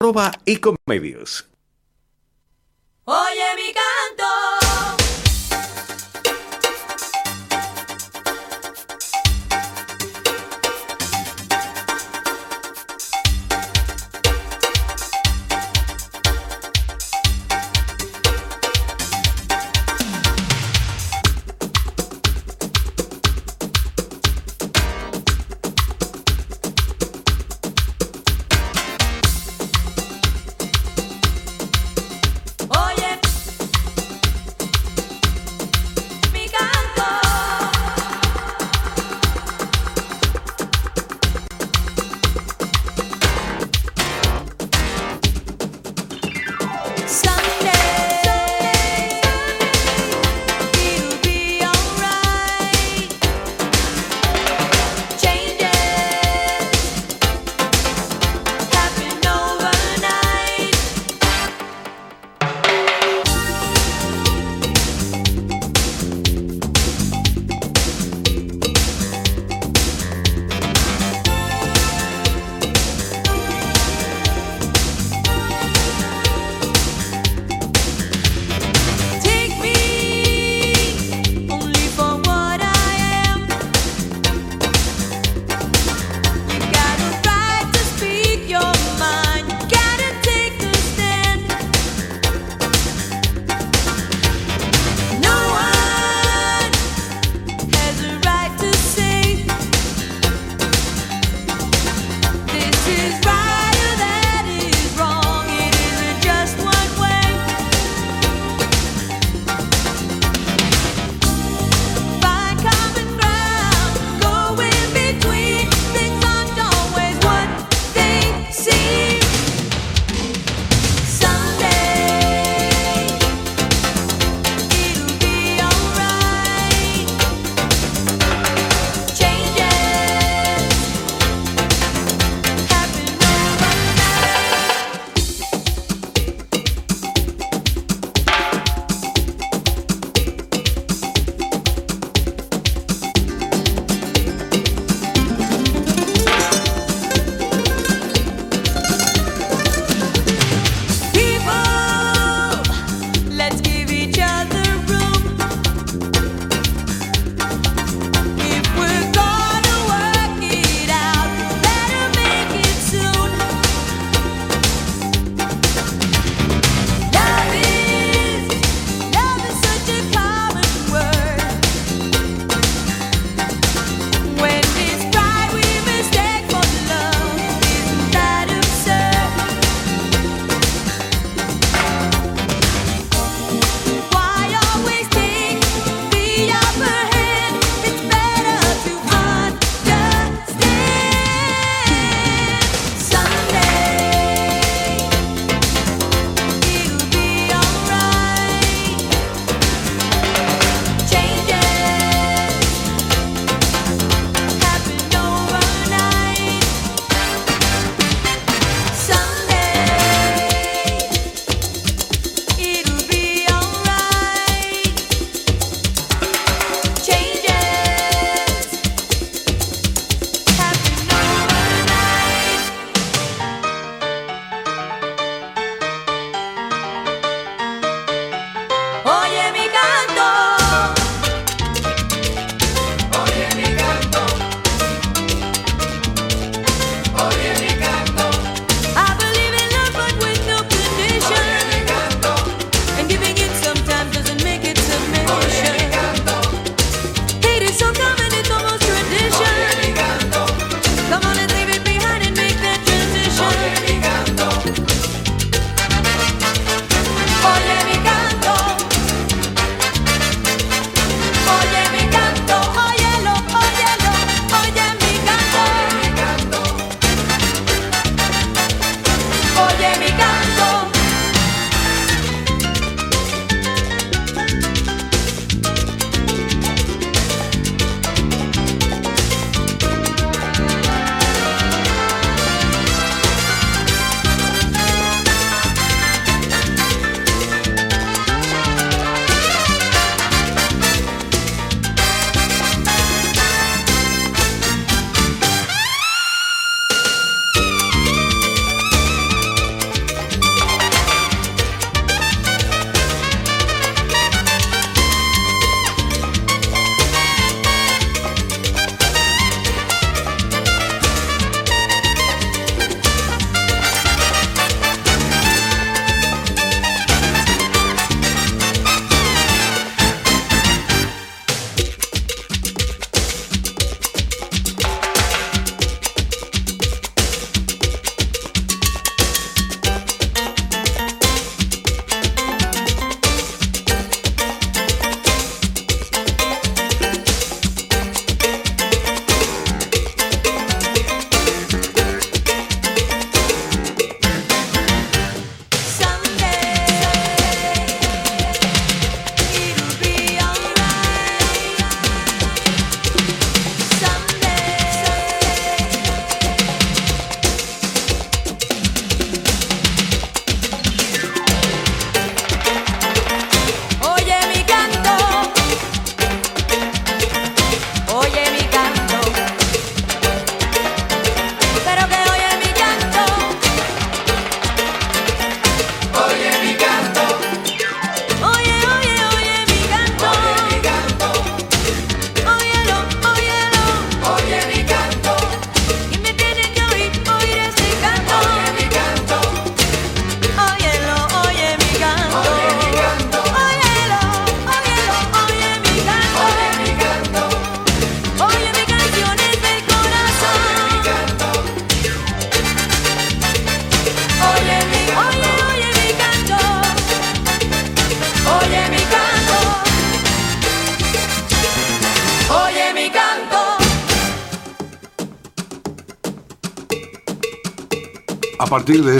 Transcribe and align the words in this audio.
arroba 0.00 0.30
ecomedios. 0.46 1.48
Oye 3.04 3.54
mi 3.56 3.72
canto. 3.74 4.47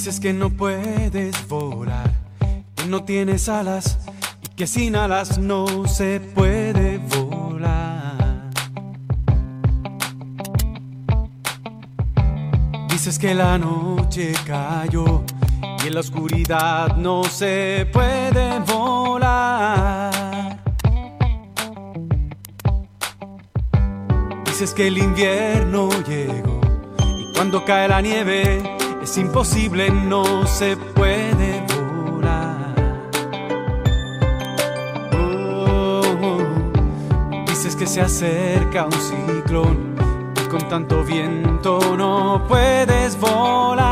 Dices 0.00 0.18
que 0.18 0.32
no 0.32 0.48
puedes 0.48 1.46
volar, 1.46 2.10
que 2.74 2.86
no 2.86 3.04
tienes 3.04 3.50
alas 3.50 3.98
y 4.42 4.48
que 4.56 4.66
sin 4.66 4.96
alas 4.96 5.36
no 5.36 5.86
se 5.86 6.20
puede 6.20 6.96
volar. 6.96 8.48
Dices 12.88 13.18
que 13.18 13.34
la 13.34 13.58
noche 13.58 14.32
cayó 14.46 15.22
y 15.84 15.88
en 15.88 15.92
la 15.92 16.00
oscuridad 16.00 16.96
no 16.96 17.22
se 17.24 17.86
puede 17.92 18.58
volar. 18.60 20.14
Dices 24.46 24.72
que 24.72 24.86
el 24.86 24.96
invierno 24.96 25.90
llegó 26.08 26.58
y 27.18 27.34
cuando 27.34 27.66
cae 27.66 27.86
la 27.86 28.00
nieve 28.00 28.79
es 29.10 29.18
imposible, 29.18 29.90
no 29.90 30.46
se 30.46 30.76
puede 30.76 31.66
volar. 31.66 32.74
Oh, 35.18 36.38
dices 37.48 37.74
que 37.74 37.88
se 37.88 38.02
acerca 38.02 38.84
un 38.84 38.92
ciclón 38.92 39.96
y 40.40 40.48
con 40.48 40.68
tanto 40.68 41.02
viento 41.02 41.96
no 41.96 42.44
puedes 42.46 43.18
volar. 43.18 43.88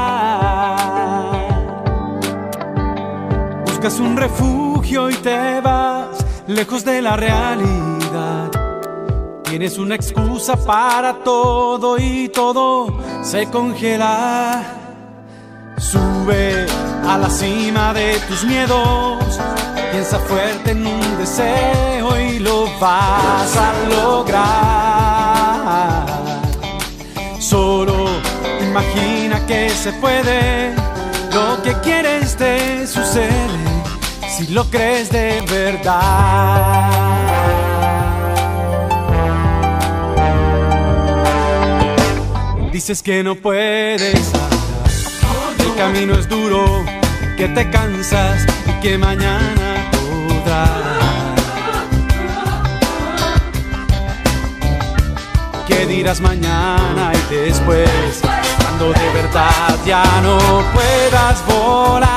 Buscas 3.66 3.98
un 3.98 4.16
refugio 4.16 5.10
y 5.10 5.14
te 5.14 5.60
vas 5.60 6.24
lejos 6.46 6.84
de 6.84 7.02
la 7.02 7.16
realidad. 7.16 8.52
Tienes 9.42 9.78
una 9.78 9.96
excusa 9.96 10.54
para 10.64 11.24
todo 11.24 11.98
y 11.98 12.28
todo 12.28 13.00
se 13.22 13.50
congela. 13.50 14.77
A 16.30 17.16
la 17.16 17.30
cima 17.30 17.94
de 17.94 18.18
tus 18.28 18.44
miedos. 18.44 19.40
Piensa 19.90 20.18
fuerte 20.18 20.72
en 20.72 20.86
un 20.86 21.16
deseo 21.16 22.20
y 22.20 22.38
lo 22.38 22.66
vas 22.78 23.56
a 23.56 23.72
lograr. 23.88 24.46
Solo 27.40 28.08
imagina 28.60 29.40
que 29.46 29.70
se 29.70 29.90
puede. 29.94 30.74
Lo 31.32 31.62
que 31.62 31.72
quieres 31.80 32.36
te 32.36 32.86
sucede 32.86 33.30
si 34.28 34.48
lo 34.48 34.64
crees 34.66 35.08
de 35.08 35.42
verdad. 35.48 36.90
Dices 42.70 43.02
que 43.02 43.22
no 43.22 43.34
puedes 43.34 44.37
camino 45.78 46.14
es 46.14 46.28
duro, 46.28 46.84
que 47.36 47.46
te 47.46 47.70
cansas 47.70 48.44
y 48.66 48.72
que 48.80 48.98
mañana 48.98 49.88
podrás. 49.92 50.70
¿Qué 55.68 55.86
dirás 55.86 56.20
mañana 56.20 57.12
y 57.14 57.18
después? 57.32 58.20
Cuando 58.60 58.86
de 58.92 59.08
verdad 59.14 59.76
ya 59.86 60.02
no 60.20 60.36
puedas 60.74 61.46
volar. 61.46 62.08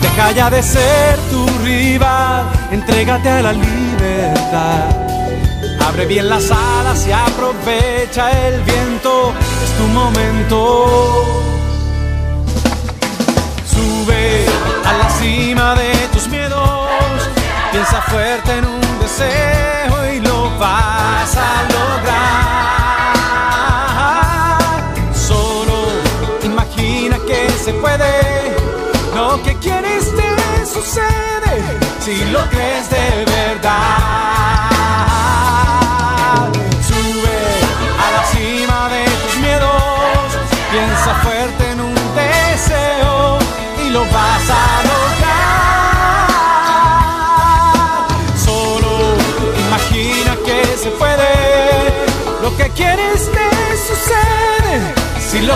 Deja 0.00 0.30
ya 0.30 0.48
de 0.48 0.62
ser 0.62 1.18
tu 1.28 1.44
rival, 1.64 2.46
entrégate 2.70 3.28
a 3.30 3.42
la 3.42 3.52
libertad. 3.52 5.08
Abre 5.88 6.06
bien 6.06 6.28
las 6.28 6.52
alas 6.52 7.04
y 7.08 7.10
aprovecha 7.10 8.30
el 8.46 8.60
viento, 8.62 9.32
tu 9.78 9.86
momento. 9.86 10.58
Sube 13.72 14.44
a 14.84 14.92
la 15.00 15.08
cima 15.10 15.74
de 15.76 15.92
tus 16.12 16.28
miedos, 16.28 17.30
piensa 17.70 18.02
fuerte 18.02 18.58
en 18.58 18.64
un 18.66 18.80
deseo 18.98 20.14
y 20.14 20.20
lo 20.20 20.50
vas 20.58 21.36
a 21.36 21.62
lograr. 21.76 22.18
Solo 25.14 25.76
imagina 26.42 27.16
que 27.28 27.48
se 27.64 27.72
puede, 27.74 28.12
lo 29.14 29.40
que 29.44 29.54
quieres 29.58 30.04
te 30.18 30.66
sucede 30.66 31.54
si 32.04 32.14
lo 32.32 32.40
crees 32.50 32.90
de 32.90 33.24
verdad. 33.24 34.77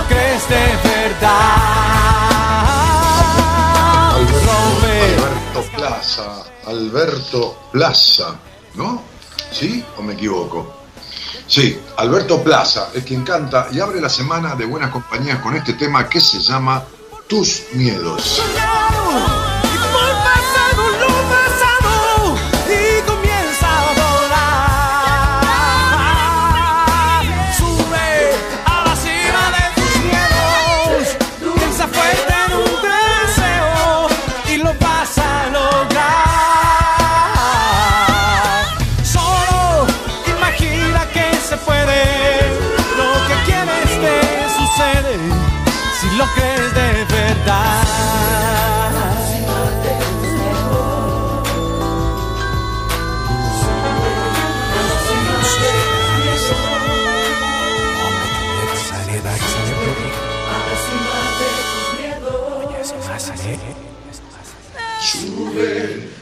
Lo 0.02 0.08
crees 0.08 0.48
de 0.48 0.88
verdad. 0.88 1.62
Rompe 4.46 5.16
Alberto 5.16 5.62
Plaza, 5.76 6.44
Alberto 6.66 7.58
Plaza, 7.72 8.34
¿no? 8.74 9.02
¿Sí 9.50 9.84
o 9.98 10.02
me 10.02 10.14
equivoco? 10.14 10.74
Sí, 11.46 11.80
Alberto 11.96 12.42
Plaza 12.42 12.90
es 12.94 13.04
quien 13.04 13.24
canta 13.24 13.68
y 13.72 13.80
abre 13.80 14.00
la 14.00 14.08
semana 14.08 14.54
de 14.54 14.64
buenas 14.64 14.90
compañías 14.90 15.40
con 15.40 15.54
este 15.56 15.74
tema 15.74 16.08
que 16.08 16.20
se 16.20 16.40
llama 16.40 16.84
Tus 17.26 17.64
miedos. 17.72 18.40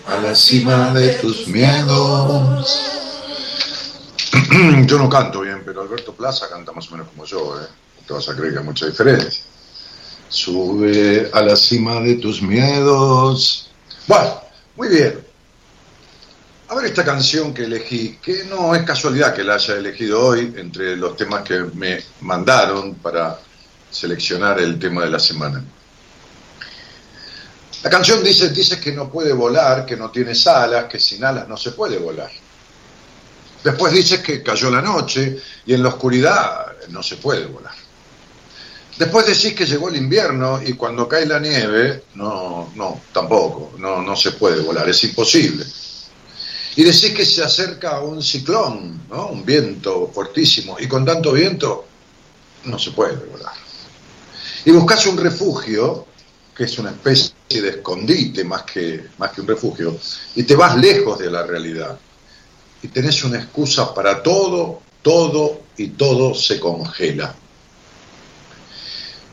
A 0.07 0.17
la 0.19 0.35
cima 0.35 0.93
de 0.93 1.11
tus 1.15 1.47
miedos. 1.49 2.81
yo 4.87 4.99
no 4.99 5.09
canto 5.09 5.41
bien, 5.41 5.63
pero 5.65 5.83
Alberto 5.83 6.13
Plaza 6.15 6.49
canta 6.49 6.73
más 6.73 6.89
o 6.89 6.93
menos 6.93 7.09
como 7.09 7.25
yo, 7.25 7.61
¿eh? 7.61 7.67
Te 8.07 8.13
vas 8.13 8.29
a 8.29 8.37
creer 8.37 8.53
que 8.53 8.59
hay 8.59 8.65
mucha 8.65 8.87
diferencia. 8.87 9.43
Sube 10.29 11.31
a 11.33 11.43
la 11.43 11.57
cima 11.57 12.01
de 12.01 12.17
tus 12.17 12.43
miedos. 12.43 13.71
Bueno, 14.07 14.41
muy 14.77 14.89
bien. 14.89 15.21
A 16.69 16.75
ver 16.75 16.87
esta 16.87 17.05
canción 17.05 17.55
que 17.55 17.65
elegí, 17.65 18.19
que 18.23 18.45
no 18.45 18.75
es 18.75 18.83
casualidad 18.83 19.35
que 19.35 19.43
la 19.43 19.55
haya 19.55 19.75
elegido 19.75 20.25
hoy 20.25 20.55
entre 20.57 20.97
los 20.97 21.17
temas 21.17 21.43
que 21.43 21.61
me 21.75 22.01
mandaron 22.21 22.95
para 22.97 23.41
seleccionar 23.91 24.61
el 24.61 24.79
tema 24.79 25.05
de 25.05 25.11
la 25.11 25.19
semana. 25.19 25.65
La 27.83 27.89
canción 27.91 28.23
dice, 28.23 28.51
dice 28.51 28.79
que 28.79 28.93
no 28.93 29.11
puede 29.11 29.33
volar, 29.33 29.87
que 29.87 29.97
no 29.97 30.11
tiene 30.11 30.33
alas, 30.47 30.85
que 30.85 30.99
sin 30.99 31.25
alas 31.25 31.49
no 31.49 31.57
se 31.57 31.73
puede 31.73 31.99
volar. 31.99 32.31
Después 33.65 33.93
dices 33.93 34.21
que 34.21 34.43
cayó 34.43 34.71
la 34.71 34.83
noche 34.83 35.39
y 35.67 35.75
en 35.75 35.83
la 35.83 35.91
oscuridad 35.91 36.67
no 36.89 37.03
se 37.03 37.17
puede 37.17 37.47
volar. 37.47 37.75
Después 38.99 39.27
decís 39.27 39.55
que 39.55 39.65
llegó 39.65 39.89
el 39.89 39.97
invierno 39.97 40.61
y 40.63 40.75
cuando 40.75 41.09
cae 41.09 41.25
la 41.25 41.41
nieve, 41.41 42.05
no, 42.17 42.71
no, 42.75 43.01
tampoco, 43.13 43.73
no, 43.79 44.15
se 44.15 44.33
puede 44.33 44.61
volar, 44.61 44.87
es 44.91 45.03
imposible. 45.05 45.65
Y 46.77 46.85
decís 46.85 47.13
que 47.15 47.25
se 47.25 47.43
acerca 47.43 48.01
un 48.01 48.23
ciclón, 48.23 49.03
un 49.11 49.45
viento 49.45 50.11
fortísimo, 50.13 50.77
y 50.79 50.87
con 50.87 51.07
tanto 51.07 51.33
viento 51.33 51.87
no 52.65 52.79
se 52.79 52.91
puede 52.91 53.17
volar. 53.17 53.55
Y 54.67 54.71
buscas 54.71 55.07
un 55.07 55.17
refugio, 55.17 56.07
que 56.61 56.65
es 56.65 56.79
una 56.79 56.91
especie 56.91 57.33
de 57.49 57.71
escondite 57.71 58.45
más 58.45 58.65
que, 58.65 59.07
más 59.17 59.31
que 59.33 59.41
un 59.41 59.47
refugio, 59.47 59.99
y 60.35 60.43
te 60.43 60.55
vas 60.55 60.77
lejos 60.77 61.19
de 61.19 61.31
la 61.31 61.43
realidad. 61.43 61.99
Y 62.83 62.89
tenés 62.89 63.25
una 63.25 63.39
excusa 63.39 63.95
para 63.95 64.23
todo, 64.23 64.83
todo 65.01 65.63
y 65.79 65.89
todo 65.89 66.35
se 66.35 66.61
congela. 66.61 67.35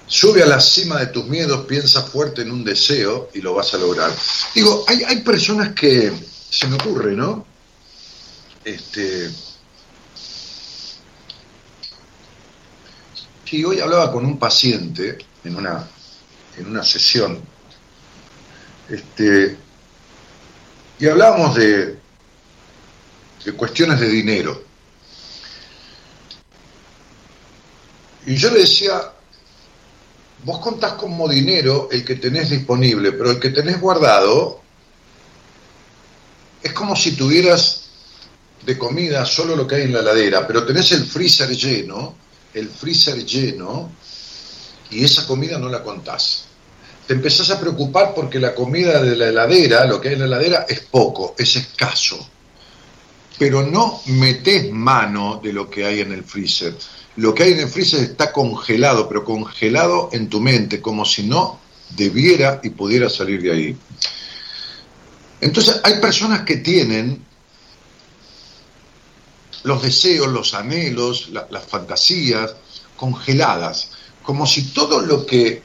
Sube 0.08 0.42
a 0.42 0.46
la 0.46 0.62
cima 0.62 1.02
de 1.02 1.08
tus 1.08 1.26
miedos, 1.26 1.66
piensa 1.66 2.02
fuerte 2.04 2.44
en 2.44 2.52
un 2.52 2.64
deseo 2.64 3.30
y 3.34 3.42
lo 3.42 3.56
vas 3.56 3.74
a 3.74 3.78
lograr. 3.78 4.10
Digo, 4.56 4.86
hay, 4.88 5.04
hay 5.04 5.18
personas 5.18 5.74
que, 5.74 6.14
se 6.50 6.66
me 6.68 6.76
ocurre, 6.76 7.14
¿no? 7.14 7.46
Este, 8.64 9.30
sí, 13.44 13.66
hoy 13.66 13.82
hablaba 13.82 14.14
con 14.14 14.26
un 14.26 14.40
paciente 14.40 15.18
en 15.44 15.58
una, 15.58 15.90
en 16.58 16.68
una 16.68 16.84
sesión, 16.84 17.42
este, 18.90 19.58
y 21.00 21.08
hablábamos 21.08 21.56
de, 21.56 21.98
de 23.46 23.54
cuestiones 23.54 24.00
de 24.00 24.10
dinero. 24.10 24.64
Y 28.26 28.36
yo 28.36 28.52
le 28.52 28.60
decía, 28.60 29.14
vos 30.44 30.60
contás 30.60 30.94
como 30.94 31.28
dinero 31.28 31.88
el 31.92 32.04
que 32.04 32.16
tenés 32.16 32.50
disponible, 32.50 33.12
pero 33.14 33.32
el 33.32 33.40
que 33.40 33.50
tenés 33.52 33.80
guardado 33.80 34.62
es 36.62 36.74
como 36.74 36.96
si 36.96 37.16
tuvieras 37.16 37.84
de 38.66 38.78
comida 38.78 39.26
solo 39.26 39.56
lo 39.56 39.66
que 39.66 39.76
hay 39.76 39.84
en 39.84 39.94
la 39.94 40.00
heladera, 40.00 40.46
pero 40.46 40.66
tenés 40.66 40.92
el 40.92 41.06
freezer 41.06 41.56
lleno, 41.56 42.16
el 42.54 42.68
freezer 42.68 43.24
lleno, 43.24 43.92
y 44.92 45.04
esa 45.04 45.26
comida 45.28 45.58
no 45.58 45.70
la 45.70 45.84
contás. 45.84 46.46
Te 47.08 47.14
empezás 47.14 47.50
a 47.52 47.60
preocupar 47.60 48.14
porque 48.14 48.40
la 48.40 48.54
comida 48.54 49.02
de 49.02 49.16
la 49.16 49.30
heladera, 49.30 49.86
lo 49.86 50.00
que 50.02 50.10
hay 50.10 50.14
en 50.16 50.22
la 50.22 50.26
heladera, 50.26 50.66
es 50.68 50.82
poco, 50.82 51.36
es 51.38 51.56
escaso. 51.56 52.18
Pero 53.40 53.64
no 53.64 54.02
metés 54.08 54.72
mano 54.72 55.40
de 55.42 55.54
lo 55.54 55.70
que 55.70 55.86
hay 55.86 56.02
en 56.02 56.12
el 56.12 56.24
freezer. 56.24 56.76
Lo 57.18 57.34
que 57.34 57.44
hay 57.44 57.54
en 57.54 57.60
el 57.62 57.70
freezer 57.70 58.02
está 58.02 58.32
congelado, 58.32 59.08
pero 59.08 59.24
congelado 59.24 60.10
en 60.12 60.28
tu 60.30 60.40
mente, 60.42 60.82
como 60.82 61.06
si 61.06 61.24
no 61.24 61.60
debiera 61.96 62.60
y 62.64 62.70
pudiera 62.72 63.10
salir 63.10 63.42
de 63.42 63.52
ahí. 63.52 63.78
Entonces 65.40 65.80
hay 65.84 66.00
personas 66.02 66.42
que 66.42 66.58
tienen 66.58 67.24
los 69.64 69.82
deseos, 69.82 70.28
los 70.28 70.54
anhelos, 70.54 71.30
la- 71.30 71.48
las 71.50 71.64
fantasías 71.66 72.56
congeladas, 72.96 73.92
como 74.28 74.46
si 74.46 74.74
todo 74.74 75.00
lo 75.00 75.26
que 75.26 75.64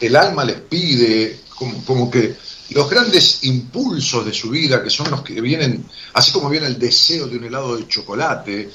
el 0.00 0.16
alma 0.16 0.44
les 0.44 0.60
pide, 0.62 1.42
como, 1.86 2.10
que 2.10 2.34
los 2.70 2.90
grandes 2.90 3.44
impulsos 3.44 4.26
de 4.26 4.34
su 4.34 4.50
vida, 4.50 4.82
que 4.82 4.90
son 4.90 5.08
los 5.08 5.22
que 5.22 5.40
vienen, 5.40 5.84
así 6.14 6.32
como 6.32 6.50
viene 6.50 6.66
el 6.66 6.80
deseo 6.80 7.28
de 7.28 7.38
un 7.38 7.44
helado 7.44 7.76
de 7.76 7.86
chocolate, 7.86 8.68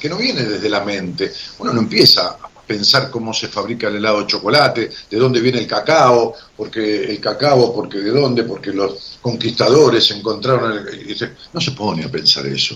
que 0.00 0.08
no 0.08 0.16
viene 0.16 0.44
desde 0.44 0.70
la 0.70 0.82
mente, 0.82 1.30
uno 1.58 1.74
no 1.74 1.80
empieza 1.80 2.38
a 2.42 2.48
pensar 2.66 3.10
cómo 3.10 3.34
se 3.34 3.48
fabrica 3.48 3.88
el 3.88 3.96
helado 3.96 4.22
de 4.22 4.28
chocolate, 4.28 4.90
de 5.10 5.18
dónde 5.18 5.42
viene 5.42 5.58
el 5.58 5.66
cacao, 5.66 6.32
porque 6.56 7.04
el 7.04 7.20
cacao, 7.20 7.74
porque 7.74 7.98
de 7.98 8.12
dónde, 8.12 8.44
porque 8.44 8.72
los 8.72 9.18
conquistadores 9.20 10.10
encontraron 10.12 10.72
el... 10.72 11.36
No 11.52 11.60
se 11.60 11.72
pone 11.72 12.04
a 12.04 12.10
pensar 12.10 12.46
eso. 12.46 12.74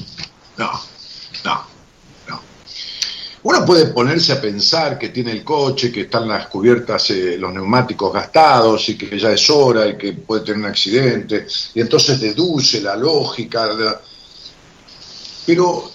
No, 0.59 0.71
no. 1.45 1.70
Uno 3.43 3.65
puede 3.65 3.87
ponerse 3.87 4.33
a 4.33 4.41
pensar 4.41 4.99
que 4.99 5.09
tiene 5.09 5.33
el 5.33 5.43
coche, 5.43 5.91
que 5.91 6.03
están 6.03 6.29
las 6.29 6.47
cubiertas, 6.49 7.09
eh, 7.11 7.39
los 7.39 7.53
neumáticos 7.55 8.13
gastados 8.13 8.87
y 8.91 8.99
que 8.99 9.19
ya 9.19 9.33
es 9.33 9.49
hora 9.49 9.87
y 9.89 9.97
que 9.97 10.13
puede 10.13 10.43
tener 10.43 10.59
un 10.59 10.67
accidente, 10.67 11.47
y 11.75 11.81
entonces 11.81 12.21
deduce 12.21 12.83
la 12.83 12.97
lógica. 12.97 13.71
Pero 15.47 15.91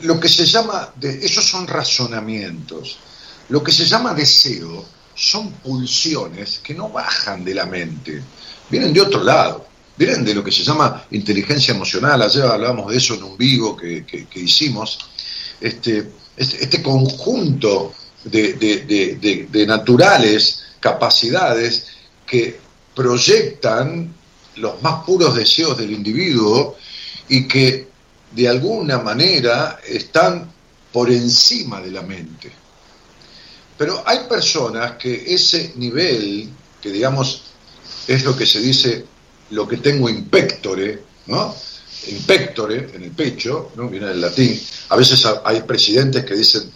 lo 0.00 0.18
que 0.18 0.28
se 0.28 0.46
llama, 0.46 0.90
de, 0.96 1.24
esos 1.24 1.44
son 1.44 1.66
razonamientos. 1.66 2.98
Lo 3.50 3.62
que 3.62 3.70
se 3.72 3.84
llama 3.84 4.14
deseo 4.14 4.84
son 5.14 5.52
pulsiones 5.52 6.60
que 6.60 6.72
no 6.74 6.88
bajan 6.88 7.44
de 7.44 7.54
la 7.54 7.66
mente, 7.66 8.22
vienen 8.70 8.92
de 8.94 9.02
otro 9.02 9.22
lado, 9.22 9.66
vienen 9.96 10.24
de 10.24 10.34
lo 10.34 10.42
que 10.42 10.50
se 10.50 10.64
llama 10.64 11.04
inteligencia 11.10 11.74
emocional. 11.74 12.22
Ayer 12.22 12.42
hablábamos 12.44 12.90
de 12.90 12.96
eso 12.96 13.14
en 13.14 13.22
un 13.22 13.36
vivo 13.36 13.76
que- 13.76 14.04
que 14.06 14.40
hicimos. 14.40 14.98
Este, 15.60 16.10
este, 16.36 16.82
conjunto 16.82 17.94
de- 18.24 18.54
de- 18.54 19.48
de 19.50 19.66
naturales 19.66 20.62
capacidades 20.80 21.86
que 22.26 22.58
proyectan 22.94 24.12
los 24.56 24.82
más 24.82 25.04
puros 25.04 25.34
deseos 25.34 25.76
del 25.78 25.92
individuo 25.92 26.76
y 27.28 27.46
que 27.46 27.88
de 28.32 28.48
alguna 28.48 28.98
manera 28.98 29.78
están 29.86 30.50
por 30.92 31.10
encima 31.10 31.80
de 31.80 31.90
la 31.90 32.02
mente. 32.02 32.50
Pero 33.78 34.02
hay 34.06 34.20
personas 34.28 34.92
que 34.92 35.34
ese 35.34 35.72
nivel, 35.76 36.48
que 36.80 36.90
digamos 36.90 37.42
es 38.08 38.24
lo 38.24 38.36
que 38.36 38.46
se 38.46 38.60
dice, 38.60 39.04
lo 39.50 39.68
que 39.68 39.76
tengo 39.76 40.08
impectore, 40.08 41.02
¿no? 41.26 41.54
Impectore 42.08 42.90
en 42.94 43.02
el 43.04 43.10
pecho, 43.10 43.72
¿no? 43.76 43.88
Viene 43.88 44.06
del 44.08 44.20
latín. 44.20 44.60
A 44.90 44.96
veces 44.96 45.24
ha- 45.26 45.42
hay 45.44 45.62
presidentes 45.62 46.24
que 46.24 46.34
dicen, 46.34 46.70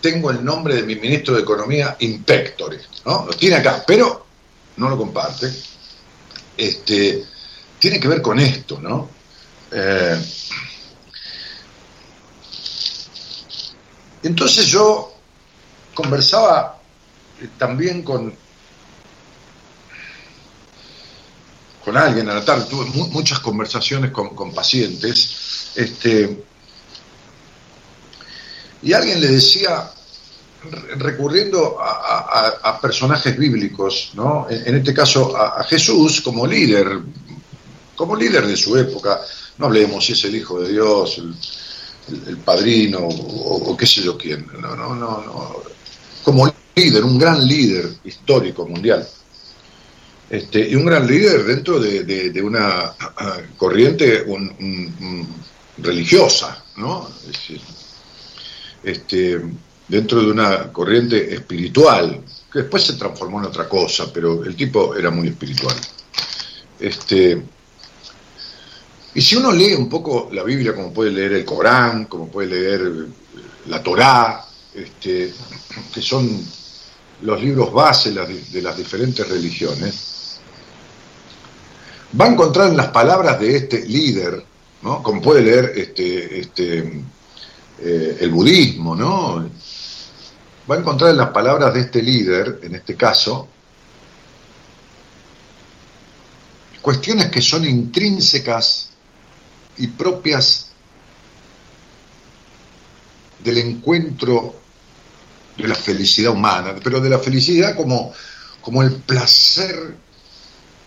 tengo 0.00 0.30
el 0.30 0.44
nombre 0.44 0.74
de 0.76 0.82
mi 0.82 0.96
ministro 0.96 1.34
de 1.34 1.42
Economía 1.42 1.96
impectore, 2.00 2.78
¿no? 3.04 3.24
Lo 3.26 3.32
tiene 3.32 3.56
acá, 3.56 3.82
pero 3.86 4.26
no 4.76 4.88
lo 4.88 4.96
comparte. 4.96 5.50
Este, 6.56 7.24
tiene 7.78 7.98
que 8.00 8.08
ver 8.08 8.22
con 8.22 8.38
esto, 8.38 8.80
¿no? 8.80 9.08
Eh, 9.72 10.18
entonces 14.22 14.66
yo 14.66 15.12
conversaba 15.94 16.78
eh, 17.40 17.48
también 17.58 18.02
con, 18.02 18.34
con 21.86 21.96
alguien 21.96 22.28
a 22.28 22.34
la 22.34 22.44
tarde, 22.44 22.66
tuve 22.68 22.84
mu- 22.86 23.06
muchas 23.10 23.38
conversaciones 23.38 24.10
con, 24.10 24.52
pacientes, 24.52 25.70
este, 25.76 26.42
y 28.82 28.92
alguien 28.92 29.20
le 29.20 29.28
decía, 29.28 29.88
re- 30.68 30.96
recurriendo 30.96 31.76
a, 31.80 32.80
personajes 32.82 33.38
bíblicos, 33.38 34.10
¿no? 34.14 34.48
en, 34.50 34.74
este 34.74 34.92
caso 34.92 35.36
a, 35.36 35.62
Jesús 35.62 36.20
como 36.22 36.44
líder, 36.44 37.02
como 37.94 38.16
líder 38.16 38.48
de 38.48 38.56
su 38.56 38.76
época, 38.76 39.20
no 39.58 39.66
hablemos 39.66 40.04
si 40.04 40.12
es 40.14 40.24
el 40.24 40.34
Hijo 40.34 40.60
de 40.60 40.72
Dios, 40.72 41.22
el 42.08 42.36
padrino 42.38 42.98
o, 42.98 43.70
o 43.70 43.76
qué 43.76 43.86
sé 43.86 44.02
yo 44.02 44.18
quién, 44.18 44.44
no, 44.60 44.74
no, 44.74 44.92
no, 44.92 45.22
no, 45.24 45.56
como 46.24 46.52
líder, 46.74 47.04
un 47.04 47.16
gran 47.16 47.46
líder 47.46 47.88
histórico 48.02 48.66
mundial. 48.66 49.08
Este, 50.28 50.68
y 50.68 50.74
un 50.74 50.84
gran 50.86 51.06
líder 51.06 51.44
dentro 51.44 51.78
de, 51.78 52.42
una 52.42 52.94
ah, 52.98 53.38
corriente 53.56 54.22
un- 54.22 55.26
religiosa, 55.78 56.64
¿no? 56.76 57.08
Este, 58.82 59.40
dentro 59.88 60.20
de 60.22 60.30
una 60.30 60.72
corriente 60.72 61.34
espiritual, 61.34 62.20
que 62.52 62.60
después 62.60 62.82
se 62.84 62.94
transformó 62.94 63.40
en 63.40 63.46
otra 63.46 63.68
cosa, 63.68 64.12
pero 64.12 64.44
el 64.44 64.56
tipo 64.56 64.94
era 64.96 65.10
muy 65.10 65.28
espiritual. 65.28 65.76
Este, 66.80 67.42
Y 69.14 69.20
si 69.22 69.36
uno 69.36 69.50
lee 69.52 69.74
un 69.74 69.88
poco 69.88 70.28
la 70.32 70.42
Biblia, 70.42 70.74
como 70.74 70.92
puede 70.92 71.10
leer 71.10 71.32
el 71.34 71.44
Corán, 71.44 72.04
como 72.06 72.28
puede 72.28 72.48
leer 72.48 73.06
la 73.66 73.82
Torá, 73.82 74.44
este, 74.74 75.32
que 75.94 76.02
son 76.02 76.28
los 77.22 77.40
libros 77.40 77.72
base 77.72 78.12
de 78.12 78.60
las 78.62 78.76
diferentes 78.76 79.26
religiones, 79.26 80.15
va 82.18 82.26
a 82.26 82.28
encontrar 82.28 82.68
en 82.68 82.76
las 82.76 82.88
palabras 82.88 83.40
de 83.40 83.56
este 83.56 83.84
líder, 83.86 84.44
¿no? 84.82 85.02
como 85.02 85.20
puede 85.20 85.42
leer 85.42 85.72
este, 85.76 86.40
este, 86.40 87.02
eh, 87.80 88.18
el 88.20 88.30
budismo, 88.30 88.94
¿no? 88.94 89.48
va 90.70 90.74
a 90.74 90.78
encontrar 90.78 91.10
en 91.10 91.18
las 91.18 91.30
palabras 91.30 91.72
de 91.74 91.80
este 91.80 92.02
líder, 92.02 92.60
en 92.62 92.74
este 92.74 92.96
caso, 92.96 93.48
cuestiones 96.82 97.30
que 97.30 97.40
son 97.40 97.64
intrínsecas 97.64 98.90
y 99.78 99.88
propias 99.88 100.70
del 103.42 103.58
encuentro 103.58 104.54
de 105.56 105.68
la 105.68 105.74
felicidad 105.74 106.32
humana, 106.32 106.74
pero 106.82 107.00
de 107.00 107.10
la 107.10 107.18
felicidad 107.18 107.76
como, 107.76 108.12
como 108.60 108.82
el 108.82 108.92
placer 108.92 109.96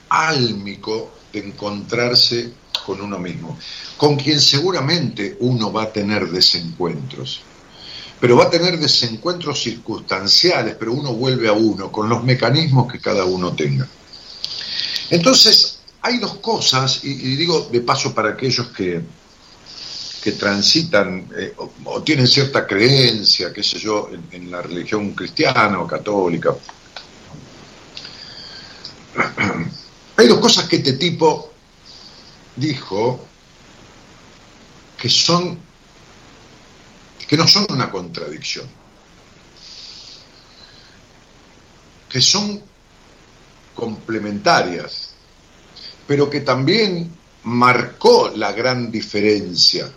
álmico 0.10 1.12
de 1.32 1.40
encontrarse 1.40 2.54
con 2.86 3.02
uno 3.02 3.20
mismo, 3.20 3.58
con 3.98 4.16
quien 4.16 4.42
seguramente 4.42 5.38
uno 5.42 5.72
va 5.72 5.84
a 5.84 5.94
tener 5.94 6.28
desencuentros, 6.30 7.42
pero 8.20 8.36
va 8.36 8.46
a 8.46 8.50
tener 8.50 8.80
desencuentros 8.80 9.62
circunstanciales, 9.62 10.76
pero 10.76 10.94
uno 10.94 11.14
vuelve 11.14 11.48
a 11.48 11.54
uno, 11.54 11.92
con 11.92 12.10
los 12.10 12.24
mecanismos 12.24 12.92
que 12.92 13.00
cada 13.00 13.26
uno 13.26 13.54
tenga. 13.54 13.88
Entonces, 15.12 15.80
hay 16.02 16.18
dos 16.18 16.36
cosas, 16.38 17.04
y, 17.04 17.14
digo 17.36 17.70
de 17.72 17.82
paso 17.82 18.14
para 18.14 18.30
aquellos 18.30 18.70
que, 18.70 19.02
que 20.24 20.32
transitan 20.34 21.28
eh, 21.38 21.54
o, 21.86 22.02
tienen 22.02 22.28
cierta 22.28 22.66
creencia, 22.66 23.54
qué 23.54 23.64
sé 23.64 23.80
yo, 23.80 24.10
en 24.32 24.50
la 24.50 24.62
religión 24.62 25.12
cristiana 25.12 25.80
o 25.80 25.88
católica. 25.88 26.56
Hay 30.20 30.28
dos 30.28 30.40
cosas 30.40 30.68
que 30.68 30.76
este 30.76 30.94
tipo 30.94 31.50
dijo 32.58 33.22
que 34.98 35.08
son 35.10 35.58
que 37.26 37.38
no 37.38 37.48
son 37.48 37.66
una 37.70 37.90
contradicción, 37.90 38.68
que 42.10 42.20
son 42.20 42.62
complementarias, 43.74 45.12
pero 46.06 46.30
que 46.30 46.42
también 46.42 47.16
marcó 47.44 48.30
la 48.36 48.52
gran 48.52 48.92
diferencia 48.92 49.90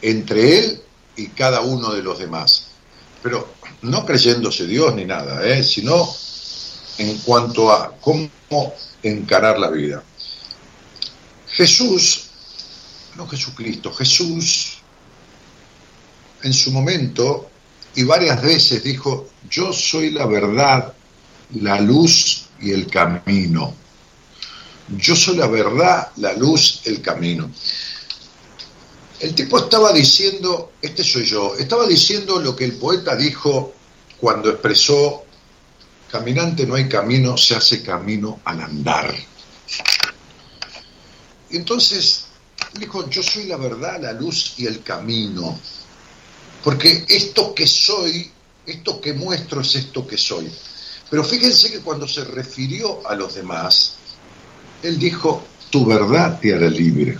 entre 0.00 0.60
él 0.60 0.82
y 1.14 1.26
cada 1.26 1.60
uno 1.60 1.92
de 1.92 2.02
los 2.02 2.18
demás. 2.18 2.68
Pero 3.22 3.52
no 3.82 4.06
creyéndose 4.06 4.66
Dios 4.66 4.94
ni 4.94 5.04
nada, 5.04 5.46
¿eh? 5.46 5.62
sino 5.62 6.08
en 6.96 7.18
cuanto 7.18 7.70
a 7.70 7.92
cómo 8.00 8.30
encarar 9.02 9.58
la 9.58 9.70
vida. 9.70 10.02
Jesús, 11.48 12.24
no 13.16 13.26
Jesucristo, 13.28 13.92
Jesús 13.92 14.78
en 16.42 16.52
su 16.52 16.72
momento 16.72 17.50
y 17.94 18.04
varias 18.04 18.42
veces 18.42 18.82
dijo, 18.82 19.28
yo 19.50 19.72
soy 19.72 20.10
la 20.10 20.26
verdad, 20.26 20.94
la 21.54 21.80
luz 21.80 22.46
y 22.60 22.72
el 22.72 22.86
camino. 22.86 23.74
Yo 24.96 25.14
soy 25.14 25.36
la 25.36 25.46
verdad, 25.46 26.08
la 26.16 26.32
luz, 26.32 26.80
el 26.84 27.00
camino. 27.00 27.50
El 29.20 29.34
tipo 29.34 29.58
estaba 29.58 29.92
diciendo, 29.92 30.72
este 30.82 31.04
soy 31.04 31.24
yo, 31.24 31.54
estaba 31.56 31.86
diciendo 31.86 32.40
lo 32.40 32.56
que 32.56 32.64
el 32.64 32.72
poeta 32.72 33.14
dijo 33.14 33.72
cuando 34.18 34.50
expresó, 34.50 35.24
caminante 36.12 36.66
no 36.66 36.74
hay 36.74 36.90
camino, 36.90 37.38
se 37.38 37.56
hace 37.56 37.82
camino 37.82 38.40
al 38.44 38.60
andar. 38.60 39.14
Y 41.48 41.56
entonces 41.56 42.26
dijo, 42.74 43.08
yo 43.08 43.22
soy 43.22 43.44
la 43.46 43.56
verdad, 43.56 43.98
la 43.98 44.12
luz 44.12 44.52
y 44.58 44.66
el 44.66 44.82
camino. 44.82 45.58
Porque 46.62 47.06
esto 47.08 47.54
que 47.54 47.66
soy, 47.66 48.30
esto 48.66 49.00
que 49.00 49.14
muestro 49.14 49.62
es 49.62 49.74
esto 49.74 50.06
que 50.06 50.18
soy. 50.18 50.52
Pero 51.08 51.24
fíjense 51.24 51.72
que 51.72 51.80
cuando 51.80 52.06
se 52.06 52.24
refirió 52.24 53.08
a 53.08 53.14
los 53.14 53.34
demás, 53.34 53.94
él 54.82 54.98
dijo, 54.98 55.42
tu 55.70 55.86
verdad 55.86 56.38
te 56.40 56.54
hará 56.54 56.68
libre. 56.68 57.18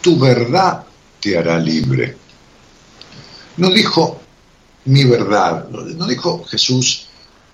Tu 0.00 0.16
verdad 0.16 0.84
te 1.20 1.36
hará 1.36 1.58
libre. 1.58 2.16
No 3.56 3.68
dijo 3.70 4.20
mi 4.84 5.04
verdad, 5.04 5.68
no, 5.70 6.06
dijo 6.06 6.44
Jesús 6.44 7.08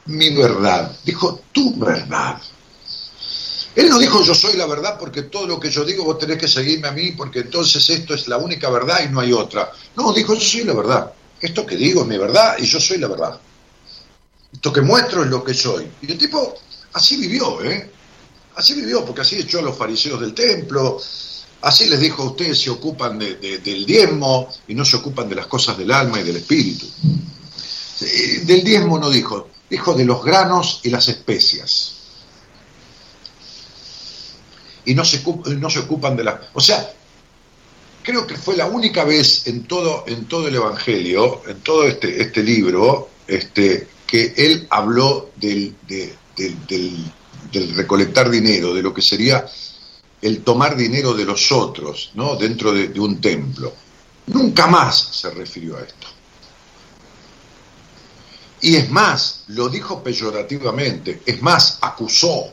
mi 0.07 0.31
verdad, 0.31 0.97
dijo 1.05 1.43
tu 1.53 1.77
verdad. 1.77 2.41
Él 3.77 3.89
no 3.89 3.99
dijo 3.99 4.23
yo 4.23 4.35
soy 4.35 4.57
la 4.57 4.67
verdad 4.67 4.99
porque 4.99 5.23
todo 5.23 5.47
lo 5.47 5.61
que 5.61 5.71
yo 5.71 5.85
digo 5.85 6.05
vos 6.05 6.19
tenés 6.19 6.39
que 6.39 6.49
seguirme 6.49 6.89
a 6.89 6.93
mí 6.93 7.13
porque 7.13 7.41
entonces 7.41 7.89
esto 7.89 8.15
es 8.15 8.27
la 8.27 8.37
única 8.37 8.69
verdad 8.69 9.01
y 9.05 9.13
no 9.13 9.21
hay 9.21 9.33
otra. 9.33 9.71
No, 9.97 10.13
dijo 10.13 10.35
yo 10.35 10.41
soy 10.41 10.65
la 10.65 10.75
verdad. 10.75 11.13
Esto 11.41 11.65
que 11.65 11.77
digo 11.77 12.03
es 12.03 12.09
mi 12.09 12.19
verdad 12.19 12.57
y 12.59 12.67
yo 12.67 12.81
soy 12.81 12.99
la 12.99 13.09
verdad. 13.09 13.41
Esto 14.53 14.73
que 14.73 14.81
muestro 14.81 15.23
es 15.23 15.31
lo 15.31 15.45
que 15.45 15.55
soy. 15.55 15.89
Y 16.03 16.11
el 16.11 16.19
tipo 16.19 16.55
así 16.93 17.17
vivió, 17.17 17.63
¿eh? 17.63 17.91
Así 18.57 18.75
vivió, 18.75 19.05
porque 19.05 19.21
así 19.21 19.37
echó 19.37 19.61
a 19.61 19.63
los 19.63 19.79
fariseos 19.79 20.21
del 20.21 20.35
templo, 20.35 21.01
así 21.63 21.89
les 21.89 22.01
dijo 22.01 22.23
a 22.23 22.27
ustedes 22.27 22.61
se 22.61 22.71
ocupan 22.71 23.19
de, 23.19 23.37
de, 23.37 23.59
del 23.59 23.87
diezmo 23.87 24.49
y 24.67 24.75
no 24.75 24.85
se 24.85 24.97
ocupan 24.97 25.29
de 25.29 25.37
las 25.37 25.47
cosas 25.47 25.79
del 25.79 25.93
alma 25.93 26.21
y 26.21 26.25
del 26.25 26.37
espíritu. 26.37 26.87
Del 28.45 28.65
diezmo 28.65 28.99
no 28.99 29.09
dijo, 29.09 29.50
dijo 29.71 29.95
de 29.95 30.05
los 30.05 30.23
granos 30.25 30.81
y 30.83 30.91
las 30.91 31.09
especias. 31.09 31.95
Y 34.85 34.95
no 34.95 35.05
se, 35.05 35.19
ocupan 35.79 36.17
de 36.17 36.25
las... 36.25 36.41
O 36.53 36.61
sea, 36.61 36.93
creo 38.03 38.27
que 38.27 38.37
fue 38.37 38.57
la 38.57 38.67
única 38.67 39.05
vez 39.05 39.47
en 39.47 39.65
todo, 39.65 40.05
en 40.09 40.25
todo 40.25 40.49
el 40.49 40.57
Evangelio, 40.57 41.43
en 41.47 41.61
todo 41.61 41.87
este, 41.87 42.21
este 42.21 42.43
libro, 42.43 43.11
este, 43.29 43.87
que 44.07 44.35
él 44.37 44.67
habló 44.71 45.31
del, 45.37 45.77
de, 45.87 46.15
del, 46.37 46.67
del, 46.67 47.13
del, 47.53 47.75
recolectar 47.77 48.29
dinero, 48.29 48.75
de 48.75 48.83
lo 48.83 48.93
que 48.93 49.03
sería 49.03 49.47
el 50.21 50.43
tomar 50.43 50.77
dinero 50.77 51.15
de 51.15 51.25
los 51.25 51.53
otros, 51.53 52.11
¿no? 52.15 52.35
Dentro 52.35 52.73
de, 52.73 52.89
de 52.89 53.01
un 53.01 53.21
templo. 53.21 53.73
Nunca 54.27 54.67
más 54.67 54.99
se 54.99 55.31
refirió 55.31 55.77
a 55.77 55.83
esto. 55.83 56.20
Y 58.63 58.77
es 58.77 58.91
más, 58.91 59.45
lo 59.49 59.69
dijo 59.69 60.03
peyorativamente, 60.03 61.23
es 61.25 61.41
más, 61.41 61.79
acusó. 61.81 62.53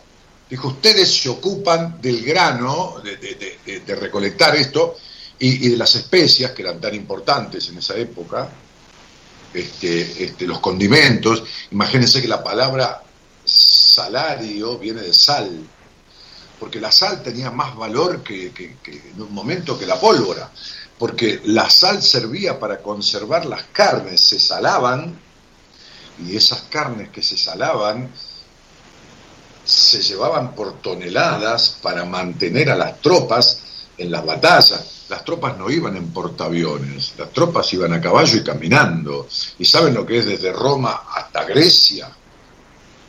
Dijo, 0.50 0.70
ustedes 0.70 1.14
se 1.14 1.28
ocupan 1.28 2.02
del 2.02 2.24
grano, 2.24 3.02
de, 3.04 3.18
de, 3.18 3.80
de, 3.82 3.96
recolectar 3.96 4.56
esto, 4.56 4.96
y, 5.40 5.70
de 5.70 5.78
las 5.78 5.96
especias, 5.96 6.52
que 6.52 6.62
eran 6.62 6.80
tan 6.80 6.96
importantes 6.96 7.68
en 7.68 7.80
esa 7.80 7.96
época, 7.98 8.50
este, 9.54 10.24
este, 10.24 10.48
los 10.48 10.60
condimentos. 10.60 11.44
Imagínense 11.72 12.22
que 12.22 12.28
la 12.30 12.42
palabra 12.42 13.04
salario 13.44 14.78
viene 14.78 15.02
de 15.02 15.14
sal, 15.14 15.68
porque 16.58 16.80
la 16.80 16.92
sal 16.92 17.22
tenía 17.22 17.52
más 17.52 17.76
valor 17.76 18.24
que, 18.24 18.54
que 18.54 18.78
en 19.14 19.22
un 19.22 19.34
momento 19.34 19.78
que 19.78 19.86
la 19.86 20.00
pólvora, 20.00 20.50
porque 20.98 21.42
la 21.44 21.70
sal 21.70 22.02
servía 22.02 22.58
para 22.58 22.78
conservar 22.82 23.46
las 23.46 23.64
carnes, 23.66 24.22
se 24.22 24.40
salaban, 24.40 25.27
y 26.26 26.36
esas 26.36 26.64
carnes 26.64 27.10
que 27.10 27.22
se 27.22 27.38
salaban 27.38 28.10
se 29.64 30.02
llevaban 30.02 30.56
por 30.56 30.82
toneladas 30.82 31.78
para 31.82 32.06
mantener 32.06 32.70
a 32.70 32.76
las 32.76 33.02
tropas 33.02 33.60
en 33.98 34.12
las 34.12 34.26
batallas. 34.26 35.06
Las 35.10 35.26
tropas 35.26 35.58
no 35.58 35.70
iban 35.70 35.96
en 35.98 36.12
portaaviones, 36.12 37.14
las 37.18 37.32
tropas 37.32 37.72
iban 37.74 37.94
a 37.94 38.02
caballo 38.02 38.38
y 38.38 38.44
caminando. 38.44 39.28
Y 39.60 39.66
saben 39.66 39.94
lo 39.94 40.06
que 40.06 40.20
es 40.20 40.26
desde 40.26 40.54
Roma 40.54 41.04
hasta 41.14 41.44
Grecia, 41.44 42.10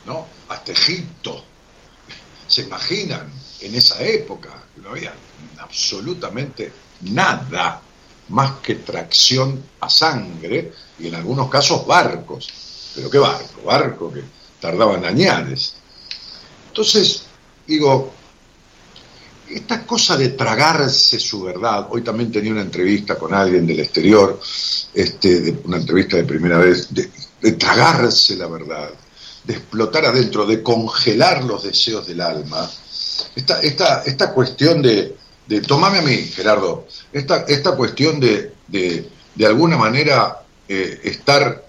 ¿no? 0.05 0.27
Hasta 0.49 0.71
Egipto. 0.71 1.43
¿Se 2.47 2.63
imaginan 2.63 3.31
en 3.61 3.75
esa 3.75 4.01
época? 4.01 4.49
No 4.77 4.89
había 4.89 5.13
absolutamente 5.59 6.71
nada 7.01 7.81
más 8.29 8.59
que 8.59 8.75
tracción 8.75 9.63
a 9.79 9.89
sangre 9.89 10.73
y 10.99 11.07
en 11.07 11.15
algunos 11.15 11.49
casos 11.49 11.85
barcos. 11.85 12.49
Pero 12.95 13.09
qué 13.09 13.17
barco, 13.17 13.61
barco 13.65 14.11
que 14.13 14.23
tardaban 14.59 15.05
añades. 15.05 15.75
Entonces, 16.67 17.23
digo, 17.67 18.13
esta 19.49 19.85
cosa 19.85 20.15
de 20.15 20.29
tragarse 20.29 21.19
su 21.19 21.43
verdad, 21.43 21.87
hoy 21.89 22.01
también 22.01 22.31
tenía 22.31 22.51
una 22.51 22.61
entrevista 22.61 23.15
con 23.15 23.33
alguien 23.33 23.65
del 23.65 23.79
exterior, 23.79 24.39
este, 24.93 25.59
una 25.63 25.77
entrevista 25.77 26.17
de 26.17 26.23
primera 26.23 26.57
vez, 26.57 26.93
de, 26.93 27.09
de, 27.41 27.51
tragarse 27.53 28.35
la 28.35 28.47
verdad, 28.47 28.89
de 29.43 29.53
explotar 29.53 30.05
adentro, 30.05 30.45
de 30.45 30.61
congelar 30.61 31.43
los 31.43 31.63
deseos 31.63 32.05
del 32.07 32.21
alma, 32.21 32.69
esta, 33.35 33.61
esta, 33.61 34.03
esta 34.03 34.33
cuestión 34.33 34.81
de, 34.81 35.15
de 35.47 35.61
tomame 35.61 35.99
a 35.99 36.01
mí, 36.03 36.17
Gerardo, 36.17 36.87
esta, 37.11 37.45
esta 37.47 37.75
cuestión 37.75 38.19
de, 38.19 38.53
de, 38.67 39.09
de 39.35 39.45
alguna 39.45 39.77
manera 39.77 40.43
eh, 40.67 41.01
estar 41.03 41.68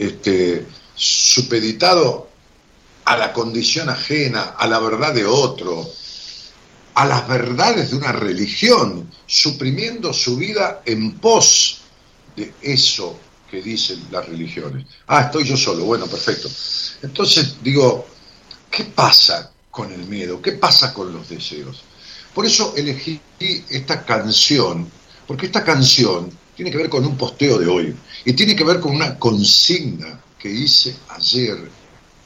este, 0.00 0.66
supeditado 0.94 2.30
a 3.04 3.18
la 3.18 3.34
condición 3.34 3.90
ajena, 3.90 4.54
a 4.56 4.66
la 4.66 4.78
verdad 4.78 5.12
de 5.12 5.26
otro, 5.26 5.86
a 6.94 7.04
las 7.04 7.28
verdades 7.28 7.90
de 7.90 7.96
una 7.96 8.12
religión, 8.12 9.10
suprimiendo 9.26 10.14
su 10.14 10.38
vida 10.38 10.80
en 10.86 11.18
pos 11.18 11.82
de 12.34 12.54
eso 12.62 13.18
que 13.50 13.60
dicen 13.60 14.02
las 14.10 14.26
religiones. 14.26 14.86
Ah, 15.06 15.22
estoy 15.22 15.44
yo 15.44 15.56
solo, 15.56 15.84
bueno, 15.84 16.06
perfecto. 16.06 16.48
Entonces 17.02 17.56
digo, 17.62 18.06
¿qué 18.70 18.84
pasa 18.84 19.52
con 19.70 19.92
el 19.92 20.06
miedo? 20.06 20.40
¿Qué 20.40 20.52
pasa 20.52 20.94
con 20.94 21.12
los 21.12 21.28
deseos? 21.28 21.82
Por 22.34 22.46
eso 22.46 22.72
elegí 22.74 23.20
esta 23.38 24.02
canción, 24.06 24.90
porque 25.26 25.46
esta 25.46 25.62
canción 25.62 26.30
tiene 26.60 26.72
que 26.72 26.76
ver 26.76 26.90
con 26.90 27.06
un 27.06 27.16
posteo 27.16 27.58
de 27.58 27.66
hoy 27.66 27.96
y 28.22 28.34
tiene 28.34 28.54
que 28.54 28.64
ver 28.64 28.80
con 28.80 28.94
una 28.94 29.18
consigna 29.18 30.20
que 30.38 30.50
hice 30.50 30.94
ayer 31.08 31.56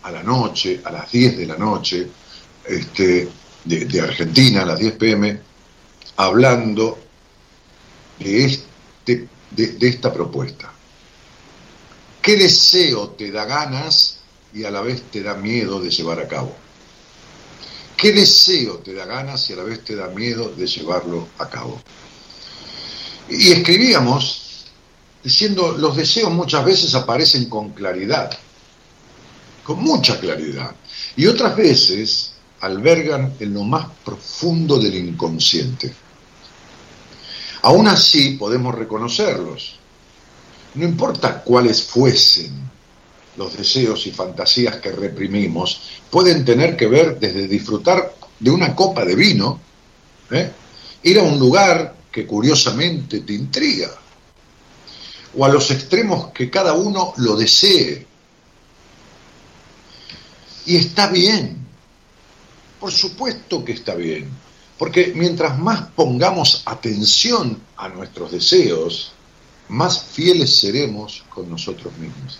a 0.03 0.11
la 0.11 0.25
noche, 0.25 0.81
a 0.85 0.91
las 0.91 1.13
10 1.13 1.37
de 1.37 1.47
la 1.47 1.57
noche, 1.57 2.09
este, 2.65 3.29
de, 3.65 4.01
Argentina, 4.01 4.63
a 4.63 4.67
las 4.67 4.81
10 4.81 4.95
pm, 4.95 5.41
hablando 6.17 6.99
de, 8.19 8.45
este, 8.45 9.29
de, 9.53 9.67
de 9.69 9.89
esta 9.89 10.13
propuesta. 10.13 10.73
¿Qué 12.21 12.37
deseo 12.37 13.11
te 13.11 13.31
da 13.31 13.45
ganas 13.45 14.19
y 14.53 14.65
a 14.65 14.73
la 14.73 14.81
vez 14.81 15.01
te 15.13 15.23
da 15.23 15.35
miedo 15.35 15.79
de 15.79 15.91
llevar 15.91 16.19
a 16.19 16.27
cabo? 16.27 16.57
¿Qué 17.97 18.11
deseo 18.11 18.79
te 18.79 18.95
da 18.95 19.05
ganas 19.05 19.49
y 19.49 19.53
a 19.53 19.57
la 19.57 19.63
vez 19.63 19.85
te 19.85 19.95
da 19.95 20.09
miedo 20.09 20.49
de 20.49 20.67
llevarlo 20.67 21.29
a 21.39 21.49
cabo? 21.49 21.81
Y 23.29 23.53
escribíamos 23.53 24.67
diciendo, 25.23 25.73
los 25.79 25.97
deseos 25.97 26.31
muchas 26.31 26.65
veces 26.65 26.95
aparecen 26.95 27.49
con 27.49 27.71
claridad, 27.71 28.31
con 29.63 29.83
mucha 29.83 30.21
claridad, 30.21 30.75
y 31.17 31.27
otras 31.27 31.57
veces 31.57 32.35
albergan 32.61 33.35
en 33.41 33.55
lo 33.55 33.65
más 33.65 33.87
profundo 34.05 34.79
del 34.79 34.95
inconsciente. 34.95 35.95
Aún 37.63 37.89
así 37.89 38.33
podemos 38.33 38.75
reconocerlos, 38.75 39.77
no 40.75 40.85
importa 40.85 41.43
cuáles 41.43 41.83
fuesen 41.83 42.71
los 43.37 43.57
deseos 43.57 44.07
y 44.07 44.11
fantasías 44.11 44.77
que 44.77 44.93
reprimimos, 44.93 45.81
pueden 46.11 46.45
tener 46.45 46.77
que 46.77 46.87
ver 46.87 47.19
desde 47.19 47.49
disfrutar 47.49 48.15
de 48.39 48.51
una 48.51 48.75
copa 48.75 49.05
de 49.05 49.15
vino, 49.15 49.61
¿eh? 50.31 50.53
ir 51.03 51.19
a 51.19 51.23
un 51.23 51.39
lugar 51.39 51.95
que 52.15 52.29
curiosamente 52.29 53.23
te 53.23 53.33
intriga, 53.33 53.91
o 55.37 55.45
a 55.45 55.49
los 55.49 55.73
extremos 55.73 56.31
que 56.31 56.49
cada 56.49 56.73
uno 56.75 57.13
lo 57.17 57.35
desee. 57.35 58.07
Y 60.67 60.77
está 60.77 61.09
bien, 61.09 61.67
por 62.79 62.93
supuesto 62.93 63.65
que 63.65 63.73
está 63.73 63.97
bien, 63.97 64.31
porque 64.79 65.13
mientras 65.17 65.59
más 65.59 65.89
pongamos 65.97 66.63
atención 66.67 67.61
a 67.77 67.89
nuestros 67.89 68.31
deseos, 68.31 69.11
más 69.67 70.01
fieles 70.01 70.55
seremos 70.55 71.25
con 71.29 71.51
nosotros 71.51 71.93
mismos. 71.99 72.39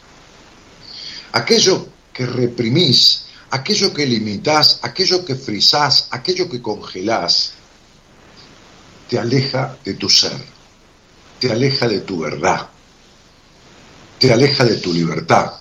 Aquello 1.33 1.89
que 2.13 2.27
reprimís, 2.27 3.25
aquello 3.51 3.93
que 3.93 4.07
limitás, 4.07 4.79
aquello 4.83 5.25
que 5.25 5.35
frizás, 5.35 6.07
aquello 6.13 6.49
que 6.49 6.63
congelás, 6.63 7.55
te 9.09 9.19
aleja 9.19 9.77
de 9.85 9.95
tu 9.95 10.09
ser, 10.09 10.39
te 11.39 11.53
aleja 11.53 11.89
de 11.89 12.01
tu 12.01 12.21
verdad, 12.21 12.69
te 14.19 14.33
aleja 14.33 14.65
de 14.65 14.77
tu 14.77 14.93
libertad. 14.93 15.53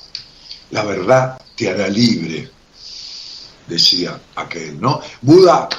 La 0.72 0.84
verdad 0.84 1.40
te 1.56 1.70
hará 1.70 1.88
libre, 1.88 2.50
decía 3.68 4.20
aquel, 4.36 4.80
¿no? 4.80 5.02
Buda 5.22 5.70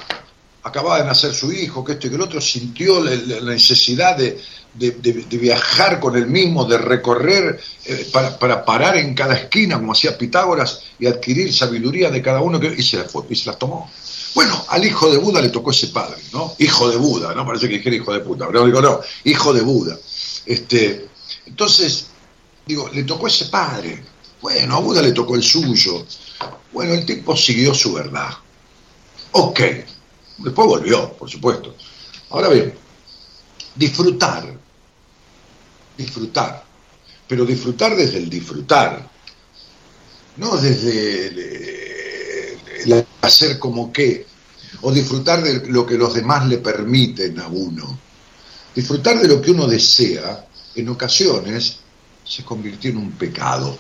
acababa 0.64 0.98
de 0.98 1.05
nacer 1.05 1.35
su 1.35 1.53
hijo, 1.53 1.85
que 1.85 1.92
esto 1.92 2.07
y 2.07 2.11
que 2.11 2.16
el 2.16 2.22
otro, 2.22 2.40
sintió 2.40 3.03
la, 3.05 3.53
necesidad 3.53 4.16
de, 4.16 4.40
de, 4.74 5.38
viajar 5.38 6.00
con 6.00 6.16
él 6.16 6.27
mismo, 6.27 6.64
de 6.64 6.79
recorrer 6.79 7.61
eh, 7.85 8.09
para, 8.12 8.38
para, 8.38 8.64
parar 8.64 8.96
en 8.96 9.14
cada 9.14 9.35
esquina, 9.35 9.79
como 9.79 9.92
hacía 9.92 10.16
Pitágoras, 10.16 10.81
y 10.98 11.07
adquirir 11.07 11.53
sabiduría 11.53 12.11
de 12.11 12.22
cada 12.22 12.40
uno, 12.40 12.59
que, 12.59 12.74
y, 12.77 12.83
se 12.83 12.96
la 12.96 13.05
fue, 13.05 13.24
y 13.29 13.37
se 13.37 13.46
las 13.46 13.59
tomó. 13.59 13.90
Bueno, 14.34 14.64
al 14.68 14.84
hijo 14.84 15.10
de 15.10 15.18
Buda 15.18 15.40
le 15.40 15.50
tocó 15.50 15.70
ese 15.70 15.88
padre, 15.88 16.20
¿no? 16.32 16.54
Hijo 16.58 16.90
de 16.90 16.96
Buda, 16.96 17.34
¿no? 17.34 17.46
Parece 17.46 17.68
que 17.68 17.76
dijera 17.76 17.96
hijo 17.96 18.12
de 18.12 18.20
puta, 18.20 18.46
pero 18.46 18.66
digo, 18.66 18.80
no, 18.80 19.00
hijo 19.24 19.52
de 19.52 19.62
Buda. 19.62 19.96
Este, 20.46 21.08
entonces, 21.46 22.06
digo, 22.66 22.88
le 22.92 23.04
tocó 23.04 23.28
ese 23.28 23.46
padre. 23.46 24.02
Bueno, 24.40 24.76
a 24.76 24.80
Buda 24.80 25.00
le 25.02 25.12
tocó 25.12 25.36
el 25.36 25.42
suyo. 25.42 26.04
Bueno, 26.72 26.94
el 26.94 27.06
tipo 27.06 27.36
siguió 27.36 27.72
su 27.72 27.92
verdad. 27.92 28.30
Ok, 29.32 29.60
Después 30.38 30.66
volvió, 30.66 31.12
por 31.12 31.30
supuesto. 31.30 31.74
Ahora 32.30 32.48
bien, 32.48 32.74
disfrutar, 33.74 34.52
disfrutar, 35.96 36.64
pero 37.28 37.44
disfrutar 37.44 37.94
desde 37.94 38.18
el 38.18 38.28
disfrutar, 38.28 39.08
no 40.36 40.56
desde 40.56 41.26
el, 41.28 41.83
el 42.82 43.06
hacer 43.20 43.58
como 43.58 43.92
que, 43.92 44.26
o 44.82 44.92
disfrutar 44.92 45.42
de 45.42 45.66
lo 45.68 45.87
que 45.87 45.96
los 45.96 46.14
demás 46.14 46.46
le 46.46 46.58
permiten 46.58 47.38
a 47.40 47.48
uno. 47.48 47.98
Disfrutar 48.74 49.20
de 49.20 49.28
lo 49.28 49.40
que 49.40 49.52
uno 49.52 49.66
desea, 49.66 50.46
en 50.74 50.88
ocasiones, 50.88 51.78
se 52.24 52.44
convirtió 52.44 52.90
en 52.90 52.96
un 52.98 53.12
pecado 53.12 53.78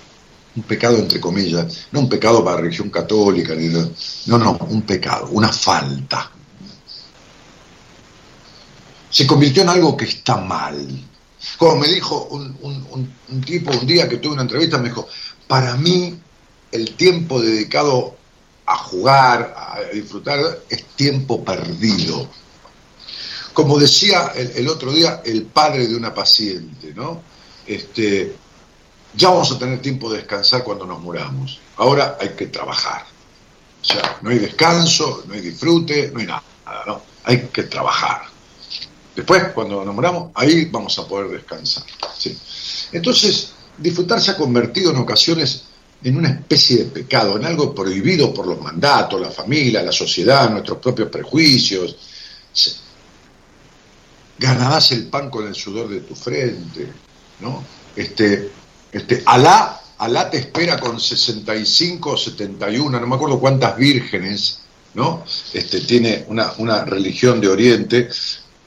un 0.56 0.62
pecado 0.62 0.98
entre 0.98 1.20
comillas, 1.20 1.86
no 1.90 2.00
un 2.00 2.08
pecado 2.08 2.44
para 2.44 2.56
la 2.56 2.62
religión 2.62 2.90
católica, 2.90 3.54
no, 4.26 4.38
no, 4.38 4.52
un 4.68 4.82
pecado, 4.82 5.28
una 5.32 5.52
falta. 5.52 6.30
Se 9.10 9.26
convirtió 9.26 9.62
en 9.62 9.68
algo 9.68 9.96
que 9.96 10.04
está 10.06 10.36
mal. 10.36 10.86
Como 11.58 11.76
me 11.76 11.88
dijo 11.88 12.28
un, 12.30 12.56
un, 12.62 13.12
un, 13.28 13.40
tipo 13.42 13.70
un 13.70 13.86
día 13.86 14.08
que 14.08 14.16
tuve 14.16 14.34
una 14.34 14.42
entrevista, 14.42 14.78
me 14.78 14.88
dijo, 14.88 15.08
para 15.46 15.76
mí 15.76 16.18
el 16.72 16.94
tiempo 16.94 17.40
dedicado 17.40 18.16
a 18.66 18.76
jugar, 18.76 19.54
a 19.56 19.80
disfrutar, 19.92 20.40
es 20.68 20.84
tiempo 20.96 21.44
perdido. 21.44 22.28
Como 23.52 23.78
decía 23.78 24.32
el, 24.34 24.68
otro 24.68 24.92
día 24.92 25.22
el 25.24 25.44
padre 25.44 25.86
de 25.86 25.94
una 25.94 26.12
paciente, 26.12 26.92
¿no? 26.94 27.22
Este, 27.66 28.34
ya 29.14 29.30
vamos 29.30 29.52
a 29.52 29.58
tener 29.58 29.80
tiempo 29.80 30.10
de 30.10 30.18
descansar 30.18 30.64
cuando 30.64 30.86
nos 30.86 31.00
muramos. 31.00 31.60
Ahora 31.76 32.18
hay 32.20 32.30
que 32.30 32.46
trabajar. 32.46 33.04
O 33.80 33.84
sea, 33.84 34.18
no 34.22 34.30
hay 34.30 34.38
descanso, 34.38 35.24
no 35.26 35.34
hay 35.34 35.40
disfrute, 35.40 36.10
no 36.12 36.20
hay 36.20 36.26
nada, 36.26 36.42
¿no? 36.86 37.02
Hay 37.24 37.46
que 37.48 37.64
trabajar. 37.64 38.22
Después, 39.14 39.44
cuando 39.54 39.84
nos 39.84 39.94
muramos, 39.94 40.30
ahí 40.34 40.64
vamos 40.64 40.98
a 40.98 41.06
poder 41.06 41.28
descansar. 41.28 41.84
¿sí? 42.18 42.36
Entonces, 42.92 43.52
disfrutar 43.78 44.20
se 44.20 44.32
ha 44.32 44.36
convertido 44.36 44.90
en 44.90 44.96
ocasiones 44.96 45.64
en 46.04 46.18
una 46.18 46.28
especie 46.28 46.76
de 46.76 46.84
pecado, 46.84 47.36
en 47.38 47.46
algo 47.46 47.74
prohibido 47.74 48.32
por 48.32 48.46
los 48.46 48.60
mandatos, 48.60 49.18
la 49.18 49.30
familia, 49.30 49.82
la 49.82 49.90
sociedad, 49.90 50.50
nuestros 50.50 50.78
propios 50.78 51.08
prejuicios. 51.08 51.96
Ganarás 54.38 54.92
el 54.92 55.06
pan 55.06 55.30
con 55.30 55.46
el 55.46 55.54
sudor 55.54 55.88
de 55.88 56.00
tu 56.00 56.14
frente, 56.14 56.92
¿no? 57.40 57.64
Este, 57.96 58.50
este, 58.92 59.22
Alá, 59.24 59.80
Alá 59.96 60.28
te 60.28 60.38
espera 60.38 60.78
con 60.78 61.00
65 61.00 62.10
o 62.10 62.16
71, 62.18 63.00
no 63.00 63.06
me 63.06 63.16
acuerdo 63.16 63.40
cuántas 63.40 63.74
vírgenes, 63.78 64.60
¿no? 64.92 65.24
Este, 65.54 65.80
tiene 65.80 66.26
una, 66.28 66.52
una 66.58 66.84
religión 66.84 67.40
de 67.40 67.48
Oriente 67.48 68.10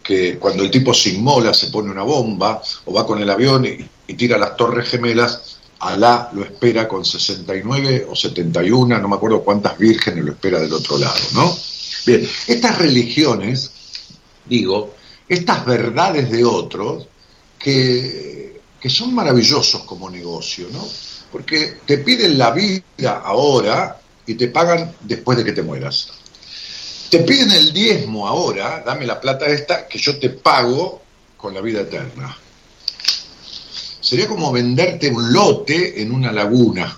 que 0.01 0.39
cuando 0.39 0.63
el 0.63 0.71
tipo 0.71 0.91
se 0.91 1.09
inmola 1.09 1.53
se 1.53 1.67
pone 1.67 1.91
una 1.91 2.03
bomba 2.03 2.63
o 2.85 2.93
va 2.93 3.05
con 3.05 3.21
el 3.21 3.29
avión 3.29 3.65
y, 3.65 3.87
y 4.07 4.13
tira 4.15 4.39
las 4.39 4.55
torres 4.55 4.89
gemelas, 4.89 5.56
Alá 5.79 6.29
lo 6.33 6.43
espera 6.43 6.87
con 6.87 7.05
69 7.05 8.07
o 8.09 8.15
71, 8.15 8.99
no 8.99 9.07
me 9.07 9.15
acuerdo 9.15 9.43
cuántas 9.43 9.77
vírgenes 9.77 10.25
lo 10.25 10.31
espera 10.31 10.59
del 10.59 10.73
otro 10.73 10.97
lado, 10.97 11.19
¿no? 11.33 11.55
Bien, 12.05 12.27
estas 12.47 12.77
religiones, 12.79 13.71
digo, 14.45 14.95
estas 15.27 15.65
verdades 15.65 16.31
de 16.31 16.43
otros, 16.43 17.07
que, 17.59 18.59
que 18.79 18.89
son 18.89 19.13
maravillosos 19.13 19.83
como 19.83 20.09
negocio, 20.09 20.67
¿no? 20.71 20.87
Porque 21.31 21.79
te 21.85 21.99
piden 21.99 22.37
la 22.37 22.51
vida 22.51 23.21
ahora 23.23 23.99
y 24.25 24.35
te 24.35 24.47
pagan 24.47 24.95
después 25.01 25.37
de 25.37 25.45
que 25.45 25.51
te 25.51 25.61
mueras. 25.61 26.09
Te 27.09 27.19
piden 27.19 27.51
el 27.51 27.71
diezmo 27.71 28.27
ahora, 28.27 28.83
dame 28.85 29.05
la 29.05 29.19
plata 29.19 29.45
esta, 29.45 29.87
que 29.87 29.97
yo 29.97 30.19
te 30.19 30.29
pago 30.29 31.01
con 31.37 31.53
la 31.53 31.61
vida 31.61 31.81
eterna. 31.81 32.35
Sería 34.07 34.25
como 34.25 34.53
venderte 34.53 35.09
un 35.09 35.33
lote 35.33 36.01
en 36.01 36.13
una 36.13 36.31
laguna. 36.31 36.97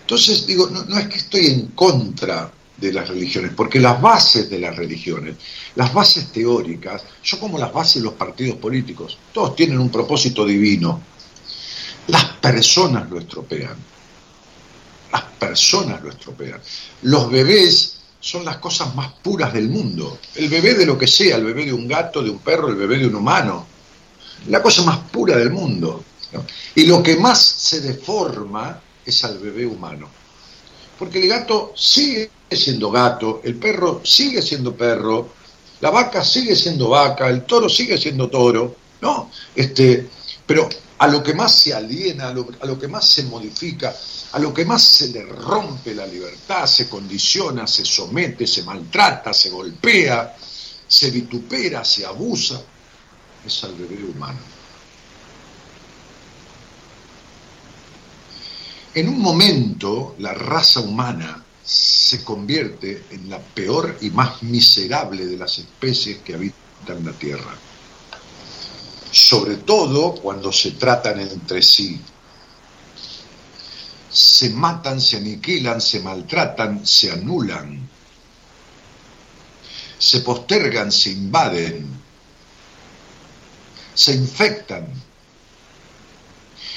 Entonces, 0.00 0.44
digo, 0.44 0.68
no, 0.68 0.84
no 0.86 0.98
es 0.98 1.06
que 1.06 1.18
estoy 1.18 1.46
en 1.46 1.68
contra 1.68 2.50
de 2.76 2.92
las 2.92 3.08
religiones, 3.08 3.52
porque 3.54 3.78
las 3.78 4.02
bases 4.02 4.50
de 4.50 4.58
las 4.58 4.74
religiones, 4.74 5.36
las 5.76 5.94
bases 5.94 6.32
teóricas, 6.32 7.04
son 7.22 7.38
como 7.38 7.60
las 7.60 7.72
bases 7.72 8.02
de 8.02 8.06
los 8.06 8.14
partidos 8.14 8.56
políticos. 8.56 9.18
Todos 9.32 9.54
tienen 9.54 9.78
un 9.78 9.88
propósito 9.88 10.44
divino. 10.44 11.00
Las 12.08 12.24
personas 12.24 13.08
lo 13.08 13.20
estropean. 13.20 13.76
Las 15.12 15.22
personas 15.38 16.02
lo 16.02 16.10
estropean. 16.10 16.60
Los 17.02 17.30
bebés 17.30 18.00
son 18.18 18.44
las 18.44 18.56
cosas 18.56 18.96
más 18.96 19.12
puras 19.22 19.52
del 19.52 19.68
mundo. 19.68 20.18
El 20.34 20.48
bebé 20.48 20.74
de 20.74 20.86
lo 20.86 20.98
que 20.98 21.06
sea, 21.06 21.36
el 21.36 21.44
bebé 21.44 21.66
de 21.66 21.72
un 21.72 21.86
gato, 21.86 22.20
de 22.20 22.30
un 22.30 22.40
perro, 22.40 22.66
el 22.66 22.74
bebé 22.74 22.98
de 22.98 23.06
un 23.06 23.14
humano. 23.14 23.67
La 24.46 24.62
cosa 24.62 24.82
más 24.82 24.98
pura 25.10 25.36
del 25.36 25.50
mundo. 25.50 26.04
Y 26.74 26.86
lo 26.86 27.02
que 27.02 27.16
más 27.16 27.40
se 27.40 27.80
deforma 27.80 28.80
es 29.04 29.24
al 29.24 29.38
bebé 29.38 29.66
humano. 29.66 30.08
Porque 30.98 31.22
el 31.22 31.28
gato 31.28 31.72
sigue 31.76 32.30
siendo 32.50 32.90
gato, 32.90 33.40
el 33.44 33.56
perro 33.56 34.00
sigue 34.04 34.42
siendo 34.42 34.74
perro, 34.76 35.30
la 35.80 35.90
vaca 35.90 36.24
sigue 36.24 36.56
siendo 36.56 36.88
vaca, 36.88 37.28
el 37.28 37.44
toro 37.44 37.68
sigue 37.68 37.96
siendo 37.96 38.28
toro, 38.28 38.74
¿no? 39.00 39.30
Este, 39.54 40.08
pero 40.44 40.68
a 40.98 41.06
lo 41.06 41.22
que 41.22 41.34
más 41.34 41.54
se 41.54 41.72
aliena, 41.72 42.28
a 42.28 42.66
lo 42.66 42.78
que 42.78 42.88
más 42.88 43.08
se 43.08 43.22
modifica, 43.24 43.94
a 44.32 44.38
lo 44.38 44.52
que 44.52 44.64
más 44.64 44.82
se 44.82 45.08
le 45.08 45.24
rompe 45.24 45.94
la 45.94 46.06
libertad, 46.06 46.66
se 46.66 46.88
condiciona, 46.88 47.66
se 47.66 47.84
somete, 47.84 48.46
se 48.46 48.62
maltrata, 48.62 49.32
se 49.32 49.50
golpea, 49.50 50.36
se 50.86 51.10
vitupera, 51.10 51.84
se 51.84 52.04
abusa, 52.04 52.60
es 53.46 53.64
al 53.64 53.74
bebé 53.74 54.04
humano. 54.04 54.38
En 58.94 59.08
un 59.08 59.20
momento, 59.20 60.16
la 60.18 60.34
raza 60.34 60.80
humana 60.80 61.44
se 61.62 62.24
convierte 62.24 63.04
en 63.10 63.28
la 63.28 63.38
peor 63.38 63.98
y 64.00 64.10
más 64.10 64.42
miserable 64.42 65.26
de 65.26 65.36
las 65.36 65.58
especies 65.58 66.18
que 66.18 66.34
habitan 66.34 67.04
la 67.04 67.12
Tierra. 67.12 67.54
Sobre 69.10 69.56
todo 69.58 70.14
cuando 70.14 70.50
se 70.50 70.72
tratan 70.72 71.20
entre 71.20 71.62
sí. 71.62 72.00
Se 74.10 74.50
matan, 74.50 75.00
se 75.00 75.18
aniquilan, 75.18 75.80
se 75.80 76.00
maltratan, 76.00 76.86
se 76.86 77.12
anulan. 77.12 77.88
Se 79.98 80.20
postergan, 80.20 80.90
se 80.90 81.10
invaden. 81.10 81.97
Se 83.98 84.12
infectan. 84.12 84.86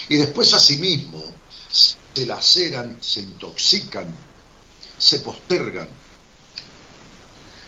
Y 0.10 0.18
después 0.18 0.52
asimismo 0.56 1.24
se 1.70 2.26
laceran, 2.26 2.98
se 3.00 3.20
intoxican, 3.20 4.12
se 4.98 5.20
postergan, 5.20 5.88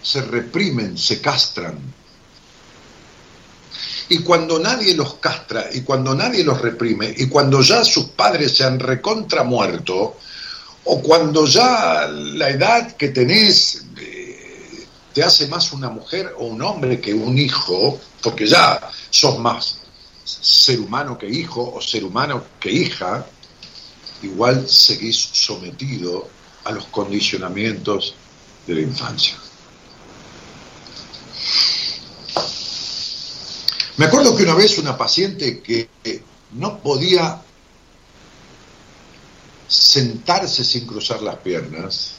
se 0.01 0.21
reprimen, 0.23 0.97
se 0.97 1.21
castran. 1.21 1.77
Y 4.09 4.23
cuando 4.23 4.57
nadie 4.57 4.95
los 4.95 5.15
castra, 5.15 5.69
y 5.71 5.81
cuando 5.81 6.15
nadie 6.15 6.43
los 6.43 6.59
reprime, 6.59 7.13
y 7.15 7.27
cuando 7.27 7.61
ya 7.61 7.85
sus 7.85 8.05
padres 8.05 8.57
se 8.57 8.63
han 8.63 8.79
recontra 8.79 9.43
muerto, 9.43 10.17
o 10.85 11.01
cuando 11.03 11.45
ya 11.45 12.07
la 12.07 12.49
edad 12.49 12.97
que 12.97 13.09
tenés 13.09 13.83
te 15.13 15.23
hace 15.23 15.47
más 15.47 15.71
una 15.71 15.89
mujer 15.89 16.33
o 16.37 16.45
un 16.45 16.61
hombre 16.61 16.99
que 16.99 17.13
un 17.13 17.37
hijo, 17.37 17.99
porque 18.21 18.47
ya 18.47 18.79
sos 19.09 19.37
más 19.39 19.77
ser 20.25 20.79
humano 20.79 21.17
que 21.17 21.29
hijo 21.29 21.73
o 21.75 21.81
ser 21.81 22.03
humano 22.03 22.43
que 22.59 22.71
hija, 22.71 23.25
igual 24.21 24.67
seguís 24.67 25.17
sometido 25.17 26.27
a 26.63 26.71
los 26.71 26.85
condicionamientos 26.85 28.15
de 28.65 28.75
la 28.75 28.81
infancia. 28.81 29.35
Me 33.97 34.05
acuerdo 34.05 34.35
que 34.35 34.43
una 34.43 34.55
vez 34.55 34.77
una 34.79 34.97
paciente 34.97 35.61
que 35.61 35.89
no 36.53 36.79
podía 36.79 37.41
sentarse 39.67 40.63
sin 40.63 40.87
cruzar 40.87 41.21
las 41.21 41.37
piernas, 41.37 42.13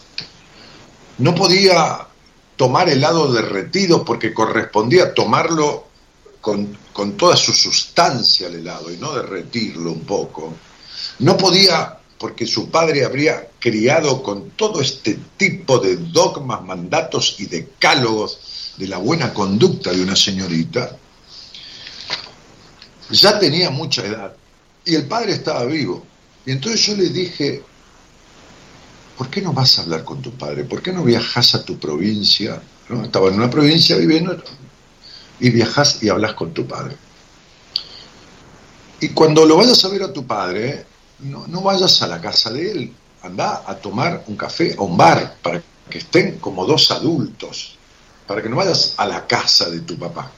no 1.19 1.35
podía 1.35 2.07
tomar 2.57 2.89
helado 2.89 3.33
derretido 3.33 4.05
porque 4.05 4.33
correspondía 4.33 5.15
tomarlo 5.15 5.89
con, 6.41 6.77
con 6.93 7.17
toda 7.17 7.37
su 7.37 7.53
sustancia 7.53 8.49
el 8.49 8.57
helado 8.57 8.93
y 8.93 8.97
no 8.97 9.15
derretirlo 9.15 9.93
un 9.93 10.01
poco. 10.01 10.55
No 11.19 11.37
podía 11.37 11.99
porque 12.19 12.47
su 12.47 12.71
padre 12.71 13.05
habría 13.05 13.51
criado 13.59 14.23
con 14.23 14.51
todo 14.51 14.81
este 14.81 15.19
tipo 15.37 15.79
de 15.79 15.97
dogmas, 15.97 16.63
mandatos 16.63 17.37
y 17.39 17.47
decálogos 17.47 18.75
de 18.77 18.89
la 18.89 18.99
buena 18.99 19.35
conducta 19.35 19.93
de 19.93 20.03
una 20.03 20.17
señorita, 20.17 20.97
ya 23.11 23.39
tenía 23.39 23.71
mucha 23.71 24.05
edad 24.07 24.35
y 24.85 24.95
el 24.95 25.07
padre 25.07 25.33
estaba 25.33 25.65
vivo. 25.65 26.05
Y 26.47 26.53
entonces 26.53 26.87
yo 26.87 26.97
le 26.97 27.09
dije, 27.09 27.63
¿por 29.17 29.29
qué 29.31 29.41
no 29.41 29.53
vas 29.53 29.79
a 29.79 29.83
hablar 29.83 30.05
con 30.05 30.21
tu 30.23 30.33
padre? 30.33 30.65
¿Por 30.65 30.83
qué 30.83 30.93
no 30.93 31.03
viajas 31.05 31.55
a 31.55 31.65
tu 31.65 31.79
provincia? 31.79 32.61
¿No? 32.89 33.05
Estaba 33.05 33.29
en 33.29 33.35
una 33.35 33.51
provincia 33.51 33.97
viviendo 33.97 34.37
y 35.41 35.51
viajas 35.51 36.03
y 36.03 36.09
hablas 36.09 36.35
con 36.35 36.53
tu 36.53 36.67
padre. 36.67 36.97
Y 39.01 39.09
cuando 39.11 39.45
lo 39.45 39.57
vayas 39.57 39.85
a 39.85 39.89
ver 39.89 40.03
a 40.03 40.13
tu 40.13 40.27
padre, 40.27 40.87
no, 41.21 41.61
vayas 41.61 42.01
a 42.03 42.07
la 42.07 42.21
casa 42.21 42.51
de 42.51 42.71
él, 42.71 42.93
anda 43.23 43.63
a 43.67 43.77
tomar 43.77 44.25
un 44.27 44.37
café 44.37 44.75
a 44.79 44.83
un 44.83 44.97
bar 44.97 45.37
para 45.43 45.63
que 45.91 45.99
estén 45.99 46.39
como 46.39 46.65
dos 46.65 46.91
adultos, 46.91 47.77
para 48.27 48.43
que 48.43 48.49
no 48.49 48.57
vayas 48.57 48.95
a 48.97 49.07
la 49.07 49.27
casa 49.27 49.69
de 49.71 49.81
tu 49.81 49.99
papá. 49.99 50.31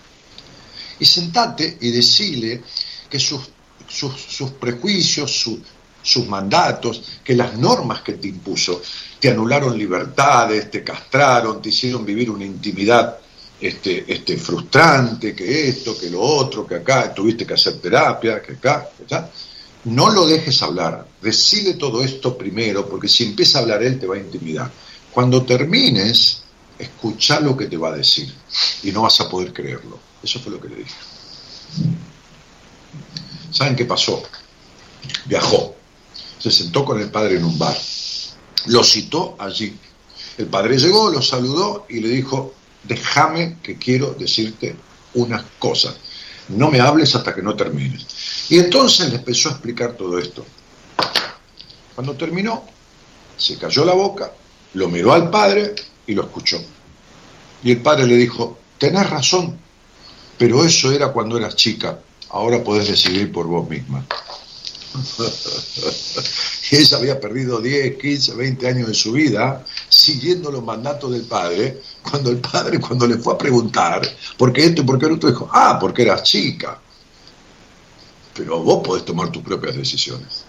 Y 0.99 1.05
sentate 1.05 1.79
y 1.81 1.91
decile 1.91 2.63
que 3.09 3.19
sus, 3.19 3.41
sus, 3.89 4.13
sus 4.21 4.51
prejuicios, 4.53 5.31
su- 5.31 5.61
sus 6.07 6.29
mandatos, 6.29 7.03
que 7.25 7.35
las 7.35 7.57
normas 7.59 8.03
que 8.03 8.13
te 8.13 8.29
impuso 8.29 8.81
te 9.19 9.31
anularon 9.31 9.77
libertades, 9.77 10.71
te 10.71 10.85
castraron, 10.85 11.61
te 11.61 11.71
hicieron 11.71 12.07
vivir 12.07 12.31
una 12.31 12.45
intimidad 12.45 13.19
este, 13.61 14.05
este, 14.07 14.37
frustrante, 14.37 15.35
que 15.35 15.69
esto, 15.69 15.99
que 15.99 16.11
lo 16.11 16.21
otro, 16.21 16.67
que 16.67 16.77
acá 16.77 17.13
tuviste 17.13 17.45
que 17.45 17.55
hacer 17.55 17.81
terapia, 17.81 18.41
que 18.41 18.53
acá, 18.53 18.89
que. 18.97 19.17
No 19.87 20.11
lo 20.11 20.27
dejes 20.27 20.63
hablar, 20.63 21.07
decile 21.21 21.75
todo 21.75 22.03
esto 22.03 22.37
primero, 22.37 22.89
porque 22.89 23.09
si 23.09 23.25
empieza 23.25 23.59
a 23.59 23.63
hablar 23.63 23.83
él 23.83 23.99
te 23.99 24.07
va 24.07 24.17
a 24.17 24.19
intimidar. 24.19 24.71
Cuando 25.13 25.45
termines, 25.45 26.43
escucha 26.79 27.41
lo 27.41 27.57
que 27.57 27.67
te 27.67 27.77
va 27.77 27.89
a 27.89 27.97
decir 27.97 28.33
y 28.83 28.93
no 28.93 29.03
vas 29.03 29.21
a 29.21 29.29
poder 29.29 29.53
creerlo. 29.53 29.99
Eso 30.23 30.39
fue 30.41 30.53
lo 30.53 30.61
que 30.61 30.69
le 30.69 30.77
dije. 30.77 30.95
¿Saben 33.51 33.75
qué 33.75 33.85
pasó? 33.85 34.23
Viajó, 35.25 35.77
se 36.51 36.63
sentó 36.63 36.85
con 36.85 37.01
el 37.01 37.11
padre 37.11 37.39
en 37.39 37.45
un 37.45 37.59
bar, 37.59 37.77
lo 38.67 38.85
citó 38.85 39.35
allí. 39.39 39.77
El 40.39 40.47
padre 40.47 40.79
llegó, 40.79 41.11
lo 41.11 41.21
saludó 41.21 41.87
y 41.89 41.99
le 41.99 42.09
dijo, 42.09 42.55
déjame 42.85 43.57
que 43.65 43.77
quiero 43.77 44.15
decirte 44.17 44.77
unas 45.15 45.43
cosas. 45.59 45.97
No 46.49 46.71
me 46.71 46.79
hables 46.79 47.17
hasta 47.17 47.35
que 47.35 47.43
no 47.43 47.57
termines. 47.57 48.07
Y 48.49 48.59
entonces 48.59 49.11
le 49.11 49.17
empezó 49.17 49.49
a 49.49 49.53
explicar 49.53 49.95
todo 49.95 50.21
esto. 50.21 50.47
Cuando 51.97 52.15
terminó, 52.15 52.65
se 53.37 53.59
cayó 53.59 53.85
la 53.85 53.95
boca, 53.95 54.33
lo 54.75 54.89
miró 54.89 55.15
al 55.15 55.31
padre 55.31 55.75
y 56.07 56.15
lo 56.15 56.23
escuchó. 56.23 56.63
Y 57.65 57.73
el 57.73 57.83
padre 57.83 58.07
le 58.07 58.17
dijo, 58.17 58.57
tenés 58.79 59.11
razón, 59.11 59.59
pero 60.39 60.65
eso 60.65 60.93
era 60.93 61.09
cuando 61.09 61.39
eras 61.39 61.57
chica, 61.57 61.99
ahora 62.29 62.63
podés 62.63 62.87
decidir 62.87 63.33
por 63.33 63.47
vos 63.47 63.69
misma. 63.69 64.07
Y 66.71 66.77
ella 66.77 66.97
había 66.97 67.21
perdido 67.21 67.61
10, 67.61 67.97
15, 67.97 68.35
20 68.35 68.69
años 68.69 68.89
de 68.89 68.95
su 68.95 69.13
vida 69.13 69.65
siguiendo 69.89 70.51
los 70.51 70.65
mandatos 70.65 71.13
del 71.13 71.23
padre, 71.23 71.83
cuando 72.03 72.31
el 72.31 72.39
padre, 72.39 72.81
cuando 72.81 73.07
le 73.07 73.19
fue 73.19 73.35
a 73.35 73.39
preguntar, 73.39 74.03
¿por 74.37 74.53
qué 74.53 74.67
esto 74.67 74.83
y 74.83 74.85
por 74.85 74.99
qué 74.99 75.07
lo 75.07 75.15
otro? 75.15 75.31
Dijo, 75.31 75.49
ah, 75.53 75.79
porque 75.81 76.03
eras 76.03 76.23
chica. 76.23 76.81
Pero 78.35 78.63
vos 78.63 78.83
podés 78.85 79.05
tomar 79.05 79.31
tus 79.31 79.43
propias 79.43 79.77
decisiones. 79.77 80.45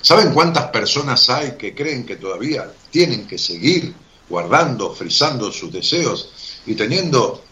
¿Saben 0.00 0.32
cuántas 0.32 0.66
personas 0.66 1.28
hay 1.28 1.56
que 1.56 1.74
creen 1.74 2.06
que 2.06 2.16
todavía 2.16 2.72
tienen 2.90 3.26
que 3.26 3.38
seguir 3.38 3.94
guardando, 4.28 4.94
frisando 4.94 5.50
sus 5.50 5.72
deseos 5.72 6.30
y 6.64 6.74
teniendo, 6.74 7.42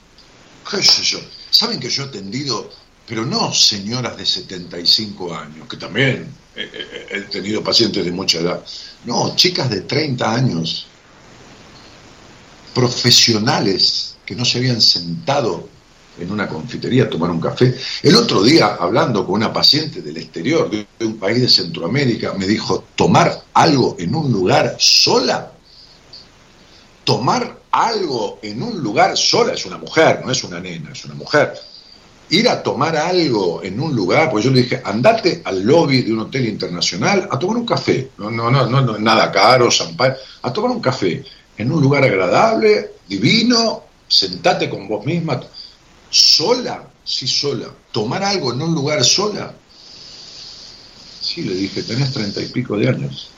qué 0.70 0.82
sé 0.82 1.02
yo? 1.02 1.18
¿Saben 1.50 1.80
que 1.80 1.90
yo 1.90 2.04
he 2.04 2.06
atendido, 2.06 2.70
pero 3.06 3.24
no 3.26 3.52
señoras 3.52 4.16
de 4.16 4.24
75 4.26 5.34
años, 5.34 5.68
que 5.68 5.76
también 5.76 6.26
he, 6.56 6.62
he- 6.62 7.16
he 7.18 7.20
tenido 7.22 7.62
pacientes 7.62 8.04
de 8.04 8.10
mucha 8.12 8.38
edad, 8.40 8.64
no, 9.04 9.34
chicas 9.36 9.68
de 9.70 9.82
30 9.82 10.34
años, 10.34 10.86
profesionales 12.74 14.16
que 14.24 14.34
no 14.34 14.44
se 14.44 14.58
habían 14.58 14.80
sentado 14.80 15.68
en 16.18 16.30
una 16.30 16.48
confitería 16.48 17.04
a 17.04 17.10
tomar 17.10 17.30
un 17.30 17.40
café. 17.40 17.74
El 18.02 18.14
otro 18.16 18.42
día, 18.42 18.76
hablando 18.80 19.24
con 19.26 19.34
una 19.36 19.52
paciente 19.52 20.00
del 20.00 20.16
exterior, 20.16 20.70
de 20.70 20.86
un 21.04 21.18
país 21.18 21.40
de 21.40 21.48
Centroamérica, 21.48 22.34
me 22.34 22.46
dijo, 22.46 22.84
tomar 22.94 23.44
algo 23.54 23.96
en 23.98 24.14
un 24.14 24.30
lugar 24.32 24.76
sola. 24.78 25.50
tomar 27.04 27.60
algo 27.70 28.38
en 28.42 28.62
un 28.62 28.82
lugar 28.82 29.14
sola, 29.16 29.52
es 29.52 29.66
una 29.66 29.76
mujer, 29.76 30.22
no 30.24 30.30
es 30.32 30.42
una 30.42 30.58
nena, 30.58 30.90
es 30.92 31.04
una 31.04 31.14
mujer. 31.14 31.52
Ir 32.30 32.48
a 32.48 32.62
tomar 32.62 32.96
algo 32.96 33.62
en 33.62 33.78
un 33.78 33.94
lugar, 33.94 34.30
pues 34.30 34.44
yo 34.44 34.50
le 34.50 34.62
dije, 34.62 34.80
andate 34.84 35.42
al 35.44 35.62
lobby 35.62 36.02
de 36.02 36.12
un 36.12 36.20
hotel 36.20 36.48
internacional 36.48 37.28
a 37.30 37.38
tomar 37.38 37.58
un 37.58 37.66
café, 37.66 38.10
no, 38.16 38.30
no, 38.30 38.50
no, 38.50 38.66
no, 38.66 38.98
nada 38.98 39.30
caro, 39.30 39.68
champán, 39.68 40.14
a 40.42 40.52
tomar 40.52 40.70
un 40.70 40.80
café 40.80 41.22
en 41.56 41.70
un 41.70 41.82
lugar 41.82 42.02
agradable, 42.02 42.92
divino, 43.06 43.84
sentate 44.08 44.70
con 44.70 44.88
vos 44.88 45.04
misma, 45.04 45.40
sola, 46.10 46.88
sí 47.04 47.26
sola, 47.26 47.68
tomar 47.92 48.22
algo 48.22 48.52
en 48.52 48.62
un 48.62 48.74
lugar 48.74 49.04
sola. 49.04 49.54
Sí, 51.20 51.42
le 51.42 51.54
dije, 51.54 51.82
tenés 51.82 52.12
treinta 52.12 52.40
y 52.40 52.46
pico 52.46 52.76
de 52.76 52.88
años. 52.88 53.30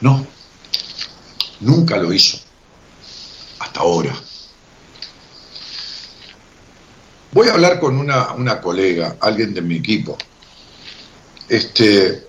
No, 0.00 0.26
nunca 1.60 1.96
lo 1.96 2.12
hizo, 2.12 2.38
hasta 3.60 3.80
ahora. 3.80 4.14
Voy 7.32 7.48
a 7.48 7.52
hablar 7.52 7.80
con 7.80 7.98
una, 7.98 8.32
una 8.32 8.60
colega, 8.60 9.16
alguien 9.20 9.52
de 9.52 9.62
mi 9.62 9.76
equipo, 9.76 10.16
este, 11.48 12.26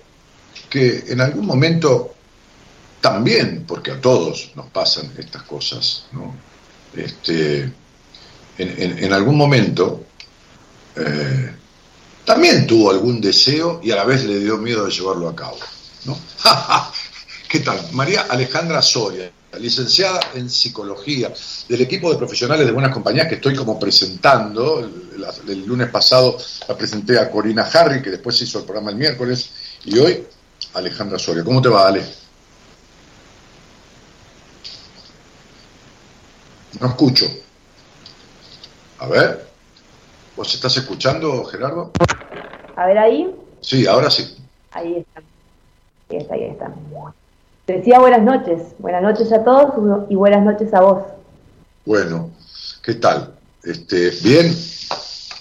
que 0.68 1.04
en 1.08 1.20
algún 1.20 1.46
momento 1.46 2.14
también, 3.00 3.64
porque 3.66 3.92
a 3.92 4.00
todos 4.00 4.50
nos 4.54 4.66
pasan 4.66 5.12
estas 5.18 5.42
cosas, 5.44 6.06
¿no? 6.12 6.34
Este, 6.94 7.72
en, 8.58 9.12
algún 9.12 9.36
momento 9.36 10.04
eh, 10.96 11.52
también 12.24 12.66
tuvo 12.66 12.90
algún 12.90 13.20
deseo 13.20 13.80
y 13.82 13.90
a 13.90 13.96
la 13.96 14.04
vez 14.04 14.24
le 14.24 14.40
dio 14.40 14.58
miedo 14.58 14.84
de 14.84 14.90
llevarlo 14.90 15.28
a 15.28 15.36
cabo. 15.36 15.58
¿no? 16.04 16.18
¿Qué 17.48 17.60
tal? 17.60 17.80
María 17.92 18.26
Alejandra 18.28 18.82
Soria, 18.82 19.30
licenciada 19.56 20.20
en 20.34 20.50
psicología, 20.50 21.32
del 21.68 21.80
equipo 21.80 22.10
de 22.10 22.18
profesionales 22.18 22.66
de 22.66 22.72
buenas 22.72 22.92
compañías 22.92 23.28
que 23.28 23.36
estoy 23.36 23.54
como 23.54 23.78
presentando. 23.78 24.80
El, 24.80 25.66
lunes 25.66 25.88
pasado 25.90 26.36
la 26.68 26.76
presenté 26.76 27.18
a 27.18 27.30
Corina 27.30 27.62
Harry, 27.72 28.02
que 28.02 28.10
después 28.10 28.40
hizo 28.42 28.58
el 28.58 28.64
programa 28.64 28.90
el 28.90 28.96
miércoles, 28.96 29.50
y 29.84 29.98
hoy 29.98 30.26
Alejandra 30.74 31.18
Soria. 31.18 31.42
¿Cómo 31.44 31.62
te 31.62 31.68
va, 31.68 31.88
Ale? 31.88 32.04
No 36.80 36.88
escucho. 36.88 37.26
A 38.98 39.06
ver. 39.08 39.48
¿Vos 40.36 40.54
estás 40.54 40.76
escuchando, 40.76 41.44
Gerardo? 41.46 41.90
A 42.76 42.86
ver 42.86 42.98
ahí, 42.98 43.34
Sí, 43.60 43.86
ahora 43.86 44.08
sí. 44.08 44.36
ahí 44.70 44.98
está. 44.98 45.20
Ahí 46.10 46.16
está, 46.16 46.34
ahí 46.34 46.44
está. 46.44 46.72
Decía 47.68 47.98
buenas 47.98 48.22
noches, 48.22 48.74
buenas 48.78 49.02
noches 49.02 49.30
a 49.30 49.44
todos 49.44 49.74
y 50.08 50.14
buenas 50.14 50.42
noches 50.42 50.72
a 50.72 50.80
vos. 50.80 51.02
Bueno, 51.84 52.30
¿qué 52.82 52.94
tal? 52.94 53.34
Este, 53.62 54.10
¿Bien? 54.24 54.54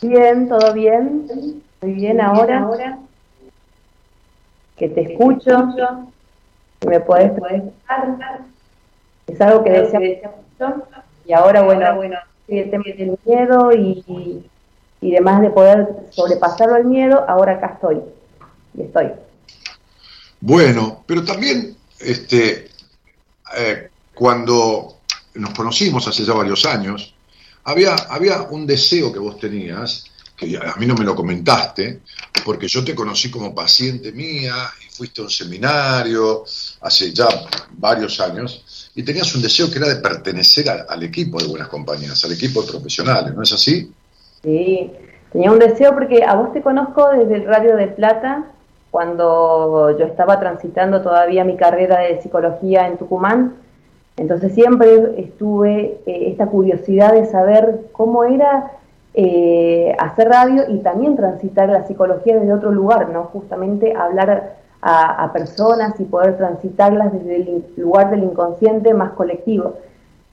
Bien, 0.02 0.50
todo 0.50 0.74
bien, 0.74 1.64
muy 1.82 1.94
bien 1.94 2.20
ahora. 2.20 3.00
Que 4.76 4.90
te 4.90 5.14
escucho, 5.14 5.74
que 6.82 6.90
me 6.90 7.00
podés 7.00 7.32
escuchar. 7.32 8.42
Es 9.28 9.40
algo 9.40 9.64
que 9.64 9.72
deseo 9.72 10.02
mucho. 10.02 10.84
Y 11.26 11.32
ahora, 11.32 11.62
bueno, 11.62 11.96
bueno, 11.96 12.18
el 12.50 12.70
tema 12.70 12.84
del 12.88 13.18
miedo 13.24 13.72
y, 13.72 14.44
y 15.00 15.12
demás 15.12 15.42
de 15.42 15.50
poder 15.50 15.88
sobrepasarlo 16.10 16.76
el 16.76 16.84
miedo, 16.88 17.24
ahora 17.26 17.54
acá 17.54 17.68
estoy. 17.68 18.02
Y 18.74 18.82
estoy. 18.82 19.14
Bueno, 20.42 21.04
pero 21.08 21.24
también 21.24 21.78
este, 22.00 22.70
eh, 23.58 23.90
cuando 24.14 25.00
nos 25.36 25.54
conocimos 25.54 26.08
hace 26.08 26.26
ya 26.26 26.34
varios 26.34 26.66
años, 26.66 27.14
había, 27.64 27.94
había 28.10 28.42
un 28.44 28.66
deseo 28.66 29.12
que 29.12 29.20
vos 29.20 29.40
tenías, 29.40 30.06
que 30.36 30.58
a 30.58 30.76
mí 30.78 30.86
no 30.86 30.96
me 30.96 31.04
lo 31.04 31.16
comentaste, 31.16 32.02
porque 32.46 32.68
yo 32.68 32.84
te 32.84 32.96
conocí 32.96 33.30
como 33.30 33.54
paciente 33.54 34.12
mía 34.12 34.54
y 34.86 34.90
fuiste 34.90 35.22
a 35.22 35.26
un 35.26 35.30
seminario 35.30 36.44
hace 36.82 37.12
ya 37.12 37.28
varios 37.72 38.20
años, 38.20 38.92
y 38.96 39.04
tenías 39.04 39.34
un 39.36 39.42
deseo 39.42 39.70
que 39.70 39.78
era 39.78 39.90
de 39.90 39.98
pertenecer 39.98 40.70
al 40.70 41.04
equipo 41.04 41.40
de 41.40 41.48
buenas 41.48 41.68
compañías, 41.68 42.24
al 42.24 42.32
equipo 42.32 42.62
de 42.62 42.72
profesionales, 42.72 43.34
¿no 43.34 43.44
es 43.44 43.52
así? 43.52 43.92
Sí, 44.44 44.92
tenía 45.32 45.52
un 45.52 45.60
deseo 45.60 45.94
porque 45.94 46.24
a 46.24 46.36
vos 46.36 46.54
te 46.54 46.62
conozco 46.62 47.10
desde 47.10 47.36
el 47.36 47.46
Radio 47.46 47.76
de 47.76 47.88
Plata, 47.88 48.46
cuando 48.98 49.96
yo 49.96 50.06
estaba 50.08 50.40
transitando 50.40 51.04
todavía 51.04 51.44
mi 51.44 51.56
carrera 51.56 52.00
de 52.00 52.20
psicología 52.20 52.88
en 52.88 52.98
Tucumán. 52.98 53.54
Entonces 54.18 54.56
siempre 54.56 55.14
estuve 55.20 56.00
eh, 56.08 56.30
esta 56.32 56.48
curiosidad 56.48 57.14
de 57.14 57.26
saber 57.26 57.82
cómo 57.92 58.24
era 58.24 58.72
eh, 59.14 59.96
hacer 60.00 60.30
radio 60.30 60.64
y 60.68 60.80
también 60.80 61.16
transitar 61.16 61.70
la 61.70 61.86
psicología 61.86 62.40
desde 62.40 62.52
otro 62.52 62.72
lugar, 62.72 63.10
¿no? 63.10 63.26
Justamente 63.26 63.94
hablar 63.96 64.56
a, 64.82 65.24
a 65.26 65.32
personas 65.32 66.00
y 66.00 66.04
poder 66.06 66.36
transitarlas 66.38 67.14
desde 67.14 67.36
el 67.36 67.66
lugar 67.78 68.10
del 68.10 68.24
inconsciente 68.24 68.96
más 68.96 69.12
colectivo. 69.12 69.74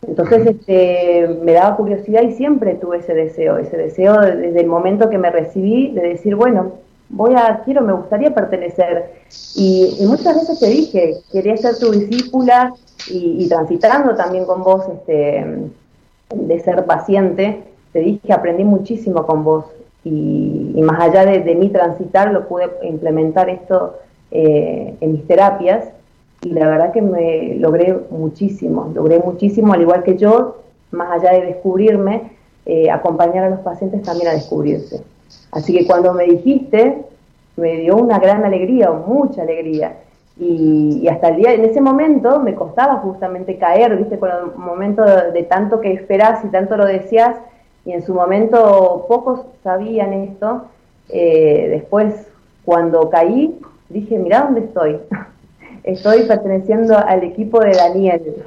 Entonces 0.09 0.47
este, 0.47 1.39
me 1.43 1.53
daba 1.53 1.77
curiosidad 1.77 2.23
y 2.23 2.33
siempre 2.33 2.77
tuve 2.77 2.97
ese 3.01 3.13
deseo, 3.13 3.59
ese 3.59 3.77
deseo 3.77 4.19
de- 4.23 4.37
desde 4.37 4.61
el 4.63 4.69
momento 4.69 5.11
que 5.11 5.19
me 5.19 5.29
recibí 5.29 5.93
de 5.93 6.01
decir, 6.09 6.35
bueno, 6.35 6.83
voy 7.09 7.35
a, 7.35 7.63
quiero, 7.65 7.83
me 7.83 7.93
gustaría 7.93 8.35
pertenecer. 8.35 9.13
Y, 9.57 9.97
muchas 10.07 10.37
veces 10.37 10.59
te 10.59 10.67
dije, 10.67 11.19
quería 11.33 11.57
ser 11.57 11.79
tu 11.79 11.91
discípula 11.91 12.75
y, 13.11 13.45
y 13.45 13.49
transitando 13.49 14.15
también 14.15 14.45
con 14.45 14.63
vos 14.63 14.85
este, 14.89 15.71
de 16.35 16.61
ser 16.61 16.85
paciente, 16.85 17.63
te 17.93 18.01
dije 18.01 18.33
aprendí 18.33 18.65
muchísimo 18.65 19.27
con 19.27 19.45
vos 19.45 19.67
y, 20.05 20.73
y 20.75 20.83
más 20.83 21.01
allá 21.01 21.25
de, 21.25 21.55
mí 21.55 21.71
transitar, 21.71 22.33
lo 22.33 22.47
pude 22.47 22.71
implementar 22.83 23.49
esto 23.49 23.99
eh, 24.31 24.97
en 25.01 25.13
mis 25.13 25.27
terapias 25.27 25.89
y 26.43 26.51
la 26.51 26.69
verdad 26.69 26.93
que 26.93 27.01
me 27.01 27.55
logré 27.55 27.97
muchísimo, 28.11 28.91
logré 28.95 29.19
muchísimo, 29.21 29.73
al 29.73 29.81
igual 29.81 30.03
que 30.03 30.17
yo, 30.17 30.59
más 30.91 31.11
allá 31.11 31.33
de 31.33 31.47
descubrirme, 31.47 32.33
eh, 32.67 32.91
acompañar 32.91 33.45
a 33.45 33.51
los 33.51 33.61
pacientes 33.61 34.03
también 34.03 34.29
a 34.29 34.35
descubrirse. 34.35 35.03
Así 35.53 35.77
que 35.77 35.87
cuando 35.87 36.13
me 36.15 36.25
dijiste, 36.25 37.05
me 37.57 37.81
dio 37.81 37.97
una 37.97 38.19
gran 38.19 38.45
alegría, 38.45 38.91
mucha 38.91 39.43
alegría. 39.43 39.99
Y, 40.37 41.07
hasta 41.09 41.29
el 41.29 41.37
día, 41.37 41.53
en 41.53 41.65
ese 41.65 41.81
momento 41.81 42.41
me 42.41 42.55
costaba 42.55 42.97
justamente 42.97 43.57
caer, 43.57 43.97
viste, 43.97 44.19
con 44.19 44.31
el 44.31 44.57
momento 44.57 45.03
de, 45.05 45.31
de 45.31 45.43
tanto 45.45 45.81
que 45.81 45.93
esperás 45.93 46.45
y 46.45 46.49
tanto 46.49 46.77
lo 46.77 46.87
deseas, 46.87 47.37
y 47.85 47.93
en 47.93 48.03
su 48.03 48.15
momento 48.15 49.05
pocos 49.09 49.41
sabían 49.63 50.13
esto. 50.13 50.65
Eh, 51.11 51.69
después, 51.71 52.27
cuando 52.65 53.11
caí, 53.11 53.61
dije, 53.89 54.19
mirá 54.19 54.43
dónde 54.43 54.61
estoy. 54.63 54.99
estoy 55.85 56.23
perteneciendo 56.23 56.97
al 56.97 57.23
equipo 57.23 57.61
de 57.61 57.73
Daniel. 57.73 58.45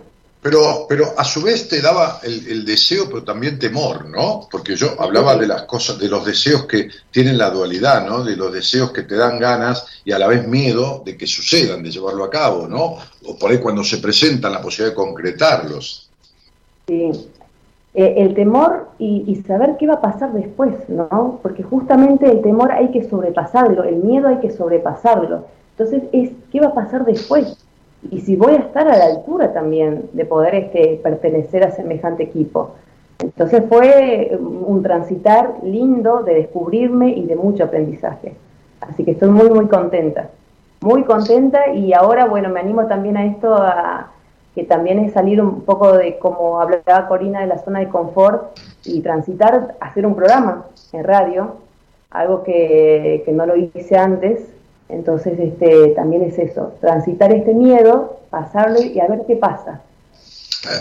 Pero, 0.49 0.85
pero 0.87 1.07
a 1.17 1.25
su 1.25 1.41
vez 1.41 1.67
te 1.67 1.81
daba 1.81 2.21
el, 2.23 2.63
deseo, 2.63 3.09
pero 3.09 3.21
también 3.21 3.59
temor, 3.59 4.05
¿no? 4.07 4.47
Porque 4.49 4.77
yo 4.77 4.95
hablaba 4.97 5.35
de 5.35 5.45
las 5.45 5.63
cosas, 5.63 5.99
de 5.99 6.07
los 6.07 6.25
deseos 6.25 6.63
que 6.63 6.87
tienen 7.11 7.37
la 7.37 7.49
dualidad, 7.49 8.07
¿no? 8.07 8.23
De 8.23 8.37
los 8.37 8.53
deseos 8.53 8.93
que 8.93 9.03
te 9.03 9.17
dan 9.17 9.39
ganas 9.39 9.85
y 10.05 10.13
a 10.13 10.17
la 10.19 10.25
vez 10.25 10.47
miedo 10.47 11.01
de 11.03 11.17
que 11.17 11.27
sucedan, 11.27 11.83
de 11.83 11.91
llevarlo 11.91 12.23
a 12.23 12.29
cabo, 12.29 12.65
¿no? 12.65 12.95
O 13.25 13.37
por 13.37 13.51
ahí 13.51 13.57
cuando 13.57 13.83
se 13.83 13.97
presentan 13.97 14.53
la 14.53 14.61
posibilidad 14.61 14.91
de 14.91 14.95
concretarlos. 14.95 16.09
Sí. 16.87 17.11
Eh, 17.93 18.13
el 18.15 18.33
temor 18.33 18.87
y, 18.99 19.25
y 19.27 19.43
saber 19.45 19.75
qué 19.77 19.85
va 19.85 19.95
a 19.95 20.01
pasar 20.01 20.31
después, 20.31 20.71
¿no? 20.87 21.41
Porque 21.43 21.63
justamente 21.63 22.31
el 22.31 22.41
temor 22.41 22.71
hay 22.71 22.91
que 22.91 23.03
sobrepasarlo, 23.09 23.83
el 23.83 23.97
miedo 23.97 24.29
hay 24.29 24.39
que 24.39 24.55
sobrepasarlo. 24.55 25.45
Entonces 25.77 26.03
es 26.13 26.29
qué 26.53 26.61
va 26.61 26.67
a 26.67 26.73
pasar 26.73 27.03
después 27.03 27.57
y 28.11 28.21
si 28.21 28.35
voy 28.35 28.53
a 28.53 28.57
estar 28.57 28.87
a 28.87 28.97
la 28.97 29.05
altura 29.05 29.53
también 29.53 30.09
de 30.13 30.25
poder 30.25 30.55
este, 30.55 30.99
pertenecer 31.01 31.63
a 31.63 31.71
semejante 31.71 32.23
equipo. 32.23 32.71
Entonces 33.19 33.63
fue 33.67 34.37
un 34.39 34.83
transitar 34.83 35.55
lindo 35.63 36.21
de 36.21 36.35
descubrirme 36.35 37.09
y 37.09 37.25
de 37.25 37.35
mucho 37.35 37.63
aprendizaje. 37.63 38.35
Así 38.81 39.03
que 39.03 39.11
estoy 39.11 39.29
muy, 39.29 39.49
muy 39.49 39.67
contenta. 39.67 40.29
Muy 40.81 41.03
contenta 41.03 41.73
y 41.73 41.93
ahora, 41.93 42.25
bueno, 42.25 42.49
me 42.49 42.59
animo 42.59 42.85
también 42.85 43.17
a 43.17 43.25
esto, 43.25 43.55
a, 43.55 44.11
que 44.53 44.63
también 44.63 44.99
es 44.99 45.13
salir 45.13 45.41
un 45.41 45.61
poco 45.61 45.97
de, 45.97 46.19
como 46.19 46.61
hablaba 46.61 47.07
Corina, 47.07 47.41
de 47.41 47.47
la 47.47 47.57
zona 47.57 47.79
de 47.79 47.89
confort 47.89 48.55
y 48.85 49.01
transitar, 49.01 49.75
hacer 49.79 50.05
un 50.05 50.15
programa 50.15 50.65
en 50.93 51.03
radio, 51.03 51.55
algo 52.11 52.43
que, 52.43 53.23
que 53.25 53.31
no 53.31 53.47
lo 53.47 53.55
hice 53.55 53.97
antes. 53.97 54.56
Entonces, 54.89 55.37
este, 55.39 55.89
también 55.89 56.23
es 56.23 56.37
eso, 56.39 56.73
transitar 56.79 57.33
este 57.33 57.53
miedo, 57.53 58.21
pasarlo 58.29 58.81
y 58.81 58.99
a 58.99 59.07
ver 59.07 59.21
qué 59.27 59.35
pasa. 59.35 59.81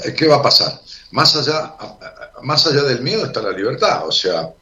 Eh, 0.05 0.15
¿Qué 0.15 0.27
va 0.29 0.37
a 0.37 0.43
pasar? 0.43 0.81
Más 1.11 1.35
allá, 1.37 1.75
más 2.43 2.67
allá 2.67 2.83
del 2.83 3.01
miedo 3.03 3.25
está 3.27 3.43
la 3.43 3.53
libertad, 3.53 4.07
o 4.07 4.13
sea, 4.13 4.53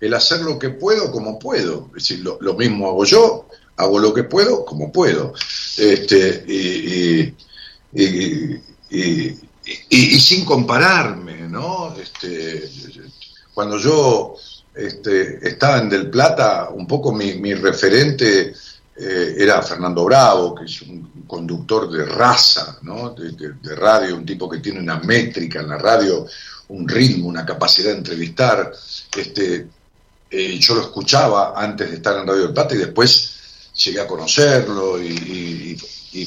el 0.00 0.14
hacer 0.14 0.40
lo 0.40 0.58
que 0.58 0.70
puedo 0.70 1.10
como 1.10 1.38
puedo. 1.38 1.88
Es 1.96 2.08
decir, 2.08 2.20
lo, 2.20 2.54
mismo 2.54 2.88
hago 2.88 3.04
yo, 3.04 3.46
hago 3.76 3.98
lo 3.98 4.12
que 4.14 4.24
puedo 4.24 4.64
como 4.64 4.90
puedo. 4.92 5.32
Este, 5.78 6.44
y- 6.46 7.34
y- 7.92 8.60
y, 8.90 9.38
y 9.90 10.20
sin 10.20 10.44
compararme, 10.44 11.48
¿no? 11.48 11.94
Este, 12.00 12.70
cuando 13.54 13.78
yo 13.78 14.34
este, 14.74 15.48
estaba 15.48 15.78
en 15.78 15.88
Del 15.88 16.10
Plata, 16.10 16.68
un 16.72 16.86
poco 16.86 17.12
mi, 17.12 17.34
mi 17.34 17.54
referente 17.54 18.54
eh, 18.98 19.34
era 19.38 19.62
Fernando 19.62 20.04
Bravo, 20.04 20.54
que 20.54 20.64
es 20.64 20.82
un 20.82 21.24
conductor 21.26 21.90
de 21.90 22.04
raza, 22.06 22.78
¿no? 22.82 23.10
de, 23.10 23.74
radio, 23.76 24.16
un 24.16 24.24
tipo 24.24 24.48
que 24.48 24.58
tiene 24.58 24.80
una 24.80 24.98
métrica 25.00 25.60
en 25.60 25.68
la 25.68 25.78
radio, 25.78 26.26
un 26.68 26.88
ritmo, 26.88 27.28
una 27.28 27.44
capacidad 27.44 27.90
de 27.90 27.98
entrevistar. 27.98 28.72
Este, 29.16 29.66
eh, 30.30 30.58
yo 30.58 30.74
lo 30.74 30.82
escuchaba 30.82 31.52
antes 31.56 31.90
de 31.90 31.96
estar 31.96 32.16
en 32.16 32.26
Radio 32.26 32.44
del 32.44 32.54
Plata 32.54 32.74
y 32.74 32.78
después 32.78 33.70
llegué 33.74 34.00
a 34.00 34.06
conocerlo 34.06 35.02
y, 35.02 35.76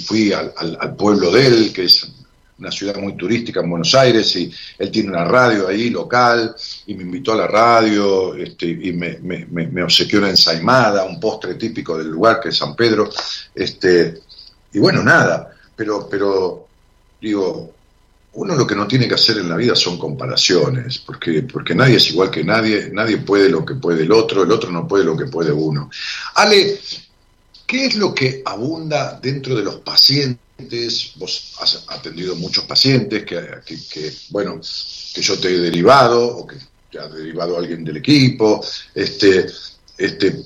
fui 0.06 0.32
al 0.32 0.96
pueblo 0.96 1.32
de 1.32 1.48
él, 1.48 1.74
que 1.74 1.86
es 1.86 2.08
una 2.60 2.72
ciudad 2.72 2.98
muy 2.98 3.16
turística 3.16 3.62
en 3.62 3.70
Buenos 3.70 3.96
Aires, 3.96 4.36
y 4.36 4.52
él 4.78 4.92
tiene 4.92 5.10
una 5.10 5.24
radio 5.24 5.68
ahí 5.68 5.90
local, 5.90 6.56
y 6.86 6.94
me 6.94 7.04
invitó 7.04 7.34
a 7.34 7.38
la 7.38 7.48
radio, 7.48 8.36
este, 8.36 8.68
y 8.68 8.92
me, 8.92 9.84
obsequió 9.84 10.20
una 10.20 10.30
ensaimada, 10.30 11.06
un 11.06 11.20
postre 11.20 11.56
típico 11.56 11.98
del 11.98 12.10
lugar, 12.10 12.40
que 12.40 12.50
es 12.50 12.58
San 12.58 12.76
Pedro, 12.76 13.10
este, 13.56 14.20
y 14.74 14.80
bueno, 14.80 15.02
nada, 15.04 15.56
pero, 15.76 16.08
pero 16.10 16.68
digo, 17.22 17.74
uno 18.34 18.56
lo 18.56 18.68
que 18.68 18.76
no 18.76 18.88
tiene 18.88 19.08
que 19.08 19.16
hacer 19.16 19.38
en 19.38 19.50
la 19.50 19.56
vida 19.56 19.76
son 19.76 19.98
comparaciones, 19.98 21.00
porque, 21.00 21.44
porque 21.44 21.74
nadie 21.74 21.96
es 21.96 22.12
igual 22.12 22.30
que 22.30 22.44
nadie, 22.44 22.90
nadie 22.92 23.18
puede 23.18 23.50
lo 23.50 23.66
que 23.66 23.76
puede 23.76 24.04
el 24.04 24.12
otro, 24.12 24.44
el 24.44 24.52
otro 24.52 24.70
no 24.70 24.88
puede 24.88 25.06
lo 25.06 25.18
que 25.18 25.26
puede 25.26 25.52
uno. 25.52 25.90
Ale, 26.36 26.80
¿qué 27.66 27.86
es 27.86 27.96
lo 27.96 28.14
que 28.14 28.42
abunda 28.46 29.18
dentro 29.22 29.56
de 29.56 29.64
los 29.64 29.78
pacientes? 29.78 30.49
Vos 31.18 31.56
has 31.62 31.86
atendido 31.88 32.36
muchos 32.36 32.66
pacientes 32.66 33.24
que, 33.24 33.40
que- 33.66 33.80
que, 33.92 34.12
bueno, 34.32 34.60
que 35.14 35.22
yo 35.22 35.40
te 35.40 35.48
he 35.48 35.58
derivado 35.60 36.38
o 36.38 36.46
que 36.48 36.58
te 36.92 37.00
ha 37.00 37.08
derivado 37.08 37.58
alguien 37.58 37.84
del 37.86 37.98
equipo. 37.98 38.62
Este, 38.94 39.46
este, 39.98 40.44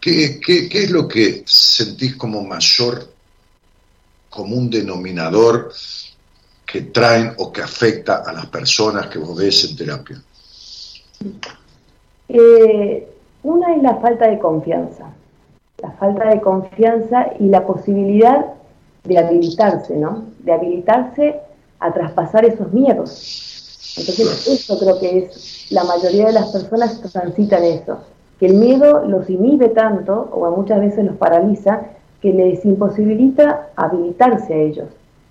¿qué, 0.00 0.38
qué, 0.44 0.68
qué 0.68 0.84
es 0.84 0.90
lo 0.90 1.08
que 1.08 1.42
sentís 1.46 2.16
como 2.16 2.42
mayor 2.44 3.08
común 4.28 4.68
denominador 4.68 5.72
que 6.66 6.82
traen 6.82 7.32
o 7.38 7.52
que 7.52 7.62
afecta 7.62 8.22
a 8.26 8.32
las 8.32 8.46
personas 8.46 9.06
que 9.06 9.18
vos 9.18 9.36
ves 9.38 9.64
en 9.64 9.76
terapia? 9.76 10.22
Eh, 12.28 13.08
una 13.42 13.74
es 13.74 13.82
la 13.82 13.96
falta 13.96 14.26
de 14.28 14.38
confianza, 14.38 15.12
la 15.82 15.90
falta 15.92 16.28
de 16.30 16.40
confianza 16.40 17.28
y 17.38 17.48
la 17.48 17.64
posibilidad 17.66 18.46
de 19.04 19.18
habilitarse, 19.18 19.96
¿no? 19.96 20.24
De 20.40 20.52
habilitarse 20.52 21.40
a 21.78 21.92
traspasar 21.92 22.44
esos 22.44 22.72
miedos. 22.72 23.94
Entonces, 23.96 24.48
eso 24.48 24.78
creo 24.78 24.98
que 24.98 25.18
es, 25.18 25.70
la 25.70 25.84
mayoría 25.84 26.26
de 26.26 26.32
las 26.32 26.50
personas 26.50 27.00
transitan 27.00 27.62
eso, 27.62 27.98
que 28.40 28.46
el 28.46 28.54
miedo 28.54 29.04
los 29.06 29.28
inhibe 29.30 29.68
tanto, 29.68 30.28
o 30.32 30.50
muchas 30.50 30.80
veces 30.80 31.04
los 31.04 31.16
paraliza, 31.16 31.82
que 32.20 32.32
les 32.32 32.64
imposibilita 32.64 33.68
habilitarse 33.76 34.54
a 34.54 34.56
ellos. 34.56 34.88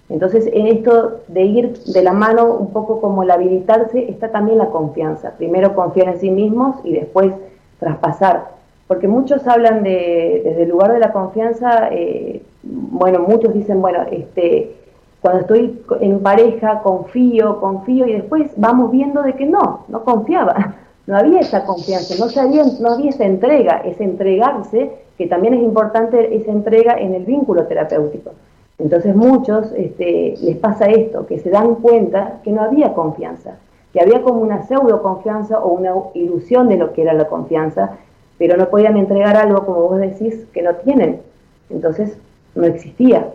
Entonces, 0.10 0.48
en 0.54 0.68
esto 0.68 1.22
de 1.28 1.42
ir 1.42 1.84
de 1.86 2.04
la 2.04 2.14
mano, 2.14 2.54
un 2.54 2.72
poco 2.72 3.02
como 3.02 3.24
el 3.24 3.32
habilitarse, 3.32 4.10
está 4.10 4.30
también 4.30 4.60
la 4.60 4.68
confianza. 4.68 5.32
Primero 5.38 5.74
confiar 5.74 6.10
en 6.10 6.20
sí 6.20 6.30
mismos 6.30 6.76
y 6.84 6.94
después 6.94 7.34
traspasar. 7.80 8.52
Porque 8.88 9.08
muchos 9.08 9.48
hablan 9.48 9.82
de, 9.82 10.42
desde 10.44 10.64
el 10.64 10.70
lugar 10.70 10.94
de 10.94 11.00
la 11.00 11.12
confianza, 11.12 11.90
eh, 11.92 12.44
bueno, 12.64 13.20
muchos 13.20 13.54
dicen, 13.54 13.82
bueno, 13.82 14.00
este, 14.10 14.76
cuando 15.22 15.42
estoy 15.42 15.82
en 16.00 16.20
pareja 16.20 16.82
confío, 16.82 17.60
confío 17.60 18.08
y 18.08 18.14
después 18.14 18.52
vamos 18.58 18.92
viendo 18.92 19.22
de 19.22 19.34
que 19.34 19.46
no, 19.46 19.86
no 19.88 20.04
confiaba, 20.04 20.76
no 21.08 21.18
había 21.18 21.42
esa 21.42 21.66
confianza, 21.66 22.16
no, 22.20 22.30
sabía, 22.30 22.64
no 22.80 22.92
había 22.92 23.10
esa 23.10 23.26
entrega, 23.26 23.82
ese 23.86 24.04
entregarse, 24.04 24.92
que 25.18 25.28
también 25.28 25.54
es 25.54 25.62
importante 25.62 26.36
esa 26.36 26.52
entrega 26.52 26.96
en 26.98 27.14
el 27.14 27.26
vínculo 27.26 27.68
terapéutico. 27.68 28.32
Entonces 28.80 29.16
muchos 29.16 29.72
este, 29.78 30.36
les 30.42 30.58
pasa 30.58 30.86
esto, 30.88 31.28
que 31.28 31.40
se 31.40 31.50
dan 31.50 31.76
cuenta 31.76 32.40
que 32.44 32.52
no 32.52 32.62
había 32.62 32.94
confianza, 32.94 33.58
que 33.92 34.02
había 34.02 34.22
como 34.24 34.42
una 34.42 34.64
pseudo 34.64 35.02
confianza 35.02 35.60
o 35.60 35.74
una 35.74 35.94
ilusión 36.16 36.68
de 36.68 36.78
lo 36.78 36.94
que 36.94 37.04
era 37.04 37.14
la 37.14 37.28
confianza, 37.28 37.92
pero 38.38 38.58
no 38.58 38.70
podían 38.70 38.98
entregar 38.98 39.38
algo, 39.38 39.66
como 39.66 39.88
vos 39.88 40.00
decís, 40.00 40.48
que 40.52 40.64
no 40.64 40.76
tienen. 40.78 41.22
Entonces 41.70 42.18
no 42.56 42.66
existía. 42.66 43.34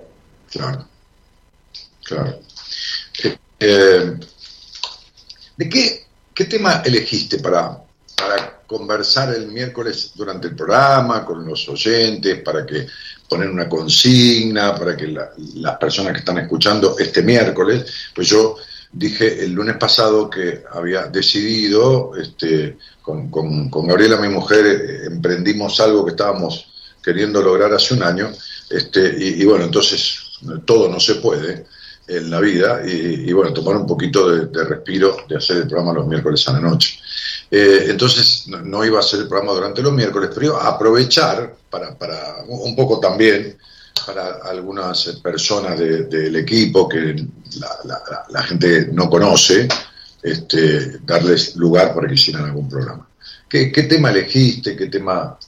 Claro, 0.50 0.86
claro. 2.04 2.38
Eh, 3.24 3.36
eh, 3.60 4.16
¿De 5.56 5.68
qué, 5.68 6.06
qué 6.34 6.44
tema 6.44 6.82
elegiste 6.84 7.38
para, 7.38 7.82
para 8.16 8.60
conversar 8.66 9.34
el 9.34 9.48
miércoles 9.48 10.12
durante 10.14 10.48
el 10.48 10.54
programa 10.56 11.24
con 11.24 11.44
los 11.44 11.68
oyentes, 11.68 12.40
para 12.42 12.64
que 12.64 12.86
poner 13.28 13.48
una 13.50 13.68
consigna, 13.68 14.74
para 14.74 14.96
que 14.96 15.08
la- 15.08 15.30
las 15.56 15.76
personas 15.78 16.12
que 16.12 16.20
están 16.20 16.38
escuchando 16.38 16.96
este 16.98 17.22
miércoles, 17.22 17.84
pues 18.14 18.28
yo 18.28 18.56
dije 18.92 19.44
el 19.44 19.52
lunes 19.52 19.76
pasado 19.76 20.30
que 20.30 20.64
había 20.72 21.06
decidido, 21.06 22.12
este, 22.16 22.78
con, 23.02 23.30
con- 23.30 23.68
con 23.68 23.86
Gabriela, 23.86 24.16
mi 24.18 24.28
mujer, 24.28 24.64
eh, 24.66 25.06
emprendimos 25.06 25.78
algo 25.80 26.04
que 26.04 26.12
estábamos 26.12 26.66
queriendo 27.02 27.42
lograr 27.42 27.72
hace 27.74 27.94
un 27.94 28.02
año, 28.02 28.30
este, 28.70 29.16
y, 29.18 29.44
bueno, 29.44 29.64
entonces 29.64 30.18
todo 30.64 30.88
no 30.88 31.00
se 31.00 31.16
puede 31.16 31.66
en 32.06 32.30
la 32.30 32.40
vida, 32.40 32.80
y, 32.86 33.30
bueno, 33.32 33.52
tomar 33.52 33.76
un 33.76 33.86
poquito 33.86 34.30
de, 34.30 34.64
respiro 34.64 35.16
de 35.28 35.36
hacer 35.36 35.58
el 35.58 35.66
programa 35.68 35.92
los 35.92 36.06
miércoles 36.06 36.48
a 36.48 36.54
la 36.54 36.60
noche. 36.60 36.98
Eh, 37.50 37.86
entonces 37.88 38.46
no, 38.48 38.84
iba 38.84 38.96
a 38.96 39.00
hacer 39.00 39.20
el 39.20 39.28
programa 39.28 39.52
durante 39.52 39.82
los 39.82 39.92
miércoles, 39.92 40.30
pero 40.32 40.46
iba 40.46 40.62
a 40.62 40.68
aprovechar 40.68 41.54
para, 41.68 41.96
para 41.98 42.44
un 42.48 42.74
poco 42.74 42.98
también 42.98 43.58
para 44.06 44.38
algunas 44.44 45.04
personas 45.22 45.78
de- 45.78 46.04
del 46.04 46.36
equipo 46.36 46.88
que 46.88 47.26
la, 48.30 48.42
gente 48.42 48.88
no 48.92 49.10
conoce, 49.10 49.68
este, 50.22 50.98
darles 51.04 51.56
lugar 51.56 51.94
para 51.94 52.08
que 52.08 52.14
hicieran 52.14 52.44
algún 52.44 52.68
programa. 52.68 53.06
¿Qué, 53.48 53.72
qué 53.72 53.84
tema 53.84 54.10
elegiste? 54.10 54.76
¿Qué 54.76 54.86
tema? 54.86 55.38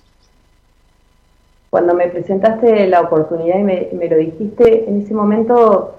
Cuando 1.70 1.94
me 1.94 2.08
presentaste 2.08 2.88
la 2.88 3.00
oportunidad 3.00 3.58
y 3.58 3.62
me, 3.62 3.88
me 3.92 4.08
lo 4.08 4.16
dijiste, 4.16 4.88
en 4.88 5.02
ese 5.02 5.14
momento 5.14 5.94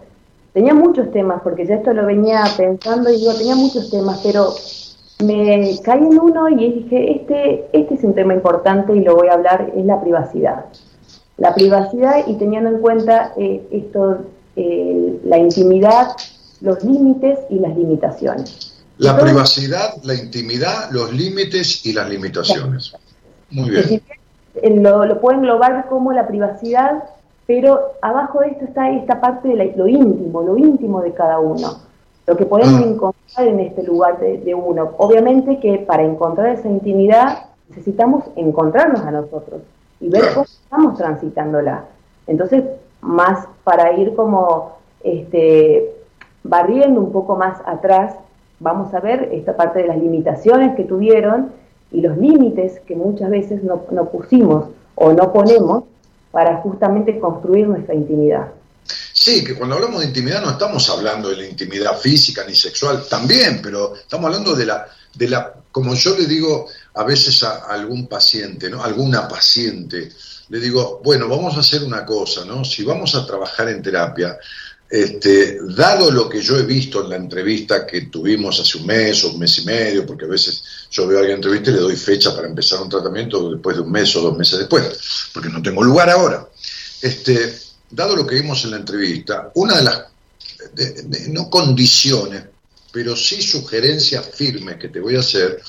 tenía 0.54 0.74
muchos 0.74 1.12
temas, 1.12 1.42
porque 1.42 1.66
ya 1.66 1.76
esto 1.76 1.94
lo 1.94 2.06
venía 2.06 2.44
pensando 2.58 3.10
y 3.10 3.18
digo, 3.18 3.34
tenía 3.34 3.56
muchos 3.56 3.90
temas, 3.90 4.20
pero 4.22 4.54
me 5.24 5.80
caí 5.84 6.00
en 6.00 6.20
uno 6.20 6.50
y 6.50 6.56
dije, 6.56 7.12
este, 7.16 7.66
este 7.74 7.96
es 7.96 8.04
un 8.04 8.14
tema 8.14 8.34
importante 8.34 8.96
y 8.96 9.02
lo 9.02 9.16
voy 9.16 9.28
a 9.30 9.34
hablar, 9.34 9.72
es 9.76 9.86
la 9.86 10.02
privacidad. 10.02 10.66
La 11.38 11.56
privacidad 11.56 12.28
y 12.28 12.36
teniendo 12.36 12.70
en 12.70 12.80
cuenta 12.80 13.34
eh, 13.38 13.66
esto, 13.72 14.26
eh, 14.56 15.20
la 15.24 15.38
intimidad, 15.38 16.10
los 16.60 16.84
límites 16.84 17.40
y 17.50 17.60
las 17.60 17.76
limitaciones. 17.76 18.84
La 18.98 19.12
Entonces, 19.12 19.32
privacidad, 19.32 19.94
la 20.04 20.14
intimidad, 20.16 20.92
los 20.92 21.14
límites 21.14 21.86
y 21.86 21.94
las 21.94 22.10
limitaciones. 22.10 22.94
Muy 23.50 23.70
bien. 23.70 24.02
Eh, 24.56 24.70
lo, 24.76 25.06
lo 25.06 25.20
puedo 25.22 25.38
englobar 25.38 25.88
como 25.88 26.12
la 26.14 26.28
privacidad, 26.28 27.04
pero 27.48 27.94
abajo 28.02 28.40
de 28.42 28.48
esto 28.50 28.66
está 28.66 28.90
esta 28.92 29.20
parte 29.22 29.48
de 29.50 29.56
la- 29.56 29.76
lo 29.76 29.88
íntimo, 29.88 30.42
lo 30.42 30.58
íntimo 30.58 31.02
de 31.02 31.12
cada 31.14 31.40
uno, 31.40 31.68
lo 32.28 32.38
que 32.38 32.46
podemos 32.46 32.82
Ah. 32.82 32.86
encontrar 32.86 33.48
en 33.48 33.60
este 33.60 33.84
lugar 33.84 34.20
de, 34.20 34.38
de 34.40 34.54
uno. 34.56 34.92
Obviamente 34.98 35.60
que 35.60 35.80
para 35.80 36.04
encontrar 36.04 36.48
esa 36.50 36.68
intimidad 36.70 37.46
necesitamos 37.70 38.26
encontrarnos 38.36 39.02
a 39.02 39.12
nosotros 39.12 39.62
y 40.00 40.10
ver 40.10 40.22
cómo 40.34 40.46
estamos 40.46 40.98
transitándola. 40.98 41.86
Entonces, 42.28 42.64
más 43.02 43.48
para 43.64 43.94
ir 43.94 44.16
como 44.16 44.74
este, 45.04 45.92
barriendo 46.44 47.00
un 47.02 47.12
poco 47.12 47.36
más 47.36 47.60
atrás, 47.66 48.16
vamos 48.60 48.94
a 48.94 49.00
ver 49.00 49.30
esta 49.32 49.56
parte 49.56 49.80
de 49.82 49.88
las 49.88 49.98
limitaciones 49.98 50.76
que 50.76 50.84
tuvieron 50.84 51.52
y 51.92 52.02
los 52.02 52.18
límites 52.18 52.82
que 52.88 52.96
muchas 52.96 53.30
veces 53.30 53.64
no, 53.64 53.86
no 53.92 54.10
pusimos 54.10 54.66
o 54.96 55.14
no 55.14 55.34
ponemos 55.34 55.84
para 56.32 56.58
justamente 56.58 57.20
construir 57.20 57.68
nuestra 57.68 57.94
intimidad. 57.94 58.48
Sí, 59.14 59.44
que 59.44 59.56
cuando 59.56 59.76
hablamos 59.76 60.02
de 60.02 60.08
intimidad 60.08 60.42
no 60.42 60.52
estamos 60.52 60.90
hablando 60.90 61.30
de 61.30 61.38
la 61.38 61.46
intimidad 61.46 61.98
física 61.98 62.44
ni 62.48 62.56
sexual, 62.56 63.06
también, 63.10 63.60
pero 63.62 63.96
estamos 63.96 64.26
hablando 64.28 64.56
de 64.56 64.66
la, 64.66 64.88
de 65.14 65.30
la, 65.30 65.54
como 65.72 65.94
yo 65.94 66.18
le 66.18 66.26
digo 66.26 66.68
a 66.96 67.04
veces 67.04 67.44
a 67.44 67.66
algún 67.68 68.08
paciente, 68.08 68.70
¿no? 68.70 68.84
Alguna 68.84 69.28
paciente, 69.28 70.12
le 70.50 70.60
digo, 70.60 71.02
bueno, 71.04 71.28
vamos 71.28 71.56
a 71.56 71.60
hacer 71.60 71.84
una 71.84 72.06
cosa, 72.06 72.46
¿no? 72.46 72.66
Si 72.66 72.84
vamos 72.84 73.14
a 73.16 73.26
trabajar 73.26 73.70
en 73.70 73.82
terapia, 73.82 74.38
este, 74.90 75.60
dado 75.76 76.12
lo 76.12 76.28
que 76.28 76.42
yo 76.42 76.58
he 76.58 76.64
visto 76.64 77.04
en 77.04 77.10
la 77.12 77.16
entrevista 77.16 77.86
que 77.88 78.02
tuvimos 78.08 78.60
hace 78.60 78.78
un 78.78 78.86
mes 78.86 79.24
o 79.24 79.32
un 79.32 79.40
mes 79.40 79.58
y 79.60 79.66
medio, 79.66 80.06
porque 80.06 80.26
a 80.26 80.30
veces 80.30 80.64
yo 80.92 81.08
veo 81.08 81.18
a 81.18 81.22
alguien 81.22 81.38
en 81.38 81.44
entrevista 81.44 81.72
y 81.72 81.74
le 81.74 81.80
doy 81.80 81.96
fecha 81.96 82.36
para 82.36 82.48
empezar 82.48 82.82
un 82.82 82.90
tratamiento 82.90 83.50
después 83.52 83.78
de 83.78 83.82
un 83.82 83.92
mes 83.92 84.14
o 84.18 84.22
dos 84.22 84.38
meses 84.38 84.60
después, 84.60 84.84
porque 85.34 85.50
no 85.50 85.62
tengo 85.62 85.82
lugar 85.82 86.10
ahora. 86.10 86.48
Este, 87.02 87.58
dado 87.90 88.16
lo 88.16 88.28
que 88.28 88.36
vimos 88.36 88.64
en 88.66 88.72
la 88.72 88.78
entrevista, 88.78 89.52
una 89.56 89.78
de 89.78 89.84
las 89.84 90.02
no 91.30 91.50
condiciones, 91.50 92.44
pero 92.92 93.16
sí 93.16 93.42
sugerencias 93.42 94.26
firmes 94.34 94.76
que 94.76 94.90
te 94.90 95.00
voy 95.00 95.16
a 95.16 95.22
hacer, 95.22 95.62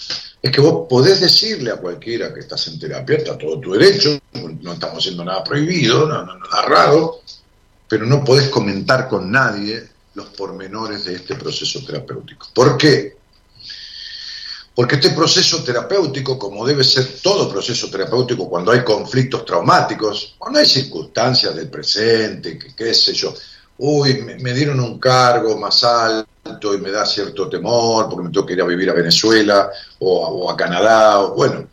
es 0.43 0.51
que 0.51 0.61
vos 0.61 0.87
podés 0.89 1.21
decirle 1.21 1.71
a 1.71 1.77
cualquiera 1.77 2.35
que 2.35 2.41
estás 2.41 2.67
en 2.67 2.81
terapia, 2.81 3.19
está 3.19 3.39
todo 3.39 3.61
tu 3.61 3.75
derecho, 3.75 4.19
no 4.33 4.73
estamos 4.73 4.99
haciendo 4.99 5.25
nada 5.25 5.45
prohibido, 5.45 6.09
nada 6.09 6.37
raro, 6.67 7.21
pero 7.89 8.07
no 8.07 8.25
podés 8.25 8.49
comentar 8.49 9.09
con 9.09 9.31
nadie 9.31 9.89
los 10.15 10.27
pormenores 10.31 11.05
de 11.05 11.15
este 11.15 11.37
proceso 11.37 11.85
terapéutico. 11.85 12.49
¿Por 12.53 12.77
qué? 12.77 13.22
Porque 14.75 14.95
este 14.95 15.11
proceso 15.11 15.63
terapéutico, 15.63 16.39
como 16.39 16.65
debe 16.65 16.83
ser 16.83 17.21
todo 17.23 17.51
proceso 17.51 17.91
terapéutico 17.91 18.49
cuando 18.49 18.73
hay 18.73 18.83
conflictos 18.83 19.45
traumáticos, 19.45 20.35
cuando 20.39 20.61
hay 20.61 20.67
circunstancias 20.67 21.55
del 21.55 21.69
presente, 21.69 22.59
que 22.59 22.75
qué 22.75 22.95
sé 22.95 23.13
yo, 23.13 23.35
uy, 23.79 24.23
me, 24.23 24.55
dieron 24.55 24.81
un 24.81 24.99
cargo 24.99 25.59
más 25.59 25.85
alto 25.85 26.75
y 26.75 26.79
me 26.79 26.91
da 26.91 27.05
cierto 27.05 27.51
temor 27.51 28.09
porque 28.09 28.25
me 28.25 28.33
tengo 28.33 28.47
que 28.47 28.55
ir 28.55 28.63
a 28.63 28.67
vivir 28.67 28.89
a 28.89 28.95
Venezuela 28.95 29.71
o, 29.99 30.51
a- 30.51 30.57
Canadá, 30.57 31.21
o, 31.21 31.35
bueno, 31.35 31.69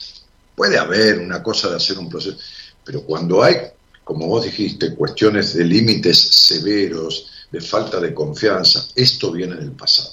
puede 0.55 0.77
haber 0.77 1.19
una 1.19 1.41
cosa 1.41 1.69
de 1.69 1.77
hacer 1.77 1.97
un 1.97 2.09
proceso, 2.09 2.37
pero 2.83 3.03
cuando 3.03 3.41
hay, 3.41 3.55
como 4.03 4.27
vos 4.27 4.43
dijiste, 4.43 4.93
cuestiones 4.93 5.53
de 5.53 5.63
límites 5.63 6.17
severos, 6.19 7.27
de 7.49 7.61
falta 7.61 7.99
de 8.01 8.13
confianza, 8.13 8.85
esto 8.93 9.31
viene 9.31 9.55
del 9.55 9.71
pasado. 9.71 10.09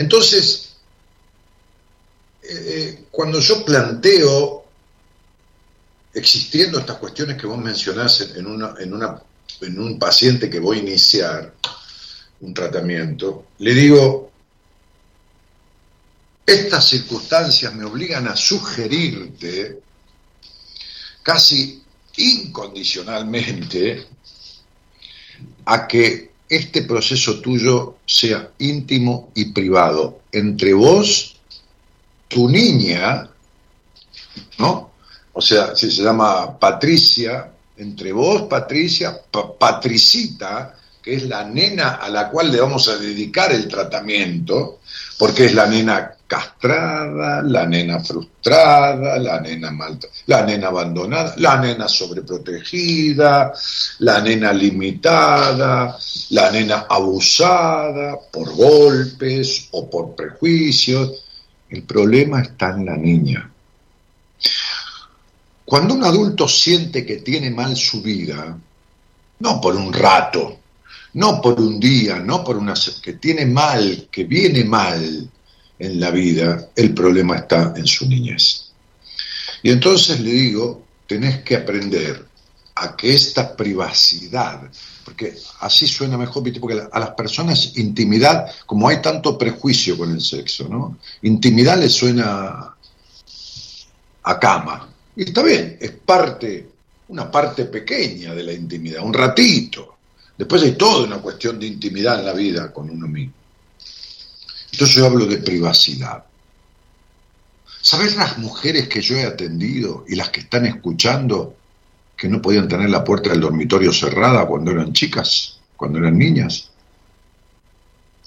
Entonces, 0.00 0.70
eh, 2.42 3.04
cuando 3.10 3.38
yo 3.38 3.62
planteo, 3.66 4.64
existiendo 6.14 6.78
estas 6.78 6.96
cuestiones 6.96 7.36
que 7.36 7.46
vos 7.46 7.58
mencionás 7.58 8.22
en, 8.34 8.46
en 8.46 9.78
un 9.78 9.98
paciente 9.98 10.48
que 10.48 10.58
voy 10.58 10.78
a 10.78 10.80
iniciar 10.80 11.54
un 12.40 12.54
tratamiento, 12.54 13.48
le 13.58 13.74
digo, 13.74 14.32
estas 16.46 16.88
circunstancias 16.88 17.74
me 17.74 17.84
obligan 17.84 18.26
a 18.26 18.36
sugerirte 18.36 19.82
casi 21.22 21.84
incondicionalmente 22.16 24.06
a 25.66 25.86
que 25.86 26.29
este 26.50 26.82
proceso 26.82 27.40
tuyo 27.40 27.96
sea 28.04 28.50
íntimo 28.58 29.30
y 29.34 29.46
privado 29.52 30.20
entre 30.32 30.74
vos, 30.74 31.36
tu 32.28 32.48
niña, 32.48 33.30
¿no? 34.58 34.90
O 35.32 35.40
sea, 35.40 35.74
si 35.76 35.90
se 35.90 36.02
llama 36.02 36.58
Patricia, 36.58 37.50
entre 37.76 38.12
vos, 38.12 38.42
Patricia, 38.42 39.16
Pa- 39.30 39.56
Patricita, 39.56 40.76
que 41.02 41.14
es 41.14 41.22
la 41.22 41.44
nena 41.44 41.94
a 41.94 42.08
la 42.10 42.28
cual 42.28 42.50
le 42.52 42.60
vamos 42.60 42.88
a 42.88 42.98
dedicar 42.98 43.52
el 43.52 43.68
tratamiento, 43.68 44.80
porque 45.18 45.46
es 45.46 45.54
la 45.54 45.66
nena 45.66 46.12
castrada, 46.30 47.42
la 47.42 47.66
nena 47.66 47.98
frustrada, 47.98 49.18
la 49.18 49.40
nena 49.40 49.72
malta, 49.72 50.06
la 50.26 50.46
nena 50.46 50.68
abandonada, 50.68 51.34
la 51.38 51.58
nena 51.58 51.88
sobreprotegida, 51.88 53.52
la 53.98 54.20
nena 54.20 54.52
limitada, 54.52 55.98
la 56.30 56.50
nena 56.52 56.86
abusada 56.88 58.16
por 58.30 58.54
golpes 58.54 59.66
o 59.72 59.90
por 59.90 60.14
prejuicios. 60.14 61.24
El 61.68 61.82
problema 61.82 62.42
está 62.42 62.70
en 62.70 62.86
la 62.86 62.96
niña. 62.96 63.50
Cuando 65.64 65.94
un 65.94 66.04
adulto 66.04 66.46
siente 66.46 67.04
que 67.04 67.16
tiene 67.16 67.50
mal 67.50 67.76
su 67.76 68.02
vida, 68.02 68.56
no 69.40 69.60
por 69.60 69.74
un 69.74 69.92
rato, 69.92 70.60
no 71.14 71.40
por 71.40 71.60
un 71.60 71.80
día, 71.80 72.20
no 72.20 72.44
por 72.44 72.56
una 72.56 72.74
que 73.02 73.14
tiene 73.14 73.46
mal, 73.46 74.06
que 74.12 74.22
viene 74.22 74.62
mal 74.62 75.28
en 75.80 75.98
la 75.98 76.10
vida, 76.10 76.68
el 76.76 76.94
problema 76.94 77.36
está 77.36 77.72
en 77.74 77.86
su 77.86 78.06
niñez. 78.06 78.70
Y 79.62 79.70
entonces 79.70 80.20
le 80.20 80.30
digo, 80.30 80.84
tenés 81.06 81.42
que 81.42 81.56
aprender 81.56 82.24
a 82.74 82.94
que 82.94 83.14
esta 83.14 83.56
privacidad, 83.56 84.70
porque 85.04 85.34
así 85.60 85.86
suena 85.86 86.18
mejor, 86.18 86.42
porque 86.60 86.82
a 86.92 87.00
las 87.00 87.10
personas 87.10 87.76
intimidad, 87.76 88.46
como 88.66 88.88
hay 88.88 89.00
tanto 89.00 89.36
prejuicio 89.36 89.96
con 89.96 90.12
el 90.12 90.20
sexo, 90.20 90.68
¿no? 90.68 90.98
Intimidad 91.22 91.78
le 91.78 91.88
suena 91.88 92.74
a 94.22 94.38
cama. 94.38 94.88
Y 95.16 95.24
está 95.24 95.42
bien, 95.42 95.78
es 95.80 95.92
parte, 95.92 96.68
una 97.08 97.30
parte 97.30 97.64
pequeña 97.64 98.34
de 98.34 98.42
la 98.42 98.52
intimidad, 98.52 99.02
un 99.02 99.14
ratito. 99.14 99.96
Después 100.36 100.62
hay 100.62 100.72
toda 100.72 101.06
una 101.06 101.18
cuestión 101.18 101.58
de 101.58 101.66
intimidad 101.66 102.20
en 102.20 102.26
la 102.26 102.32
vida 102.32 102.72
con 102.72 102.88
uno 102.90 103.08
mismo. 103.08 103.39
Entonces 104.72 104.96
yo 104.96 105.06
hablo 105.06 105.26
de 105.26 105.38
privacidad. 105.38 106.24
¿Sabes 107.82 108.16
las 108.16 108.38
mujeres 108.38 108.88
que 108.88 109.00
yo 109.00 109.16
he 109.16 109.24
atendido 109.24 110.04
y 110.06 110.14
las 110.14 110.28
que 110.30 110.40
están 110.40 110.66
escuchando 110.66 111.56
que 112.16 112.28
no 112.28 112.42
podían 112.42 112.68
tener 112.68 112.90
la 112.90 113.02
puerta 113.02 113.30
del 113.30 113.40
dormitorio 113.40 113.92
cerrada 113.92 114.46
cuando 114.46 114.70
eran 114.70 114.92
chicas, 114.92 115.58
cuando 115.76 115.98
eran 115.98 116.18
niñas? 116.18 116.70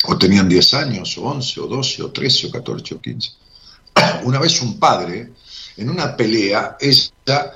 O 0.06 0.18
tenían 0.18 0.50
10 0.50 0.74
años, 0.74 1.18
o 1.18 1.24
11, 1.24 1.62
o 1.62 1.68
12, 1.68 2.04
o 2.04 2.12
13, 2.12 2.48
o 2.48 2.52
14, 2.52 2.96
o 2.96 3.02
15. 3.02 3.30
Una 4.24 4.40
vez 4.40 4.62
un 4.62 4.80
padre, 4.80 5.32
en 5.78 5.90
una 5.90 6.18
pelea, 6.18 6.78
ella 6.80 7.54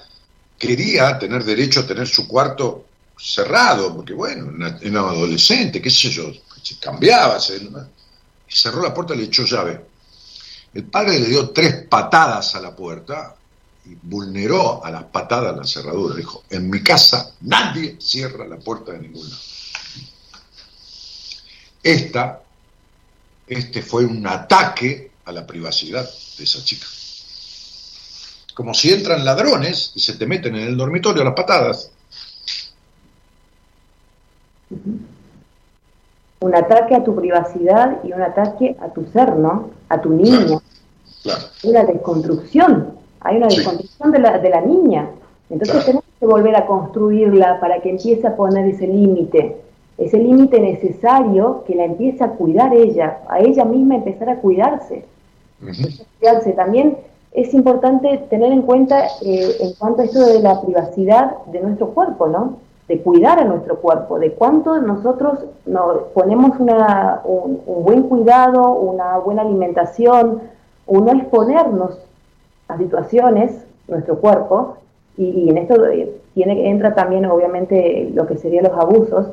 quería 0.57 1.17
tener 1.19 1.43
derecho 1.43 1.81
a 1.81 1.87
tener 1.87 2.07
su 2.07 2.27
cuarto 2.27 2.85
cerrado, 3.17 3.95
porque 3.95 4.13
bueno, 4.13 4.51
era 4.81 4.99
adolescente, 4.99 5.81
qué 5.81 5.89
sé 5.89 6.09
yo, 6.09 6.31
se 6.61 6.77
cambiaba, 6.77 7.39
se, 7.39 7.59
cerró 8.47 8.81
la 8.81 8.93
puerta 8.93 9.13
y 9.13 9.17
le 9.17 9.23
echó 9.25 9.43
llave. 9.43 9.85
El 10.73 10.83
padre 10.85 11.19
le 11.19 11.27
dio 11.27 11.49
tres 11.49 11.85
patadas 11.89 12.55
a 12.55 12.61
la 12.61 12.75
puerta 12.75 13.35
y 13.85 13.95
vulneró 14.01 14.83
a 14.83 14.91
las 14.91 15.03
patadas 15.05 15.55
la 15.55 15.65
cerradura. 15.65 16.15
Dijo, 16.15 16.43
en 16.49 16.69
mi 16.69 16.83
casa 16.83 17.33
nadie 17.41 17.97
cierra 17.99 18.45
la 18.47 18.57
puerta 18.57 18.91
de 18.91 18.99
ningún 18.99 19.29
lado. 19.29 19.41
Esta, 21.81 22.43
este 23.47 23.81
fue 23.81 24.05
un 24.05 24.25
ataque 24.27 25.11
a 25.25 25.31
la 25.31 25.45
privacidad 25.45 26.07
de 26.37 26.43
esa 26.43 26.63
chica. 26.63 26.85
Como 28.53 28.73
si 28.73 28.91
entran 28.91 29.23
ladrones 29.23 29.91
y 29.95 29.99
se 29.99 30.13
te 30.13 30.25
meten 30.25 30.55
en 30.55 30.67
el 30.67 30.77
dormitorio 30.77 31.21
a 31.21 31.25
las 31.25 31.35
patadas. 31.35 31.91
Un 36.41 36.55
ataque 36.55 36.95
a 36.95 37.03
tu 37.03 37.15
privacidad 37.15 37.97
y 38.03 38.13
un 38.13 38.21
ataque 38.21 38.75
a 38.79 38.89
tu 38.89 39.05
ser, 39.05 39.35
¿no? 39.37 39.69
A 39.89 39.99
tu 39.99 40.09
niña. 40.09 40.59
Claro. 41.23 41.41
Una 41.63 41.83
desconstrucción. 41.83 42.89
Hay 43.21 43.37
una 43.37 43.49
Sí. 43.49 43.57
desconstrucción 43.57 44.11
de 44.11 44.19
la, 44.19 44.37
de 44.37 44.49
la 44.49 44.61
niña. 44.61 45.09
Entonces 45.49 45.71
Claro. 45.75 45.85
tenemos 45.85 46.03
que 46.19 46.25
volver 46.25 46.55
a 46.55 46.65
construirla 46.67 47.59
para 47.59 47.79
que 47.81 47.89
empiece 47.91 48.27
a 48.27 48.35
poner 48.35 48.67
ese 48.67 48.85
límite. 48.87 49.57
Ese 49.97 50.17
límite 50.19 50.59
necesario 50.59 51.63
que 51.65 51.73
la 51.73 51.85
empiece 51.85 52.23
a 52.23 52.29
cuidar 52.29 52.71
ella, 52.73 53.17
a 53.27 53.39
ella 53.39 53.65
misma 53.65 53.95
empezar 53.95 54.29
a 54.29 54.35
cuidarse. 54.35 55.05
Cuidarse. 56.19 56.51
También 56.53 56.97
es 57.31 57.53
importante 57.53 58.19
tener 58.29 58.51
en 58.51 58.61
cuenta 58.61 59.07
eh, 59.23 59.55
en 59.59 59.73
cuanto 59.73 60.01
a 60.01 60.05
esto 60.05 60.23
de 60.25 60.39
la 60.39 60.61
privacidad 60.61 61.37
de 61.47 61.61
nuestro 61.61 61.87
cuerpo, 61.89 62.27
¿no? 62.27 62.57
De 62.87 63.01
cuidar 63.01 63.39
a 63.39 63.43
nuestro 63.43 63.77
cuerpo, 63.79 64.17
de 64.17 64.31
cuánto 64.31 64.79
nosotros 64.81 65.39
nos 65.65 66.03
ponemos 66.13 66.57
una, 66.59 67.19
un, 67.25 67.59
un 67.65 67.83
buen 67.83 68.03
cuidado, 68.03 68.71
una 68.73 69.17
buena 69.17 69.41
alimentación, 69.41 70.41
o 70.85 70.99
no 70.99 71.11
exponernos 71.11 71.99
a 72.69 72.77
situaciones, 72.77 73.65
nuestro 73.89 74.19
cuerpo, 74.19 74.77
y, 75.17 75.25
y 75.25 75.49
en 75.49 75.57
esto 75.57 75.85
eh, 75.85 76.13
tiene, 76.33 76.69
entra 76.69 76.95
también 76.95 77.25
obviamente 77.25 78.09
lo 78.13 78.25
que 78.25 78.37
serían 78.37 78.65
los 78.65 78.77
abusos, 78.77 79.27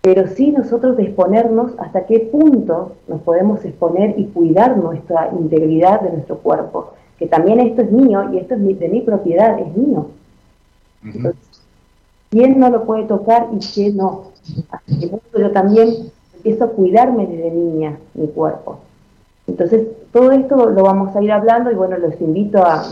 pero 0.00 0.28
sí 0.28 0.52
nosotros 0.52 0.96
de 0.96 1.02
exponernos 1.04 1.72
hasta 1.78 2.06
qué 2.06 2.20
punto 2.20 2.92
nos 3.08 3.20
podemos 3.22 3.64
exponer 3.64 4.14
y 4.18 4.26
cuidar 4.26 4.76
nuestra 4.78 5.30
integridad 5.38 6.00
de 6.00 6.12
nuestro 6.12 6.38
cuerpo, 6.38 6.92
que 7.18 7.26
también 7.26 7.60
esto 7.60 7.82
es 7.82 7.90
mío 7.90 8.30
y 8.32 8.38
esto 8.38 8.54
es 8.54 8.60
mi- 8.60 8.74
de 8.74 8.88
mi 8.88 9.00
propiedad, 9.02 9.58
es 9.58 9.76
mío. 9.76 10.06
Entonces, 11.02 11.45
¿quién 12.30 12.58
no 12.58 12.70
lo 12.70 12.84
puede 12.84 13.04
tocar 13.04 13.48
y 13.52 13.58
quién 13.58 13.96
no? 13.96 14.32
Yo 14.86 15.50
también 15.52 16.10
empiezo 16.36 16.64
a 16.64 16.70
cuidarme 16.70 17.26
desde 17.26 17.50
niña, 17.50 17.98
mi 18.14 18.28
cuerpo. 18.28 18.80
Entonces, 19.46 19.86
todo 20.12 20.32
esto 20.32 20.70
lo 20.70 20.82
vamos 20.82 21.14
a 21.14 21.22
ir 21.22 21.32
hablando 21.32 21.70
y 21.70 21.74
bueno, 21.74 21.98
los 21.98 22.20
invito 22.20 22.64
a, 22.64 22.84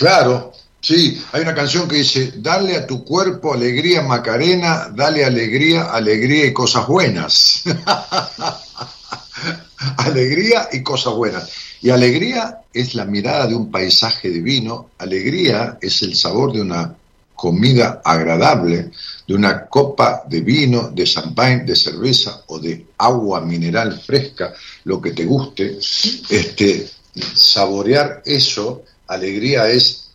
Claro, 0.00 0.50
sí, 0.80 1.22
hay 1.32 1.42
una 1.42 1.54
canción 1.54 1.86
que 1.86 1.96
dice, 1.96 2.32
dale 2.38 2.74
a 2.74 2.86
tu 2.86 3.04
cuerpo 3.04 3.52
alegría 3.52 4.00
Macarena, 4.00 4.90
dale 4.94 5.26
alegría, 5.26 5.92
alegría 5.92 6.46
y 6.46 6.54
cosas 6.54 6.86
buenas. 6.86 7.64
alegría 9.98 10.70
y 10.72 10.82
cosas 10.82 11.12
buenas. 11.12 11.50
Y 11.82 11.90
alegría 11.90 12.62
es 12.72 12.94
la 12.94 13.04
mirada 13.04 13.46
de 13.46 13.54
un 13.54 13.70
paisaje 13.70 14.30
divino, 14.30 14.88
alegría 14.96 15.76
es 15.82 16.00
el 16.00 16.16
sabor 16.16 16.54
de 16.54 16.62
una 16.62 16.96
comida 17.40 18.02
agradable, 18.04 18.90
de 19.26 19.34
una 19.34 19.64
copa 19.64 20.24
de 20.28 20.42
vino, 20.42 20.90
de 20.90 21.04
champagne, 21.04 21.64
de 21.64 21.74
cerveza 21.74 22.44
o 22.48 22.58
de 22.58 22.84
agua 22.98 23.40
mineral 23.40 23.98
fresca, 23.98 24.52
lo 24.84 25.00
que 25.00 25.12
te 25.12 25.24
guste, 25.24 25.78
este, 25.78 26.86
saborear 27.34 28.20
eso, 28.26 28.82
alegría 29.06 29.70
es 29.70 30.10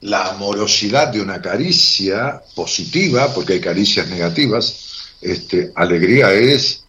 la 0.00 0.28
amorosidad 0.28 1.08
de 1.08 1.20
una 1.20 1.42
caricia 1.42 2.40
positiva, 2.54 3.34
porque 3.34 3.52
hay 3.52 3.60
caricias 3.60 4.08
negativas, 4.08 5.12
este, 5.20 5.70
alegría 5.74 6.32
es 6.32 6.82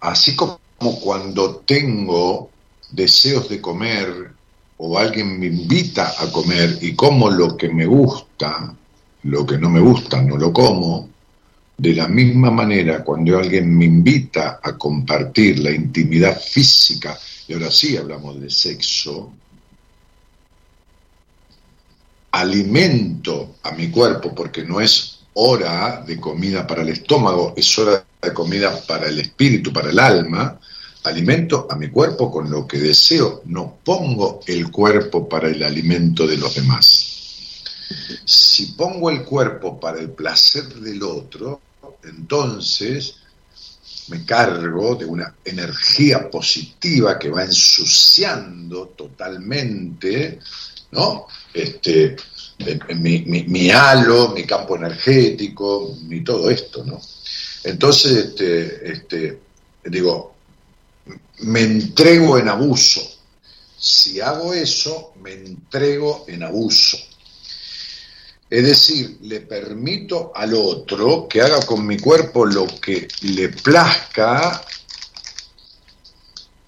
así 0.00 0.34
como 0.34 0.58
cuando 1.00 1.62
tengo 1.64 2.50
deseos 2.90 3.48
de 3.48 3.60
comer 3.60 4.41
o 4.78 4.98
alguien 4.98 5.38
me 5.38 5.46
invita 5.46 6.14
a 6.18 6.30
comer 6.30 6.78
y 6.80 6.94
como 6.94 7.30
lo 7.30 7.56
que 7.56 7.68
me 7.68 7.86
gusta, 7.86 8.74
lo 9.24 9.46
que 9.46 9.58
no 9.58 9.70
me 9.70 9.80
gusta 9.80 10.20
no 10.22 10.36
lo 10.36 10.52
como, 10.52 11.08
de 11.76 11.94
la 11.94 12.08
misma 12.08 12.50
manera 12.50 13.02
cuando 13.02 13.38
alguien 13.38 13.76
me 13.76 13.86
invita 13.86 14.60
a 14.62 14.76
compartir 14.76 15.58
la 15.58 15.70
intimidad 15.70 16.40
física, 16.40 17.18
y 17.48 17.54
ahora 17.54 17.70
sí 17.70 17.96
hablamos 17.96 18.40
de 18.40 18.50
sexo, 18.50 19.32
alimento 22.32 23.56
a 23.62 23.72
mi 23.72 23.90
cuerpo 23.90 24.34
porque 24.34 24.64
no 24.64 24.80
es 24.80 25.20
hora 25.34 26.02
de 26.06 26.18
comida 26.20 26.66
para 26.66 26.82
el 26.82 26.90
estómago, 26.90 27.54
es 27.56 27.78
hora 27.78 28.04
de 28.20 28.32
comida 28.32 28.80
para 28.86 29.08
el 29.08 29.18
espíritu, 29.18 29.72
para 29.72 29.90
el 29.90 29.98
alma, 29.98 30.58
alimento 31.04 31.66
a 31.70 31.76
mi 31.76 31.88
cuerpo 31.88 32.30
con 32.30 32.50
lo 32.50 32.66
que 32.66 32.78
deseo, 32.78 33.42
no 33.46 33.78
pongo 33.84 34.40
el 34.46 34.70
cuerpo 34.70 35.28
para 35.28 35.48
el 35.48 35.62
alimento 35.62 36.26
de 36.26 36.36
los 36.36 36.54
demás. 36.54 37.08
Si 38.24 38.66
pongo 38.72 39.10
el 39.10 39.24
cuerpo 39.24 39.78
para 39.78 40.00
el 40.00 40.10
placer 40.10 40.64
del 40.74 41.02
otro, 41.02 41.60
entonces 42.04 43.16
me 44.08 44.24
cargo 44.24 44.94
de 44.94 45.04
una 45.04 45.34
energía 45.44 46.30
positiva 46.30 47.18
que 47.18 47.30
va 47.30 47.44
ensuciando 47.44 48.88
totalmente, 48.88 50.38
¿no? 50.92 51.26
Este, 51.52 52.16
mi 52.96 53.70
halo, 53.70 54.30
mi 54.30 54.44
campo 54.44 54.76
energético, 54.76 55.96
mi 56.02 56.22
todo 56.22 56.50
esto, 56.50 56.84
¿no? 56.84 57.00
Entonces, 57.64 58.12
este, 58.12 58.92
este, 58.92 59.38
digo, 59.84 60.34
me 61.42 61.60
entrego 61.60 62.38
en 62.38 62.48
abuso. 62.48 63.00
Si 63.78 64.20
hago 64.20 64.54
eso, 64.54 65.12
me 65.22 65.32
entrego 65.32 66.24
en 66.28 66.42
abuso. 66.42 66.98
Es 68.48 68.64
decir, 68.64 69.18
le 69.22 69.40
permito 69.40 70.30
al 70.34 70.54
otro 70.54 71.26
que 71.26 71.40
haga 71.40 71.64
con 71.64 71.86
mi 71.86 71.98
cuerpo 71.98 72.44
lo 72.44 72.66
que 72.66 73.08
le 73.22 73.48
plazca, 73.48 74.62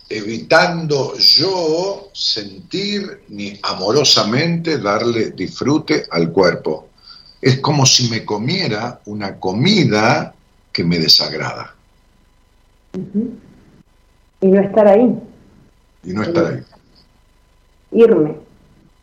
evitando 0.09 1.17
yo 1.19 2.09
sentir 2.13 3.25
ni 3.29 3.59
amorosamente 3.63 4.79
darle 4.79 5.33
disfrute 5.33 6.07
al 6.11 6.33
cuerpo. 6.33 6.89
Es 7.41 7.61
como 7.61 7.85
si 7.85 8.09
me 8.09 8.25
comiera 8.25 9.03
una 9.05 9.39
comida 9.39 10.35
que 10.73 10.85
me 10.85 10.99
desagrada. 10.99 11.75
Y 14.41 14.47
no 14.49 14.61
estar 14.61 14.87
ahí, 14.87 15.19
y 16.03 16.13
no 16.13 16.23
estar 16.23 16.45
ahí. 16.47 16.61
irme, 17.93 18.37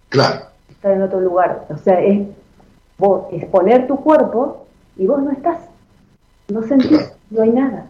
Claro, 0.09 0.45
estar 0.69 0.91
en 0.91 1.01
otro 1.01 1.19
lugar. 1.21 1.65
O 1.69 1.77
sea, 1.77 1.99
es, 2.01 2.27
vos, 2.97 3.23
es 3.31 3.45
poner 3.45 3.87
tu 3.87 3.97
cuerpo 3.97 4.65
y 4.97 5.07
vos 5.07 5.21
no 5.21 5.31
estás. 5.31 5.57
No 6.49 6.61
sentís, 6.63 6.89
Claro. 6.89 7.11
no 7.31 7.41
hay 7.43 7.49
nada. 7.51 7.85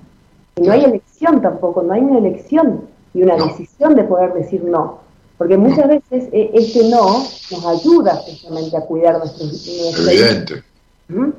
Y 0.55 0.61
no 0.61 0.71
hay 0.73 0.83
elección 0.83 1.41
tampoco, 1.41 1.81
no 1.81 1.93
hay 1.93 2.01
una 2.01 2.19
elección 2.19 2.81
y 3.13 3.23
una 3.23 3.35
No. 3.37 3.47
decisión 3.47 3.95
de 3.95 4.03
poder 4.03 4.33
decir 4.33 4.63
no. 4.63 4.99
Porque 5.37 5.57
muchas 5.57 5.87
veces 5.87 6.29
eh, 6.31 6.51
este 6.53 6.87
no 6.89 7.23
nos 7.51 7.65
ayuda 7.65 8.21
precisamente 8.23 8.77
a 8.77 8.81
cuidar 8.81 9.17
nuestro, 9.17 9.45
nuestra 9.47 10.11
evidente. 10.13 10.63
¿Mm? 11.09 11.29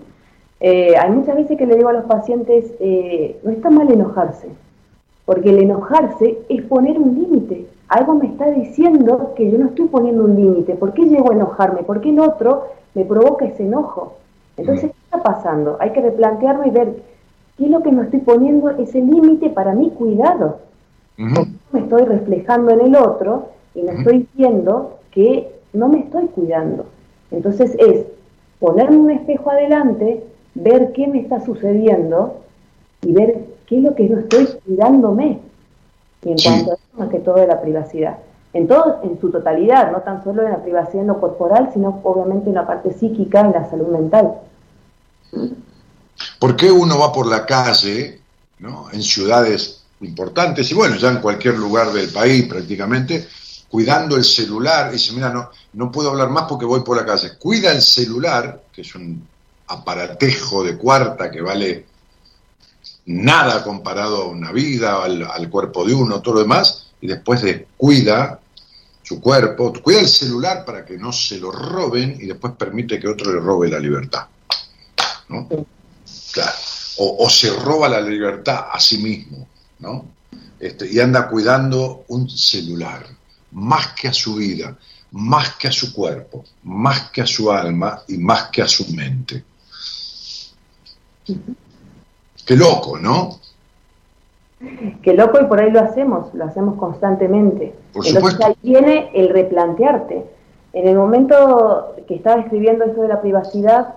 Eh, 0.61 0.95
hay 0.97 1.11
muchas 1.11 1.37
veces 1.37 1.57
que 1.57 1.67
le 1.67 1.77
digo 1.77 1.89
a 1.89 1.93
los 1.93 2.05
pacientes, 2.07 2.73
eh, 2.81 3.41
no 3.45 3.51
está 3.53 3.71
mal 3.71 3.91
enojarse, 3.93 4.49
porque 5.25 5.51
el 5.51 5.59
enojarse 5.59 6.39
es 6.49 6.62
poner 6.62 6.99
un 6.99 7.14
límite. 7.14 7.66
Algo 7.89 8.14
me 8.14 8.27
está 8.27 8.51
diciendo 8.51 9.33
que 9.37 9.51
yo 9.51 9.59
no 9.59 9.66
estoy 9.66 9.87
poniendo 9.87 10.25
un 10.25 10.35
límite. 10.35 10.75
¿Por 10.75 10.95
qué 10.95 11.05
llego 11.05 11.31
a 11.31 11.35
enojarme? 11.35 11.83
¿Por 11.83 12.01
qué 12.01 12.11
el 12.11 12.20
otro 12.20 12.68
me 12.95 13.05
provoca 13.05 13.45
ese 13.45 13.64
enojo? 13.64 14.14
Entonces, 14.57 14.91
¿qué 14.91 14.97
está 15.05 15.23
pasando? 15.23 15.77
Hay 15.81 15.91
que 15.91 16.01
replantearme 16.01 16.68
y 16.68 16.70
ver 16.70 16.95
qué 17.57 17.64
es 17.64 17.70
lo 17.70 17.83
que 17.83 17.93
me 17.93 18.03
estoy 18.03 18.20
poniendo 18.20 18.70
ese 18.70 19.01
límite 19.01 19.51
para 19.51 19.75
mi 19.75 19.91
cuidado. 19.91 20.59
Ujú. 21.18 21.47
Me 21.73 21.81
estoy 21.81 22.03
reflejando 22.03 22.73
en 22.73 22.81
el 22.81 22.97
otro 22.97 23.49
y 23.75 23.83
me 23.83 23.93
estoy 23.93 24.27
viendo 24.35 24.99
que 25.11 25.53
no 25.73 25.89
me 25.89 26.01
estoy 26.01 26.27
cuidando. 26.27 26.87
Entonces 27.31 27.75
es 27.79 28.07
ponerme 28.59 28.97
un 28.97 29.11
espejo 29.11 29.51
adelante, 29.51 30.23
ver 30.55 30.93
qué 30.93 31.07
me 31.07 31.20
está 31.20 31.41
sucediendo 31.41 32.37
y 33.03 33.12
ver 33.12 33.52
qué 33.67 33.79
es 33.79 33.83
lo 33.83 33.95
que 33.95 34.09
no 34.09 34.19
estoy 34.21 34.47
cuidándome. 34.65 35.41
Y 36.25 36.31
en 36.33 36.39
Sí. 36.39 36.49
cuanto 36.49 36.71
a 36.73 36.75
eso, 36.75 36.83
más 36.99 37.09
que 37.09 37.19
todo 37.19 37.37
de 37.37 37.47
la 37.47 37.61
privacidad. 37.61 38.19
En 38.55 38.69
todo, 38.69 39.01
en 39.03 39.19
su 39.21 39.31
totalidad, 39.31 39.91
no 39.93 40.01
tan 40.03 40.23
solo 40.23 40.43
en 40.43 40.51
la 40.53 40.63
privacidad 40.63 41.01
en 41.03 41.09
lo 41.09 41.21
corporal, 41.21 41.71
sino 41.73 42.01
obviamente 42.05 42.49
en 42.51 42.55
la 42.55 42.67
parte 42.67 42.93
psíquica, 42.93 43.41
en 43.41 43.53
la 43.53 43.69
salud 43.69 43.89
mental. 43.89 44.35
¿Por 46.39 46.57
qué 46.57 46.71
uno 46.71 46.99
va 46.99 47.13
por 47.13 47.27
la 47.27 47.47
calle, 47.47 48.21
¿no? 48.59 48.89
en 48.93 49.03
ciudades 49.03 49.85
importantes 50.01 50.71
y 50.71 50.75
bueno, 50.75 50.97
ya 50.97 51.09
en 51.11 51.21
cualquier 51.21 51.57
lugar 51.59 51.93
del 51.93 52.09
país 52.11 52.47
prácticamente, 52.47 53.27
cuidando 53.71 54.17
el 54.17 54.25
celular? 54.25 54.89
Y 54.91 54.93
dice, 54.95 55.13
mira, 55.15 55.31
no, 55.31 55.49
no 55.73 55.91
puedo 55.91 56.11
hablar 56.11 56.29
más 56.29 56.45
porque 56.49 56.67
voy 56.67 56.81
por 56.81 56.97
la 56.97 57.07
calle. 57.07 57.39
Cuida 57.39 57.73
el 57.73 57.81
celular, 57.81 58.63
que 58.73 58.83
es 58.83 58.95
un 58.95 59.27
aparatejo 59.69 60.63
de 60.63 60.77
cuarta 60.77 61.31
que 61.31 61.41
vale 61.41 61.87
nada 63.07 63.65
comparado 63.65 64.23
a 64.23 64.29
una 64.29 64.53
vida, 64.53 65.03
al, 65.03 65.23
al 65.23 65.51
cuerpo 65.51 65.85
de 65.85 65.95
uno, 65.95 66.23
todo 66.23 66.35
lo 66.35 66.41
demás, 66.41 66.87
y 67.01 67.07
después 67.07 67.43
descuida 67.43 68.41
su 69.03 69.21
cuerpo, 69.21 69.73
cuida 69.83 70.01
el 70.01 70.09
celular 70.09 70.65
para 70.65 70.85
que 70.85 70.97
no 70.97 71.13
se 71.13 71.39
lo 71.39 71.51
roben 71.51 72.17
y 72.21 72.27
después 72.27 72.55
permite 72.57 73.01
que 73.01 73.09
otro 73.09 73.33
le 73.33 73.41
robe 73.41 73.69
la 73.69 73.81
libertad. 73.81 74.27
¿no? 75.29 75.49
Claro. 76.33 76.53
O, 76.99 77.25
o 77.25 77.31
se 77.31 77.51
roba 77.51 77.89
la 77.89 78.01
libertad 78.01 78.67
a 78.71 78.79
sí 78.79 78.99
mismo, 78.99 79.49
¿no? 79.79 80.07
Este, 80.61 80.93
y 80.93 81.01
anda 81.01 81.29
cuidando 81.29 82.05
un 82.09 82.31
celular, 82.31 83.05
más 83.53 83.89
que 83.95 84.09
a 84.09 84.13
su 84.13 84.37
vida, 84.37 84.79
más 85.13 85.57
que 85.57 85.69
a 85.69 85.73
su 85.73 85.93
cuerpo, 85.93 86.45
más 86.63 87.11
que 87.11 87.23
a 87.23 87.27
su 87.27 87.51
alma 87.51 88.03
y 88.07 88.19
más 88.19 88.49
que 88.51 88.63
a 88.63 88.69
su 88.69 88.87
mente. 88.93 89.45
Qué 92.47 92.57
loco, 92.57 92.99
¿no? 92.99 93.36
Qué 95.03 95.14
loco 95.14 95.38
y 95.40 95.47
por 95.47 95.61
ahí 95.61 95.70
lo 95.70 95.80
hacemos, 95.80 96.32
lo 96.34 96.45
hacemos 96.45 96.76
constantemente. 96.76 97.74
Por 97.93 98.07
Entonces 98.07 98.32
supuesto. 98.34 98.47
ahí 98.47 98.55
viene 98.62 99.11
el 99.14 99.28
replantearte. 99.30 100.24
En 100.72 100.88
el 100.88 100.97
momento 100.97 101.95
que 102.07 102.14
estaba 102.14 102.40
escribiendo 102.40 102.84
esto 102.84 103.03
de 103.03 103.09
la 103.09 103.20
privacidad, 103.20 103.95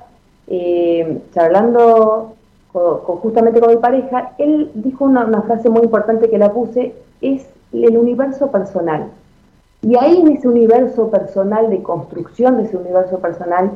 eh, 0.47 1.19
charlando 1.33 2.33
co- 2.73 3.03
co- 3.05 3.17
justamente 3.17 3.59
con 3.59 3.69
mi 3.69 3.77
pareja, 3.77 4.31
él 4.37 4.71
dijo 4.73 5.05
una, 5.05 5.25
una 5.25 5.43
frase 5.43 5.69
muy 5.69 5.83
importante 5.83 6.29
que 6.29 6.37
la 6.37 6.51
puse, 6.51 6.93
es 7.21 7.47
el 7.71 7.97
universo 7.97 8.51
personal. 8.51 9.07
Y 9.81 9.95
ahí 9.97 10.19
en 10.21 10.35
ese 10.35 10.47
universo 10.47 11.09
personal, 11.11 11.69
de 11.69 11.83
construcción 11.83 12.57
de 12.57 12.63
ese 12.63 12.77
universo 12.77 13.19
personal, 13.19 13.71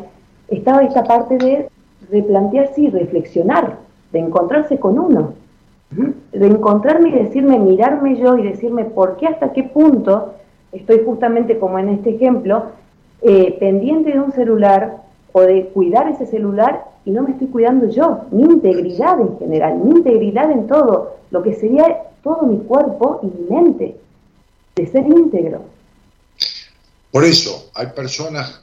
estaba 0.48 0.82
esta 0.84 1.04
parte 1.04 1.38
de 1.38 1.70
replantearse 2.12 2.82
y 2.82 2.90
reflexionar, 2.90 3.78
de 4.12 4.20
encontrarse 4.20 4.80
con 4.80 5.00
uno 5.00 5.34
de 5.92 6.48
encontrarme 6.48 7.10
y 7.10 7.14
decirme, 7.14 7.58
mirarme 7.58 8.18
yo 8.18 8.38
y 8.38 8.44
decirme 8.44 8.86
por 8.86 9.18
qué 9.18 9.28
hasta 9.28 9.54
qué 9.54 9.64
punto 9.64 10.36
estoy 10.72 11.02
justamente 11.04 11.58
como 11.58 11.80
en 11.80 11.90
este 11.90 12.12
ejemplo, 12.12 12.66
eh, 13.22 13.58
pendiente 13.60 14.12
de 14.12 14.20
un 14.20 14.32
celular 14.32 14.98
o 15.32 15.42
de 15.42 15.66
cuidar 15.70 16.08
ese 16.10 16.28
celular 16.28 16.86
y 17.06 17.12
no 17.12 17.24
me 17.24 17.32
estoy 17.32 17.48
cuidando 17.48 17.90
yo, 17.90 18.26
mi 18.32 18.44
integridad 18.44 19.20
en 19.20 19.40
general, 19.40 19.78
mi 19.78 19.92
integridad 19.92 20.52
en 20.52 20.68
todo, 20.68 21.16
lo 21.32 21.42
que 21.42 21.56
sería 21.56 22.04
todo 22.24 22.44
mi 22.44 22.60
cuerpo 22.60 23.20
y 23.24 23.28
mi 23.28 23.50
mente, 23.50 23.98
de 24.76 24.88
ser 24.88 25.08
íntegro. 25.08 25.62
Por 27.12 27.24
eso 27.24 27.72
hay 27.74 27.88
personas, 27.88 28.62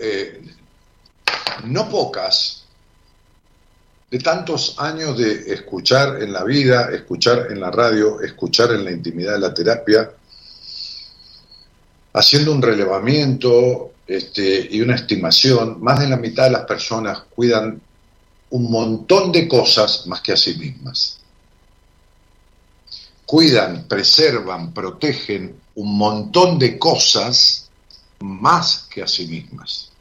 eh, 0.00 0.42
no 1.66 1.88
pocas, 1.90 2.61
de 4.12 4.18
tantos 4.18 4.74
años 4.76 5.16
de 5.16 5.54
escuchar 5.54 6.22
en 6.22 6.34
la 6.34 6.44
vida, 6.44 6.90
escuchar 6.92 7.46
en 7.50 7.58
la 7.58 7.70
radio, 7.70 8.20
escuchar 8.20 8.70
en 8.72 8.84
la 8.84 8.90
intimidad 8.90 9.32
de 9.32 9.38
la 9.38 9.54
terapia, 9.54 10.12
haciendo 12.12 12.52
un 12.52 12.60
relevamiento 12.60 13.92
este, 14.06 14.68
y 14.70 14.82
una 14.82 14.96
estimación, 14.96 15.82
más 15.82 15.98
de 15.98 16.10
la 16.10 16.18
mitad 16.18 16.44
de 16.44 16.50
las 16.50 16.66
personas 16.66 17.22
cuidan 17.34 17.80
un 18.50 18.70
montón 18.70 19.32
de 19.32 19.48
cosas 19.48 20.06
más 20.06 20.20
que 20.20 20.32
a 20.32 20.36
sí 20.36 20.58
mismas. 20.58 21.18
Cuidan, 23.24 23.88
preservan, 23.88 24.74
protegen 24.74 25.56
un 25.76 25.96
montón 25.96 26.58
de 26.58 26.78
cosas 26.78 27.70
más 28.20 28.88
que 28.90 29.02
a 29.02 29.06
sí 29.06 29.26
mismas. 29.26 29.91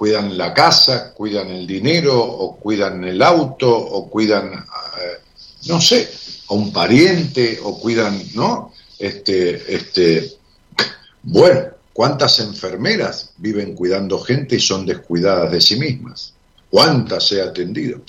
Cuidan 0.00 0.38
la 0.38 0.54
casa, 0.54 1.12
cuidan 1.12 1.50
el 1.50 1.66
dinero, 1.66 2.18
o 2.18 2.56
cuidan 2.56 3.04
el 3.04 3.20
auto, 3.20 3.70
o 3.70 4.08
cuidan, 4.08 4.50
eh, 4.54 5.18
no 5.66 5.78
sé, 5.78 6.10
a 6.48 6.54
un 6.54 6.72
pariente, 6.72 7.60
o 7.62 7.78
cuidan, 7.78 8.18
¿no? 8.32 8.72
Este, 8.98 9.74
este, 9.74 10.38
bueno, 11.22 11.66
¿cuántas 11.92 12.40
enfermeras 12.40 13.32
viven 13.36 13.74
cuidando 13.74 14.18
gente 14.20 14.56
y 14.56 14.60
son 14.60 14.86
descuidadas 14.86 15.52
de 15.52 15.60
sí 15.60 15.76
mismas? 15.76 16.32
¿Cuántas 16.70 17.30
he 17.32 17.42
atendido? 17.42 18.00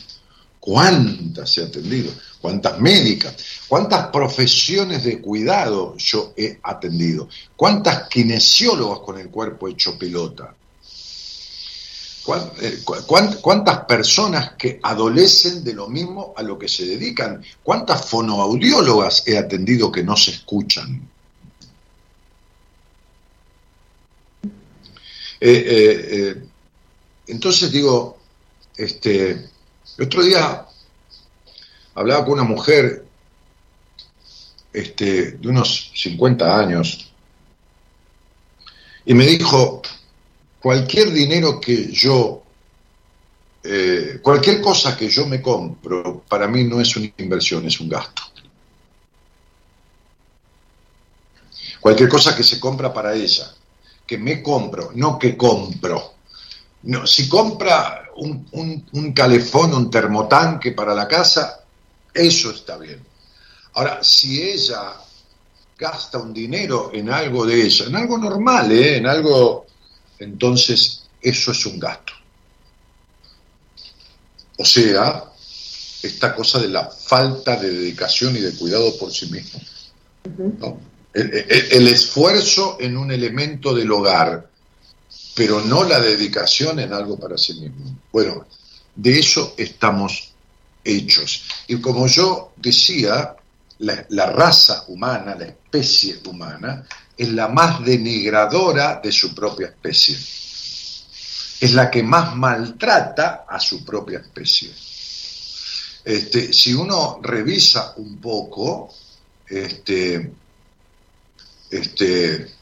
¿Cuántas 0.62 1.58
he 1.58 1.64
atendido? 1.66 2.14
¿Cuántas 2.40 2.80
médicas? 2.80 3.36
¿Cuántas 3.68 4.08
profesiones 4.08 5.04
de 5.04 5.20
cuidado 5.20 5.98
yo 5.98 6.32
he 6.38 6.58
atendido? 6.64 7.28
¿Cuántas 7.58 8.08
kinesiólogos 8.08 9.02
con 9.02 9.20
el 9.20 9.28
cuerpo 9.28 9.68
hecho 9.68 10.00
pelota? 10.00 10.56
¿Cuántas 12.24 13.86
personas 13.86 14.52
que 14.58 14.80
adolecen 14.84 15.64
de 15.64 15.74
lo 15.74 15.88
mismo 15.88 16.34
a 16.38 16.44
lo 16.44 16.58
que 16.58 16.68
se 16.68 16.86
dedican? 16.86 17.44
¿Cuántas 17.64 18.06
fonoaudiólogas 18.06 19.28
he 19.28 19.38
atendido 19.38 19.92
que 19.92 20.04
no 20.04 20.16
se 20.16 20.32
escuchan? 20.32 21.10
Eh, 25.44 25.50
eh, 25.50 26.08
eh, 26.12 26.44
entonces 27.28 27.72
digo, 27.72 28.20
este, 28.78 29.50
otro 30.00 30.22
día 30.24 30.68
hablaba 31.96 32.24
con 32.24 32.34
una 32.34 32.44
mujer 32.44 33.04
este, 34.72 35.32
de 35.32 35.48
unos 35.48 35.92
50 35.96 36.60
años 36.60 37.12
y 39.04 39.16
me 39.16 39.26
dijo, 39.26 39.82
cualquier 40.62 41.12
dinero 41.12 41.60
que 41.60 41.92
yo, 41.92 42.44
eh, 43.64 44.20
cualquier 44.22 44.62
cosa 44.62 44.96
que 44.96 45.10
yo 45.10 45.26
me 45.26 45.42
compro, 45.42 46.24
para 46.28 46.48
mí 46.48 46.64
no 46.64 46.80
es 46.80 46.96
una 46.96 47.12
inversión, 47.18 47.66
es 47.66 47.80
un 47.80 47.90
gasto. 47.90 48.24
Cualquier 51.80 52.10
cosa 52.10 52.36
que 52.36 52.44
se 52.44 52.60
compra 52.60 52.94
para 52.94 53.16
ella, 53.16 53.52
que 54.06 54.18
me 54.18 54.44
compro, 54.44 54.92
no 54.94 55.18
que 55.18 55.36
compro. 55.36 56.14
No, 56.84 57.08
si 57.08 57.28
compra 57.28 58.10
un, 58.18 58.48
un, 58.52 58.88
un 58.92 59.14
calefón, 59.14 59.74
un 59.74 59.90
termotanque 59.90 60.74
para 60.74 60.94
la 60.94 61.08
casa, 61.08 61.64
eso 62.14 62.52
está 62.52 62.78
bien. 62.78 63.04
Ahora, 63.74 64.04
si 64.04 64.42
ella 64.42 64.96
gasta 65.78 66.20
un 66.20 66.34
dinero 66.34 66.92
en 66.94 67.10
algo 67.10 67.46
de 67.46 67.62
ella, 67.64 67.86
en 67.86 67.96
algo 67.96 68.18
normal, 68.18 68.72
¿eh? 68.72 68.98
en 68.98 69.08
algo, 69.08 69.66
entonces 70.22 71.04
eso 71.22 71.52
es 71.52 71.66
un 71.66 71.80
gasto. 71.80 72.14
O 74.58 74.66
sea, 74.66 75.26
esta 76.04 76.36
cosa 76.36 76.60
de 76.60 76.68
la 76.70 76.86
falta 76.90 77.56
de 77.58 77.70
dedicación 77.72 78.36
y 78.38 78.40
de 78.40 78.54
cuidado 78.54 78.98
por 78.98 79.12
sí 79.14 79.28
mismo. 79.28 79.60
¿no? 80.60 80.80
El, 81.14 81.34
el- 81.34 81.68
el 81.72 81.88
esfuerzo 81.88 82.78
en 82.80 82.98
un 82.98 83.12
elemento 83.12 83.74
del 83.74 83.92
hogar, 83.92 84.50
pero 85.36 85.62
no 85.62 85.84
la 85.84 86.00
dedicación 86.00 86.80
en 86.80 86.94
algo 86.94 87.18
para 87.20 87.38
sí 87.38 87.54
mismo. 87.56 87.98
Bueno, 88.12 88.46
de 88.96 89.20
eso 89.20 89.54
estamos 89.58 90.32
hechos. 90.84 91.44
Y 91.68 91.78
como 91.82 92.08
yo 92.08 92.54
decía, 92.58 93.36
la, 93.80 94.06
la 94.10 94.28
raza 94.28 94.86
humana, 94.88 95.36
la 95.36 95.46
especie 95.46 96.20
humana, 96.26 96.86
es 97.22 97.30
la 97.34 97.48
más 97.48 97.86
denigradora 97.86 99.00
de 99.04 99.12
su 99.12 99.36
propia 99.36 99.68
especie. 99.68 100.18
Es 101.60 101.72
la 101.74 101.92
que 101.92 102.02
más 102.02 102.36
maltrata 102.36 103.46
a 103.48 103.60
su 103.60 103.86
propia 103.86 104.18
especie. 104.18 104.74
Este, 106.04 106.52
si 106.52 106.74
uno 106.74 107.20
revisa 107.22 107.94
un 107.98 108.18
poco, 108.20 108.92
este, 109.48 110.34
este, 111.70 112.56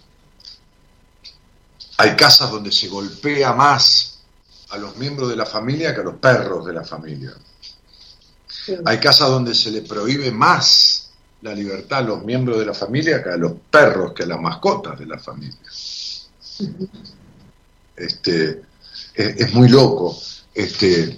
hay 1.95 2.15
casas 2.17 2.51
donde 2.51 2.73
se 2.73 2.89
golpea 2.89 3.53
más 3.53 4.19
a 4.71 4.77
los 4.77 4.97
miembros 4.97 5.29
de 5.29 5.37
la 5.37 5.45
familia 5.45 5.95
que 5.95 6.01
a 6.01 6.03
los 6.03 6.15
perros 6.15 6.65
de 6.65 6.73
la 6.73 6.83
familia. 6.83 7.33
Sí. 8.45 8.75
Hay 8.83 8.99
casas 8.99 9.29
donde 9.29 9.55
se 9.55 9.71
le 9.71 9.83
prohíbe 9.83 10.31
más 10.33 11.08
la 11.41 11.53
libertad 11.53 11.99
a 11.99 12.01
los 12.01 12.25
miembros 12.25 12.59
de 12.59 12.65
la 12.65 12.73
familia 12.73 13.23
que 13.23 13.29
a 13.29 13.37
los 13.37 13.53
perros, 13.71 14.13
que 14.13 14.23
a 14.23 14.27
las 14.27 14.39
mascotas 14.41 14.99
de 14.99 15.05
la 15.05 15.17
familia. 15.17 15.55
Este, 17.95 18.61
es, 19.15 19.41
es 19.41 19.53
muy 19.53 19.69
loco. 19.69 20.15
Este, 20.53 21.15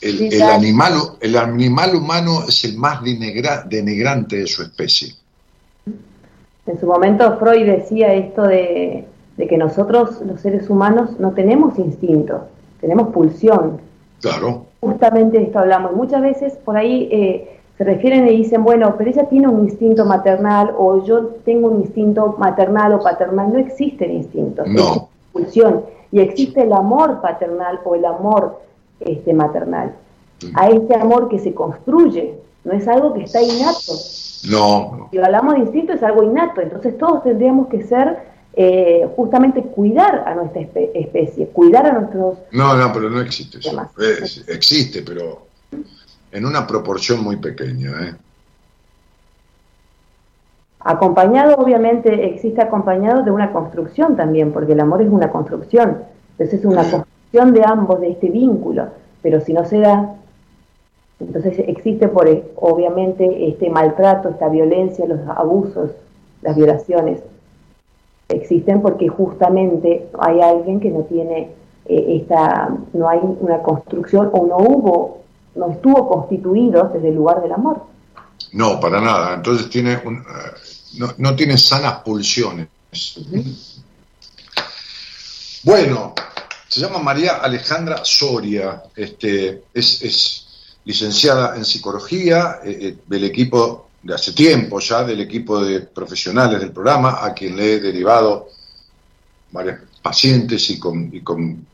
el, 0.00 0.42
animal, 0.42 0.94
el 1.20 1.36
animal 1.36 1.94
humano 1.94 2.44
es 2.48 2.64
el 2.64 2.76
más 2.76 3.02
denegra- 3.02 3.64
denigrante 3.64 4.36
de 4.36 4.46
su 4.46 4.62
especie. 4.62 5.14
En 6.66 6.80
su 6.80 6.86
momento 6.86 7.38
Freud 7.38 7.66
decía 7.66 8.14
esto 8.14 8.42
de, 8.42 9.06
de 9.36 9.46
que 9.48 9.56
nosotros, 9.56 10.20
los 10.26 10.40
seres 10.40 10.68
humanos, 10.70 11.10
no 11.18 11.32
tenemos 11.32 11.78
instinto, 11.78 12.48
tenemos 12.80 13.12
pulsión. 13.12 13.80
Claro, 14.20 14.66
Justamente 14.80 15.38
de 15.38 15.44
esto 15.44 15.58
hablamos. 15.58 15.92
Muchas 15.92 16.20
veces 16.22 16.54
por 16.64 16.76
ahí 16.76 17.08
eh, 17.10 17.53
se 17.76 17.84
refieren 17.84 18.26
y 18.28 18.36
dicen, 18.36 18.62
bueno, 18.62 18.94
pero 18.96 19.10
ella 19.10 19.28
tiene 19.28 19.48
un 19.48 19.64
instinto 19.64 20.04
maternal 20.04 20.72
o 20.78 21.04
yo 21.04 21.26
tengo 21.44 21.68
un 21.68 21.80
instinto 21.80 22.36
maternal 22.38 22.92
o 22.94 23.00
paternal. 23.02 23.52
No 23.52 23.58
existe 23.58 24.04
el 24.04 24.12
instinto, 24.12 24.62
No. 24.66 25.08
existe. 25.34 25.70
Y 26.12 26.20
existe 26.20 26.62
el 26.62 26.72
amor 26.72 27.20
paternal 27.20 27.80
o 27.84 27.96
el 27.96 28.04
amor 28.04 28.60
este, 29.00 29.32
maternal. 29.34 29.92
A 30.54 30.68
este 30.68 30.94
amor 30.94 31.28
que 31.28 31.38
se 31.40 31.52
construye, 31.52 32.34
no 32.64 32.72
es 32.72 32.86
algo 32.86 33.12
que 33.14 33.24
está 33.24 33.42
innato. 33.42 33.92
no. 34.50 35.08
Si 35.10 35.18
hablamos 35.18 35.54
de 35.54 35.60
instinto 35.60 35.92
es 35.94 36.02
algo 36.04 36.22
innato, 36.22 36.60
entonces 36.60 36.96
todos 36.98 37.22
tendríamos 37.24 37.66
que 37.68 37.82
ser 37.82 38.18
eh, 38.56 39.08
justamente 39.16 39.62
cuidar 39.62 40.22
a 40.28 40.34
nuestra 40.36 40.60
espe- 40.62 40.90
especie, 40.94 41.48
cuidar 41.48 41.86
a 41.86 41.92
nuestros... 41.92 42.38
No, 42.52 42.76
no, 42.76 42.92
pero 42.92 43.10
no 43.10 43.20
existe 43.20 43.58
eso. 43.58 43.76
Existe, 44.46 45.02
pero 45.02 45.38
en 46.34 46.44
una 46.44 46.66
proporción 46.66 47.22
muy 47.22 47.36
pequeña. 47.36 47.90
¿eh? 48.02 48.14
Acompañado, 50.80 51.54
obviamente, 51.56 52.26
existe 52.26 52.60
acompañado 52.60 53.22
de 53.22 53.30
una 53.30 53.52
construcción 53.52 54.16
también, 54.16 54.52
porque 54.52 54.72
el 54.72 54.80
amor 54.80 55.00
es 55.00 55.08
una 55.08 55.30
construcción. 55.30 56.02
Entonces 56.32 56.60
es 56.60 56.66
una 56.66 56.82
construcción 56.82 57.54
de 57.54 57.62
ambos, 57.64 58.00
de 58.00 58.10
este 58.10 58.30
vínculo. 58.30 58.88
Pero 59.22 59.40
si 59.40 59.52
no 59.52 59.64
se 59.64 59.78
da, 59.78 60.16
entonces 61.20 61.56
existe, 61.68 62.08
por, 62.08 62.28
e- 62.28 62.44
obviamente, 62.56 63.48
este 63.48 63.70
maltrato, 63.70 64.28
esta 64.28 64.48
violencia, 64.48 65.06
los 65.06 65.20
abusos, 65.28 65.92
las 66.42 66.56
violaciones. 66.56 67.22
Existen 68.28 68.82
porque 68.82 69.06
justamente 69.06 70.08
hay 70.18 70.40
alguien 70.40 70.80
que 70.80 70.90
no 70.90 71.02
tiene 71.02 71.50
eh, 71.86 72.16
esta, 72.20 72.70
no 72.92 73.08
hay 73.08 73.20
una 73.22 73.58
construcción 73.58 74.30
o 74.32 74.46
no 74.46 74.56
hubo, 74.56 75.23
no 75.54 75.70
estuvo 75.70 76.08
constituido 76.08 76.90
desde 76.92 77.08
el 77.08 77.14
lugar 77.14 77.42
del 77.42 77.52
amor. 77.52 77.84
No, 78.52 78.78
para 78.80 79.00
nada. 79.00 79.34
Entonces 79.34 79.68
tiene 79.68 80.00
un, 80.04 80.18
eh, 80.18 80.22
no, 80.98 81.14
no 81.18 81.34
tiene 81.34 81.56
sanas 81.58 82.00
pulsiones. 82.00 82.68
Bueno, 85.62 86.14
se 86.68 86.80
llama 86.80 86.98
María 86.98 87.36
Alejandra 87.36 88.04
Soria, 88.04 88.82
este, 88.94 89.64
es, 89.72 90.02
es 90.02 90.46
licenciada 90.84 91.56
en 91.56 91.64
psicología 91.64 92.60
eh, 92.62 92.78
eh, 92.80 92.96
del 93.06 93.24
equipo 93.24 93.88
de 94.02 94.14
hace 94.14 94.32
tiempo 94.32 94.80
ya, 94.80 95.02
del 95.02 95.20
equipo 95.20 95.64
de 95.64 95.80
profesionales 95.80 96.60
del 96.60 96.72
programa, 96.72 97.24
a 97.24 97.32
quien 97.32 97.56
le 97.56 97.74
he 97.74 97.80
derivado 97.80 98.48
varios 99.50 99.80
pacientes 100.02 100.68
y 100.68 100.78
con, 100.78 101.10
y 101.12 101.22
con, 101.22 101.66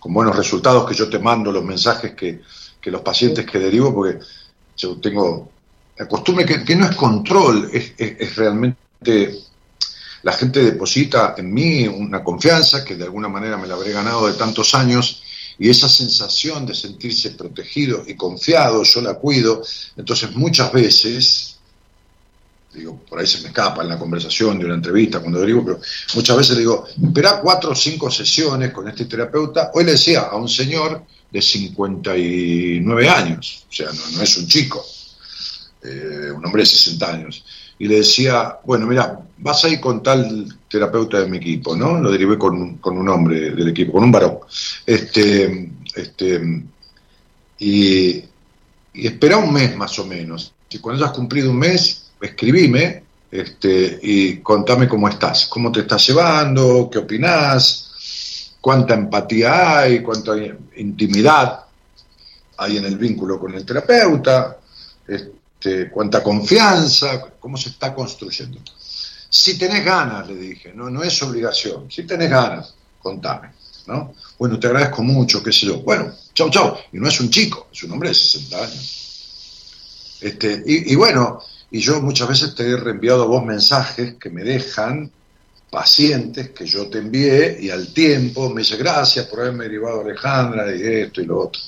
con 0.00 0.12
buenos 0.12 0.34
resultados 0.34 0.88
que 0.88 0.94
yo 0.94 1.08
te 1.08 1.20
mando 1.20 1.52
los 1.52 1.64
mensajes 1.64 2.14
que, 2.14 2.40
que 2.86 2.92
los 2.92 3.00
pacientes 3.02 3.44
que 3.44 3.58
derivo, 3.58 3.92
porque 3.92 4.20
yo 4.76 4.96
tengo 5.00 5.50
la 5.98 6.06
costumbre 6.06 6.46
que, 6.46 6.62
que 6.64 6.76
no 6.76 6.88
es 6.88 6.94
control, 6.94 7.68
es, 7.72 7.94
es- 7.98 8.14
es 8.20 8.36
realmente 8.36 9.40
la 10.22 10.32
gente 10.32 10.62
deposita 10.62 11.34
en 11.36 11.52
mí 11.52 11.88
una 11.88 12.22
confianza 12.22 12.84
que 12.84 12.94
de 12.94 13.02
alguna 13.02 13.26
manera 13.28 13.56
me 13.56 13.66
la 13.66 13.74
habré 13.74 13.90
ganado 13.90 14.28
de 14.28 14.34
tantos 14.34 14.72
años 14.76 15.20
y 15.58 15.68
esa 15.68 15.88
sensación 15.88 16.64
de 16.64 16.76
sentirse 16.76 17.32
protegido 17.32 18.04
y 18.06 18.14
confiado, 18.14 18.84
yo 18.84 19.00
la 19.00 19.14
cuido, 19.14 19.64
entonces 19.96 20.30
muchas 20.36 20.72
veces 20.72 21.58
digo, 22.72 23.00
por 23.08 23.18
ahí 23.18 23.26
se 23.26 23.40
me 23.40 23.48
escapa 23.48 23.82
en 23.82 23.88
la 23.88 23.98
conversación 23.98 24.60
de 24.60 24.64
una 24.66 24.74
entrevista 24.76 25.18
cuando 25.18 25.40
derivo, 25.40 25.64
pero 25.64 25.80
muchas 26.14 26.36
veces 26.36 26.52
le 26.54 26.60
digo, 26.60 26.86
espera 27.04 27.40
cuatro 27.40 27.70
o 27.72 27.74
cinco 27.74 28.12
sesiones 28.12 28.70
con 28.70 28.86
este 28.86 29.06
terapeuta. 29.06 29.72
Hoy 29.74 29.82
le 29.84 29.92
decía 29.92 30.20
a 30.30 30.36
un 30.36 30.48
señor 30.48 31.02
de 31.36 31.42
59 31.42 33.08
años, 33.08 33.66
o 33.68 33.72
sea, 33.72 33.88
no, 34.14 34.22
es 34.22 34.38
un 34.38 34.46
chico, 34.46 34.82
eh, 35.84 36.30
un 36.34 36.44
hombre 36.44 36.62
de 36.62 36.66
60 36.66 37.12
años, 37.12 37.44
y 37.78 37.86
le 37.86 37.96
decía, 37.96 38.56
bueno, 38.64 38.86
mira, 38.86 39.20
vas 39.36 39.64
a 39.64 39.68
ir 39.68 39.78
con 39.78 40.02
tal 40.02 40.48
terapeuta 40.70 41.20
de 41.20 41.26
mi 41.26 41.36
equipo, 41.36 41.76
¿no? 41.76 42.00
Lo 42.00 42.10
derivé 42.10 42.38
con, 42.38 42.78
con 42.78 42.96
un 42.96 43.06
hombre 43.10 43.50
del 43.50 43.68
equipo, 43.68 43.92
con 43.92 44.04
un 44.04 44.12
varón. 44.12 44.38
Este, 44.86 45.70
este, 45.94 46.62
y, 47.58 48.24
y 48.94 49.06
espera 49.06 49.36
un 49.36 49.52
mes 49.52 49.76
más 49.76 49.98
o 49.98 50.06
menos. 50.06 50.54
Si 50.70 50.78
cuando 50.78 51.04
hayas 51.04 51.14
cumplido 51.14 51.50
un 51.50 51.58
mes, 51.58 52.12
escribime 52.18 53.02
este, 53.30 53.98
y 54.02 54.38
contame 54.38 54.88
cómo 54.88 55.06
estás, 55.06 55.46
cómo 55.48 55.70
te 55.70 55.80
estás 55.80 56.06
llevando, 56.08 56.88
qué 56.90 56.98
opinás, 57.00 57.85
cuánta 58.66 58.94
empatía 58.94 59.78
hay, 59.78 60.02
cuánta 60.02 60.32
intimidad 60.74 61.66
hay 62.56 62.78
en 62.78 62.84
el 62.86 62.98
vínculo 62.98 63.38
con 63.38 63.54
el 63.54 63.64
terapeuta, 63.64 64.58
este, 65.06 65.88
cuánta 65.88 66.20
confianza, 66.20 67.30
cómo 67.38 67.56
se 67.56 67.68
está 67.68 67.94
construyendo. 67.94 68.58
Si 69.30 69.56
tenés 69.56 69.84
ganas, 69.84 70.26
le 70.26 70.34
dije, 70.34 70.72
no, 70.74 70.90
no 70.90 71.04
es 71.04 71.22
obligación, 71.22 71.88
si 71.88 72.02
tenés 72.02 72.28
ganas, 72.28 72.74
contame, 73.00 73.52
¿no? 73.86 74.12
Bueno, 74.36 74.58
te 74.58 74.66
agradezco 74.66 75.04
mucho, 75.04 75.44
qué 75.44 75.52
sé 75.52 75.66
yo. 75.66 75.78
Bueno, 75.82 76.12
chau, 76.34 76.50
chau. 76.50 76.76
Y 76.92 76.98
no 76.98 77.06
es 77.06 77.20
un 77.20 77.30
chico, 77.30 77.68
es 77.72 77.84
un 77.84 77.92
hombre 77.92 78.08
de 78.08 78.16
60 78.16 78.56
años. 78.58 80.18
Este, 80.22 80.64
y, 80.66 80.92
y 80.92 80.96
bueno, 80.96 81.38
y 81.70 81.78
yo 81.78 82.02
muchas 82.02 82.26
veces 82.26 82.56
te 82.56 82.68
he 82.68 82.76
reenviado 82.76 83.28
vos 83.28 83.44
mensajes 83.44 84.16
que 84.16 84.28
me 84.28 84.42
dejan 84.42 85.12
pacientes 85.76 86.48
que 86.52 86.64
yo 86.64 86.88
te 86.88 87.00
envié 87.00 87.58
y 87.60 87.68
al 87.68 87.92
tiempo 87.92 88.48
me 88.48 88.62
dice 88.62 88.78
gracias 88.78 89.26
por 89.26 89.40
haberme 89.40 89.64
derivado 89.64 90.00
a 90.00 90.04
Alejandra 90.04 90.74
y 90.74 90.80
esto 90.80 91.20
y 91.20 91.26
lo 91.26 91.40
otro. 91.40 91.60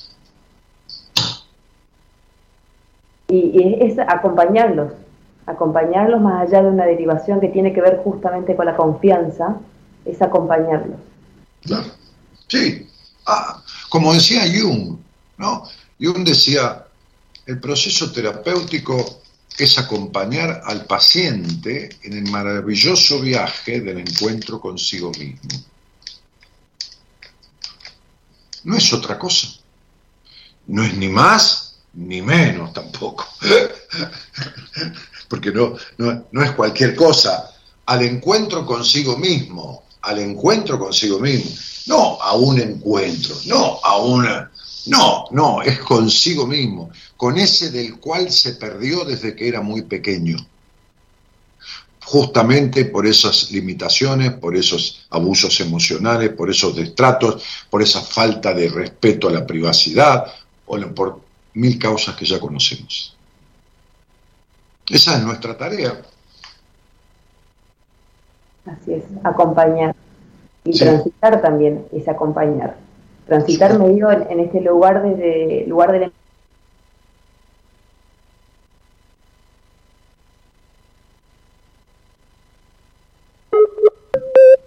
Y, 3.27 3.37
y 3.53 3.77
es 3.85 3.99
acompañarlos, 3.99 4.93
acompañarlos 5.45 6.19
más 6.21 6.47
allá 6.47 6.63
de 6.63 6.69
una 6.69 6.87
derivación 6.87 7.39
que 7.39 7.49
tiene 7.49 7.71
que 7.71 7.81
ver 7.81 8.01
justamente 8.03 8.55
con 8.55 8.65
la 8.65 8.75
confianza, 8.75 9.57
es 10.03 10.19
acompañarlos. 10.23 10.97
Claro. 11.61 11.91
Sí. 12.47 12.89
Ah, 13.27 13.61
como 13.89 14.11
decía 14.15 14.41
Jung, 14.51 14.97
¿no? 15.37 15.65
Jung 16.01 16.25
decía, 16.25 16.83
el 17.45 17.59
proceso 17.59 18.11
terapéutico 18.11 19.18
es 19.59 19.77
acompañar 19.77 20.61
al 20.65 20.85
paciente 20.85 21.89
en 22.03 22.13
el 22.13 22.31
maravilloso 22.31 23.19
viaje 23.19 23.81
del 23.81 23.99
encuentro 23.99 24.61
consigo 24.61 25.11
mismo. 25.11 25.49
No 28.63 28.77
es 28.77 28.93
otra 28.93 29.19
cosa. 29.19 29.49
No 30.67 30.83
es 30.83 30.95
ni 30.95 31.09
más 31.09 31.75
ni 31.93 32.21
menos 32.21 32.71
tampoco. 32.71 33.27
Porque 35.27 35.51
no, 35.51 35.75
no, 35.97 36.25
no 36.31 36.43
es 36.43 36.51
cualquier 36.51 36.95
cosa. 36.95 37.51
Al 37.85 38.03
encuentro 38.03 38.65
consigo 38.65 39.17
mismo, 39.17 39.83
al 40.03 40.19
encuentro 40.19 40.79
consigo 40.79 41.19
mismo. 41.19 41.51
No 41.87 42.21
a 42.21 42.33
un 42.33 42.61
encuentro, 42.61 43.35
no 43.45 43.79
a 43.83 43.97
una... 43.97 44.51
No, 44.87 45.25
no, 45.31 45.61
es 45.61 45.79
consigo 45.79 46.47
mismo, 46.47 46.89
con 47.17 47.37
ese 47.37 47.69
del 47.69 47.99
cual 47.99 48.31
se 48.31 48.53
perdió 48.53 49.03
desde 49.03 49.35
que 49.35 49.47
era 49.47 49.61
muy 49.61 49.83
pequeño. 49.83 50.37
Justamente 52.05 52.85
por 52.85 53.05
esas 53.05 53.51
limitaciones, 53.51 54.33
por 54.33 54.55
esos 54.55 55.05
abusos 55.11 55.59
emocionales, 55.59 56.29
por 56.29 56.49
esos 56.49 56.75
destratos, 56.75 57.43
por 57.69 57.81
esa 57.81 58.01
falta 58.01 58.53
de 58.53 58.69
respeto 58.69 59.27
a 59.27 59.31
la 59.31 59.45
privacidad, 59.45 60.25
o 60.65 60.79
por 60.95 61.19
mil 61.53 61.77
causas 61.77 62.15
que 62.15 62.25
ya 62.25 62.39
conocemos. 62.39 63.15
Esa 64.89 65.17
es 65.17 65.23
nuestra 65.23 65.55
tarea. 65.57 66.01
Así 68.65 68.93
es, 68.93 69.03
acompañar. 69.23 69.95
Y 70.63 70.73
Sí. 70.73 70.79
transitar 70.79 71.41
también 71.41 71.85
es 71.91 72.07
acompañar. 72.07 72.77
Transitar 73.29 73.77
medio 73.79 74.11
en, 74.11 74.25
en 74.29 74.39
este 74.41 74.59
lugar 74.59 75.03
desde 75.03 75.65
lugar 75.67 75.91
de 75.91 75.99
la 75.99 76.11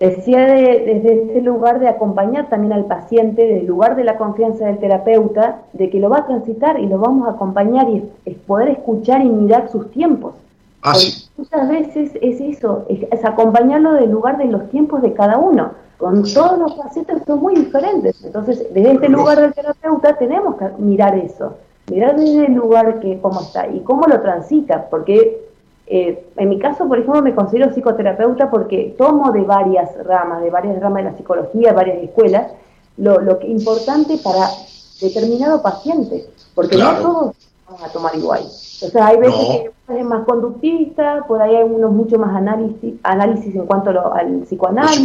Decía 0.01 0.47
de- 0.47 0.83
desde 0.85 1.23
este 1.23 1.41
lugar 1.43 1.79
de 1.79 1.87
acompañar 1.89 2.49
también 2.49 2.73
al 2.73 2.87
paciente, 2.87 3.43
desde 3.43 3.61
el 3.61 3.67
lugar 3.67 3.95
de 3.95 4.03
la 4.03 4.17
confianza 4.19 4.67
del 4.67 4.79
terapeuta, 4.79 5.63
de 5.73 5.91
que 5.91 6.01
lo 6.01 6.09
va 6.11 6.19
a 6.19 6.27
transitar 6.27 6.81
y 6.81 6.87
lo 6.87 6.99
vamos 6.99 7.29
a 7.29 7.33
acompañar 7.33 7.89
y 7.89 8.03
es, 8.25 8.37
poder 8.39 8.71
escuchar 8.71 9.23
y 9.23 9.29
mirar 9.29 9.71
sus 9.71 9.93
tiempos. 9.93 10.35
Ah, 10.83 10.95
sí. 10.95 11.29
Muchas 11.37 11.69
veces 11.69 12.11
es 12.21 12.41
eso, 12.41 12.85
es, 12.89 13.05
es 13.13 13.25
acompañarlo 13.25 13.93
del 13.93 14.11
lugar 14.11 14.39
de 14.39 14.47
los 14.47 14.69
tiempos 14.71 15.03
de 15.03 15.13
cada 15.13 15.39
uno. 15.39 15.71
Con 15.99 16.23
todos 16.23 16.59
los 16.59 16.75
pacientes 16.75 17.23
son 17.27 17.41
muy 17.41 17.55
diferentes. 17.55 18.25
Entonces, 18.25 18.67
desde 18.73 18.93
este 18.93 19.09
lugar 19.09 19.41
del 19.41 19.55
terapeuta 19.55 20.17
tenemos 20.17 20.57
que 20.57 20.69
mirar 20.79 21.17
eso. 21.17 21.55
Mirar 21.91 22.17
desde 22.19 22.47
el 22.47 22.55
lugar 22.55 22.99
que 23.01 23.21
cómo 23.21 23.41
está 23.41 23.69
y 23.69 23.81
cómo 23.81 24.07
lo 24.07 24.21
transita. 24.21 24.89
Porque 24.91 25.47
eh, 25.87 26.27
en 26.37 26.49
mi 26.49 26.59
caso, 26.59 26.89
por 26.89 26.99
ejemplo, 26.99 27.23
me 27.23 27.35
considero 27.35 27.73
psicoterapeuta 27.73 28.51
porque 28.51 28.95
tomo 28.99 29.31
de 29.31 29.43
varias 29.43 29.91
ramas, 30.05 30.43
de 30.43 30.51
varias 30.51 30.81
ramas 30.81 31.05
de 31.05 31.11
la 31.11 31.17
psicología, 31.17 31.73
varias 31.73 31.99
escuelas, 32.03 32.53
lo, 32.97 33.21
lo 33.21 33.39
que 33.39 33.47
importante 33.49 34.19
para 34.23 34.47
determinado 35.01 35.63
paciente. 35.63 36.27
Porque 36.55 36.77
Claro. 36.77 36.97
no 36.99 37.03
todos 37.13 37.37
a 37.69 37.89
tomar 37.89 38.15
igual. 38.17 38.43
O 38.43 38.89
sea, 38.89 39.07
hay 39.09 39.17
veces 39.19 39.35
No. 39.35 39.95
que 39.95 40.01
es 40.01 40.05
más 40.05 40.25
conductista, 40.25 41.25
por 41.27 41.41
ahí 41.41 41.57
hay 41.57 41.65
unos 41.65 41.93
mucho 41.93 42.19
más 42.19 42.35
análisis, 42.37 42.95
análisis 43.03 43.55
en 43.55 43.67
cuanto 43.67 43.93
lo- 43.93 44.13
al 44.13 44.29
El 44.29 44.41
psicoanálisis, 44.43 45.01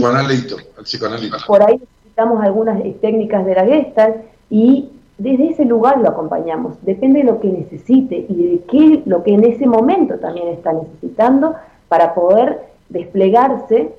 psicoanalito, 0.83 1.37
por 1.47 1.63
ahí 1.63 1.77
necesitamos 1.79 2.43
algunas 2.43 2.79
eh, 2.81 2.97
técnicas 3.01 3.45
de 3.45 3.55
la 3.55 3.65
Gestalt 3.65 4.17
y 4.49 4.89
desde 5.17 5.49
ese 5.51 5.65
lugar 5.65 5.99
lo 5.99 6.09
acompañamos. 6.09 6.75
Depende 6.81 7.19
de 7.19 7.25
lo 7.25 7.39
que 7.39 7.47
necesite 7.47 8.25
y 8.29 8.33
de 8.51 8.63
qué 8.69 9.03
lo 9.05 9.23
que 9.23 9.33
en 9.33 9.45
ese 9.45 9.65
momento 9.65 10.15
también 10.19 10.49
está 10.49 10.73
necesitando 10.73 11.55
para 11.87 12.13
poder 12.13 12.67
desplegarse 12.89 13.93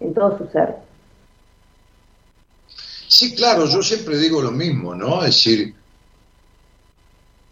en 0.00 0.14
todo 0.14 0.36
su 0.38 0.46
ser. 0.48 0.76
Sí, 3.08 3.34
claro, 3.34 3.66
yo 3.66 3.82
siempre 3.82 4.16
digo 4.18 4.40
lo 4.42 4.50
mismo, 4.50 4.94
¿no? 4.94 5.20
Es 5.20 5.26
decir, 5.44 5.74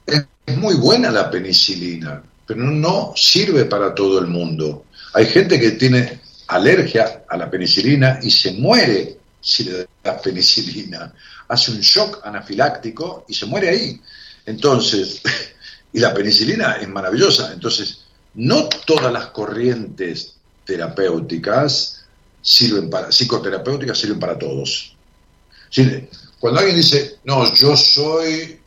es, 0.06 0.26
es 0.46 0.56
muy 0.56 0.74
buena 0.74 1.10
la 1.10 1.30
penicilina, 1.30 2.22
pero 2.46 2.62
no 2.64 3.12
sirve 3.16 3.64
para 3.64 3.94
todo 3.94 4.18
el 4.18 4.26
mundo. 4.26 4.84
Hay 5.14 5.26
gente 5.26 5.60
que 5.60 5.72
tiene 5.72 6.20
alergia 6.48 7.24
a 7.28 7.36
la 7.36 7.50
penicilina 7.50 8.18
y 8.22 8.30
se 8.30 8.52
muere 8.52 9.18
si 9.40 9.64
le 9.64 9.88
das 10.02 10.20
penicilina. 10.22 11.12
Hace 11.48 11.72
un 11.72 11.80
shock 11.80 12.20
anafiláctico 12.24 13.24
y 13.28 13.34
se 13.34 13.46
muere 13.46 13.68
ahí. 13.68 14.00
Entonces, 14.46 15.22
y 15.92 16.00
la 16.00 16.14
penicilina 16.14 16.76
es 16.80 16.88
maravillosa. 16.88 17.52
Entonces, 17.52 18.02
no 18.34 18.68
todas 18.86 19.12
las 19.12 19.26
corrientes 19.26 20.34
terapéuticas 20.64 22.04
sirven 22.40 22.90
para, 22.90 23.10
psicoterapéuticas 23.12 23.98
sirven 23.98 24.18
para 24.18 24.38
todos. 24.38 24.96
Cuando 26.38 26.60
alguien 26.60 26.76
dice, 26.76 27.18
no, 27.24 27.54
yo 27.54 27.76
soy, 27.76 28.60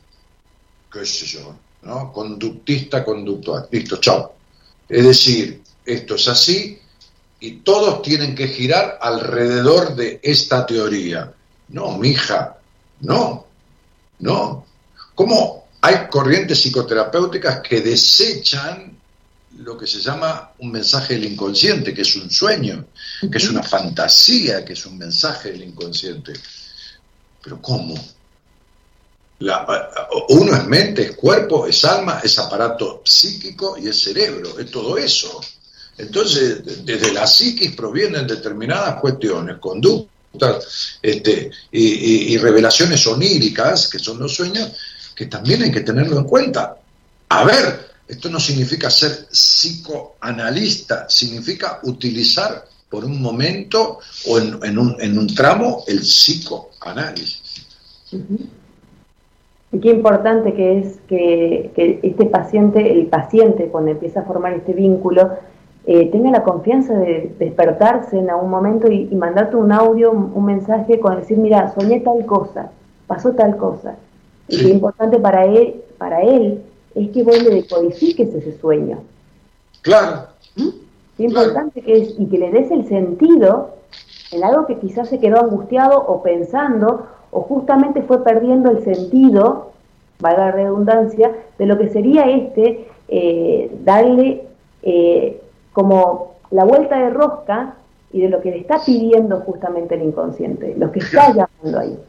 qué 0.92 1.06
sé 1.06 1.26
yo, 1.26 1.56
¿no? 1.86 2.12
Conductista 2.12 3.04
conductual. 3.04 3.68
Listo, 3.72 3.98
chao. 3.98 4.34
Es 4.90 5.04
decir, 5.04 5.62
esto 5.86 6.16
es 6.16 6.28
así 6.28 6.80
y 7.40 7.52
todos 7.58 8.02
tienen 8.02 8.36
que 8.36 8.48
girar 8.48 8.98
alrededor 9.02 9.96
de 9.96 10.20
esta 10.22 10.66
teoría. 10.66 11.32
No, 11.70 11.98
mija, 11.98 12.58
no, 13.02 13.46
no. 14.20 14.66
¿Cómo 15.14 15.68
hay 15.82 16.08
corrientes 16.10 16.60
psicoterapéuticas 16.60 17.62
que 17.62 17.82
desechan 17.82 18.98
lo 19.58 19.78
que 19.78 19.88
se 19.88 20.02
llama 20.02 20.52
un 20.60 20.72
mensaje 20.72 21.14
del 21.14 21.32
inconsciente, 21.32 21.94
que 21.94 22.02
es 22.02 22.16
un 22.16 22.30
sueño, 22.30 22.86
que 23.32 23.38
es 23.38 23.50
una 23.50 23.64
fantasía, 23.64 24.66
que 24.66 24.74
es 24.74 24.86
un 24.86 24.98
mensaje 24.98 25.52
del 25.52 25.64
inconsciente? 25.64 26.34
Pero 27.44 27.62
¿cómo? 27.62 27.96
La- 29.40 29.66
uno 30.30 30.56
es 30.56 30.66
mente, 30.66 31.02
es 31.04 31.16
cuerpo, 31.16 31.68
es 31.68 31.84
alma, 31.84 32.22
es 32.24 32.40
aparato 32.40 33.02
psíquico 33.04 33.78
y 33.78 33.88
es 33.90 34.02
cerebro, 34.02 34.58
es 34.60 34.72
todo 34.72 34.98
eso. 34.98 35.42
Entonces, 35.98 36.64
de- 36.66 36.76
desde 36.78 37.14
la 37.14 37.28
psiquis 37.28 37.76
provienen 37.76 38.28
determinadas 38.28 39.00
cuestiones, 39.00 39.58
conductas 39.60 40.98
este, 41.02 41.52
y, 41.72 42.38
revelaciones 42.38 43.06
oníricas, 43.08 43.88
que 43.88 44.00
son 44.00 44.20
los 44.20 44.34
sueños, 44.36 44.72
que 45.16 45.28
también 45.28 45.64
hay 45.64 45.72
que 45.72 45.82
tenerlo 45.82 46.18
en 46.18 46.26
cuenta. 46.26 46.78
A 47.30 47.44
ver, 47.46 47.92
esto 48.08 48.30
no 48.30 48.40
significa 48.40 48.90
ser 48.90 49.28
psicoanalista, 49.32 51.10
significa 51.10 51.80
utilizar 51.84 52.68
por 52.90 53.04
un 53.06 53.22
momento 53.22 54.00
o 54.28 54.38
en 54.40 54.78
un 54.78 55.36
tramo 55.36 55.84
el 55.88 56.00
psicoanálisis. 56.02 57.42
Y 59.72 59.80
qué 59.80 59.90
importante 59.90 60.54
que 60.54 60.80
es 60.80 61.00
que, 61.08 61.72
que 61.76 62.00
este 62.04 62.26
paciente, 62.26 62.92
el 62.94 63.08
paciente, 63.08 63.68
cuando 63.68 63.92
empieza 63.92 64.22
a 64.22 64.24
formar 64.24 64.54
este 64.54 64.74
vínculo, 64.74 65.32
eh, 65.86 66.10
tenga 66.12 66.32
la 66.32 66.44
confianza 66.44 66.94
de 66.98 67.36
despertarse 67.38 68.18
en 68.18 68.30
algún 68.30 68.50
momento 68.50 68.90
y, 68.90 69.08
y 69.12 69.16
mandarte 69.16 69.56
un 69.58 69.72
audio, 69.72 70.12
un, 70.12 70.32
un 70.34 70.46
mensaje 70.46 71.00
con 71.00 71.16
decir, 71.18 71.38
mira, 71.38 71.74
soñé 71.74 72.00
tal 72.02 72.26
cosa, 72.26 72.72
pasó 73.08 73.34
tal 73.34 73.58
cosa. 73.58 73.96
Y 74.48 74.62
qué 74.62 74.70
importante 74.70 75.20
para 75.20 75.46
él, 75.46 75.84
para 75.98 76.22
él 76.22 76.64
es 76.96 77.10
que 77.12 77.24
vos 77.24 77.42
le 77.44 77.50
decodifiques 77.56 78.34
ese 78.34 78.58
sueño. 78.58 79.00
Claro, 79.82 80.28
Qué 81.18 81.28
Claro. 81.28 81.48
importante 81.48 81.82
que 81.82 81.94
es 82.02 82.16
y 82.20 82.28
que 82.28 82.38
le 82.38 82.52
des 82.52 82.72
el 82.72 82.88
sentido 82.88 83.70
en 84.32 84.44
algo 84.44 84.66
que 84.66 84.80
quizás 84.80 85.10
se 85.10 85.20
quedó 85.20 85.40
angustiado 85.40 85.98
o 86.08 86.22
pensando 86.24 87.08
o 87.36 87.42
justamente 87.42 88.02
fue 88.04 88.24
perdiendo 88.24 88.72
el 88.72 88.84
sentido, 88.86 89.74
valga 90.20 90.46
la 90.46 90.52
redundancia, 90.52 91.36
de 91.60 91.66
lo 91.66 91.78
que 91.78 91.90
sería 91.90 92.24
este, 92.30 92.88
eh, 93.10 93.72
darle 93.84 94.48
eh, 94.82 95.42
como 95.74 96.36
la 96.52 96.64
vuelta 96.64 96.98
de 96.98 97.10
rosca 97.10 97.76
y 98.14 98.22
de 98.22 98.30
lo 98.30 98.42
que 98.42 98.52
le 98.52 98.60
está 98.60 98.84
pidiendo 98.86 99.42
justamente 99.42 99.96
el 99.96 100.04
inconsciente, 100.04 100.76
lo 100.78 100.90
que 100.94 101.00
está 101.00 101.28
llamando 101.34 101.78
ahí. 101.78 102.00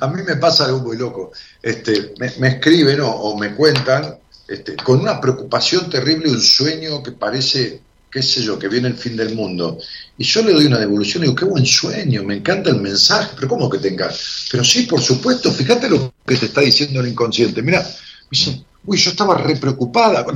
A 0.00 0.08
mí 0.08 0.20
me 0.26 0.36
pasa 0.36 0.66
algo 0.66 0.80
muy 0.80 0.98
loco. 0.98 1.30
Este, 1.62 2.12
me, 2.18 2.30
me 2.40 2.48
escriben 2.48 3.00
o, 3.00 3.10
o 3.10 3.38
me 3.38 3.54
cuentan 3.54 4.18
este, 4.46 4.76
con 4.76 5.00
una 5.00 5.20
preocupación 5.20 5.88
terrible, 5.88 6.28
un 6.28 6.40
sueño 6.40 7.02
que 7.02 7.12
parece, 7.12 7.80
qué 8.10 8.22
sé 8.22 8.42
yo, 8.42 8.58
que 8.58 8.68
viene 8.68 8.88
el 8.88 8.96
fin 8.96 9.16
del 9.16 9.34
mundo. 9.34 9.78
Y 10.18 10.24
yo 10.24 10.42
le 10.42 10.52
doy 10.52 10.66
una 10.66 10.78
devolución 10.78 11.22
y 11.22 11.26
digo, 11.26 11.36
qué 11.36 11.44
buen 11.44 11.64
sueño, 11.64 12.24
me 12.24 12.36
encanta 12.36 12.70
el 12.70 12.80
mensaje, 12.80 13.30
pero 13.36 13.48
¿cómo 13.48 13.70
que 13.70 13.78
te 13.78 13.88
encanta? 13.88 14.14
Pero 14.50 14.64
sí, 14.64 14.82
por 14.82 15.00
supuesto, 15.00 15.52
fíjate 15.52 15.88
lo 15.88 16.12
que 16.26 16.36
te 16.36 16.46
está 16.46 16.60
diciendo 16.60 17.00
el 17.00 17.08
inconsciente. 17.08 17.62
Mira, 17.62 17.86
dice, 18.30 18.64
uy, 18.84 18.98
yo 18.98 19.10
estaba 19.10 19.36
re 19.36 19.56
preocupada. 19.56 20.24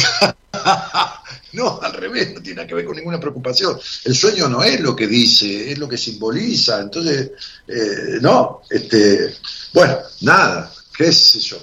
No, 1.55 1.79
al 1.81 1.93
revés, 1.93 2.35
no 2.35 2.43
tiene 2.43 2.67
que 2.67 2.75
ver 2.75 2.85
con 2.85 2.97
ninguna 2.97 3.21
preocupación. 3.21 3.79
El 4.05 4.15
sueño 4.17 4.49
no 4.49 4.65
es 4.65 4.81
lo 4.81 4.97
que 4.97 5.07
dice, 5.07 5.71
es 5.71 5.79
lo 5.79 5.89
que 5.89 5.97
simboliza. 5.97 6.81
Entonces, 6.81 7.31
eh, 7.69 8.19
no, 8.21 8.63
este, 8.69 9.37
bueno, 9.73 9.99
nada, 10.23 10.73
qué 10.97 11.13
sé 11.13 11.39
yo. 11.39 11.57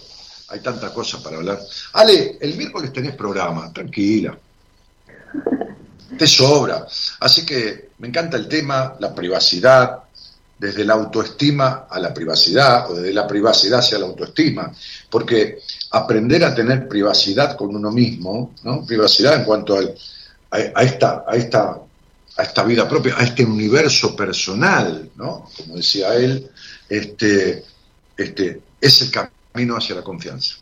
Hay 0.48 0.62
tantas 0.62 0.92
cosas 0.92 1.22
para 1.22 1.36
hablar. 1.36 1.60
Ale, 1.92 2.38
el 2.40 2.56
miércoles 2.56 2.94
tenés 2.94 3.16
programa, 3.16 3.72
tranquila. 3.74 4.38
Te 6.18 6.28
sobra. 6.28 6.86
Así 7.20 7.46
que 7.46 7.90
me 8.00 8.08
encanta 8.08 8.38
el 8.38 8.48
tema, 8.48 8.96
la 9.00 9.14
privacidad, 9.14 10.00
desde 10.62 10.86
la 10.86 10.94
autoestima 10.94 11.88
a 11.90 12.00
la 12.00 12.14
privacidad, 12.14 12.92
o 12.92 12.94
desde 12.94 13.14
la 13.14 13.26
privacidad 13.26 13.80
hacia 13.80 13.98
la 13.98 14.06
autoestima, 14.06 14.72
porque 15.10 15.58
aprender 15.90 16.44
a 16.44 16.54
tener 16.54 16.88
privacidad 16.88 17.58
con 17.58 17.76
uno 17.76 17.90
mismo, 17.90 18.52
¿no? 18.64 18.86
privacidad 18.86 19.38
en 19.38 19.44
cuanto 19.44 19.76
a, 20.52 20.84
esta, 20.84 21.26
a 21.28 21.36
esta 21.36 22.64
vida 22.64 22.88
propia, 22.88 23.16
a 23.18 23.24
este 23.24 23.44
universo 23.44 24.16
personal, 24.16 25.10
¿no? 25.16 25.48
como 25.58 25.78
decía 25.78 26.14
él, 26.14 26.48
este, 26.88 27.64
este, 28.16 28.62
es 28.80 29.02
el 29.02 29.12
camino 29.12 29.78
hacia 29.78 29.96
la 29.96 30.04
confianza. 30.04 30.58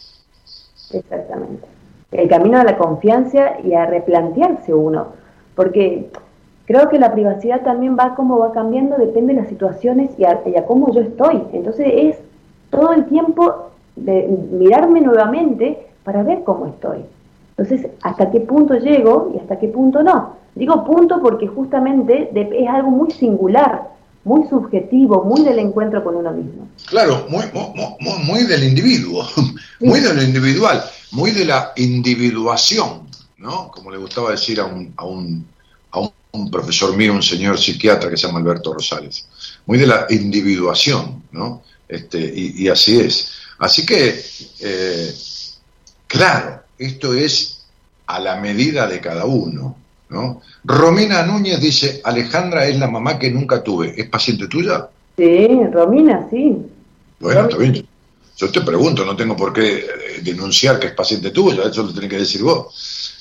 Exactamente. 0.91 1.68
El 2.12 2.30
camino 2.30 2.60
a 2.60 2.64
la 2.64 2.78
confianza 2.78 3.60
y 3.64 3.74
a 3.74 3.86
replantearse 3.86 4.74
uno, 4.74 5.14
porque 5.60 6.10
creo 6.68 6.88
que 6.88 6.97
la 6.99 7.12
privacidad 7.12 7.64
también 7.64 7.97
va 7.99 8.16
como 8.16 8.39
va 8.39 8.53
cambiando, 8.53 8.95
depende 8.95 9.34
de 9.34 9.41
las 9.41 9.49
situaciones 9.49 10.10
y 10.18 10.24
a, 10.24 10.39
y 10.45 10.55
a 10.55 10.66
cómo 10.66 10.93
yo 10.93 11.01
estoy. 11.01 11.43
Entonces 11.51 11.86
es 11.93 12.16
todo 12.70 12.93
el 12.93 13.03
tiempo 13.07 13.72
de 13.97 14.26
mirarme 14.53 15.01
nuevamente 15.01 15.86
para 16.05 16.24
ver 16.24 16.43
cómo 16.45 16.68
estoy. 16.68 16.99
Entonces, 17.57 17.88
hasta 18.03 18.32
qué 18.32 18.39
punto 18.39 18.76
llego 18.76 19.34
y 19.36 19.39
hasta 19.39 19.60
qué 19.60 19.68
punto 19.68 20.01
no. 20.01 20.36
Digo 20.55 20.86
punto 20.86 21.20
porque 21.22 21.45
justamente 21.47 22.30
de- 22.32 22.51
es 22.57 22.70
algo 22.70 22.89
muy 22.89 23.12
singular, 23.12 23.89
muy 24.24 24.47
subjetivo, 24.47 25.26
muy 25.26 25.43
del 25.43 25.60
encuentro 25.60 26.01
con 26.05 26.16
uno 26.16 26.32
mismo. 26.32 26.70
Claro, 26.86 27.26
muy, 27.28 27.43
mu- 27.53 27.74
mu- 27.76 27.97
mu- 27.99 28.24
muy, 28.32 28.43
del 28.45 28.64
individuo, 28.64 29.24
muy 29.82 29.99
de 29.99 30.14
lo 30.14 30.24
individual, 30.24 30.82
muy 31.12 31.32
de 31.32 31.43
la 31.43 31.74
individuación, 31.76 33.09
¿no? 33.39 33.71
Como 33.71 33.91
le 33.91 33.97
gustaba 33.97 34.31
decir 34.31 34.59
a 34.59 34.65
un, 34.65 34.93
a 34.95 35.05
un, 35.05 35.45
a 35.91 35.99
un, 36.31 36.51
profesor 36.51 36.95
mío, 36.95 37.13
un 37.13 37.23
señor 37.23 37.57
psiquiatra 37.57 38.09
que 38.09 38.17
se 38.17 38.27
llama 38.27 38.39
Alberto 38.39 38.73
Rosales, 38.73 39.27
muy 39.65 39.77
de 39.77 39.87
la 39.87 40.05
individuación, 40.09 41.23
¿no? 41.31 41.63
Este, 41.87 42.19
y, 42.19 42.63
y 42.63 42.67
así 42.67 42.99
es. 42.99 43.31
Así 43.59 43.85
que, 43.85 44.21
eh, 44.61 45.13
claro, 46.07 46.61
esto 46.77 47.13
es 47.13 47.65
a 48.07 48.19
la 48.19 48.37
medida 48.37 48.87
de 48.87 48.99
cada 48.99 49.25
uno, 49.25 49.75
¿no? 50.09 50.41
Romina 50.63 51.23
Núñez 51.23 51.59
dice, 51.59 52.01
Alejandra 52.03 52.67
es 52.67 52.79
la 52.79 52.87
mamá 52.87 53.19
que 53.19 53.29
nunca 53.29 53.63
tuve, 53.63 53.93
¿es 53.97 54.09
paciente 54.09 54.47
tuya? 54.47 54.87
Sí, 55.17 55.47
Romina, 55.71 56.27
sí. 56.29 56.57
Bueno, 57.19 57.41
está 57.41 57.57
bien. 57.57 57.85
Yo 58.37 58.49
te 58.49 58.61
pregunto, 58.61 59.03
no 59.03 59.17
tengo 59.17 59.35
por 59.35 59.51
qué 59.51 59.79
eh, 59.79 59.85
denunciar 60.21 60.79
que 60.79 60.87
es 60.87 60.93
paciente 60.93 61.31
tuyo, 61.31 61.67
eso 61.67 61.83
lo 61.83 61.93
tenés 61.93 62.09
que 62.09 62.19
decir 62.19 62.41
vos. 62.41 62.73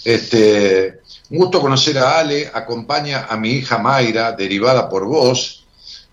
Este, 0.04 1.00
un 1.30 1.38
gusto 1.38 1.60
conocer 1.60 1.98
a 1.98 2.18
Ale, 2.18 2.50
acompaña 2.52 3.26
a 3.28 3.36
mi 3.36 3.50
hija 3.50 3.78
Mayra, 3.78 4.32
derivada 4.32 4.88
por 4.88 5.06
vos, 5.06 5.64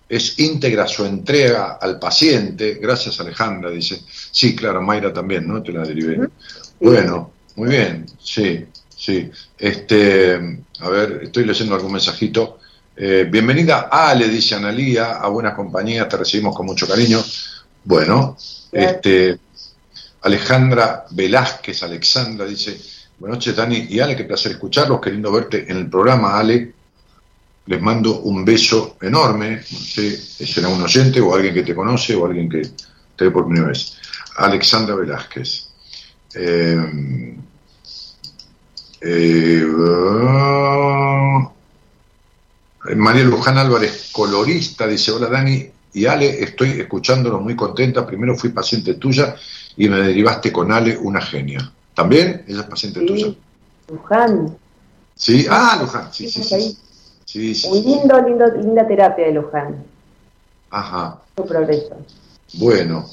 es 0.08 0.38
íntegra 0.38 0.86
su 0.86 1.04
entrega 1.04 1.78
al 1.80 1.98
paciente, 1.98 2.74
gracias 2.74 3.18
Alejandra, 3.20 3.70
dice. 3.70 4.02
Sí, 4.30 4.54
claro, 4.54 4.82
Mayra 4.82 5.12
también, 5.12 5.48
¿no? 5.48 5.62
Te 5.62 5.72
la 5.72 5.82
derivé. 5.82 6.28
Bueno, 6.80 7.32
muy 7.56 7.70
bien, 7.70 8.06
sí, 8.22 8.66
sí. 8.96 9.30
Este, 9.58 10.60
a 10.80 10.88
ver, 10.88 11.20
estoy 11.24 11.44
leyendo 11.44 11.74
algún 11.74 11.92
mensajito. 11.92 12.60
Eh, 12.94 13.26
bienvenida 13.30 13.88
Ale, 13.90 14.28
dice 14.28 14.54
Analía, 14.54 15.12
a 15.14 15.28
Buenas 15.28 15.54
Compañías, 15.54 16.08
te 16.08 16.16
recibimos 16.18 16.54
con 16.54 16.66
mucho 16.66 16.86
cariño. 16.86 17.22
Bueno, 17.84 18.36
este, 18.70 19.38
Alejandra 20.22 21.06
Velázquez, 21.10 21.82
Alexandra, 21.82 22.46
dice, 22.46 22.78
buenas 23.18 23.38
noches 23.38 23.56
Dani 23.56 23.86
y 23.88 24.00
Ale, 24.00 24.16
qué 24.16 24.24
placer 24.24 24.52
escucharlos, 24.52 25.00
qué 25.00 25.10
lindo 25.10 25.32
verte 25.32 25.70
en 25.70 25.78
el 25.78 25.88
programa, 25.88 26.38
Ale. 26.38 26.72
Les 27.66 27.82
mando 27.82 28.20
un 28.20 28.44
beso 28.44 28.96
enorme, 29.00 29.56
no 29.56 29.78
sé, 29.78 30.16
será 30.16 30.68
un 30.68 30.80
oyente 30.80 31.20
o 31.20 31.34
alguien 31.34 31.52
que 31.52 31.64
te 31.64 31.74
conoce 31.74 32.14
o 32.14 32.24
alguien 32.24 32.48
que 32.48 32.62
te 33.16 33.24
ve 33.24 33.30
por 33.32 33.46
primera 33.46 33.68
vez. 33.68 33.98
Alexandra 34.36 34.94
Velázquez. 34.94 35.68
Eh, 36.34 37.36
eh, 39.00 39.66
ah, 40.28 41.50
María 42.94 43.24
Luján 43.24 43.58
Álvarez, 43.58 44.10
colorista, 44.12 44.86
dice, 44.86 45.10
hola 45.10 45.26
Dani 45.26 45.68
y 45.92 46.06
Ale, 46.06 46.42
estoy 46.42 46.80
escuchándolo 46.80 47.40
muy 47.40 47.56
contenta. 47.56 48.06
Primero 48.06 48.36
fui 48.36 48.50
paciente 48.50 48.94
tuya 48.94 49.34
y 49.76 49.88
me 49.88 49.96
derivaste 49.96 50.52
con 50.52 50.70
Ale, 50.70 50.96
una 50.96 51.20
genia. 51.20 51.72
¿También? 51.96 52.44
¿Ella 52.46 52.60
es 52.60 52.66
paciente 52.66 53.00
tuya? 53.00 53.34
Luján. 53.88 54.54
Sí, 55.14 55.46
ah, 55.48 55.78
Luján, 55.80 56.12
sí, 56.12 56.28
sí, 56.28 56.76
sí. 57.24 57.68
lindo, 57.72 58.20
lindo, 58.20 58.46
linda 58.48 58.86
terapia 58.86 59.26
de 59.26 59.32
Luján. 59.32 59.82
Ajá. 60.70 61.22
Su 61.34 61.46
progreso. 61.46 61.96
Bueno. 62.52 63.08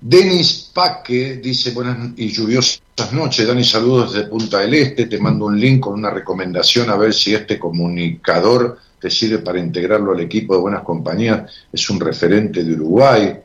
Denis 0.00 0.70
Paque 0.74 1.36
dice 1.36 1.70
buenas 1.70 2.10
y 2.16 2.28
lluviosas 2.28 2.82
noches. 3.12 3.46
Dani, 3.46 3.62
saludos 3.62 4.12
desde 4.12 4.28
Punta 4.28 4.58
del 4.58 4.74
Este. 4.74 5.06
Te 5.06 5.18
mando 5.18 5.46
un 5.46 5.58
link 5.58 5.80
con 5.80 5.94
una 5.94 6.10
recomendación 6.10 6.90
a 6.90 6.96
ver 6.96 7.14
si 7.14 7.34
este 7.34 7.60
comunicador 7.60 8.78
te 9.00 9.08
sirve 9.08 9.38
para 9.38 9.60
integrarlo 9.60 10.12
al 10.12 10.20
equipo 10.20 10.54
de 10.54 10.60
Buenas 10.60 10.82
Compañías. 10.82 11.50
Es 11.72 11.88
un 11.90 12.00
referente 12.00 12.64
de 12.64 12.72
Uruguay. 12.72 13.38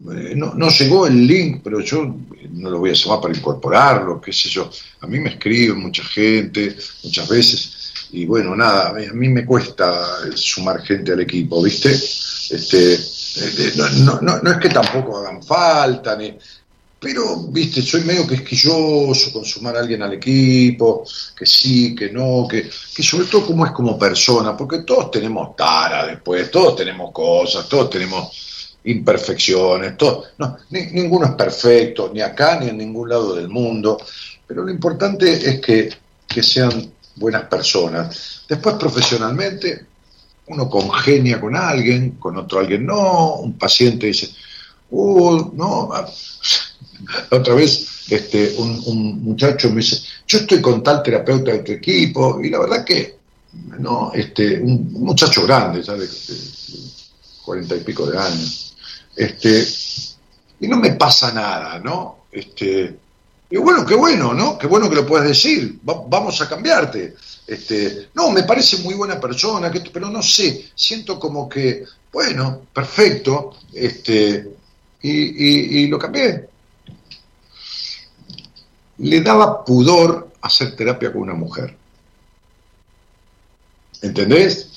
Eh, 0.00 0.34
No, 0.36 0.54
no 0.54 0.68
llegó 0.70 1.06
el 1.06 1.26
link, 1.26 1.60
pero 1.62 1.80
yo 1.80 2.16
no 2.50 2.70
lo 2.70 2.78
voy 2.78 2.90
a 2.90 2.94
llamar 2.94 3.20
para 3.20 3.36
incorporarlo, 3.36 4.20
qué 4.20 4.32
sé 4.32 4.48
yo. 4.48 4.70
A 5.00 5.06
mí 5.06 5.18
me 5.18 5.30
escribe 5.30 5.74
mucha 5.74 6.04
gente, 6.04 6.76
muchas 7.02 7.28
veces. 7.28 7.70
Y 8.12 8.26
bueno, 8.26 8.54
nada, 8.54 8.90
a 8.90 8.92
mí 9.14 9.28
me 9.28 9.44
cuesta 9.44 10.30
sumar 10.34 10.82
gente 10.82 11.12
al 11.12 11.20
equipo, 11.20 11.62
¿viste? 11.62 11.90
Este, 11.90 12.94
eh, 12.94 13.72
no, 13.76 14.20
no, 14.20 14.40
no, 14.40 14.50
es 14.52 14.58
que 14.58 14.68
tampoco 14.68 15.18
hagan 15.18 15.42
falta, 15.42 16.16
ni, 16.16 16.36
pero, 17.04 17.36
viste, 17.48 17.82
soy 17.82 18.02
medio 18.02 18.26
quisquilloso 18.26 19.30
con 19.30 19.44
sumar 19.44 19.76
a 19.76 19.80
alguien 19.80 20.02
al 20.02 20.14
equipo, 20.14 21.04
que 21.36 21.44
sí, 21.44 21.94
que 21.94 22.10
no, 22.10 22.46
que, 22.48 22.62
que 22.62 23.02
sobre 23.02 23.26
todo 23.26 23.46
como 23.46 23.66
es 23.66 23.72
como 23.72 23.98
persona, 23.98 24.56
porque 24.56 24.78
todos 24.78 25.10
tenemos 25.10 25.54
tara 25.54 26.06
después, 26.06 26.50
todos 26.50 26.76
tenemos 26.76 27.12
cosas, 27.12 27.68
todos 27.68 27.90
tenemos 27.90 28.30
imperfecciones, 28.84 29.96
todos, 29.96 30.28
no, 30.38 30.56
ni- 30.70 30.86
ninguno 30.86 31.26
es 31.26 31.32
perfecto, 31.32 32.10
ni 32.12 32.20
acá 32.20 32.58
ni 32.60 32.68
en 32.68 32.78
ningún 32.78 33.08
lado 33.08 33.34
del 33.34 33.48
mundo, 33.48 33.98
pero 34.46 34.62
lo 34.64 34.70
importante 34.70 35.32
es 35.32 35.60
que, 35.60 35.90
que 36.26 36.42
sean 36.42 36.92
buenas 37.16 37.44
personas. 37.44 38.42
Después, 38.48 38.76
profesionalmente, 38.76 39.86
uno 40.46 40.68
congenia 40.68 41.40
con 41.40 41.56
alguien, 41.56 42.12
con 42.12 42.36
otro 42.36 42.60
alguien 42.60 42.84
no, 42.84 43.36
un 43.36 43.54
paciente 43.58 44.08
dice, 44.08 44.30
uh, 44.90 45.50
no, 45.54 45.90
ah". 45.92 46.06
otra 47.30 47.54
vez 47.54 47.88
este, 48.10 48.54
un, 48.58 49.22
muchacho 49.24 49.70
me 49.70 49.76
dice, 49.76 50.02
yo 50.26 50.38
estoy 50.38 50.60
con 50.60 50.82
tal 50.82 51.02
terapeuta 51.02 51.52
de 51.52 51.58
tu 51.60 51.72
equipo, 51.72 52.40
y 52.42 52.50
la 52.50 52.60
verdad 52.60 52.84
que, 52.84 53.18
no, 53.78 54.12
este, 54.12 54.60
un, 54.60 54.92
muchacho 54.92 55.44
grande, 55.44 55.82
¿sabes? 55.82 56.28
Cuarenta 57.44 57.76
y 57.76 57.80
pico 57.80 58.06
de 58.06 58.18
años, 58.18 58.63
este, 59.16 59.66
y 60.60 60.68
no 60.68 60.76
me 60.76 60.92
pasa 60.92 61.32
nada, 61.32 61.78
¿no? 61.78 62.24
Este, 62.32 62.96
y 63.50 63.56
bueno, 63.58 63.84
qué 63.86 63.94
bueno, 63.94 64.32
¿no? 64.34 64.58
Qué 64.58 64.66
bueno 64.66 64.88
que 64.88 64.96
lo 64.96 65.06
puedas 65.06 65.28
decir, 65.28 65.78
va- 65.88 66.04
vamos 66.08 66.40
a 66.40 66.48
cambiarte. 66.48 67.14
Este, 67.46 68.08
no, 68.14 68.30
me 68.30 68.42
parece 68.44 68.78
muy 68.78 68.94
buena 68.94 69.20
persona, 69.20 69.70
que, 69.70 69.80
pero 69.92 70.08
no 70.10 70.22
sé, 70.22 70.70
siento 70.74 71.18
como 71.20 71.48
que, 71.48 71.84
bueno, 72.12 72.62
perfecto, 72.72 73.56
este, 73.72 74.48
y, 75.02 75.10
y- 75.10 75.78
y 75.84 75.86
lo 75.88 75.98
cambié. 75.98 76.48
Le 78.98 79.20
daba 79.20 79.64
pudor 79.64 80.32
hacer 80.40 80.74
terapia 80.76 81.12
con 81.12 81.22
una 81.22 81.34
mujer. 81.34 81.76
¿Entendés? 84.02 84.68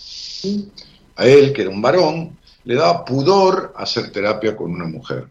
A 1.15 1.25
él, 1.25 1.51
que 1.53 1.61
era 1.63 1.71
un 1.71 1.81
varón, 1.81 2.36
le 2.67 2.75
daba 2.75 3.05
pudor 3.05 3.73
hacer 3.77 4.11
terapia 4.11 4.55
con 4.55 4.71
una 4.71 4.85
mujer. 4.85 5.25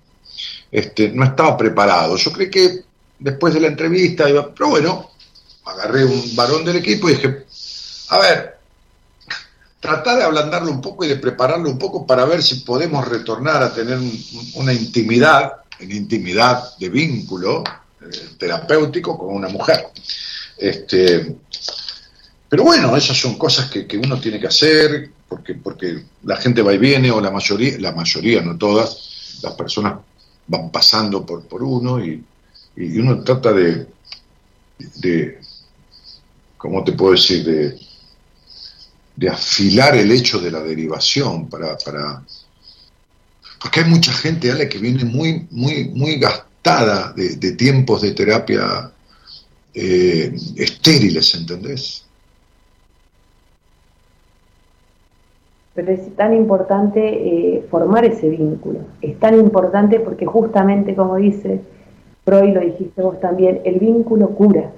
Este, 0.73 1.11
no 1.11 1.23
estaba 1.23 1.55
preparado. 1.57 2.17
Yo 2.17 2.33
creí 2.33 2.51
que 2.51 2.81
después 3.19 3.53
de 3.53 3.61
la 3.61 3.67
entrevista 3.69 4.29
iba, 4.29 4.55
pero 4.55 4.71
bueno, 4.71 5.11
agarré 5.67 6.05
un 6.07 6.35
varón 6.35 6.65
del 6.65 6.77
equipo 6.77 7.11
y 7.11 7.15
dije, 7.15 7.45
a 8.09 8.19
ver, 8.19 8.57
tratar 9.81 10.17
de 10.17 10.25
ablandarlo 10.25 10.71
un 10.71 10.81
poco 10.81 11.05
y 11.05 11.09
de 11.09 11.17
prepararlo 11.17 11.69
un 11.69 11.79
poco 11.79 12.07
para 12.07 12.25
ver 12.25 12.43
si 12.43 12.57
podemos 12.61 13.07
retornar 13.07 13.63
a 13.63 13.73
tener 13.75 13.99
un- 13.99 14.25
una 14.55 14.73
intimidad, 14.73 15.53
una 15.81 15.95
intimidad 15.95 16.77
de 16.79 16.89
vínculo 16.89 17.63
eh, 18.01 18.31
terapéutico 18.39 19.19
con 19.19 19.35
una 19.35 19.49
mujer. 19.49 19.89
Este, 20.57 21.37
pero 22.49 22.63
bueno, 22.65 22.97
esas 22.97 23.19
son 23.19 23.37
cosas 23.37 23.71
que, 23.71 23.87
que 23.87 23.99
uno 23.99 24.19
tiene 24.19 24.41
que 24.41 24.47
hacer, 24.47 25.11
porque, 25.29 25.55
porque 25.55 26.05
la 26.25 26.37
gente 26.37 26.63
va 26.63 26.73
y 26.73 26.79
viene, 26.79 27.11
o 27.11 27.21
la 27.21 27.31
mayoría, 27.31 27.79
la 27.79 27.93
mayoría, 27.93 28.43
no 28.43 28.57
todas, 28.57 29.41
las 29.43 29.55
personas 29.55 29.99
van 30.47 30.71
pasando 30.71 31.25
por, 31.27 31.47
por 31.47 31.63
uno 31.63 32.05
y, 32.05 32.25
y 32.77 32.99
uno 32.99 33.23
trata 33.23 33.53
de, 33.53 33.87
de, 34.97 35.41
¿cómo 36.57 36.85
te 36.85 36.93
puedo 36.93 37.13
decir? 37.13 37.45
De, 37.45 37.79
de 39.17 39.29
afilar 39.31 39.97
el 39.97 40.13
hecho 40.13 40.39
de 40.39 40.51
la 40.51 40.61
derivación 40.61 41.49
para, 41.49 41.77
para 41.79 42.23
porque 43.61 43.81
hay 43.81 43.91
mucha 43.91 44.13
gente 44.13 44.51
Ale, 44.51 44.69
que 44.69 44.79
viene 44.79 45.05
muy, 45.05 45.47
muy, 45.51 45.89
muy 45.89 46.19
gastada 46.19 47.13
de, 47.15 47.37
de 47.37 47.53
tiempos 47.53 48.03
de 48.03 48.13
terapia 48.13 48.93
eh, 49.75 50.35
estériles, 50.57 51.35
¿entendés? 51.35 52.06
Pero 55.77 55.93
es 55.93 56.17
tan 56.17 56.35
importante 56.35 57.01
eh, 57.07 57.67
formar 57.71 58.05
ese 58.05 58.29
vínculo. 58.31 58.81
Es 59.03 59.17
tan 59.21 59.39
importante 59.39 60.01
porque 60.01 60.27
justamente, 60.27 60.97
como 60.97 61.17
dice 61.17 61.61
Freud, 62.25 62.55
lo 62.55 62.61
dijiste 62.61 63.03
vos 63.03 63.21
también, 63.21 63.61
el 63.65 63.79
vínculo 63.79 64.31
cura. 64.31 64.71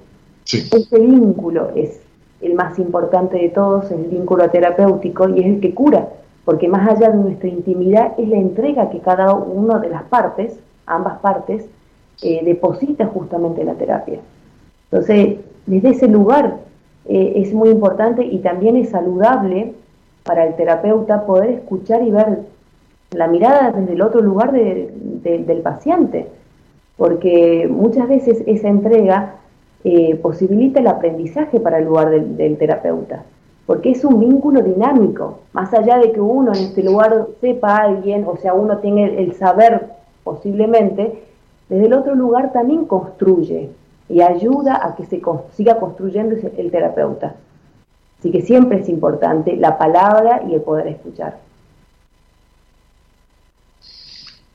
Sí, 0.43 0.69
Ese 0.71 0.99
vínculo 0.99 1.71
es 1.73 2.01
el 2.41 2.53
más 2.53 2.77
importante 2.79 3.37
de 3.37 3.49
todos, 3.49 3.85
es 3.85 3.91
el 3.91 4.05
vínculo 4.05 4.49
terapéutico 4.49 5.27
y 5.29 5.39
es 5.39 5.45
el 5.45 5.59
que 5.59 5.73
cura, 5.73 6.09
porque 6.45 6.67
más 6.67 6.87
allá 6.87 7.09
de 7.09 7.17
nuestra 7.17 7.49
intimidad 7.49 8.13
es 8.17 8.27
la 8.27 8.37
entrega 8.37 8.89
que 8.89 8.99
cada 8.99 9.33
una 9.33 9.79
de 9.79 9.89
las 9.89 10.03
partes, 10.03 10.59
ambas 10.85 11.19
partes, 11.19 11.65
eh, 12.21 12.41
deposita 12.43 13.05
justamente 13.07 13.61
en 13.61 13.67
la 13.67 13.75
terapia. 13.75 14.19
Entonces, 14.91 15.37
desde 15.65 15.89
ese 15.89 16.07
lugar 16.07 16.57
eh, 17.07 17.33
es 17.35 17.53
muy 17.53 17.69
importante 17.69 18.25
y 18.25 18.39
también 18.39 18.75
es 18.75 18.89
saludable 18.89 19.73
para 20.29 20.45
el 20.45 20.53
terapeuta 20.53 21.25
poder 21.25 21.49
escuchar 21.49 22.03
y 22.03 22.11
ver 22.11 22.41
la 23.13 23.25
mirada 23.27 23.71
desde 23.71 23.93
el 23.93 24.01
otro 24.03 24.21
lugar 24.21 24.51
de- 24.51 24.93
de- 25.23 25.39
del 25.39 25.61
paciente, 25.61 26.27
porque 26.97 27.67
muchas 27.67 28.07
veces 28.07 28.43
esa 28.45 28.67
entrega 28.67 29.17
eh, 29.83 30.15
posibilita 30.21 30.81
el 30.81 30.87
aprendizaje 30.87 31.59
para 31.59 31.79
el 31.79 31.85
lugar 31.85 32.11
del, 32.11 32.37
del 32.37 32.57
terapeuta, 32.59 33.23
porque 33.65 33.89
es 33.89 34.05
un 34.05 34.19
vínculo 34.19 34.61
dinámico, 34.61 35.39
más 35.53 35.73
allá 35.73 35.97
de 35.97 36.11
que 36.11 36.21
uno 36.21 36.51
en 36.53 36.59
este 36.65 36.83
lugar 36.83 37.25
sepa 37.41 37.77
a 37.77 37.83
alguien, 37.85 38.25
o 38.27 38.37
sea, 38.37 38.53
uno 38.53 38.77
tenga 38.77 39.05
el, 39.07 39.33
saber 39.33 39.87
posiblemente, 40.23 41.23
desde 41.69 41.85
el 41.87 41.93
otro 41.93 42.13
lugar 42.13 42.51
también 42.51 42.85
construye 42.85 43.69
y 44.07 44.21
ayuda 44.21 44.79
a 44.85 44.95
que 44.95 45.05
se 45.05 45.19
siga 45.53 45.79
construyendo 45.79 46.35
el 46.57 46.69
terapeuta. 46.69 47.33
Así 48.19 48.31
que 48.31 48.41
siempre 48.41 48.81
es 48.81 48.89
importante 48.89 49.55
la 49.55 49.77
palabra 49.77 50.43
y 50.49 50.53
el 50.53 50.61
poder 50.61 50.87
escuchar. 50.87 51.39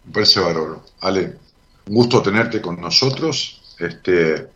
me 0.04 0.12
parece 0.12 0.40
bárbaro. 0.40 0.82
Ale, 1.00 1.36
un 1.88 1.94
gusto 1.94 2.20
tenerte 2.20 2.60
con 2.60 2.78
nosotros, 2.80 3.74
este, 3.78 4.48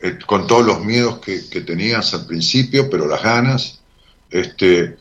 eh, 0.00 0.18
con 0.26 0.46
todos 0.46 0.64
los 0.64 0.82
miedos 0.82 1.18
que, 1.18 1.48
que 1.50 1.60
tenías 1.60 2.14
al 2.14 2.26
principio, 2.26 2.88
pero 2.88 3.06
las 3.06 3.22
ganas. 3.22 3.80
Este, 4.30 4.96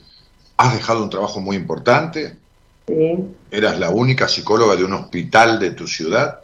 has 0.58 0.74
dejado 0.74 1.04
un 1.04 1.10
trabajo 1.10 1.40
muy 1.40 1.56
importante, 1.56 2.36
¿sí? 2.88 3.18
eras 3.52 3.80
la 3.80 3.90
única 3.90 4.28
psicóloga 4.28 4.76
de 4.76 4.84
un 4.84 4.94
hospital 4.94 5.60
de 5.60 5.72
tu 5.72 5.88
ciudad, 5.88 6.42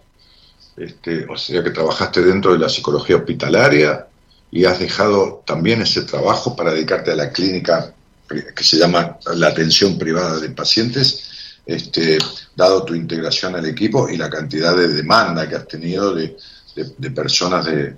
este, 0.78 1.26
o 1.26 1.38
sea 1.38 1.64
que 1.64 1.72
trabajaste 1.72 2.22
dentro 2.22 2.54
de 2.54 2.60
la 2.60 2.70
psicología 2.70 3.18
hospitalaria 3.18 4.08
y 4.56 4.66
has 4.66 4.78
dejado 4.80 5.42
también 5.48 5.82
ese 5.82 6.04
trabajo 6.04 6.56
para 6.56 6.72
dedicarte 6.74 7.10
a 7.12 7.16
la 7.16 7.32
clínica 7.32 7.92
pri- 8.28 8.46
que 8.56 8.64
se 8.64 8.78
llama 8.78 9.18
la 9.34 9.48
atención 9.48 9.98
privada 9.98 10.40
de 10.40 10.50
pacientes, 10.52 11.24
este, 11.66 12.20
dado 12.56 12.84
tu 12.84 12.94
integración 12.94 13.56
al 13.56 13.66
equipo 13.66 14.08
y 14.10 14.16
la 14.16 14.30
cantidad 14.30 14.78
de 14.78 14.90
demanda 14.90 15.50
que 15.50 15.56
has 15.56 15.68
tenido 15.68 16.14
de, 16.14 16.38
de- 16.76 17.12
personas 17.12 17.66
de 17.66 17.96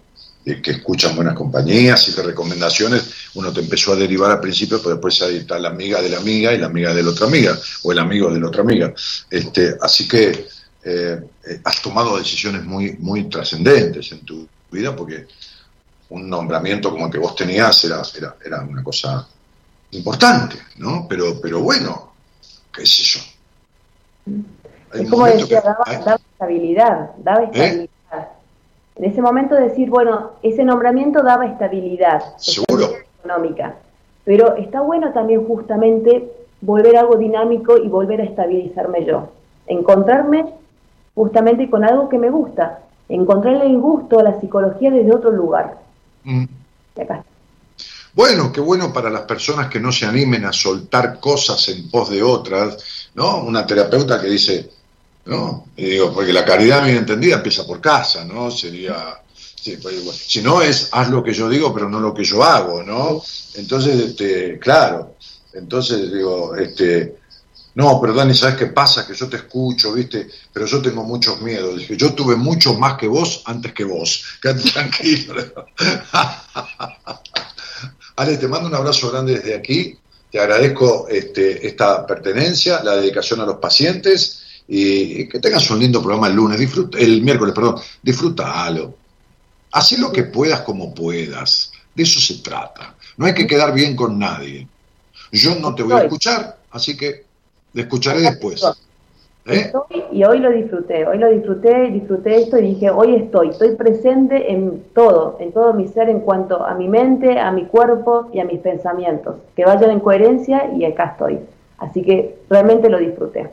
que 0.62 0.72
escuchan 0.72 1.16
buenas 1.16 1.34
compañías 1.34 2.08
y 2.08 2.12
de 2.14 2.22
recomendaciones, 2.22 3.04
uno 3.34 3.52
te 3.52 3.60
empezó 3.62 3.94
a 3.94 3.96
derivar 3.96 4.30
al 4.32 4.40
principio, 4.40 4.78
pero 4.78 4.92
después 4.92 5.20
ahí 5.24 5.38
está 5.38 5.58
la 5.60 5.70
amiga 5.70 6.00
de 6.04 6.10
la 6.10 6.18
amiga 6.20 6.54
y 6.54 6.60
la 6.60 6.68
amiga 6.68 6.94
de 6.94 7.02
la 7.02 7.10
otra 7.10 7.26
amiga, 7.26 7.58
o 7.82 7.92
el 7.92 7.98
amigo 8.00 8.32
de 8.32 8.40
la 8.40 8.48
otra 8.48 8.62
amiga. 8.62 8.94
Este, 9.30 9.76
así 9.82 10.08
que 10.08 10.48
eh, 10.84 11.20
eh, 11.50 11.60
has 11.64 11.82
tomado 11.82 12.16
decisiones 12.16 12.64
muy, 12.64 12.96
muy 13.00 13.28
trascendentes 13.28 14.12
en 14.12 14.20
tu 14.20 14.48
vida, 14.72 14.96
porque 14.96 15.26
un 16.10 16.30
nombramiento 16.30 16.92
como 16.92 17.06
el 17.08 17.12
que 17.12 17.18
vos 17.20 17.36
tenías 17.36 17.84
era, 17.86 18.02
era, 18.18 18.36
era 18.46 18.62
una 18.62 18.84
cosa 18.84 19.28
importante, 19.92 20.56
¿no? 20.78 21.06
Pero, 21.10 21.40
pero 21.42 21.62
bueno, 21.62 22.12
qué 22.74 22.86
sé 22.86 23.04
yo. 23.04 23.20
Hay 24.94 25.04
Es 25.04 25.10
como 25.10 25.26
decía, 25.26 25.62
que- 25.62 25.68
daba, 25.68 25.84
¿eh? 25.88 26.00
daba 26.06 26.16
estabilidad, 26.32 27.10
daba 27.18 27.44
estabilidad. 27.44 27.90
En 28.98 29.04
ese 29.12 29.22
momento 29.22 29.56
decir, 29.56 29.90
bueno, 29.90 30.32
ese 30.42 30.64
nombramiento 30.64 31.22
daba 31.22 31.46
estabilidad, 31.46 32.24
Seguro. 32.38 32.84
estabilidad 32.86 33.06
económica, 33.24 33.76
pero 34.24 34.56
está 34.56 34.82
bueno 34.82 35.12
también 35.12 35.46
justamente 35.46 36.32
volver 36.62 36.96
a 36.96 37.02
algo 37.02 37.16
dinámico 37.18 37.78
y 37.78 37.90
volver 37.90 38.22
a 38.22 38.24
estabilizarme 38.24 39.04
yo, 39.06 39.30
encontrarme 39.68 40.46
justamente 41.14 41.70
con 41.70 41.84
algo 41.84 42.08
que 42.10 42.18
me 42.18 42.30
gusta, 42.30 42.80
encontrarle 43.10 43.66
el 43.66 43.80
gusto 43.80 44.20
a 44.20 44.24
la 44.24 44.40
psicología 44.40 44.92
desde 44.92 45.14
otro 45.14 45.32
lugar. 45.32 45.78
Mm. 46.26 46.46
Bueno, 48.14 48.52
qué 48.52 48.62
bueno 48.62 48.94
para 48.94 49.10
las 49.10 49.24
personas 49.24 49.70
que 49.70 49.80
no 49.80 49.92
se 49.92 50.06
animen 50.06 50.46
a 50.46 50.54
soltar 50.54 51.20
cosas 51.20 51.68
en 51.70 51.90
pos 51.90 52.10
de 52.10 52.24
otras, 52.24 52.78
¿no? 53.14 53.44
Una 53.44 53.66
terapeuta 53.66 54.22
que 54.22 54.28
dice, 54.28 54.70
¿no? 55.26 55.68
Y 55.76 55.86
digo, 55.86 56.14
porque 56.14 56.32
la 56.32 56.46
caridad 56.46 56.84
bien 56.84 56.98
entendida 56.98 57.36
empieza 57.36 57.66
por 57.68 57.82
casa, 57.82 58.24
¿no? 58.24 58.50
Sería, 58.50 59.22
sí, 59.36 59.78
pues, 59.82 60.04
bueno, 60.04 60.18
si 60.18 60.42
no 60.42 60.62
es, 60.62 60.90
haz 60.92 61.10
lo 61.10 61.24
que 61.24 61.34
yo 61.34 61.50
digo, 61.50 61.74
pero 61.74 61.90
no 61.90 62.00
lo 62.00 62.14
que 62.14 62.24
yo 62.24 62.42
hago, 62.44 62.84
¿no? 62.84 63.22
Entonces, 63.56 64.00
este, 64.00 64.60
claro, 64.60 65.16
entonces 65.54 66.12
digo, 66.14 66.56
este, 66.56 67.18
no, 67.76 68.00
pero 68.00 68.14
Dani, 68.14 68.34
¿sabes 68.34 68.56
qué 68.56 68.68
pasa? 68.68 69.06
Que 69.06 69.14
yo 69.14 69.28
te 69.28 69.36
escucho, 69.36 69.92
¿viste? 69.92 70.30
Pero 70.54 70.66
yo 70.66 70.82
tengo 70.82 71.04
muchos 71.04 71.42
miedos. 71.42 71.78
Dije, 71.78 71.98
yo 71.98 72.14
tuve 72.14 72.38
muchos 72.38 72.80
más 72.80 72.98
que 72.98 73.08
vos 73.08 73.44
antes 73.46 73.74
que 73.74 73.84
vos. 73.84 74.24
Quédate 74.42 74.72
tranquilo. 74.72 75.36
Ale, 78.16 78.38
te 78.38 78.48
mando 78.48 78.70
un 78.70 78.76
abrazo 78.76 79.12
grande 79.12 79.34
desde 79.34 79.56
aquí. 79.56 80.00
Te 80.32 80.40
agradezco 80.40 81.08
este, 81.10 81.68
esta 81.68 82.08
pertenencia, 82.08 82.82
la 82.82 82.96
dedicación 82.96 83.42
a 83.42 83.46
los 83.46 83.58
pacientes 83.58 84.42
y 84.68 85.28
que 85.28 85.40
tengas 85.40 85.70
un 85.70 85.80
lindo 85.80 86.02
programa 86.02 86.28
el 86.28 86.34
lunes, 86.34 86.58
disfruta, 86.58 86.98
el 86.98 87.22
miércoles, 87.22 87.54
perdón, 87.54 87.76
disfrútalo. 88.02 88.96
Haz 89.72 89.92
lo 90.00 90.14
que 90.14 90.24
puedas 90.24 90.62
como 90.62 90.96
puedas. 90.96 91.74
De 91.94 92.04
eso 92.04 92.22
se 92.22 92.36
trata. 92.36 92.96
No 93.18 93.26
hay 93.26 93.34
que 93.34 93.46
quedar 93.46 93.74
bien 93.74 93.98
con 93.98 94.18
nadie. 94.18 94.66
Yo 95.32 95.56
no 95.56 95.76
te 95.76 95.84
voy 95.84 95.94
a 95.94 96.04
escuchar, 96.04 96.58
así 96.72 96.96
que 96.96 97.25
te 97.76 97.82
escucharé 97.82 98.22
después. 98.22 98.64
¿Eh? 99.46 99.58
Estoy 99.66 100.04
y 100.12 100.24
hoy 100.24 100.40
lo 100.40 100.50
disfruté, 100.50 101.06
hoy 101.06 101.20
lo 101.20 101.30
disfruté, 101.30 101.92
disfruté 101.92 102.42
esto 102.42 102.58
y 102.58 102.62
dije, 102.74 102.90
hoy 102.90 103.16
estoy, 103.16 103.50
estoy 103.50 103.76
presente 103.76 104.52
en 104.52 104.84
todo, 104.96 105.38
en 105.40 105.52
todo 105.52 105.74
mi 105.74 105.88
ser 105.88 106.10
en 106.10 106.22
cuanto 106.22 106.66
a 106.66 106.74
mi 106.74 106.88
mente, 106.88 107.38
a 107.38 107.52
mi 107.52 107.66
cuerpo 107.66 108.32
y 108.34 108.40
a 108.40 108.46
mis 108.46 108.60
pensamientos, 108.62 109.36
que 109.56 109.64
vayan 109.64 109.92
en 109.92 110.00
coherencia 110.00 110.72
y 110.76 110.86
acá 110.86 111.12
estoy. 111.12 111.40
Así 111.78 112.02
que 112.02 112.40
realmente 112.50 112.90
lo 112.90 112.98
disfruté. 112.98 113.52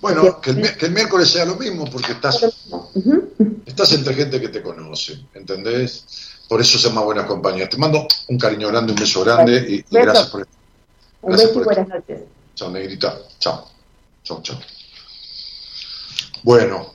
Bueno, 0.00 0.40
que 0.40 0.50
el, 0.50 0.76
que 0.76 0.86
el 0.86 0.92
miércoles 0.92 1.28
sea 1.28 1.44
lo 1.44 1.56
mismo, 1.56 1.84
porque 1.90 2.12
estás, 2.12 2.42
estás 3.66 3.92
entre 3.92 4.14
gente 4.14 4.40
que 4.40 4.48
te 4.48 4.62
conoce, 4.62 5.18
¿entendés? 5.34 6.38
Por 6.48 6.60
eso 6.60 6.78
son 6.78 6.94
más 6.94 7.04
buenas 7.04 7.26
compañías. 7.26 7.68
Te 7.68 7.76
mando 7.76 8.06
un 8.28 8.38
cariño 8.38 8.68
grande, 8.68 8.92
un 8.92 8.98
beso 8.98 9.24
grande 9.24 9.56
y, 9.68 9.84
gracias 9.90 10.28
por 10.28 10.40
Un 11.22 11.30
Gracias 11.30 11.48
beso 11.48 11.60
y 11.60 11.64
buenas 11.64 11.88
noches. 11.88 12.20
Chao, 12.54 12.70
negrita. 12.70 13.20
Chao. 13.38 13.68
Chao, 14.22 14.40
chao. 14.42 14.58
Bueno, 16.42 16.94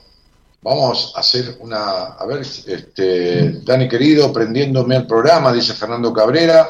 vamos 0.62 1.12
a 1.14 1.20
hacer 1.20 1.56
una. 1.60 2.14
A 2.18 2.26
ver, 2.26 2.40
este, 2.40 3.60
Dani 3.62 3.88
querido, 3.88 4.32
prendiéndome 4.32 4.96
al 4.96 5.06
programa, 5.06 5.52
dice 5.52 5.74
Fernando 5.74 6.12
Cabrera. 6.12 6.68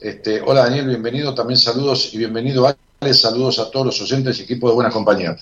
Este, 0.00 0.40
hola 0.40 0.64
Daniel, 0.64 0.86
bienvenido. 0.86 1.34
También 1.34 1.58
saludos 1.58 2.14
y 2.14 2.18
bienvenido 2.18 2.66
Ale. 2.66 3.14
Saludos 3.14 3.58
a 3.58 3.70
todos 3.70 3.86
los 3.86 4.00
oyentes 4.02 4.38
y 4.38 4.42
equipo 4.42 4.68
de 4.68 4.74
Buena 4.74 4.90
Compañía. 4.90 5.36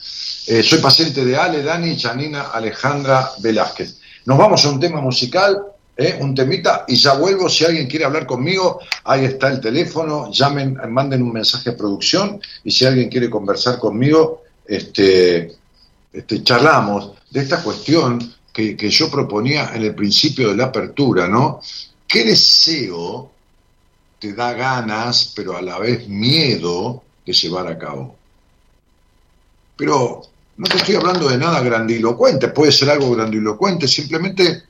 Eh, 0.47 0.62
soy 0.62 0.78
paciente 0.78 1.24
de 1.24 1.36
Ale, 1.36 1.62
Dani, 1.62 1.98
Janina, 1.98 2.51
Alejandra 2.52 3.32
Velázquez. 3.39 3.98
Nos 4.24 4.39
vamos 4.39 4.65
a 4.65 4.70
un 4.70 4.81
tema 4.81 5.01
musical, 5.01 5.62
¿eh? 5.99 6.16
un 6.20 6.35
temita, 6.35 6.85
y 6.89 6.95
ya 6.95 7.15
vuelvo. 7.15 7.49
Si 7.51 7.65
alguien 7.65 7.89
quiere 7.89 8.07
hablar 8.07 8.25
conmigo, 8.25 8.81
ahí 9.05 9.25
está 9.25 9.49
el 9.49 9.61
teléfono. 9.61 10.31
Llamen, 10.33 10.79
manden 10.89 11.23
un 11.23 11.33
mensaje 11.33 11.70
a 11.70 11.77
producción. 11.77 12.41
Y 12.65 12.70
si 12.70 12.87
alguien 12.87 13.11
quiere 13.11 13.29
conversar 13.29 13.79
conmigo, 13.79 14.45
este, 14.65 15.53
este, 16.12 16.43
charlamos 16.45 17.12
de 17.31 17.41
esta 17.41 17.62
cuestión 17.62 18.35
que, 18.53 18.77
que 18.77 18.89
yo 18.89 19.11
proponía 19.11 19.73
en 19.75 19.83
el 19.83 19.95
principio 19.95 20.49
de 20.49 20.57
la 20.57 20.66
apertura, 20.66 21.27
¿no? 21.29 21.61
¿Qué 22.07 22.25
deseo 22.25 23.31
te 24.19 24.33
da 24.33 24.53
ganas, 24.53 25.33
pero 25.35 25.57
a 25.57 25.62
la 25.62 25.79
vez 25.79 26.09
miedo 26.09 27.03
de 27.27 27.33
llevar 27.33 27.66
a 27.66 27.77
cabo? 27.77 28.16
Pero 29.77 30.23
no 30.57 30.66
te 30.66 30.77
estoy 30.77 30.97
hablando 30.97 31.29
de 31.29 31.39
nada 31.39 31.61
grandilocuente, 31.61 32.49
puede 32.49 32.73
ser 32.73 32.91
algo 32.91 33.12
grandilocuente, 33.12 33.87
simplemente, 33.87 34.65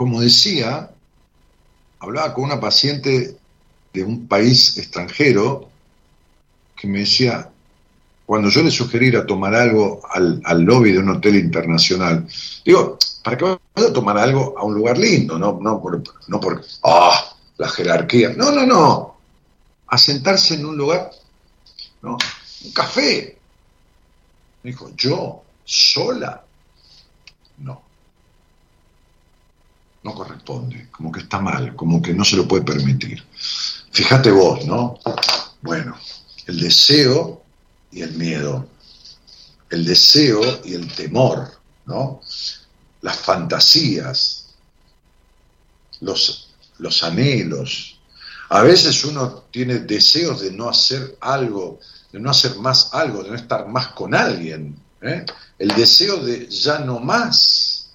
como 0.00 0.22
decía, 0.22 0.88
hablaba 1.98 2.32
con 2.32 2.44
una 2.44 2.58
paciente 2.58 3.36
de 3.92 4.02
un 4.02 4.26
país 4.26 4.78
extranjero 4.78 5.68
que 6.74 6.88
me 6.88 7.00
decía, 7.00 7.50
cuando 8.24 8.48
yo 8.48 8.62
le 8.62 8.70
sugerí 8.70 9.08
ir 9.08 9.18
a 9.18 9.26
tomar 9.26 9.54
algo 9.54 10.00
al, 10.10 10.40
lobby 10.62 10.92
de 10.92 11.00
un 11.00 11.10
hotel 11.10 11.36
internacional, 11.36 12.26
digo, 12.64 12.96
para 13.22 13.36
que 13.36 13.44
vaya 13.44 13.88
a 13.90 13.92
tomar 13.92 14.16
algo 14.16 14.58
a 14.58 14.64
un 14.64 14.72
lugar 14.72 14.96
lindo, 14.96 15.38
no, 15.38 15.58
no 15.60 15.82
por, 15.82 16.02
no 16.28 16.40
por 16.40 16.64
ah, 16.82 17.36
la 17.58 17.68
jerarquía, 17.68 18.32
no, 18.34 18.52
no, 18.52 18.64
no, 18.64 19.16
a 19.86 19.98
sentarse 19.98 20.54
en 20.54 20.64
un 20.64 20.78
lugar, 20.78 21.10
¿no? 22.00 22.16
un 22.64 22.72
café. 22.72 23.36
Me 24.62 24.70
dijo, 24.70 24.92
yo, 24.96 25.42
sola, 25.62 26.42
No 30.02 30.14
corresponde, 30.14 30.88
como 30.90 31.12
que 31.12 31.20
está 31.20 31.40
mal, 31.40 31.76
como 31.76 32.00
que 32.00 32.14
no 32.14 32.24
se 32.24 32.36
lo 32.36 32.48
puede 32.48 32.62
permitir. 32.62 33.22
Fíjate 33.92 34.30
vos, 34.30 34.64
¿no? 34.64 34.98
Bueno, 35.60 35.96
el 36.46 36.60
deseo 36.60 37.42
y 37.90 38.02
el 38.02 38.12
miedo, 38.12 38.66
el 39.68 39.84
deseo 39.84 40.60
y 40.64 40.74
el 40.74 40.92
temor, 40.94 41.50
¿no? 41.86 42.20
Las 43.02 43.16
fantasías, 43.18 44.40
los, 46.00 46.50
los 46.78 47.02
anhelos. 47.02 47.98
A 48.48 48.62
veces 48.62 49.04
uno 49.04 49.44
tiene 49.50 49.80
deseos 49.80 50.40
de 50.40 50.50
no 50.50 50.68
hacer 50.68 51.16
algo, 51.20 51.78
de 52.12 52.18
no 52.18 52.30
hacer 52.30 52.56
más 52.56 52.92
algo, 52.92 53.22
de 53.22 53.30
no 53.30 53.36
estar 53.36 53.68
más 53.68 53.88
con 53.88 54.14
alguien. 54.14 54.76
¿eh? 55.02 55.24
El 55.58 55.68
deseo 55.68 56.16
de 56.16 56.48
ya 56.48 56.80
no 56.80 56.98
más. 56.98 57.90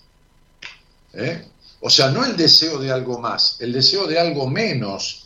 ¿eh? 1.13 1.45
O 1.87 1.89
sea, 1.91 2.09
no 2.09 2.25
el 2.25 2.35
deseo 2.35 2.79
de 2.79 2.91
algo 2.91 3.19
más, 3.19 3.57
el 3.59 3.71
deseo 3.71 4.07
de 4.07 4.19
algo 4.19 4.49
menos, 4.49 5.23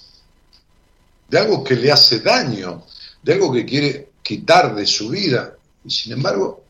de 1.30 1.40
algo 1.40 1.64
que 1.64 1.78
le 1.78 1.90
hace 1.90 2.20
daño, 2.20 2.84
de 3.24 3.34
algo 3.34 3.54
que 3.54 3.66
quiere 3.66 4.12
quitar 4.22 4.76
de 4.76 4.86
su 4.86 5.08
vida. 5.08 5.56
Y 5.86 5.90
sin 5.90 6.12
embargo, 6.12 6.66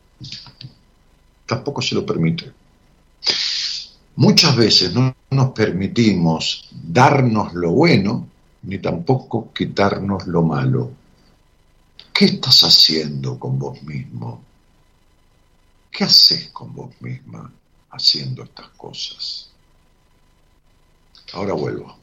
tampoco 1.44 1.82
se 1.82 1.96
lo 1.96 2.06
permite. 2.06 2.52
Muchas 4.14 4.54
veces 4.54 4.94
no 4.94 5.12
nos 5.28 5.50
permitimos 5.50 6.68
darnos 6.70 7.52
lo 7.54 7.72
bueno, 7.72 8.28
ni 8.62 8.78
tampoco 8.78 9.52
quitarnos 9.52 10.24
lo 10.28 10.42
malo. 10.42 10.92
¿Qué 12.12 12.26
estás 12.26 12.62
haciendo 12.62 13.40
con 13.40 13.58
vos 13.58 13.82
mismo? 13.82 14.40
¿Qué 15.90 16.04
haces 16.04 16.50
con 16.50 16.72
vos 16.76 16.92
misma 17.00 17.52
haciendo 17.90 18.44
estas 18.44 18.68
cosas? 18.68 19.49
Ahora 21.32 21.54
vuelvo. 21.54 21.96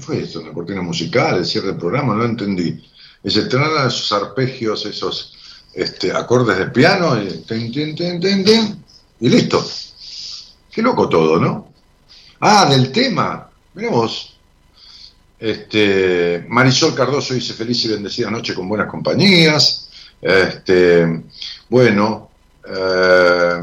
Fue 0.00 0.22
eso? 0.22 0.40
¿Una 0.40 0.52
cortina 0.52 0.82
musical? 0.82 1.38
¿El 1.38 1.46
cierre 1.46 1.68
del 1.68 1.76
programa? 1.76 2.14
No 2.14 2.24
entendí. 2.24 2.82
Es 3.22 3.36
estrenar 3.36 3.86
esos 3.86 4.10
arpegios, 4.12 4.86
esos 4.86 5.36
este, 5.74 6.12
acordes 6.12 6.58
de 6.58 6.66
piano 6.66 7.22
y, 7.22 7.28
tin, 7.46 8.84
y 9.20 9.28
listo. 9.28 9.64
Qué 10.70 10.82
loco 10.82 11.08
todo, 11.08 11.38
¿no? 11.38 11.72
Ah, 12.40 12.66
del 12.70 12.90
tema. 12.90 13.50
Mira 13.74 13.90
vos. 13.90 14.36
Este, 15.38 16.44
Marisol 16.48 16.94
Cardoso 16.94 17.34
dice 17.34 17.54
feliz 17.54 17.84
y 17.84 17.88
bendecida 17.88 18.30
noche 18.30 18.54
con 18.54 18.68
buenas 18.68 18.88
compañías. 18.88 19.88
Este, 20.20 21.22
bueno, 21.68 22.30
eh, 22.66 23.60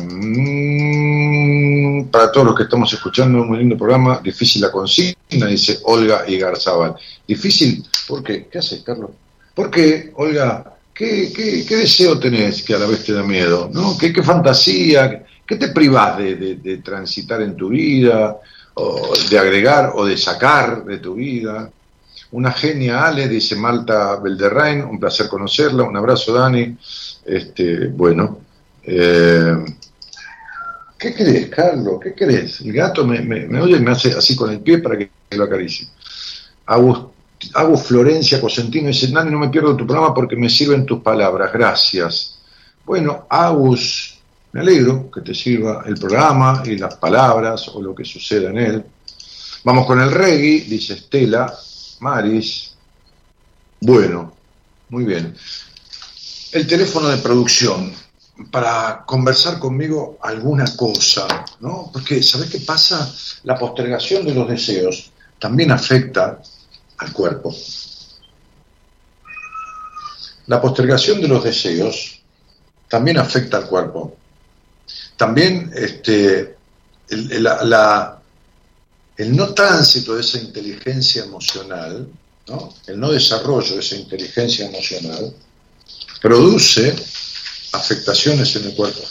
para 2.06 2.32
todos 2.32 2.48
los 2.48 2.56
que 2.56 2.64
estamos 2.64 2.92
escuchando, 2.94 3.42
un 3.42 3.58
lindo 3.58 3.78
programa, 3.78 4.20
difícil 4.24 4.62
la 4.62 4.72
consigna, 4.72 5.48
dice 5.48 5.80
Olga 5.84 6.24
Igarzábal. 6.28 6.96
Difícil, 7.28 7.84
¿por 8.08 8.24
qué? 8.24 8.48
¿Qué 8.52 8.60
haces, 8.60 8.82
Carlos? 8.84 9.12
¿Por 9.54 9.70
qué, 9.72 10.12
Olga? 10.16 10.74
¿Qué, 10.94 11.32
qué, 11.36 11.66
qué 11.68 11.76
deseo 11.76 12.20
tenés 12.20 12.64
que 12.64 12.74
a 12.74 12.80
la 12.80 12.88
vez 12.88 13.04
te 13.04 13.14
da 13.14 13.24
miedo? 13.24 13.70
¿no? 13.72 13.98
¿Qué, 13.98 14.12
qué 14.14 14.24
fantasía? 14.24 15.26
¿Qué 15.46 15.56
te 15.56 15.70
privás 15.70 16.18
de, 16.18 16.36
de- 16.36 16.56
de 16.56 16.78
transitar 16.78 17.42
en 17.42 17.56
tu 17.56 17.70
vida? 17.70 18.38
O 18.76 19.14
de 19.30 19.40
agregar 19.40 19.92
o 19.96 20.06
de 20.06 20.18
sacar 20.18 20.84
de 20.86 20.98
tu 21.00 21.16
vida? 21.16 21.70
Una 22.32 22.52
genia, 22.52 23.06
Ale, 23.08 23.28
dice 23.28 23.56
Malta 23.56 24.18
Belderrain, 24.18 24.84
un 24.84 25.00
placer 25.00 25.28
conocerla, 25.30 25.84
un 25.84 25.96
abrazo, 25.98 26.34
Dani. 26.34 26.76
Este, 27.26 27.88
bueno, 27.88 28.40
eh, 28.84 29.56
¿Qué 30.98 31.14
querés, 31.14 31.50
Carlos? 31.50 32.00
¿Qué 32.02 32.14
querés? 32.14 32.62
El 32.62 32.74
gato 32.74 33.06
me, 33.06 33.22
me, 33.22 33.62
oye 33.62 33.78
y 33.78 33.80
me 33.80 33.92
hace 33.92 34.14
así 34.14 34.36
con 34.36 34.50
el 34.52 34.62
pie 34.62 34.80
para 34.80 34.98
que 34.98 35.10
lo 35.32 35.44
acaricie. 35.44 35.88
Agus, 36.66 37.06
Agus 37.54 37.84
Florencia 37.84 38.42
Cosentino 38.42 38.88
dice, 38.88 39.12
Nani, 39.12 39.30
no 39.30 39.38
me 39.38 39.50
pierdo 39.50 39.76
tu 39.76 39.86
programa 39.86 40.14
porque 40.14 40.36
me 40.36 40.50
sirven 40.50 40.86
tus 40.86 41.02
palabras, 41.02 41.54
gracias. 41.54 42.40
Bueno, 42.84 43.28
Agus, 43.30 44.18
me 44.54 44.62
alegro 44.62 45.12
que 45.12 45.22
te 45.22 45.36
sirva 45.36 45.84
el 45.86 45.96
programa 45.96 46.64
y 46.66 46.78
las 46.78 46.96
palabras 46.96 47.68
o 47.68 47.82
lo 47.82 47.94
que 47.94 48.04
suceda 48.04 48.50
en 48.50 48.58
él. 48.58 48.86
Vamos 49.64 49.86
con 49.86 50.02
el 50.02 50.12
reggae, 50.12 50.66
dice 50.68 50.94
Estela, 50.94 51.54
Maris. 52.00 52.74
Bueno, 53.82 54.34
muy 54.90 55.06
bien. 55.06 55.36
El 56.54 56.66
teléfono 56.66 57.10
de 57.10 57.18
producción 57.18 57.94
para 58.52 59.04
conversar 59.06 59.60
conmigo 59.60 60.18
alguna 60.22 60.66
cosa, 60.76 61.28
¿no? 61.60 61.90
Porque, 61.92 62.22
¿sabes 62.22 62.50
qué 62.50 62.60
pasa? 62.60 63.12
La 63.44 63.58
postergación 63.58 64.26
de 64.26 64.34
los 64.34 64.48
deseos 64.48 65.12
también 65.40 65.72
afecta 65.72 66.40
al 66.98 67.14
cuerpo. 67.14 67.54
La 70.48 70.62
postergación 70.62 71.20
de 71.22 71.28
los 71.28 71.44
deseos 71.44 72.22
también 72.88 73.18
afecta 73.18 73.58
al 73.58 73.68
cuerpo. 73.68 74.16
También 75.18 75.72
este, 75.76 76.56
el, 77.10 77.32
el- 79.18 79.36
no 79.36 79.54
tránsito 79.54 80.16
de 80.16 80.22
esa 80.22 80.38
inteligencia 80.40 81.24
emocional, 81.24 82.08
¿no? 82.48 82.74
el 82.86 83.00
no 83.00 83.12
desarrollo 83.12 83.74
de 83.76 83.82
esa 83.82 83.96
inteligencia 83.96 84.68
emocional, 84.68 85.34
produce 86.22 86.96
afectaciones 87.78 88.56
en 88.56 88.66
el 88.66 88.76
cuerpo. 88.76 89.02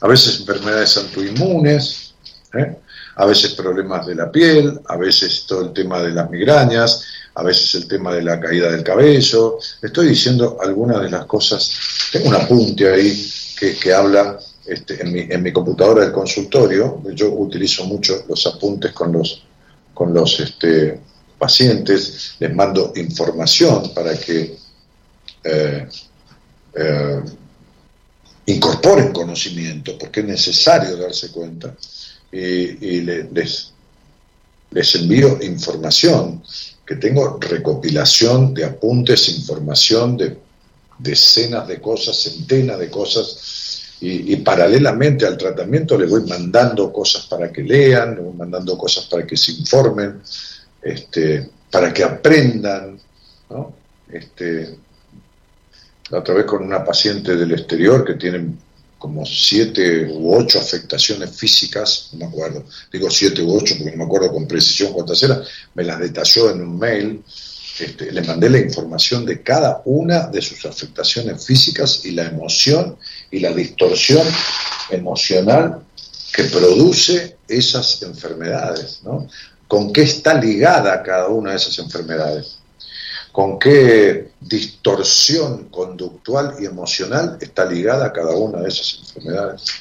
A 0.00 0.08
veces 0.08 0.40
enfermedades 0.40 0.96
autoinmunes, 0.96 2.14
¿eh? 2.54 2.76
a 3.16 3.26
veces 3.26 3.54
problemas 3.54 4.06
de 4.06 4.14
la 4.14 4.30
piel, 4.30 4.80
a 4.86 4.96
veces 4.96 5.44
todo 5.46 5.62
el 5.66 5.72
tema 5.72 6.02
de 6.02 6.10
las 6.10 6.28
migrañas, 6.30 7.04
a 7.34 7.42
veces 7.42 7.74
el 7.74 7.88
tema 7.88 8.12
de 8.14 8.22
la 8.22 8.40
caída 8.40 8.70
del 8.70 8.82
cabello. 8.82 9.58
Estoy 9.82 10.08
diciendo 10.08 10.58
algunas 10.60 11.02
de 11.02 11.10
las 11.10 11.26
cosas. 11.26 11.70
Tengo 12.12 12.28
un 12.28 12.34
apunte 12.34 12.92
ahí 12.92 13.32
que, 13.58 13.76
que 13.76 13.92
habla 13.92 14.38
este, 14.66 15.02
en, 15.02 15.12
mi, 15.12 15.20
en 15.20 15.42
mi 15.42 15.52
computadora 15.52 16.02
del 16.02 16.12
consultorio. 16.12 17.02
Yo 17.12 17.30
utilizo 17.32 17.84
mucho 17.84 18.24
los 18.28 18.46
apuntes 18.46 18.92
con 18.92 19.12
los, 19.12 19.42
con 19.92 20.14
los 20.14 20.40
este, 20.40 21.00
pacientes. 21.38 22.36
Les 22.38 22.54
mando 22.54 22.92
información 22.96 23.92
para 23.94 24.16
que 24.18 24.56
eh, 25.44 25.88
eh, 26.74 27.22
incorporen 28.46 29.12
conocimiento, 29.12 29.96
porque 29.98 30.20
es 30.20 30.26
necesario 30.26 30.96
darse 30.96 31.30
cuenta. 31.30 31.74
Y, 32.32 32.38
y 32.38 33.00
le- 33.02 33.24
les, 33.32 33.72
les 34.70 34.94
envío 34.96 35.38
información, 35.42 36.42
que 36.86 36.96
tengo 36.96 37.38
recopilación 37.40 38.52
de 38.52 38.64
apuntes, 38.64 39.28
información 39.28 40.16
de 40.16 40.36
decenas 40.98 41.66
de 41.66 41.80
cosas, 41.80 42.16
centenas 42.20 42.78
de 42.78 42.90
cosas, 42.90 43.96
y, 44.00 44.32
y 44.32 44.36
paralelamente 44.36 45.24
al 45.26 45.38
tratamiento 45.38 45.96
les 45.96 46.10
voy 46.10 46.22
mandando 46.28 46.92
cosas 46.92 47.26
para 47.26 47.50
que 47.52 47.62
lean, 47.62 48.16
les 48.16 48.24
voy 48.24 48.34
mandando 48.34 48.76
cosas 48.76 49.04
para 49.06 49.26
que 49.26 49.36
se 49.36 49.52
informen, 49.52 50.20
este, 50.82 51.48
para 51.70 51.92
que 51.92 52.02
aprendan, 52.04 52.98
¿no? 53.48 53.72
Este, 54.12 54.76
la 56.10 56.18
otra 56.18 56.34
vez 56.34 56.44
con 56.44 56.62
una 56.62 56.84
paciente 56.84 57.36
del 57.36 57.52
exterior 57.52 58.04
que 58.04 58.14
tiene 58.14 58.54
como 58.98 59.26
siete 59.26 60.06
u 60.10 60.34
ocho 60.34 60.58
afectaciones 60.58 61.36
físicas, 61.36 62.08
no 62.12 62.20
me 62.20 62.24
acuerdo, 62.26 62.64
digo 62.90 63.10
siete 63.10 63.42
u 63.42 63.54
ocho 63.54 63.74
porque 63.76 63.90
no 63.90 63.98
me 63.98 64.04
acuerdo 64.04 64.32
con 64.32 64.48
precisión 64.48 64.92
cuántas 64.92 65.22
eran, 65.22 65.42
me 65.74 65.84
las 65.84 66.00
detalló 66.00 66.50
en 66.50 66.62
un 66.62 66.78
mail, 66.78 67.22
este, 67.78 68.12
le 68.12 68.22
mandé 68.22 68.48
la 68.48 68.60
información 68.60 69.26
de 69.26 69.42
cada 69.42 69.82
una 69.84 70.28
de 70.28 70.40
sus 70.40 70.64
afectaciones 70.64 71.44
físicas 71.44 72.04
y 72.04 72.12
la 72.12 72.26
emoción 72.26 72.96
y 73.30 73.40
la 73.40 73.52
distorsión 73.52 74.26
emocional 74.90 75.82
que 76.32 76.44
produce 76.44 77.36
esas 77.48 78.00
enfermedades, 78.02 79.00
¿no? 79.02 79.28
¿Con 79.68 79.92
qué 79.92 80.02
está 80.02 80.34
ligada 80.40 81.02
cada 81.02 81.28
una 81.28 81.50
de 81.50 81.56
esas 81.56 81.78
enfermedades? 81.78 82.58
Con 83.34 83.58
qué 83.58 84.30
distorsión 84.38 85.64
conductual 85.64 86.54
y 86.60 86.66
emocional 86.66 87.36
está 87.40 87.64
ligada 87.64 88.12
cada 88.12 88.30
una 88.30 88.60
de 88.60 88.68
esas 88.68 89.00
enfermedades. 89.00 89.74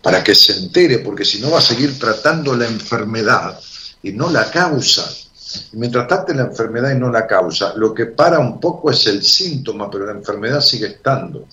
Para 0.00 0.22
que 0.22 0.36
se 0.36 0.56
entere, 0.56 1.00
porque 1.00 1.24
si 1.24 1.40
no 1.40 1.50
va 1.50 1.58
a 1.58 1.62
seguir 1.62 1.98
tratando 1.98 2.54
la 2.54 2.68
enfermedad 2.68 3.58
y 4.04 4.12
no 4.12 4.30
la 4.30 4.48
causa. 4.52 5.04
Y 5.72 5.76
mientras 5.78 6.06
trate 6.06 6.32
la 6.32 6.42
enfermedad 6.42 6.92
y 6.94 6.98
no 7.00 7.10
la 7.10 7.26
causa, 7.26 7.74
lo 7.74 7.92
que 7.92 8.06
para 8.06 8.38
un 8.38 8.60
poco 8.60 8.92
es 8.92 9.04
el 9.08 9.20
síntoma, 9.24 9.90
pero 9.90 10.06
la 10.06 10.12
enfermedad 10.12 10.60
sigue 10.60 10.86
estando. 10.86 11.44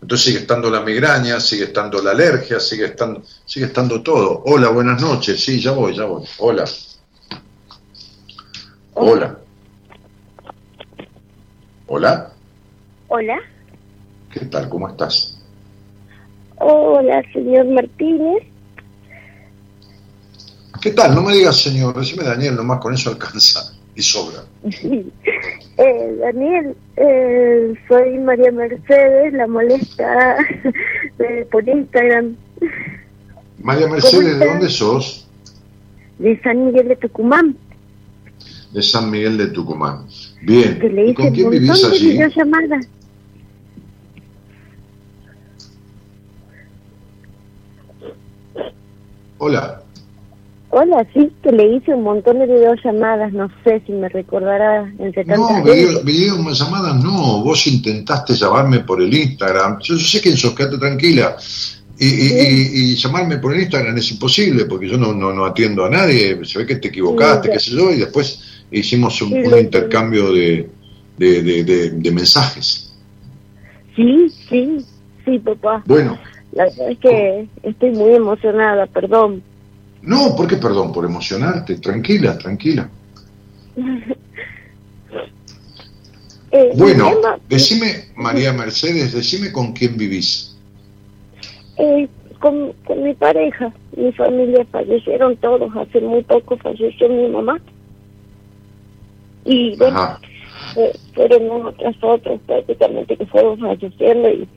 Entonces 0.00 0.24
sigue 0.24 0.38
estando 0.38 0.70
la 0.70 0.82
migraña, 0.82 1.40
sigue 1.40 1.64
estando 1.64 2.00
la 2.00 2.12
alergia, 2.12 2.60
sigue 2.60 2.84
estando, 2.84 3.24
sigue 3.44 3.66
estando 3.66 4.00
todo. 4.04 4.44
Hola, 4.46 4.68
buenas 4.68 5.02
noches. 5.02 5.42
Sí, 5.42 5.60
ya 5.60 5.72
voy, 5.72 5.96
ya 5.96 6.04
voy. 6.04 6.24
Hola. 6.38 6.64
Hola. 8.94 9.40
Hola, 11.88 12.32
Hola. 13.08 13.38
¿qué 14.32 14.44
tal? 14.46 14.68
¿Cómo 14.68 14.88
estás? 14.88 15.38
Hola, 16.58 17.22
señor 17.32 17.66
Martínez. 17.66 18.42
¿Qué 20.80 20.90
tal? 20.92 21.14
No 21.14 21.22
me 21.22 21.32
digas 21.34 21.56
señor, 21.60 21.96
decime 21.96 22.24
Daniel, 22.24 22.56
nomás 22.56 22.80
con 22.80 22.92
eso 22.94 23.10
alcanza 23.10 23.72
y 23.94 24.02
sobra. 24.02 24.44
Eh, 25.78 26.16
Daniel, 26.20 26.74
eh, 26.96 27.74
soy 27.86 28.18
María 28.18 28.50
Mercedes, 28.50 29.32
la 29.34 29.46
molesta 29.46 30.36
eh, 31.18 31.46
por 31.50 31.68
Instagram 31.68 32.34
María 33.62 33.86
Mercedes, 33.86 34.38
¿de 34.38 34.46
dónde 34.46 34.68
sos? 34.70 35.28
de 36.18 36.40
San 36.42 36.64
Miguel 36.66 36.88
de 36.88 36.96
Tucumán, 36.96 37.56
De 38.72 38.82
San 38.82 39.10
Miguel 39.10 39.36
de 39.36 39.48
Tucumán. 39.48 40.06
Bien, 40.46 40.78
que 40.78 40.88
le 40.88 41.02
¿y 41.06 41.10
hice 41.10 41.14
con 41.16 41.26
un 41.26 41.32
quién 41.34 41.50
vivís 41.50 41.68
montón 41.68 41.90
de 41.90 41.96
allí? 41.96 42.08
videollamadas. 42.12 42.86
Hola. 49.38 49.82
Hola, 50.70 51.06
sí, 51.14 51.30
que 51.42 51.52
le 51.52 51.76
hice 51.76 51.94
un 51.94 52.02
montón 52.02 52.38
de 52.38 52.46
videollamadas, 52.46 53.32
no 53.32 53.48
sé 53.64 53.82
si 53.86 53.92
me 53.92 54.08
recordará 54.08 54.92
entre 54.98 55.24
No, 55.24 55.46
tantas 55.46 55.64
veces. 55.64 56.04
video 56.04 56.36
llamadas 56.52 57.02
no, 57.02 57.42
vos 57.42 57.66
intentaste 57.66 58.34
llamarme 58.34 58.80
por 58.80 59.00
el 59.00 59.14
Instagram. 59.14 59.78
Yo, 59.80 59.96
sé 59.96 60.20
quién 60.20 60.36
sos, 60.36 60.54
quédate 60.54 60.78
tranquila. 60.78 61.36
Y, 61.98 62.06
y- 62.08 62.10
y- 62.10 62.92
y 62.92 62.96
llamarme 62.96 63.38
por 63.38 63.54
el 63.54 63.62
Instagram 63.62 63.96
es 63.96 64.10
imposible 64.10 64.66
porque 64.66 64.86
yo 64.88 64.98
no, 64.98 65.14
no, 65.14 65.32
no 65.32 65.46
atiendo 65.46 65.84
a 65.86 65.88
nadie. 65.90 66.38
Se 66.44 66.58
ve 66.58 66.66
que 66.66 66.76
te 66.76 66.88
equivocaste, 66.88 67.48
Sí, 67.48 67.52
qué 67.54 67.58
sé 67.60 67.70
yo, 67.70 67.90
y 67.92 67.96
después 68.00 68.38
hicimos 68.70 69.20
un, 69.22 69.32
intercambio 69.58 70.32
de, 70.32 70.68
de, 71.16 71.42
de- 71.42 71.64
de- 71.64 71.90
de 71.90 72.10
mensajes. 72.10 72.92
Sí, 73.94 74.28
sí, 74.48 74.78
sí, 75.24 75.38
papá. 75.38 75.82
Bueno, 75.86 76.18
La 76.52 76.64
verdad 76.64 76.90
es 76.90 76.98
que 76.98 77.48
estoy 77.62 77.90
muy 77.90 78.14
emocionada, 78.14 78.86
perdón. 78.86 79.42
no, 80.02 80.34
¿por 80.36 80.46
qué 80.48 80.56
perdón? 80.56 80.92
Por 80.92 81.04
emocionarte. 81.04 81.76
Tranquila, 81.76 82.36
tranquila. 82.38 82.88
Eh, 86.52 86.70
Bueno, 86.76 87.10
tema- 87.10 87.38
decime, 87.48 88.04
María 88.16 88.52
Mercedes, 88.52 89.12
decime 89.12 89.50
con 89.52 89.72
quién 89.72 89.96
vivís. 89.96 90.56
Eh, 91.76 92.08
con, 92.40 92.72
con 92.86 93.02
mi 93.02 93.12
pareja, 93.14 93.72
mi 93.96 94.12
familia 94.12 94.64
fallecieron 94.70 95.36
todos, 95.38 95.74
hace 95.76 96.00
muy 96.00 96.22
poco 96.22 96.56
falleció 96.58 97.08
mi 97.08 97.28
mamá. 97.28 97.60
Y 99.46 99.76
bueno, 99.76 99.96
Ajá. 99.98 100.20
fue- 100.74 100.92
fueron 101.14 101.50
uno 101.50 101.72
tras 101.74 101.94
otros 102.02 102.40
prácticamente 102.46 103.16
que 103.16 103.26
fueron 103.26 103.58
falleciendo 103.60 104.28
y, 104.28 104.48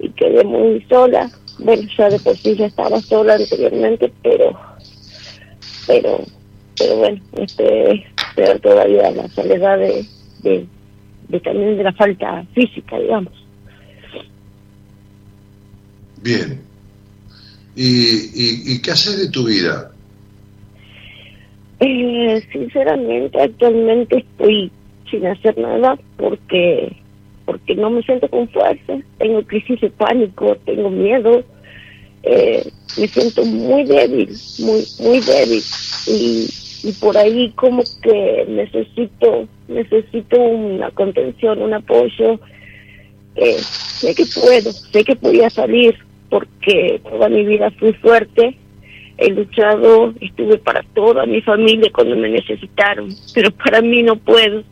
y 0.00 0.08
quedé 0.10 0.44
muy 0.44 0.84
sola. 0.88 1.30
Bueno, 1.58 1.88
ya 1.96 2.10
de 2.10 2.18
por 2.18 2.36
sí 2.38 2.56
ya 2.56 2.66
estaba 2.66 3.00
sola 3.02 3.34
anteriormente, 3.34 4.12
pero, 4.22 4.58
pero, 5.86 6.20
pero 6.78 6.96
bueno, 6.96 7.20
este, 7.36 8.04
peor 8.34 8.58
todavía 8.60 9.10
la 9.12 9.28
soledad 9.28 9.78
de, 9.78 10.04
de, 10.42 10.66
de 11.28 11.40
también 11.40 11.76
de 11.76 11.84
la 11.84 11.92
falta 11.92 12.44
física, 12.54 12.98
digamos. 12.98 13.32
Bien. 16.22 16.60
¿Y, 17.76 17.84
y, 17.84 18.74
y 18.74 18.82
qué 18.82 18.90
haces 18.90 19.18
de 19.18 19.30
tu 19.30 19.44
vida? 19.44 19.91
Eh, 21.84 22.42
sinceramente, 22.52 23.40
actualmente 23.40 24.18
estoy 24.18 24.70
sin 25.10 25.26
hacer 25.26 25.58
nada 25.58 25.98
porque 26.16 26.96
porque 27.44 27.74
no 27.74 27.90
me 27.90 28.02
siento 28.02 28.28
con 28.28 28.48
fuerza, 28.48 28.98
tengo 29.18 29.42
crisis 29.42 29.80
de 29.80 29.90
pánico, 29.90 30.56
tengo 30.64 30.90
miedo 30.90 31.44
eh, 32.22 32.70
me 32.98 33.08
siento 33.08 33.44
muy 33.44 33.84
débil, 33.84 34.28
muy, 34.60 34.84
muy 35.00 35.20
débil. 35.20 35.62
Y, 36.06 36.48
y 36.84 36.92
por 37.00 37.16
ahí 37.16 37.50
como 37.50 37.82
que 38.02 38.44
necesito, 38.48 39.48
necesito 39.68 40.40
una 40.40 40.90
contención, 40.90 41.62
un 41.62 41.74
apoyo. 41.74 42.38
Eh, 43.34 43.56
sé 43.58 44.14
que 44.14 44.24
puedo, 44.26 44.72
sé 44.72 45.04
que 45.04 45.16
podía 45.16 45.50
salir 45.50 45.96
porque 46.28 47.00
toda 47.02 47.28
mi 47.28 47.44
vida 47.44 47.70
fui 47.72 47.92
fuerte, 47.94 48.56
he 49.18 49.30
luchado, 49.30 50.14
estuve 50.20 50.58
para 50.58 50.82
toda 50.94 51.26
mi 51.26 51.40
familia 51.42 51.90
cuando 51.94 52.16
me 52.16 52.30
necesitaron, 52.30 53.14
pero 53.34 53.50
para 53.52 53.80
mí 53.80 54.02
no 54.02 54.16
puedo. 54.16 54.62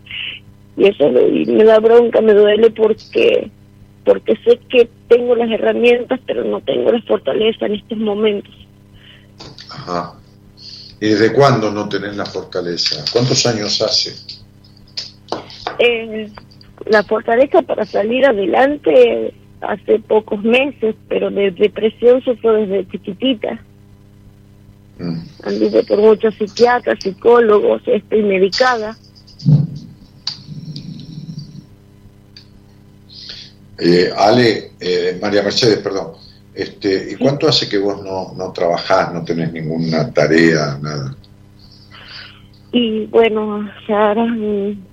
Y 0.77 0.87
eso 0.87 1.11
me 1.11 1.65
da 1.65 1.79
bronca, 1.79 2.21
me 2.21 2.33
duele 2.33 2.71
porque 2.71 3.51
porque 4.05 4.35
sé 4.45 4.59
que 4.69 4.89
tengo 5.09 5.35
las 5.37 5.51
herramientas, 5.51 6.21
pero 6.27 6.43
no 6.45 6.61
tengo 6.63 6.91
la 6.91 7.03
fortaleza 7.03 7.67
en 7.67 7.75
estos 7.75 7.99
momentos. 7.99 8.55
Ajá. 9.69 10.15
¿Y 11.01 11.09
desde 11.09 11.33
cuándo 11.33 11.71
no 11.71 11.89
tenés 11.89 12.17
la 12.17 12.27
fortaleza? 12.27 13.05
¿Cuántos 13.13 13.45
años 13.47 13.81
hace? 13.83 14.15
Eh, 15.79 16.29
la 16.87 17.03
fortaleza 17.05 17.63
para 17.63 17.85
salir 17.85 18.27
adelante 18.27 19.35
hace 19.61 19.99
pocos 20.01 20.43
meses, 20.43 20.95
pero 21.09 21.31
de 21.31 21.51
depresión 21.51 22.23
sufro 22.23 22.55
desde 22.55 22.89
chiquitita. 22.89 23.63
Mm. 25.01 25.19
Anduve 25.45 25.83
por 25.85 25.99
muchos 25.99 26.35
psiquiatras, 26.35 26.99
psicólogos, 27.03 27.81
estoy 27.87 28.23
medicada. 28.23 28.97
Eh, 33.79 34.11
Ale, 34.15 34.73
eh, 34.79 35.19
María 35.23 35.43
Mercedes, 35.43 35.79
perdón. 35.79 36.13
Este, 36.55 37.13
¿Y 37.13 37.17
cuánto 37.17 37.49
hace 37.49 37.67
que 37.69 37.79
vos 37.79 38.03
no, 38.05 38.35
no 38.37 38.53
trabajás, 38.53 39.15
no 39.15 39.25
tenés 39.25 39.53
ninguna 39.53 40.13
tarea, 40.13 40.79
nada? 40.83 41.17
Y 42.73 43.07
bueno, 43.07 43.71
ya 43.89 44.11
harán, 44.11 44.85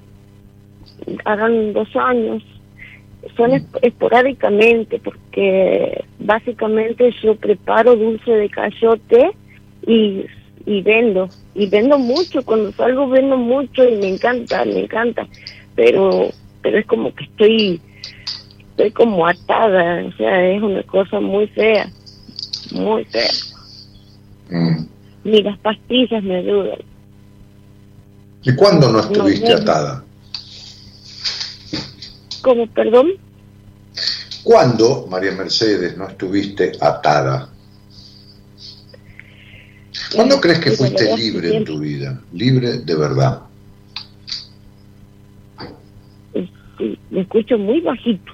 harán 1.26 1.74
dos 1.74 1.90
años. 1.96 2.42
Son 3.36 3.52
es- 3.52 3.64
esporádicamente, 3.82 5.00
porque 5.04 6.06
básicamente 6.20 7.14
yo 7.22 7.36
preparo 7.36 7.96
dulce 7.98 8.32
de 8.32 8.50
cayote 8.50 9.32
y, 9.88 10.26
y 10.66 10.82
vendo. 10.82 11.30
Y 11.56 11.68
vendo 11.68 11.98
mucho, 11.98 12.44
cuando 12.44 12.72
salgo 12.74 13.10
vendo 13.10 13.38
mucho 13.38 13.84
y 13.84 13.96
me 13.96 14.10
encanta, 14.10 14.64
me 14.66 14.82
encanta. 14.82 15.28
Pero, 15.76 16.30
pero 16.62 16.78
es 16.78 16.86
como 16.86 17.14
que 17.16 17.24
estoy, 17.24 17.82
estoy 18.72 18.92
como 18.92 19.26
atada, 19.26 20.04
o 20.06 20.12
sea, 20.18 20.52
es 20.52 20.62
una 20.62 20.84
cosa 20.84 21.20
muy 21.20 21.48
fea, 21.48 21.90
muy 22.72 23.06
fea. 23.06 23.30
Mm. 24.50 24.86
Ni 25.24 25.42
las 25.42 25.58
pastillas 25.60 26.24
me 26.24 26.38
ayudan. 26.38 26.80
¿Y 28.44 28.56
cuándo 28.56 28.90
no 28.90 29.00
estuviste 29.00 29.50
No, 29.50 29.58
atada? 29.58 30.04
¿Cómo, 32.42 32.68
perdón? 32.68 33.12
¿Cuándo, 34.44 35.06
María 35.10 35.32
Mercedes, 35.32 35.98
no 35.98 36.08
estuviste 36.08 36.72
atada? 36.80 37.50
¿Cuándo 40.14 40.40
crees 40.40 40.60
que 40.60 40.72
fuiste 40.72 41.16
libre 41.16 41.58
en 41.58 41.66
tu 41.66 41.80
vida? 41.80 42.22
Libre 42.34 42.80
de 42.80 42.96
verdad. 42.96 43.42
Sí, 46.78 47.00
me 47.10 47.22
escucho 47.22 47.58
muy 47.58 47.82
bajito. 47.82 48.34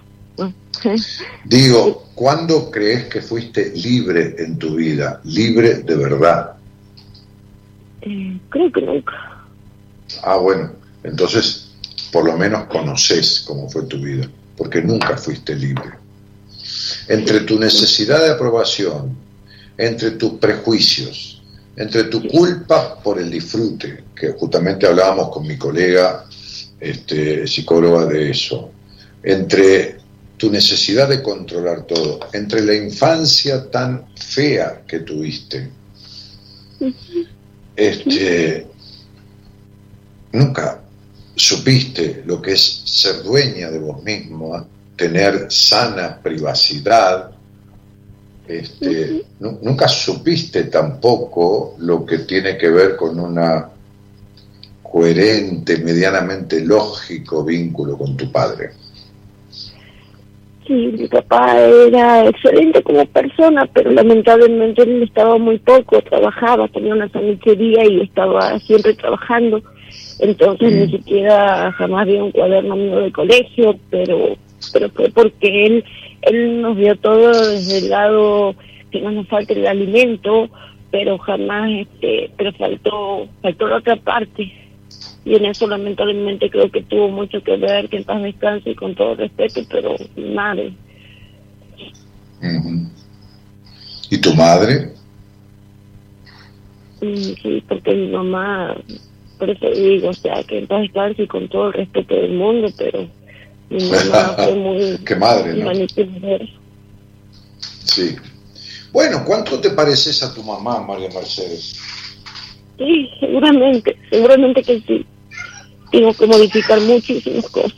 Digo, 1.45 2.10
¿cuándo 2.14 2.70
crees 2.70 3.06
que 3.06 3.22
fuiste 3.22 3.72
libre 3.76 4.36
en 4.38 4.58
tu 4.58 4.76
vida? 4.76 5.22
Libre 5.24 5.76
de 5.76 5.95
verdad. 5.95 6.56
Eh, 8.02 8.38
creo 8.50 8.72
que 8.72 8.82
nunca. 8.82 9.14
Ah, 10.24 10.38
bueno, 10.38 10.72
entonces 11.04 11.74
por 12.14 12.26
lo 12.26 12.38
menos 12.38 12.66
conoces 12.66 13.44
cómo 13.48 13.68
fue 13.70 13.84
tu 13.84 13.98
vida, 13.98 14.30
porque 14.56 14.82
nunca 14.84 15.18
fuiste 15.18 15.56
libre. 15.56 15.94
Entre 17.08 17.40
tu 17.41 17.60
necesidad 17.60 18.22
de 18.22 18.32
aprobación, 18.32 19.18
entre 19.78 20.12
tus 20.12 20.34
prejuicios, 20.34 21.33
entre 21.76 22.06
tu 22.06 22.28
culpa 22.28 23.02
por 23.02 23.20
el 23.20 23.32
disfrute, 23.32 24.04
que 24.16 24.32
justamente 24.34 24.86
hablábamos 24.86 25.30
con 25.30 25.48
mi 25.48 25.58
colega 25.58 26.26
este, 26.80 27.48
psicóloga 27.48 28.06
de 28.06 28.32
eso, 28.32 28.72
entre 29.24 29.98
tu 30.38 30.52
necesidad 30.52 31.10
de 31.10 31.24
controlar 31.24 31.84
todo, 31.84 32.20
entre 32.34 32.62
la 32.62 32.76
infancia 32.76 33.70
tan 33.72 34.06
fea 34.16 34.84
que 34.88 35.00
tuviste, 35.00 35.70
este, 37.76 38.68
nunca 40.32 40.82
supiste 41.36 42.24
lo 42.26 42.41
que 42.41 42.54
es 42.54 42.84
ser 42.86 43.24
dueña 43.24 43.72
de 43.72 43.80
vos 43.80 44.04
mismo, 44.04 44.68
tener 44.95 45.48
sana 45.50 46.22
privacidad, 46.22 47.33
este, 48.48 49.24
nu- 49.40 49.60
nunca 49.61 49.88
supiste 49.88 50.65
tampoco 50.65 51.76
lo 51.80 52.06
que 52.06 52.20
tiene 52.20 52.57
que 52.57 52.70
ver 52.70 52.95
con 52.95 53.20
una 53.20 53.70
coherente, 54.82 55.78
medianamente 55.78 56.64
lógico 56.64 57.44
vínculo 57.44 57.98
con 57.98 58.15
tu 58.15 58.32
padre. 58.32 58.72
Sí, 60.68 60.74
mi 60.98 61.07
papá 61.07 61.60
era 61.60 62.26
excelente 62.28 62.82
como 62.84 63.06
persona, 63.07 63.65
pero 63.74 63.91
lamentablemente 63.91 64.84
él 64.84 65.03
estaba 65.03 65.38
muy 65.38 65.57
poco, 65.60 66.02
trabajaba, 66.03 66.70
tenía 66.70 66.94
una 66.94 67.10
sanichería 67.10 67.84
y 67.86 68.02
estaba 68.02 68.57
siempre 68.60 68.94
trabajando. 68.94 69.61
Entonces 70.20 70.74
ni 70.74 70.98
siquiera 70.98 71.72
jamás 71.74 72.07
vi 72.07 72.15
un 72.15 72.32
cuaderno 72.32 72.76
mío 72.76 72.99
de 72.99 73.11
colegio, 73.11 73.78
pero 73.90 74.38
pero 74.72 74.90
fue 74.91 75.10
porque 75.10 75.65
él 75.65 75.84
él 76.28 76.62
nos 76.62 76.78
dio 76.78 76.95
todo 76.98 77.50
desde 77.50 77.80
el 77.80 77.90
lado 77.90 78.56
que 78.91 79.02
no 79.02 79.12
nos 79.12 79.28
falte 79.28 79.54
el 79.54 79.68
alimento, 79.68 80.50
pero 80.91 81.18
jamás 81.18 81.70
este 81.72 82.32
pero 82.38 82.54
faltó 82.54 83.28
faltó 83.41 83.68
la 83.68 83.78
otra 83.78 83.95
parte 83.95 84.52
y 85.26 85.36
en 85.36 85.45
eso 85.45 85.68
lamentablemente 85.68 86.50
creo 86.50 86.70
que 86.70 86.84
tuvo 86.84 87.10
mucho 87.10 87.41
que 87.41 87.56
ver, 87.56 87.88
que 87.90 87.98
en 87.98 88.04
paz 88.04 88.22
descanse 88.22 88.72
y 88.72 88.76
con 88.76 88.94
todo 88.94 89.16
respeto, 89.16 89.62
pero 89.70 89.95
madre. 90.18 90.74
¿Y 94.10 94.18
tu 94.20 94.34
madre? 94.36 94.91
sí, 97.02 97.64
porque 97.68 97.94
mi 97.94 98.08
mamá, 98.08 98.76
por 99.38 99.50
eso 99.50 99.70
digo, 99.72 100.10
o 100.10 100.14
sea, 100.14 100.44
que 100.44 100.60
en 100.60 100.68
paz 100.68 100.82
descanse 100.82 101.24
y 101.24 101.28
con 101.28 101.48
todo 101.48 101.68
el 101.68 101.74
respeto 101.74 102.16
del 102.16 102.34
mundo, 102.34 102.68
pero 102.78 103.08
mi 103.69 103.84
mamá 103.84 104.34
fue 104.38 104.56
muy 104.56 104.98
Qué 105.06 105.15
madre, 105.15 105.53
¿no? 105.56 105.65
manipuladora. 105.65 106.45
Sí. 107.84 108.15
Bueno, 108.91 109.23
¿cuánto 109.26 109.60
te 109.60 109.72
pareces 109.72 110.22
a 110.23 110.34
tu 110.34 110.44
mamá, 110.44 110.81
María 110.81 111.10
Mercedes? 111.10 111.76
Sí, 112.77 113.10
seguramente, 113.19 113.98
seguramente 114.10 114.61
que 114.64 114.81
sí. 114.81 115.06
Tengo 115.91 116.14
que 116.14 116.26
modificar 116.27 116.80
muchísimas 116.81 117.48
cosas. 117.49 117.73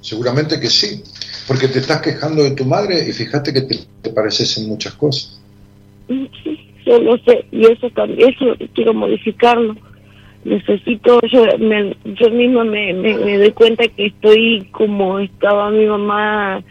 Seguramente 0.00 0.60
que 0.60 0.70
sí, 0.70 1.02
porque 1.48 1.68
te 1.68 1.80
estás 1.80 2.00
quejando 2.00 2.42
de 2.44 2.52
tu 2.52 2.64
madre 2.64 3.06
y 3.08 3.12
fíjate 3.12 3.52
que 3.52 3.62
te, 3.62 3.80
te 4.02 4.10
pareces 4.10 4.56
en 4.58 4.68
muchas 4.68 4.94
cosas. 4.94 5.38
Mm, 6.08 6.26
Sí, 6.44 6.58
yo 6.86 6.98
lo 7.00 7.18
sé, 7.18 7.44
y 7.50 7.66
eso 7.66 7.90
también, 7.90 8.28
eso 8.32 8.54
quiero 8.74 8.94
modificarlo. 8.94 9.74
Necesito, 10.46 11.20
yo, 11.26 11.44
me, 11.58 11.96
yo 12.04 12.30
misma 12.30 12.62
me, 12.62 12.92
me, 12.94 13.36
doy 13.36 13.50
cuenta 13.50 13.88
que 13.88 14.06
estoy 14.06 14.68
como 14.70 15.18
estaba 15.18 15.70
mi 15.72 15.86
mamá 15.86 16.62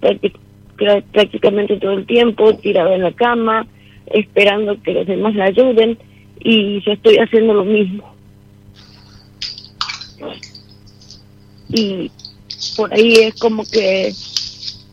prácti- 0.00 0.32
prá- 0.76 1.02
prácticamente 1.12 1.76
todo 1.78 1.94
el 1.94 2.06
tiempo, 2.06 2.54
tirada 2.58 2.94
en 2.94 3.02
la 3.02 3.10
cama, 3.10 3.66
esperando 4.06 4.80
que 4.80 4.92
los 4.92 5.06
demás 5.08 5.34
la 5.34 5.46
ayuden, 5.46 5.98
y 6.38 6.80
yo 6.82 6.92
estoy 6.92 7.16
haciendo 7.16 7.54
lo 7.54 7.64
mismo. 7.64 8.14
Y 11.70 12.12
por 12.76 12.94
ahí 12.94 13.14
es 13.14 13.34
como 13.40 13.64
que 13.64 14.12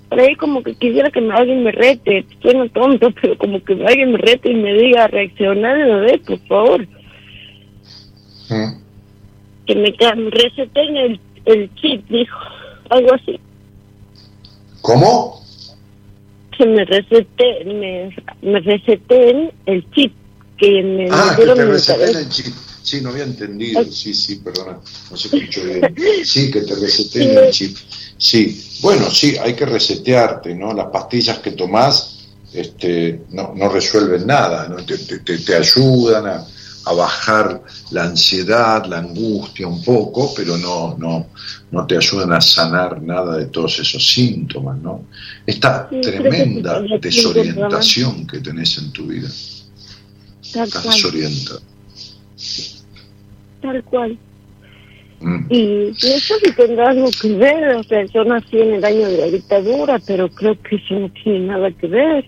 por 0.09 0.19
ahí 0.19 0.35
como 0.35 0.63
que 0.63 0.73
quisiera 0.73 1.11
que 1.11 1.19
alguien 1.19 1.63
me 1.63 1.71
rete, 1.71 2.25
suena 2.41 2.67
tonto, 2.69 3.11
pero 3.21 3.37
como 3.37 3.63
que 3.63 3.73
alguien 3.73 4.13
me 4.13 4.17
rete 4.17 4.51
y 4.51 4.55
me 4.55 4.73
diga 4.73 5.05
reaccionar 5.07 5.77
de 5.77 5.85
bebé, 5.85 6.17
por 6.17 6.39
favor. 6.47 6.87
Que 9.73 10.15
me 10.15 10.29
reseten 10.29 10.97
el, 10.97 11.19
el 11.45 11.75
chip, 11.75 12.07
dijo, 12.09 12.37
algo 12.89 13.13
así, 13.13 13.39
¿Cómo? 14.81 15.41
que 16.57 16.65
me 16.65 16.85
receten, 16.85 17.79
me, 17.79 18.15
me 18.41 18.59
receten 18.59 19.51
el 19.65 19.89
chip, 19.91 20.13
que 20.57 20.83
me 20.83 21.07
Ah, 21.11 21.35
que 21.37 21.45
te 21.45 22.19
el 22.19 22.29
chip. 22.29 22.53
Sí, 22.83 22.99
no 23.01 23.09
había 23.09 23.23
entendido. 23.23 23.83
Sí, 23.85 24.13
sí, 24.13 24.37
perdona. 24.37 24.79
No 25.09 25.17
se 25.17 25.27
escuchó 25.35 25.63
bien. 25.63 25.95
Sí, 26.25 26.51
que 26.51 26.61
te 26.61 26.75
reseten 26.75 27.37
el 27.37 27.51
chip. 27.51 27.77
Sí. 28.17 28.79
Bueno, 28.81 29.09
sí, 29.09 29.37
hay 29.37 29.53
que 29.53 29.65
resetearte, 29.65 30.53
¿no? 30.55 30.73
Las 30.73 30.87
pastillas 30.87 31.39
que 31.39 31.51
tomás 31.51 32.17
este, 32.53 33.21
no, 33.29 33.53
no 33.55 33.69
resuelven 33.69 34.27
nada, 34.27 34.67
¿no? 34.67 34.77
te, 34.83 34.97
te- 34.97 35.19
te- 35.19 35.37
te 35.37 35.55
ayudan 35.55 36.27
a, 36.27 36.45
a 36.85 36.93
bajar 36.93 37.61
la 37.91 38.05
ansiedad, 38.05 38.85
la 38.85 38.99
angustia 38.99 39.67
un 39.67 39.83
poco, 39.83 40.33
pero 40.35 40.57
no, 40.57 40.95
no, 40.97 41.27
no 41.71 41.87
te 41.87 41.97
ayudan 41.97 42.33
a 42.33 42.41
sanar 42.41 43.01
nada 43.01 43.37
de 43.37 43.45
todos 43.47 43.79
esos 43.79 44.05
síntomas, 44.05 44.79
¿no? 44.79 45.03
Esta 45.45 45.87
Sí, 45.89 46.01
que 46.01 46.11
tremenda 46.11 46.81
desorientación 46.99 48.25
que 48.25 48.39
tenés 48.39 48.77
en 48.77 48.91
tu 48.91 49.07
vida, 49.07 49.29
Tal 50.53 50.67
estás 50.67 50.81
cual, 50.83 50.95
desorientada. 50.95 51.59
tal 53.61 53.83
cual. 53.83 54.17
Mm. 55.19 55.45
Y 55.53 55.89
no 55.91 56.19
sé 56.19 56.39
si 56.43 56.51
tendrá 56.53 56.89
algo 56.89 57.09
que 57.21 57.35
ver, 57.35 57.75
o 57.75 57.83
sea, 57.83 58.03
yo 58.05 58.23
nací 58.23 58.57
en 58.57 58.73
el 58.73 58.83
año 58.83 59.07
de 59.07 59.17
la 59.17 59.25
dictadura, 59.27 59.99
pero 59.99 60.29
creo 60.29 60.59
que 60.63 60.77
eso 60.77 60.95
no 60.95 61.09
tiene 61.09 61.41
nada 61.41 61.69
que 61.71 61.85
ver. 61.87 62.25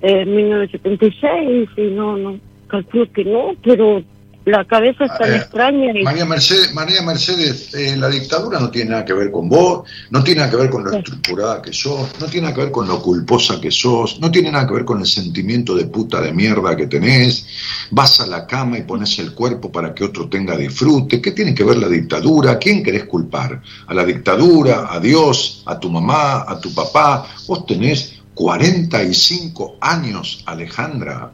Eh, 0.00 0.24
1976, 0.24 1.68
y 1.76 1.82
no, 1.94 2.16
no, 2.16 2.40
calculo 2.72 3.12
que 3.12 3.24
no, 3.24 3.52
pero 3.62 4.02
la 4.44 4.64
cabeza 4.64 5.04
es 5.04 5.18
tan 5.18 5.32
Eh, 5.32 5.36
extraña. 5.36 5.96
Y, 5.96 6.02
María 6.02 6.24
Mercedes, 6.24 6.74
María 6.74 7.02
Mercedes 7.02 7.72
eh, 7.74 7.96
la 7.96 8.08
dictadura 8.08 8.58
no 8.58 8.70
tiene 8.70 8.90
nada 8.90 9.04
que 9.04 9.12
ver 9.12 9.30
con 9.30 9.48
vos, 9.48 9.88
no 10.10 10.24
tiene 10.24 10.40
nada 10.40 10.50
que 10.50 10.56
ver 10.56 10.70
con 10.70 10.82
lo 10.82 10.92
estructurada 10.92 11.62
que 11.62 11.72
sos, 11.72 12.08
no 12.18 12.26
tiene 12.26 12.46
nada 12.46 12.54
que 12.54 12.62
ver 12.62 12.72
con 12.72 12.88
lo 12.88 13.00
culposa 13.00 13.60
que 13.60 13.70
sos, 13.70 14.18
no 14.20 14.30
tiene 14.30 14.50
nada 14.50 14.66
que 14.66 14.74
ver 14.74 14.84
con 14.84 14.98
el 15.00 15.06
sentimiento 15.06 15.76
de 15.76 15.84
puta 15.84 16.20
de 16.20 16.32
mierda 16.32 16.76
que 16.76 16.88
tenés. 16.88 17.46
Vas 17.90 18.20
a 18.20 18.26
la 18.26 18.46
cama 18.46 18.78
y 18.78 18.82
pones 18.82 19.16
el 19.20 19.32
cuerpo 19.32 19.70
para 19.70 19.94
que 19.94 20.04
otro 20.04 20.28
tenga 20.28 20.56
disfrute. 20.56 21.20
¿Qué 21.20 21.30
tiene 21.30 21.54
que 21.54 21.62
ver 21.62 21.76
la 21.76 21.88
dictadura? 21.88 22.52
¿A 22.52 22.58
quién 22.58 22.82
querés 22.82 23.04
culpar? 23.04 23.62
¿A 23.86 23.94
la 23.94 24.04
dictadura? 24.04 24.88
¿A 24.90 24.98
Dios? 24.98 25.62
¿A 25.66 25.78
tu 25.78 25.88
mamá? 25.88 26.44
¿A 26.48 26.58
tu 26.58 26.74
papá? 26.74 27.28
Vos 27.46 27.64
tenés 27.66 28.14
45 28.34 29.76
años, 29.80 30.42
Alejandra, 30.46 31.30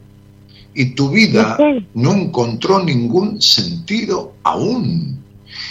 y 0.79 0.95
tu 0.95 1.09
vida 1.09 1.57
no 1.93 2.13
encontró 2.13 2.81
ningún 2.81 3.41
sentido 3.41 4.35
aún. 4.43 5.21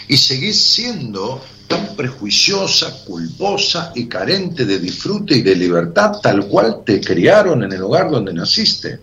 Y 0.07 0.19
seguís 0.19 0.61
siendo 0.61 1.41
tan 1.67 1.97
prejuiciosa, 1.97 3.05
culposa 3.07 3.91
y 3.95 4.05
carente 4.05 4.67
de 4.67 4.79
disfrute 4.79 5.37
y 5.37 5.41
de 5.41 5.57
libertad 5.57 6.21
tal 6.23 6.47
cual 6.47 6.83
te 6.85 7.01
criaron 7.01 7.63
en 7.65 7.73
el 7.73 7.85
hogar 7.85 8.11
donde 8.11 8.35
naciste. 8.35 9.01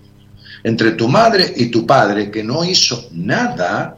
Entre 0.64 0.92
tu 0.92 1.08
madre 1.08 1.52
y 1.58 1.72
tu 1.72 1.88
padre 1.88 2.30
que 2.30 2.44
no 2.44 2.64
hizo 2.64 3.08
nada 3.14 3.98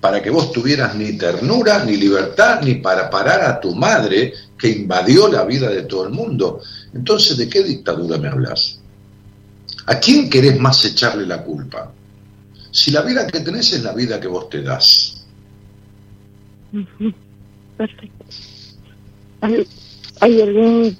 para 0.00 0.22
que 0.22 0.30
vos 0.30 0.52
tuvieras 0.52 0.94
ni 0.94 1.14
ternura, 1.14 1.84
ni 1.84 1.96
libertad, 1.96 2.60
ni 2.62 2.76
para 2.76 3.10
parar 3.10 3.40
a 3.42 3.58
tu 3.58 3.74
madre 3.74 4.32
que 4.56 4.68
invadió 4.68 5.26
la 5.26 5.44
vida 5.44 5.68
de 5.70 5.82
todo 5.82 6.04
el 6.06 6.10
mundo. 6.10 6.60
Entonces, 6.94 7.36
¿de 7.36 7.48
qué 7.48 7.64
dictadura 7.64 8.16
me 8.16 8.28
hablas? 8.28 8.77
¿A 9.88 9.98
quién 9.98 10.28
querés 10.28 10.60
más 10.60 10.84
echarle 10.84 11.24
la 11.26 11.42
culpa? 11.42 11.90
Si 12.70 12.90
la 12.90 13.00
vida 13.00 13.26
que 13.26 13.40
tenés 13.40 13.72
es 13.72 13.82
la 13.82 13.94
vida 13.94 14.20
que 14.20 14.28
vos 14.28 14.50
te 14.50 14.60
das. 14.60 15.24
Perfecto. 17.78 18.24
¿Hay, 19.40 19.66
hay 20.20 20.42
algún, 20.42 20.96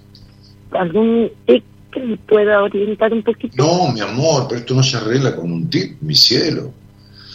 algún 0.71 1.31
que 1.47 2.01
me 2.01 2.17
pueda 2.17 2.63
orientar 2.63 3.13
un 3.13 3.23
poquito? 3.23 3.55
No, 3.59 3.93
mi 3.93 4.01
amor, 4.01 4.47
pero 4.49 4.61
esto 4.61 4.75
no 4.75 4.83
se 4.83 4.97
arregla 4.97 5.37
con 5.37 5.53
un 5.53 5.69
tip, 5.69 6.01
mi 6.01 6.15
cielo. 6.15 6.73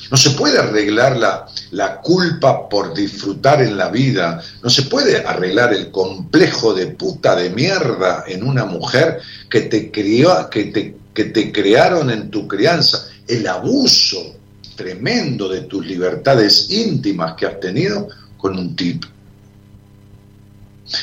No 0.10 0.18
se 0.18 0.32
puede 0.32 0.58
arreglar 0.58 1.18
la, 1.18 1.46
la 1.70 2.02
culpa 2.02 2.68
por 2.68 2.96
disfrutar 2.96 3.62
en 3.62 3.78
la 3.78 3.90
vida. 3.90 4.42
No 4.64 4.72
se 4.72 4.84
puede 4.84 5.24
arreglar 5.24 5.72
el 5.72 5.92
complejo 5.92 6.74
de 6.74 6.88
puta 6.88 7.36
de 7.36 7.52
mierda 7.52 8.24
en 8.28 8.44
una 8.44 8.66
mujer 8.66 9.20
que 9.50 9.62
te 9.62 9.92
crió, 9.92 10.50
que 10.50 10.66
te, 10.66 11.03
que 11.14 11.26
te 11.26 11.52
crearon 11.52 12.10
en 12.10 12.30
tu 12.30 12.48
crianza. 12.48 13.08
El 13.28 13.48
abuso 13.48 14.36
tremendo 14.76 15.48
de 15.48 15.62
tus 15.62 15.86
libertades 15.86 16.70
íntimas 16.72 17.36
que 17.36 17.46
has 17.46 17.60
tenido 17.60 18.08
con 18.38 18.58
un 18.58 18.76
tip. 18.76 19.04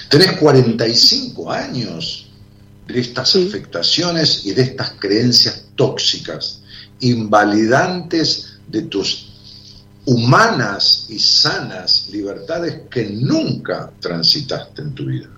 Tenés 0.09 0.33
45 0.33 1.51
años 1.51 2.27
de 2.87 3.01
estas 3.01 3.31
Sí. 3.31 3.47
afectaciones 3.49 4.45
y 4.45 4.53
de 4.53 4.63
estas 4.63 4.93
creencias 4.99 5.65
tóxicas, 5.77 6.61
invalidantes 7.01 8.59
de 8.69 8.83
tus 8.83 9.31
humanas 10.05 11.07
y 11.09 11.19
sanas 11.19 12.09
libertades 12.11 12.83
que 12.91 13.05
nunca 13.11 13.93
transitaste 14.01 14.83
en 14.83 14.95
tu 14.95 15.07
vida. 15.07 15.29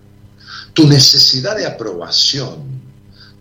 Tu 0.73 0.87
necesidad 0.89 1.57
de 1.57 1.67
aprobación, 1.67 2.82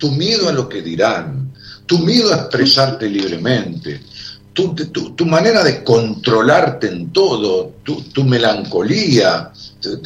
tu 0.01 0.09
miedo 0.11 0.49
a 0.49 0.51
lo 0.51 0.67
que 0.67 0.81
dirán, 0.81 1.51
tu 1.85 1.99
miedo 1.99 2.33
a 2.33 2.37
expresarte 2.37 3.07
libremente, 3.07 4.01
tu, 4.51 4.73
tu- 4.73 5.11
tu 5.11 5.25
manera 5.27 5.63
de 5.63 5.83
controlarte 5.83 6.87
en 6.87 7.11
todo, 7.13 7.73
tu, 7.83 8.01
tu 8.01 8.23
melancolía, 8.23 9.51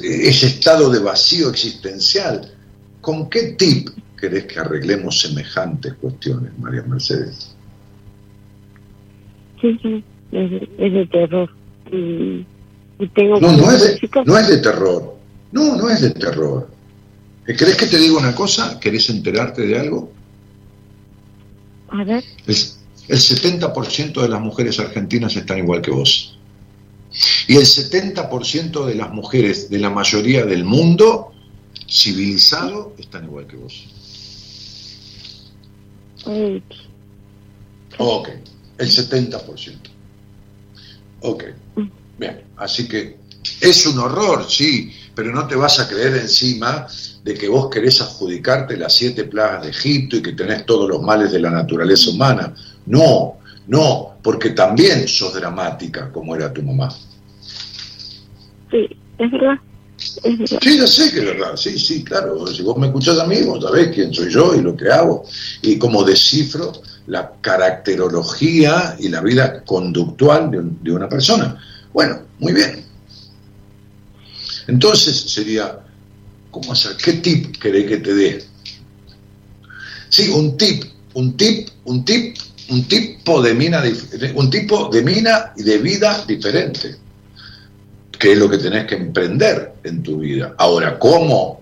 ese 0.04 0.48
estado 0.48 0.90
de 0.90 1.00
vacío 1.00 1.50
existencial. 1.50 2.52
¿Con 3.00 3.30
qué 3.30 3.56
tip 3.58 3.88
querés 4.20 4.46
que 4.48 4.60
arreglemos 4.60 5.18
semejantes 5.22 5.94
cuestiones, 5.94 6.52
María 6.60 6.84
Mercedes? 6.84 7.56
Sí, 9.62 9.80
sí, 9.82 10.04
es, 10.34 10.52
es 10.78 10.94
de 10.94 11.08
terror. 11.08 11.50
Y, 11.90 12.46
y 13.00 13.08
tengo 13.16 13.40
No, 13.40 13.72
es, 13.72 13.82
de, 14.02 14.10
no 14.26 14.38
es 14.38 14.48
de 14.50 14.58
terror. 14.58 15.16
No, 15.54 15.78
no 15.78 15.90
es 15.90 16.02
de 16.02 16.10
terror. 16.12 16.68
¿Querés 17.46 17.78
que 17.78 17.86
te 17.86 17.98
diga 17.98 18.18
una 18.18 18.34
cosa? 18.34 18.80
¿Querés 18.80 19.10
enterarte 19.10 19.62
de 19.68 19.80
algo? 19.80 20.12
A 21.90 22.04
ver, 22.04 22.24
El, 22.48 22.56
el 23.08 23.18
70% 23.18 24.22
de 24.22 24.30
las 24.30 24.42
mujeres 24.42 24.80
argentinas 24.80 25.36
están 25.36 25.60
igual 25.60 25.82
que 25.82 25.92
vos. 25.92 26.40
Y 27.48 27.56
el 27.56 27.64
70% 27.66 28.86
de 28.86 28.96
las 28.96 29.14
mujeres 29.14 29.70
de 29.70 29.80
la 29.80 29.90
mayoría 29.90 30.46
del 30.46 30.66
mundo 30.66 31.32
civilizado 31.88 32.96
están 32.98 33.26
igual 33.26 33.48
que 33.48 33.56
vos. 33.56 33.86
Ok, 37.98 38.30
el 38.80 38.90
70%. 38.90 39.76
Ok, 41.22 41.44
bien, 42.18 42.44
así 42.58 42.88
que 42.88 43.18
es 43.62 43.86
un 43.86 44.00
horror, 44.00 44.46
sí, 44.50 44.92
pero 45.14 45.32
no 45.34 45.48
te 45.48 45.56
vas 45.56 45.80
a 45.80 45.88
creer 45.88 46.16
encima 46.16 46.88
de 47.24 47.34
que 47.34 47.48
vos 47.48 47.70
querés 47.70 48.02
adjudicarte 48.02 48.78
las 48.78 48.94
siete 48.94 49.24
plagas 49.26 49.64
de 49.64 49.70
Egipto 49.70 50.18
y 50.18 50.22
que 50.22 50.34
tenés 50.34 50.66
todos 50.66 50.88
los 50.90 51.02
males 51.02 51.32
de 51.32 51.40
la 51.40 51.50
naturaleza 51.50 52.10
humana. 52.12 52.54
No, 52.86 53.38
no, 53.68 54.18
porque 54.22 54.52
también 54.52 55.08
sos 55.08 55.34
dramática 55.34 56.12
como 56.12 56.36
era 56.36 56.54
tu 56.54 56.62
mamá. 56.62 56.90
sí, 58.72 58.88
es 59.18 59.32
verdad. 59.32 59.56
Es 60.24 60.38
verdad. 60.38 60.60
Sí, 60.62 60.78
ya 60.78 60.88
sé 60.88 61.12
que 61.12 61.20
es 61.20 61.26
verdad, 61.26 61.56
sí, 61.56 61.80
sí, 61.80 62.04
claro. 62.04 62.46
Si 62.48 62.62
vos 62.62 62.78
me 62.78 62.88
escuchás 62.88 63.18
a 63.20 63.26
mí, 63.26 63.42
vos 63.44 63.64
sabés 63.64 63.90
quién 63.96 64.14
soy 64.14 64.30
yo 64.32 64.54
y 64.54 64.62
lo 64.62 64.76
que 64.76 64.90
hago 64.92 65.24
y 65.62 65.78
cómo 65.80 66.04
descifro 66.04 66.74
la 67.08 67.32
caracterología 67.42 68.98
y 69.00 69.10
la 69.10 69.22
vida 69.22 69.64
conductual 69.64 70.52
de, 70.52 70.60
un- 70.60 70.84
de 70.84 70.92
una 70.92 71.08
persona. 71.08 71.58
Bueno, 71.94 72.20
muy 72.40 72.54
bien. 72.54 72.85
Entonces 74.68 75.16
sería, 75.32 75.80
¿cómo 76.52 76.74
hacer? 76.74 76.96
¿Qué 76.98 77.14
tip 77.14 77.58
querés 77.58 77.86
que 77.88 77.98
te 77.98 78.14
dé? 78.14 78.44
Sí, 80.10 80.30
un 80.30 80.58
tip, 80.58 80.84
un 81.14 81.36
tip, 81.38 81.70
un 81.86 82.06
tip, 82.06 82.38
un 82.70 82.84
tipo 82.88 83.42
de 83.42 83.54
mina, 83.54 83.84
un 84.34 84.50
tipo 84.50 84.90
de 84.90 85.02
mina 85.04 85.54
y 85.56 85.64
de 85.64 85.78
vida 85.78 86.24
diferente 86.26 86.98
que 88.18 88.32
es 88.32 88.38
lo 88.38 88.50
que 88.50 88.58
tenés 88.58 88.86
que 88.86 88.96
emprender 88.96 89.74
en 89.84 90.04
tu 90.04 90.20
vida. 90.20 90.56
Ahora, 90.58 90.98
¿cómo? 90.98 91.62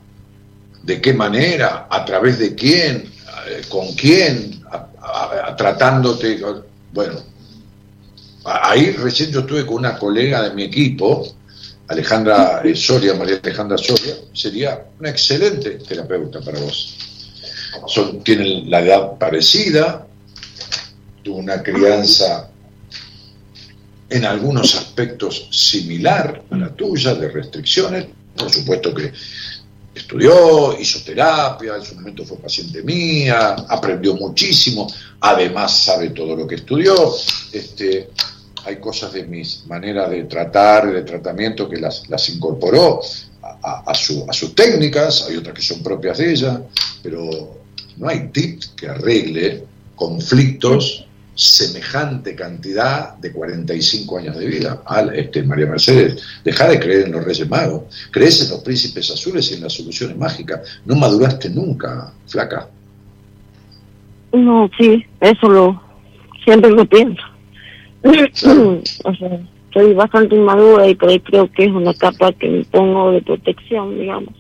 ¿De 0.84 1.02
qué 1.02 1.14
manera? 1.14 1.88
¿A 1.90 2.06
través 2.06 2.40
de 2.40 2.56
quién? 2.56 3.10
Eh, 3.48 3.62
¿Con 3.70 3.94
quién? 3.94 4.62
Tratándote. 5.58 6.42
Bueno, 6.94 7.16
ahí 8.46 8.92
recién 8.92 9.32
yo 9.32 9.42
estuve 9.42 9.66
con 9.66 9.76
una 9.76 9.98
colega 9.98 10.44
de 10.44 10.56
mi 10.56 10.64
equipo, 10.64 11.28
Alejandra 11.94 12.62
eh, 12.64 12.76
Soria, 12.76 13.14
María 13.14 13.40
Alejandra 13.42 13.78
Soria, 13.78 14.16
sería 14.34 14.86
una 15.00 15.10
excelente 15.10 15.72
terapeuta 15.88 16.42
para 16.42 16.60
vos. 16.60 16.98
Tienen 18.24 18.70
la 18.70 18.82
edad 18.82 19.18
parecida, 19.18 20.06
tuvo 21.24 21.38
una 21.38 21.64
crianza 21.64 22.50
en 24.10 24.26
algunos 24.26 24.76
aspectos 24.76 25.48
similar 25.52 26.44
a 26.52 26.56
la 26.56 26.70
tuya, 26.76 27.16
de 27.16 27.30
restricciones. 27.30 28.06
Por 28.36 28.52
supuesto 28.52 28.94
que 28.94 29.12
estudió, 29.96 30.78
hizo 30.80 31.04
terapia, 31.04 31.76
en 31.76 31.84
su 31.84 31.96
momento 31.96 32.26
fue 32.26 32.38
paciente 32.38 32.84
mía, 32.84 33.56
aprendió 33.70 34.16
muchísimo, 34.16 34.88
además 35.20 35.78
sabe 35.78 36.10
todo 36.10 36.36
lo 36.36 36.48
que 36.48 36.56
estudió. 36.56 36.94
Este, 37.52 38.10
hay 38.66 38.78
cosas 38.78 39.14
de 39.14 39.26
mis 39.26 39.66
maneras 39.68 40.10
de 40.10 40.24
tratar, 40.26 40.92
de 40.92 41.04
tratamiento, 41.04 41.68
que 41.70 41.78
las, 41.78 42.08
las 42.10 42.30
incorporó 42.30 43.02
a, 43.42 43.84
a- 43.92 43.94
su- 43.96 44.26
a 44.30 44.34
sus 44.34 44.56
técnicas, 44.56 45.26
hay 45.30 45.38
otras 45.38 45.56
que 45.56 45.62
son 45.62 45.82
propias 45.84 46.18
de 46.18 46.32
ella, 46.32 46.62
pero 47.02 47.58
no 47.98 48.08
hay 48.08 48.28
tip 48.30 48.62
que 48.76 48.88
arregle 48.88 49.66
conflictos 49.96 51.06
semejante 51.36 52.36
cantidad 52.36 53.16
de 53.18 53.32
45 53.32 54.18
años 54.20 54.38
de 54.38 54.46
vida. 54.46 54.84
Al, 54.86 55.16
este, 55.16 55.42
María 55.44 55.66
Mercedes, 55.66 56.22
deja 56.44 56.68
de 56.68 56.80
creer 56.80 57.06
en 57.08 57.12
los 57.14 57.24
Reyes 57.24 57.50
Magos, 57.50 57.84
crees 58.12 58.44
en 58.44 58.52
los 58.52 58.60
príncipes 58.62 59.10
azules 59.10 59.50
y 59.52 59.56
en 59.56 59.62
las 59.62 59.74
soluciones 59.74 60.16
mágicas. 60.16 60.62
No 60.86 60.96
maduraste 60.96 61.50
nunca, 61.50 62.14
flaca. 62.28 62.68
No, 64.32 64.70
sí, 64.78 65.04
eso 65.22 65.48
lo 65.50 65.82
siempre 66.44 66.70
lo 66.72 66.86
pienso. 66.86 67.22
soy 69.74 69.94
bastante 69.94 70.36
inmadura 70.36 70.88
y 70.88 70.96
creo 70.96 71.52
que 71.52 71.66
es 71.66 71.72
una 71.72 71.94
capa 71.94 72.32
que 72.34 72.48
me 72.48 72.64
pongo 72.66 73.12
de 73.12 73.22
protección, 73.22 73.98
digamos. 73.98 74.34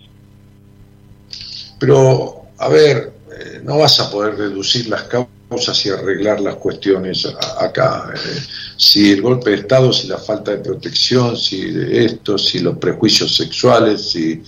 Pero, 1.79 2.43
a 2.57 2.69
ver, 2.69 3.13
eh, 3.31 3.61
no 3.63 3.79
vas 3.79 3.99
a 3.99 4.11
poder 4.11 4.35
reducir 4.35 4.87
las 4.87 5.03
causas 5.03 5.85
y 5.85 5.89
arreglar 5.89 6.39
las 6.39 6.55
cuestiones 6.55 7.27
acá. 7.59 8.11
eh. 8.15 8.39
si 8.77 9.11
el 9.11 9.21
golpe 9.21 9.51
de 9.51 9.57
Estado, 9.57 9.91
si 9.91 10.07
la 10.07 10.17
falta 10.17 10.51
de 10.51 10.57
protección, 10.57 11.37
si 11.37 11.71
de 11.71 12.05
esto, 12.05 12.37
si 12.37 12.59
los 12.59 12.77
prejuicios 12.77 13.35
sexuales, 13.35 14.11
si 14.11 14.41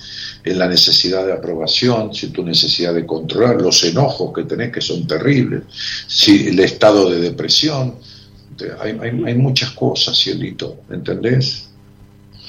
en 0.44 0.60
la 0.60 0.68
necesidad 0.68 1.26
de 1.26 1.34
aprobación, 1.34 2.14
si 2.14 2.30
tu 2.30 2.44
necesidad 2.44 2.94
de 2.94 3.06
controlar, 3.06 3.62
los 3.62 3.84
enojos 3.84 4.34
que 4.34 4.44
tenés 4.44 4.72
que 4.72 4.82
son 4.82 5.08
terribles, 5.08 5.64
si 6.08 6.48
el 6.48 6.60
estado 6.60 7.10
de 7.10 7.20
depresión. 7.20 7.96
Te- 8.58 8.72
Hay, 8.80 8.98
hay- 9.02 9.24
hay 9.26 9.36
muchas 9.36 9.72
cosas, 9.72 10.18
cielito, 10.18 10.78
¿entendés? 10.90 11.68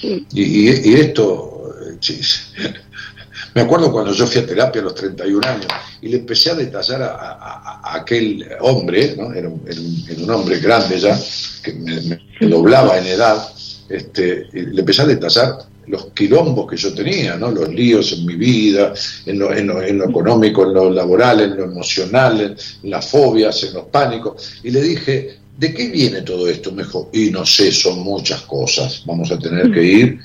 Sí. 0.00 0.26
Y, 0.32 0.42
y- 0.42 0.90
y 0.90 0.94
esto, 0.94 1.74
eh, 1.90 2.20
me 3.54 3.62
acuerdo 3.62 3.90
cuando 3.90 4.12
yo 4.12 4.26
fui 4.26 4.40
a 4.42 4.46
terapia 4.46 4.80
a 4.82 4.84
los 4.84 4.94
31 4.94 5.46
años 5.46 5.66
y 6.02 6.08
le 6.08 6.18
empecé 6.18 6.50
a 6.50 6.54
detallar 6.54 7.02
a, 7.02 7.06
a- 7.16 7.80
a 7.82 7.96
aquel 7.96 8.46
hombre, 8.60 9.14
¿no? 9.16 9.32
era, 9.32 9.48
un, 9.48 9.62
era 9.66 9.80
un- 9.80 10.04
era 10.08 10.22
un 10.22 10.30
hombre 10.30 10.58
grande 10.60 10.98
ya, 10.98 11.18
que 11.62 11.72
me, 11.72 12.00
me- 12.02 12.20
doblaba 12.48 12.98
en 12.98 13.06
edad, 13.06 13.48
este, 13.88 14.46
le 14.52 14.80
empecé 14.80 15.02
a 15.02 15.06
detallar 15.06 15.58
los 15.86 16.06
quilombos 16.06 16.68
que 16.68 16.76
yo 16.76 16.92
tenía, 16.94 17.36
¿no? 17.36 17.50
los 17.52 17.68
líos 17.68 18.12
en 18.12 18.26
mi 18.26 18.34
vida, 18.34 18.92
en 19.24 19.38
lo, 19.38 19.54
en 19.54 19.68
lo- 19.68 19.80
en 19.82 19.98
lo 19.98 20.10
económico, 20.10 20.64
en 20.64 20.74
lo 20.74 20.90
laboral, 20.90 21.40
en 21.40 21.56
lo 21.56 21.64
emocional, 21.64 22.40
en 22.82 22.90
las 22.90 23.06
fobias, 23.08 23.62
en 23.62 23.74
los 23.74 23.84
pánicos. 23.86 24.54
Y 24.64 24.70
le 24.72 24.82
dije, 24.82 25.38
¿de 25.58 25.72
qué 25.74 25.88
viene 25.88 26.22
todo 26.22 26.48
esto? 26.48 26.72
Me 26.72 26.82
dijo, 26.84 27.08
y 27.12 27.30
no 27.30 27.44
sé, 27.46 27.72
son 27.72 28.00
muchas 28.00 28.42
cosas, 28.42 29.02
vamos 29.06 29.30
a 29.30 29.38
tener 29.38 29.70
que 29.72 29.82
ir 29.82 30.18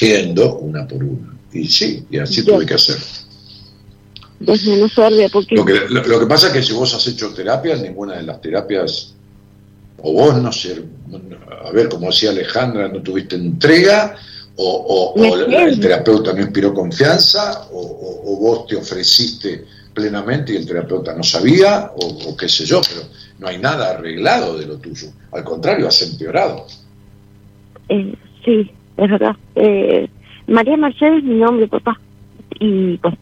viendo 0.00 0.56
una 0.58 0.86
por 0.86 1.02
una. 1.04 1.36
Y 1.52 1.66
sí, 1.68 2.04
y 2.10 2.18
así 2.18 2.42
tuve 2.44 2.64
que 2.66 2.74
hacer. 2.74 2.96
Desmenuzar 4.38 5.12
de 5.12 5.26
a 5.26 5.28
poquito. 5.28 5.56
Lo 5.56 5.64
que, 5.66 5.80
lo, 5.90 6.02
lo 6.06 6.20
que 6.20 6.26
pasa 6.26 6.46
es 6.46 6.52
que 6.54 6.62
si 6.62 6.72
vos 6.72 6.94
has 6.94 7.06
hecho 7.06 7.30
terapia, 7.34 7.76
ninguna 7.76 8.16
de 8.16 8.22
las 8.22 8.40
terapias, 8.40 9.12
o 9.98 10.12
vos 10.14 10.40
no 10.40 10.50
sé, 10.52 10.82
a 11.66 11.70
ver, 11.72 11.88
como 11.90 12.06
decía 12.06 12.30
Alejandra, 12.30 12.88
no 12.88 13.02
tuviste 13.02 13.36
entrega, 13.36 14.16
o, 14.56 14.64
o- 14.64 15.12
o 15.12 15.18
Me 15.46 15.64
el, 15.64 15.78
terapeuta 15.80 16.32
no 16.32 16.40
inspiró 16.40 16.72
confianza, 16.72 17.66
o 17.70 18.36
vos 18.40 18.66
te 18.66 18.76
ofreciste 18.76 19.66
plenamente 19.94 20.52
y 20.52 20.56
el 20.56 20.66
terapeuta 20.66 21.14
no 21.14 21.22
sabía, 21.22 21.90
o, 21.94 22.30
o 22.30 22.36
qué 22.36 22.48
sé 22.48 22.64
yo, 22.64 22.80
pero 22.88 23.02
no 23.38 23.48
hay 23.48 23.58
nada 23.58 23.90
arreglado 23.90 24.58
de 24.58 24.66
lo 24.66 24.76
tuyo. 24.78 25.08
Al 25.32 25.44
contrario, 25.44 25.88
has 25.88 26.02
empeorado. 26.02 26.66
Eh, 27.88 28.14
sí, 28.44 28.70
es 28.96 29.10
verdad. 29.10 29.36
Eh, 29.54 30.08
María 30.46 30.76
Mercedes 30.76 31.18
es 31.18 31.24
mi 31.24 31.36
nombre, 31.36 31.66
papá. 31.66 31.98
Y 32.58 32.98
pues, 32.98 33.14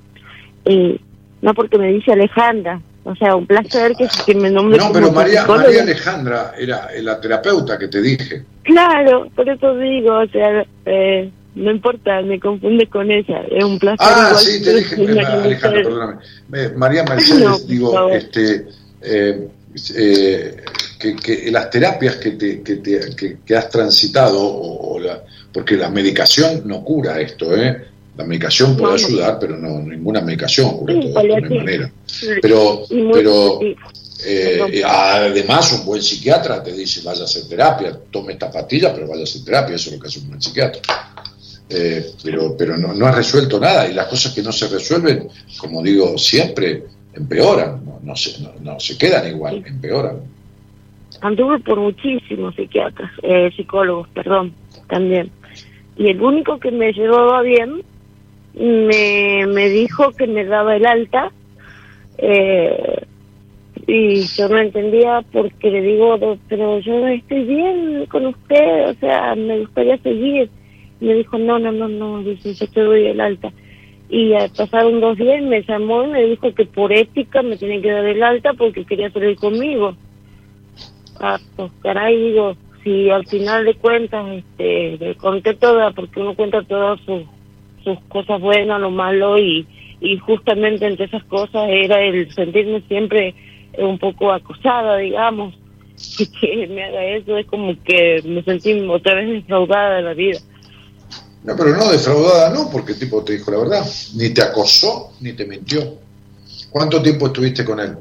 eh, 0.65 0.99
no 1.43 1.55
porque 1.55 1.79
me 1.79 1.93
dice 1.93 2.13
Alejandra. 2.13 2.81
O 3.05 3.15
sea, 3.15 3.37
un 3.37 3.47
placer 3.47 3.95
que, 3.97 4.07
que 4.27 4.35
me 4.35 4.51
nombre 4.51 4.79
No, 4.79 4.93
pero. 4.93 5.11
María 5.13 5.45
Alejandra 5.45 6.53
era 6.59 6.89
la 7.01 7.21
terapeuta 7.21 7.79
que 7.79 7.89
te 7.89 8.03
dije. 8.03 8.45
Claro, 8.65 9.29
por 9.35 9.49
eso 9.49 9.75
digo, 9.77 10.19
o 10.19 10.27
sea, 10.27 10.67
eh, 10.85 11.31
no 11.55 11.71
importa, 11.71 12.21
me 12.23 12.39
confunde 12.39 12.87
con 12.89 13.11
ella. 13.11 13.43
Es 13.51 13.65
un 13.65 13.79
placer. 13.79 13.99
Ah, 14.01 14.29
igual 14.31 14.45
sí, 14.45 14.63
te 14.63 14.75
dije, 14.75 14.95
eh, 14.97 15.09
Alejandra, 15.09 15.41
Mercedes. 15.49 15.87
perdóname. 15.87 16.15
Eh, 16.55 16.73
María 16.77 17.05
Mercedes, 17.05 17.41
No, 17.45 17.59
digo, 17.61 18.09
este, 18.11 18.67
eh, 19.03 19.49
eh, 19.97 20.57
que, 20.99 21.17
que 21.17 21.51
las 21.51 21.71
terapias 21.71 22.17
que, 22.17 22.33
te, 22.33 22.63
que, 22.63 22.77
te- 22.77 23.15
que- 23.17 23.37
que 23.45 23.57
has 23.57 23.69
transitado, 23.71 24.41
o, 24.41 24.95
o 24.95 24.99
la- 25.01 25.23
porque 25.53 25.77
la 25.77 25.91
medicación 25.91 26.63
no 26.65 26.85
cura 26.85 27.21
esto, 27.21 27.57
¿eh? 27.57 27.85
La 28.17 28.25
medicación 28.25 28.77
puede 28.77 28.95
ayudar, 28.95 29.39
pero 29.39 29.57
no, 29.57 29.79
ninguna 29.81 30.21
medicación 30.21 30.77
cura 30.77 30.93
Sí, 30.95 30.99
todo 31.01 31.09
esto, 31.09 31.21
paliativo. 31.21 31.55
manera. 31.55 31.93
Pero, 32.43 32.83
pero 33.13 33.61
eh, 34.27 34.83
además 34.85 35.73
un 35.75 35.87
buen 35.87 36.03
psiquiatra 36.03 36.61
te 36.63 36.73
dice, 36.73 37.01
vaya 37.05 37.23
a 37.23 37.25
hacer 37.25 37.45
terapia, 37.49 37.97
tome 38.11 38.33
esta 38.33 38.51
pastilla, 38.51 38.93
pero 38.93 39.07
vaya 39.07 39.21
a 39.21 39.25
hacer 39.25 39.45
terapia, 39.45 39.77
eso 39.77 39.91
es 39.91 39.97
lo 39.97 40.03
que 40.03 40.09
hace 40.09 40.19
un 40.19 40.29
buen 40.31 40.43
psiquiatra. 40.43 40.83
Eh, 41.71 42.03
pero 42.25 42.57
pero 42.57 42.77
no, 42.79 42.95
no 42.95 43.07
has 43.07 43.15
resuelto 43.17 43.61
nada 43.61 43.87
y 43.89 43.93
las 43.93 44.07
cosas 44.07 44.35
que 44.35 44.43
no 44.43 44.53
se 44.53 44.69
resuelven, 44.69 45.29
como 45.59 45.83
digo 45.83 46.17
siempre, 46.17 46.85
empeoran, 47.15 47.85
no, 47.85 47.99
no, 48.03 48.17
se, 48.17 48.43
no, 48.43 48.53
no 48.61 48.81
se 48.81 48.97
quedan 48.97 49.29
igual, 49.29 49.63
empeoran. 49.67 50.17
Anduve 51.21 51.59
por 51.61 51.79
muchísimos 51.79 52.55
psiquiatras, 52.55 53.11
eh, 53.23 53.51
psicólogos, 53.55 54.09
perdón, 54.15 54.55
también. 54.89 55.31
Y 55.97 56.09
el 56.09 56.21
único 56.23 56.59
que 56.59 56.71
me 56.71 56.93
llevaba 56.93 57.43
bien 57.43 57.83
me, 58.55 59.47
me 59.47 59.69
dijo 59.69 60.13
que 60.13 60.27
me 60.27 60.45
daba 60.45 60.77
el 60.77 60.87
alta. 60.87 61.31
eh, 62.19 63.05
y 63.87 64.23
yo 64.23 64.49
no 64.49 64.59
entendía 64.59 65.23
porque 65.33 65.71
le 65.71 65.81
digo, 65.83 66.19
"Do- 66.19 66.39
pero 66.49 66.79
yo 66.81 67.07
estoy 67.09 67.45
bien 67.45 68.07
con 68.07 68.27
usted, 68.27 68.91
o 68.91 68.95
sea, 68.95 69.35
me 69.35 69.61
gustaría 69.61 69.97
seguir. 69.99 70.51
Me 71.01 71.15
dijo, 71.15 71.39
no, 71.39 71.59
no, 71.59 71.73
no, 71.73 71.89
no, 71.89 72.23
dice, 72.23 72.55
yo 72.55 72.67
te 72.71 72.81
doy 72.81 73.07
el 73.07 73.21
alta. 73.21 73.53
Y 74.11 74.33
pasaron 74.57 75.01
dos 75.01 75.19
días 75.19 75.43
me 75.43 75.63
llamó 75.63 76.05
y 76.05 76.09
me 76.09 76.25
dijo 76.25 76.55
que 76.55 76.65
por 76.65 76.93
ética 76.93 77.43
me 77.43 77.57
tiene 77.57 77.83
que 77.83 77.91
dar 77.91 78.07
el 78.07 78.23
alta 78.23 78.55
porque 78.55 78.85
quería 78.85 79.11
salir 79.11 79.37
conmigo. 79.37 79.95
Ah, 81.21 81.39
pues 81.57 81.71
caray, 81.83 82.17
digo, 82.17 82.57
si 82.83 83.11
al 83.11 83.27
final 83.27 83.65
de 83.65 83.75
cuentas 83.75 84.27
este, 84.29 84.97
le 84.99 85.15
conté 85.17 85.55
toda, 85.55 85.91
porque 85.91 86.21
uno 86.21 86.35
cuenta 86.35 86.63
todas 86.63 87.01
sus, 87.01 87.23
sus 87.85 87.99
cosas 88.09 88.41
buenas, 88.41 88.81
lo 88.81 88.91
malo, 88.91 89.39
y, 89.39 89.67
y 90.01 90.17
justamente 90.19 90.87
entre 90.87 91.07
esas 91.07 91.25
cosas 91.25 91.69
era 91.69 92.01
el 92.01 92.33
sentirme 92.33 92.81
siempre 92.89 93.35
un 93.77 93.99
poco 93.99 94.33
acosada, 94.33 94.97
digamos, 94.97 95.55
y 96.19 96.27
que 96.27 96.67
me 96.69 96.85
haga 96.85 97.05
eso, 97.05 97.37
es 97.37 97.47
como 97.47 97.75
que 97.85 98.23
me 98.25 98.43
sentí 98.43 98.73
otra 98.89 99.15
vez 99.15 99.29
defraudada 99.33 99.97
de 99.97 100.03
la 100.03 100.15
vida. 100.15 100.39
No, 101.45 101.57
pero 101.57 101.77
no 101.77 101.89
defraudada, 101.91 102.51
no, 102.51 102.69
porque 102.71 102.93
el 102.93 102.99
tipo 102.99 103.23
te 103.23 103.35
dijo 103.35 103.51
la 103.51 103.59
verdad, 103.59 103.87
ni 104.15 104.31
te 104.31 104.43
acosó, 104.43 105.13
ni 105.21 105.33
te 105.33 105.45
mintió. 105.47 105.97
¿Cuánto 106.71 107.01
tiempo 107.01 107.29
estuviste 107.29 107.65
con 107.65 107.81
él? 107.81 107.97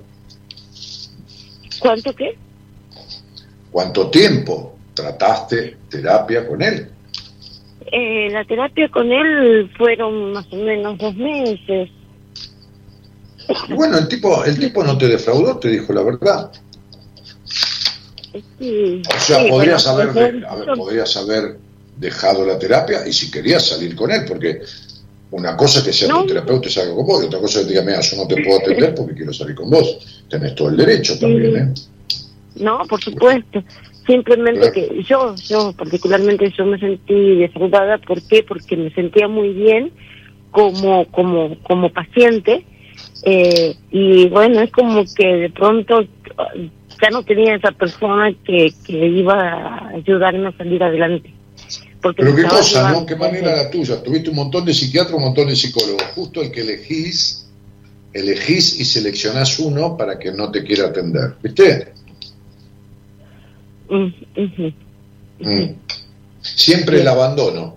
¿Cuánto 1.79 2.13
qué? 2.15 2.37
¿Cuánto 3.71 4.09
tiempo 4.09 4.75
trataste 4.93 5.77
terapia 5.89 6.47
con 6.47 6.61
él? 6.61 6.89
Eh, 7.91 8.29
la 8.31 8.43
terapia 8.43 8.89
con 8.89 9.11
él 9.11 9.71
fueron 9.77 10.33
más 10.33 10.45
o 10.51 10.55
menos 10.57 10.97
dos 10.97 11.15
meses. 11.15 11.89
Bueno, 13.69 13.97
el 13.97 14.07
tipo, 14.09 14.43
el 14.43 14.59
tipo 14.59 14.83
no 14.83 14.97
te 14.97 15.07
defraudó, 15.07 15.57
te 15.57 15.69
dijo 15.69 15.93
la 15.93 16.01
verdad. 16.01 16.51
Sí, 18.59 19.01
O 19.15 19.19
sea, 19.19 19.41
sí, 19.43 19.49
podrías, 19.49 19.93
bueno, 19.93 20.11
haber, 20.11 20.45
haber- 20.45 20.75
podrías 20.75 21.15
haber 21.15 21.57
dejado 21.99 22.45
la 22.45 22.57
terapia 22.59 23.07
y 23.07 23.13
si 23.13 23.31
querías 23.31 23.65
salir 23.65 23.95
con 23.95 24.11
él, 24.11 24.21
porque 24.27 24.61
una 25.31 25.57
cosa 25.57 25.79
es 25.79 25.85
que 25.85 25.93
sea 25.93 26.07
No. 26.09 26.21
tu 26.21 26.27
terapeuta 26.27 26.67
y 26.67 26.71
salga 26.71 26.93
con 26.95 27.05
vos, 27.05 27.23
y 27.23 27.25
otra 27.27 27.39
cosa 27.39 27.59
es 27.59 27.65
que 27.65 27.71
diga, 27.73 27.83
mira, 27.83 28.01
yo 28.01 28.17
no 28.17 28.27
te 28.27 28.41
puedo 28.43 28.59
atender 28.59 28.95
porque 28.95 29.13
quiero 29.15 29.33
salir 29.33 29.55
con 29.55 29.69
vos. 29.69 30.23
Tenés 30.29 30.55
todo 30.55 30.69
el 30.69 30.77
derecho 30.77 31.17
también, 31.19 31.55
¿eh? 31.57 31.73
No, 32.55 32.79
por 32.89 33.01
supuesto. 33.03 33.63
Simplemente 34.05 34.71
Claro. 34.71 34.73
que 34.73 35.03
yo, 35.03 35.35
yo 35.49 35.73
particularmente 35.73 36.53
yo 36.57 36.65
me 36.65 36.79
sentí 36.79 37.35
defraudada. 37.35 37.97
¿Por 37.97 38.21
qué? 38.21 38.41
Porque 38.43 38.77
me 38.77 38.89
sentía 38.93 39.27
muy 39.27 39.49
bien 39.49 39.91
como, 40.51 41.05
como, 41.11 41.57
como 41.63 41.89
paciente. 41.91 42.65
eh, 43.23 43.75
y 43.91 44.27
bueno, 44.29 44.61
es 44.61 44.71
como 44.71 45.03
que 45.13 45.27
de 45.27 45.49
pronto 45.49 46.03
ah, 46.37 46.47
ya 47.01 47.09
no 47.11 47.23
tenía 47.23 47.55
esa 47.55 47.71
persona 47.71 48.33
que, 48.45 48.73
que 48.85 49.07
iba 49.07 49.33
a 49.35 49.89
ayudarme 49.89 50.47
a 50.47 50.57
salir 50.57 50.81
adelante. 50.83 51.31
Porque 52.07 52.23
Pero 52.23 52.35
qué 52.37 52.43
cosa, 52.43 52.93
¿no? 52.93 53.05
¿Qué 53.05 53.17
manera 53.17 53.53
la 53.53 53.69
tuya? 53.69 54.01
Tuviste 54.01 54.29
un 54.29 54.37
montón 54.37 54.63
de 54.63 54.73
psiquiatras, 54.73 55.13
un 55.13 55.23
montón 55.23 55.49
de 55.49 55.57
psicólogos. 55.57 56.03
Justo 56.15 56.41
el 56.41 56.51
que 56.51 56.61
elegís, 56.61 57.45
elegís 58.13 58.79
y 58.79 58.85
seleccionás 58.85 59.59
uno 59.59 59.97
para 59.97 60.17
que 60.17 60.31
no 60.31 60.49
te 60.49 60.63
quiera 60.63 60.87
atender. 60.87 61.35
¿Viste? 61.43 61.91
Mm. 63.89 64.07
Mm. 65.39 65.75
Siempre 66.41 67.01
el 67.01 67.07
abandono. 67.09 67.75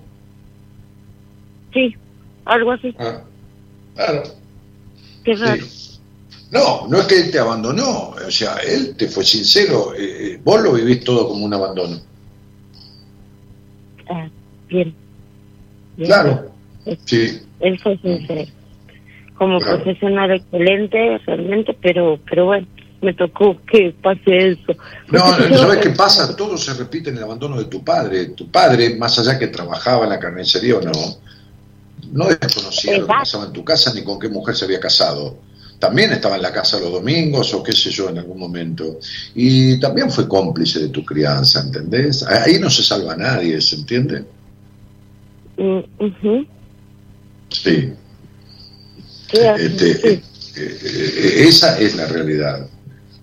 Sí, 1.75 1.97
algo 2.45 2.71
así. 2.71 2.95
Ah, 3.01 3.23
claro. 3.97 4.23
Qué 5.25 5.35
raro. 5.35 5.67
Sí. 5.67 5.99
No, 6.53 6.87
no 6.87 7.01
es 7.01 7.07
que 7.07 7.19
él 7.19 7.33
te 7.33 7.41
abandonó, 7.41 8.11
o 8.11 8.31
sea, 8.31 8.59
él 8.59 8.95
te 8.97 9.09
fue 9.09 9.25
sincero, 9.25 9.93
eh, 9.97 10.35
eh, 10.35 10.41
vos 10.45 10.61
lo 10.61 10.73
vivís 10.73 11.03
todo 11.03 11.27
como 11.27 11.45
un 11.45 11.53
abandono. 11.53 12.01
Ah, 14.11 14.29
bien. 14.69 14.95
Bien. 15.97 16.07
Claro, 16.09 16.51
sí, 17.05 17.41
Él 17.61 17.79
fue 17.81 17.97
sincero. 17.99 18.51
Como 19.35 19.59
Claro. 19.59 19.83
profesional 19.83 20.33
excelente, 20.33 21.19
realmente, 21.27 21.77
pero 21.81 22.19
pero 22.29 22.47
bueno, 22.47 22.67
me 23.01 23.15
tocó 23.15 23.57
que 23.65 23.95
pase 24.03 24.51
eso. 24.51 24.75
No, 25.09 25.21
¿sabes 25.57 25.79
qué 25.79 25.91
pasa? 25.91 26.37
Todo 26.37 26.59
se 26.59 26.75
repite 26.75 27.11
en 27.11 27.17
el 27.17 27.23
abandono 27.23 27.57
de 27.57 27.65
tu 27.65 27.83
padre. 27.83 28.27
Tu 28.27 28.51
padre, 28.51 28.97
más 28.97 29.19
allá 29.19 29.39
que 29.39 29.47
trabajaba 29.47 30.05
en 30.05 30.11
la 30.11 30.19
carnicería 30.19 30.77
o 30.77 30.83
no, 30.83 30.93
no 32.13 32.27
desconocía 32.29 32.99
lo 32.99 33.07
que 33.07 33.13
pasaba 33.13 33.47
en 33.47 33.53
tu 33.53 33.65
casa 33.65 33.95
ni 33.95 34.03
con 34.03 34.19
qué 34.19 34.29
mujer 34.29 34.55
se 34.55 34.65
había 34.65 34.81
casado. 34.81 35.39
También 35.81 36.13
estaba 36.13 36.37
en 36.37 36.43
la 36.43 36.53
casa 36.53 36.79
los 36.79 36.93
domingos 36.93 37.55
o 37.55 37.63
qué 37.63 37.73
sé 37.73 37.91
yo 37.91 38.11
en 38.11 38.19
algún 38.19 38.39
momento. 38.39 39.01
Y 39.35 39.81
también 39.81 40.11
fue 40.11 40.29
cómplice 40.29 40.79
de 40.79 40.89
tu 40.91 41.03
crianza, 41.03 41.63
¿entendés? 41.63 42.23
Ahí 42.23 42.59
no 42.59 42.69
se 42.69 42.83
salva 42.83 43.17
nadie, 43.17 43.59
¿se 43.63 43.77
entiende? 43.77 44.25
Mm. 45.57 45.81
Sí. 47.49 47.93
Este, 49.33 49.95
sí. 49.95 50.09
eh, 50.09 50.23
eh, 50.57 51.45
esa 51.49 51.79
es 51.81 51.97
la 51.97 52.07
realidad. 52.07 52.69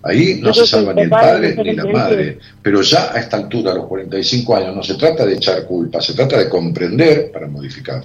Ahí 0.02 0.40
no 0.40 0.52
Yo 0.52 0.64
se 0.64 0.66
salva 0.66 0.94
ni 0.94 1.02
el 1.02 1.10
padre 1.10 1.54
ni 1.56 1.74
la 1.74 1.84
madre, 1.84 2.38
pero 2.62 2.82
ya 2.82 3.12
a 3.12 3.18
esta 3.18 3.36
altura, 3.36 3.72
a 3.72 3.74
los 3.74 3.86
45 3.86 4.56
años, 4.56 4.74
no 4.76 4.82
se 4.82 4.94
trata 4.94 5.24
de 5.24 5.34
echar 5.34 5.64
culpa, 5.64 6.00
se 6.00 6.14
trata 6.14 6.38
de 6.38 6.48
comprender 6.48 7.30
para 7.30 7.46
modificar. 7.46 8.02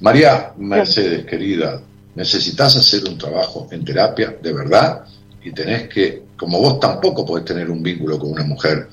María 0.00 0.52
Mercedes, 0.58 1.24
querida, 1.24 1.80
necesitas 2.14 2.76
hacer 2.76 3.04
un 3.08 3.16
trabajo 3.18 3.68
en 3.70 3.84
terapia 3.84 4.36
de 4.42 4.52
verdad 4.52 5.04
y 5.44 5.52
tenés 5.52 5.88
que, 5.88 6.22
como 6.36 6.58
vos 6.60 6.80
tampoco 6.80 7.24
podés 7.24 7.44
tener 7.44 7.70
un 7.70 7.82
vínculo 7.82 8.18
con 8.18 8.32
una 8.32 8.44
mujer 8.44 8.88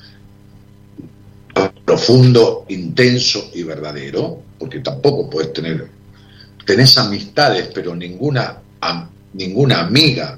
profundo, 1.85 2.65
intenso 2.69 3.49
y 3.53 3.64
verdadero, 3.64 4.41
porque 4.60 4.80
tampoco 4.80 5.30
podés 5.30 5.53
tener, 5.53 5.88
tenés 6.65 6.98
amistades, 6.98 7.69
pero 7.73 7.95
ninguna, 7.95 8.57
am- 8.81 9.10
ninguna 9.34 9.80
amiga 9.81 10.38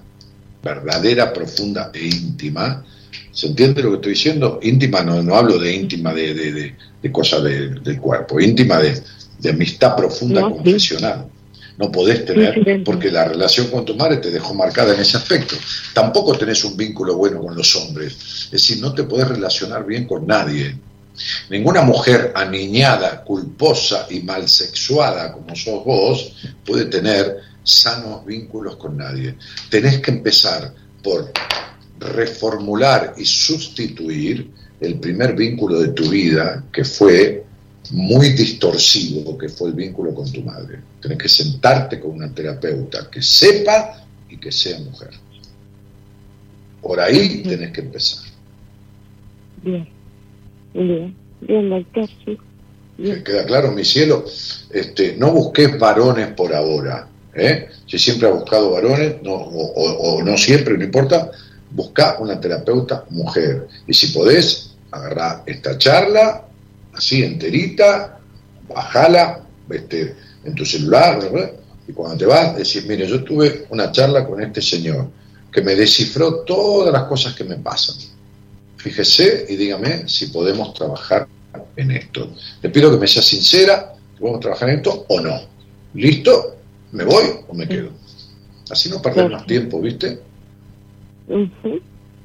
verdadera, 0.63 1.33
profunda 1.33 1.91
e 1.93 2.05
íntima. 2.07 2.83
¿Se 3.31 3.47
entiende 3.47 3.81
lo 3.81 3.89
que 3.91 3.95
estoy 3.95 4.11
diciendo? 4.13 4.59
Íntima, 4.61 5.01
no, 5.01 5.21
no 5.23 5.35
hablo 5.35 5.57
de 5.57 5.73
íntima 5.75 6.13
de, 6.13 6.33
de, 6.33 6.51
de- 6.51 6.75
de 7.01 7.11
cosas 7.11 7.43
de- 7.43 7.69
del 7.79 7.99
cuerpo, 7.99 8.39
íntima 8.39 8.77
de, 8.79 9.01
amistad 9.49 9.95
profunda 9.95 10.41
No, 10.41 10.49
sí. 10.79 10.95
No 11.79 11.89
podés 11.89 12.25
tener, 12.25 12.83
porque 12.83 13.09
la 13.09 13.23
relación 13.23 13.67
con 13.67 13.85
tu 13.85 13.95
madre 13.95 14.17
te 14.17 14.31
dejó 14.31 14.53
marcada 14.53 14.93
en 14.93 14.99
ese 14.99 15.15
aspecto. 15.15 15.55
Tampoco 15.93 16.37
tenés 16.37 16.65
un 16.65 16.75
vínculo 16.75 17.15
bueno 17.15 17.39
con 17.39 17.55
los 17.55 17.73
hombres. 17.77 18.17
Es 18.45 18.51
decir, 18.51 18.81
no 18.81 18.93
te 18.93 19.03
podés 19.03 19.29
relacionar 19.29 19.85
bien 19.85 20.05
con 20.05 20.27
nadie. 20.27 20.77
Ninguna 21.49 21.81
mujer 21.83 22.33
aniñada, 22.35 23.23
culposa 23.23 24.07
y 24.09 24.19
malsexuada 24.19 25.31
como 25.31 25.55
sos 25.55 25.85
vos 25.85 26.33
puede 26.65 26.85
tener 26.85 27.37
sanos 27.63 28.25
vínculos 28.25 28.75
con 28.75 28.97
nadie. 28.97 29.35
Tenés 29.69 29.99
que 29.99 30.11
empezar 30.11 30.73
por 31.01 31.31
reformular 31.97 33.13
y 33.17 33.23
sustituir 33.23 34.51
el 34.81 34.99
primer 34.99 35.33
vínculo 35.33 35.79
de 35.79 35.89
tu 35.89 36.09
vida, 36.09 36.61
que 36.73 36.83
fue 36.83 37.45
muy 37.91 38.29
distorsivo, 38.29 39.37
que 39.37 39.49
fue 39.49 39.69
el 39.69 39.75
vínculo 39.75 40.13
con 40.13 40.31
tu 40.31 40.41
madre. 40.41 40.79
Tenés 41.01 41.17
que 41.17 41.29
sentarte 41.29 41.99
con 41.99 42.11
una 42.11 42.33
terapeuta 42.33 43.09
que 43.09 43.21
sepa 43.21 44.03
y 44.29 44.37
que 44.37 44.51
sea 44.51 44.79
mujer. 44.79 45.09
Por 46.81 46.99
ahí 46.99 47.43
tenés 47.43 47.71
que 47.71 47.81
empezar. 47.81 48.23
Bien, 49.63 49.87
bien, 50.73 51.15
bien, 51.41 51.69
doctor, 51.69 52.07
sí. 52.25 52.37
¿Me 52.97 53.03
Bien. 53.05 53.23
queda 53.23 53.45
claro, 53.45 53.71
mi 53.71 53.83
cielo? 53.85 54.25
Este, 54.69 55.15
no 55.17 55.31
busques 55.31 55.77
varones 55.79 56.27
por 56.33 56.53
ahora. 56.53 57.07
¿eh? 57.33 57.69
Si 57.87 57.97
siempre 57.97 58.27
has 58.27 58.35
buscado 58.35 58.71
varones, 58.71 59.15
no, 59.23 59.33
o, 59.33 59.73
o- 59.73 60.15
o 60.17 60.23
no 60.23 60.37
siempre, 60.37 60.77
no 60.77 60.83
importa, 60.83 61.31
busca 61.71 62.17
una 62.19 62.39
terapeuta 62.39 63.05
mujer. 63.09 63.67
Y 63.87 63.93
si 63.93 64.07
podés, 64.07 64.71
agarrá 64.91 65.43
esta 65.45 65.77
charla, 65.77 66.45
así 66.99 67.23
enterita, 67.23 68.19
bajala 68.67 69.41
este, 69.69 70.15
en 70.43 70.53
tu 70.53 70.65
celular, 70.65 71.17
¿verdad? 71.19 71.53
y 71.87 71.93
cuando 71.93 72.17
te 72.17 72.25
vas, 72.25 72.57
decís, 72.57 72.85
mire, 72.85 73.07
yo 73.07 73.23
tuve 73.23 73.65
una 73.69 73.89
charla 73.91 74.27
con 74.27 74.41
este 74.43 74.61
señor 74.61 75.07
que 75.51 75.61
me 75.61 75.75
descifró 75.75 76.41
todas 76.41 76.91
las 76.93 77.03
cosas 77.05 77.33
que 77.33 77.45
me 77.45 77.55
pasan. 77.55 77.95
Fíjese 78.75 79.45
y 79.47 79.55
dígame 79.55 80.07
si 80.07 80.27
podemos 80.27 80.73
trabajar 80.73 81.27
en 81.77 81.91
esto. 81.91 82.31
Le 82.61 82.69
pido 82.69 82.91
que 82.91 82.97
me 82.97 83.07
sea 83.07 83.23
sincera, 83.23 83.95
a 83.95 84.39
trabajar 84.39 84.69
en 84.69 84.75
esto 84.79 85.05
o 85.07 85.21
no. 85.21 85.39
¿Listo? 85.93 86.57
¿Me 86.91 87.05
voy 87.05 87.25
o 87.47 87.53
me 87.53 87.65
quedo? 87.65 87.89
Así 88.69 88.89
no 88.89 89.01
perdemos 89.01 89.31
más 89.31 89.45
tiempo, 89.47 89.79
¿viste? 89.79 90.19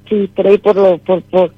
Sí, 0.09 0.27
por 0.35 0.47
ahí 0.47 0.59
por, 0.59 0.77
lo, 0.77 0.99
por, 0.99 1.23
por, 1.23 1.55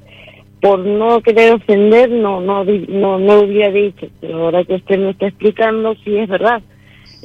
por 0.66 0.80
no 0.80 1.20
querer 1.22 1.52
ofender, 1.52 2.10
no, 2.10 2.40
no, 2.40 2.64
no, 2.64 3.18
no 3.20 3.40
hubiera 3.40 3.70
dicho, 3.70 4.08
pero 4.20 4.46
ahora 4.46 4.64
que 4.64 4.74
usted 4.74 4.98
me 4.98 5.10
está 5.10 5.28
explicando, 5.28 5.94
sí 6.02 6.16
es 6.18 6.28
verdad. 6.28 6.60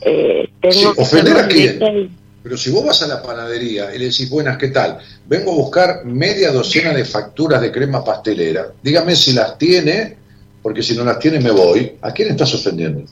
Eh, 0.04 0.48
tengo 0.62 0.74
Sí, 0.76 0.88
¿ofender 0.96 1.38
a 1.38 1.48
quién? 1.48 2.12
Pero 2.44 2.56
si 2.56 2.70
vos 2.70 2.86
vas 2.86 3.02
a 3.02 3.08
la 3.08 3.24
panadería 3.24 3.96
y 3.96 3.98
le 3.98 4.06
decís, 4.06 4.30
buenas, 4.30 4.58
¿qué 4.58 4.68
tal? 4.68 5.00
Vengo 5.26 5.54
a 5.54 5.56
buscar 5.56 6.06
media 6.06 6.52
docena 6.52 6.94
de 6.94 7.04
facturas 7.04 7.62
de 7.62 7.72
crema 7.72 8.06
pastelera. 8.06 8.68
Dígame 8.84 9.16
si 9.16 9.34
las 9.34 9.58
tiene, 9.58 10.18
porque 10.62 10.84
si 10.84 10.96
no 10.96 11.04
las 11.04 11.18
tiene 11.18 11.40
me 11.40 11.50
voy. 11.50 11.94
¿A 12.04 12.12
quién 12.12 12.30
estás 12.30 12.54
ofendiendo? 12.54 13.06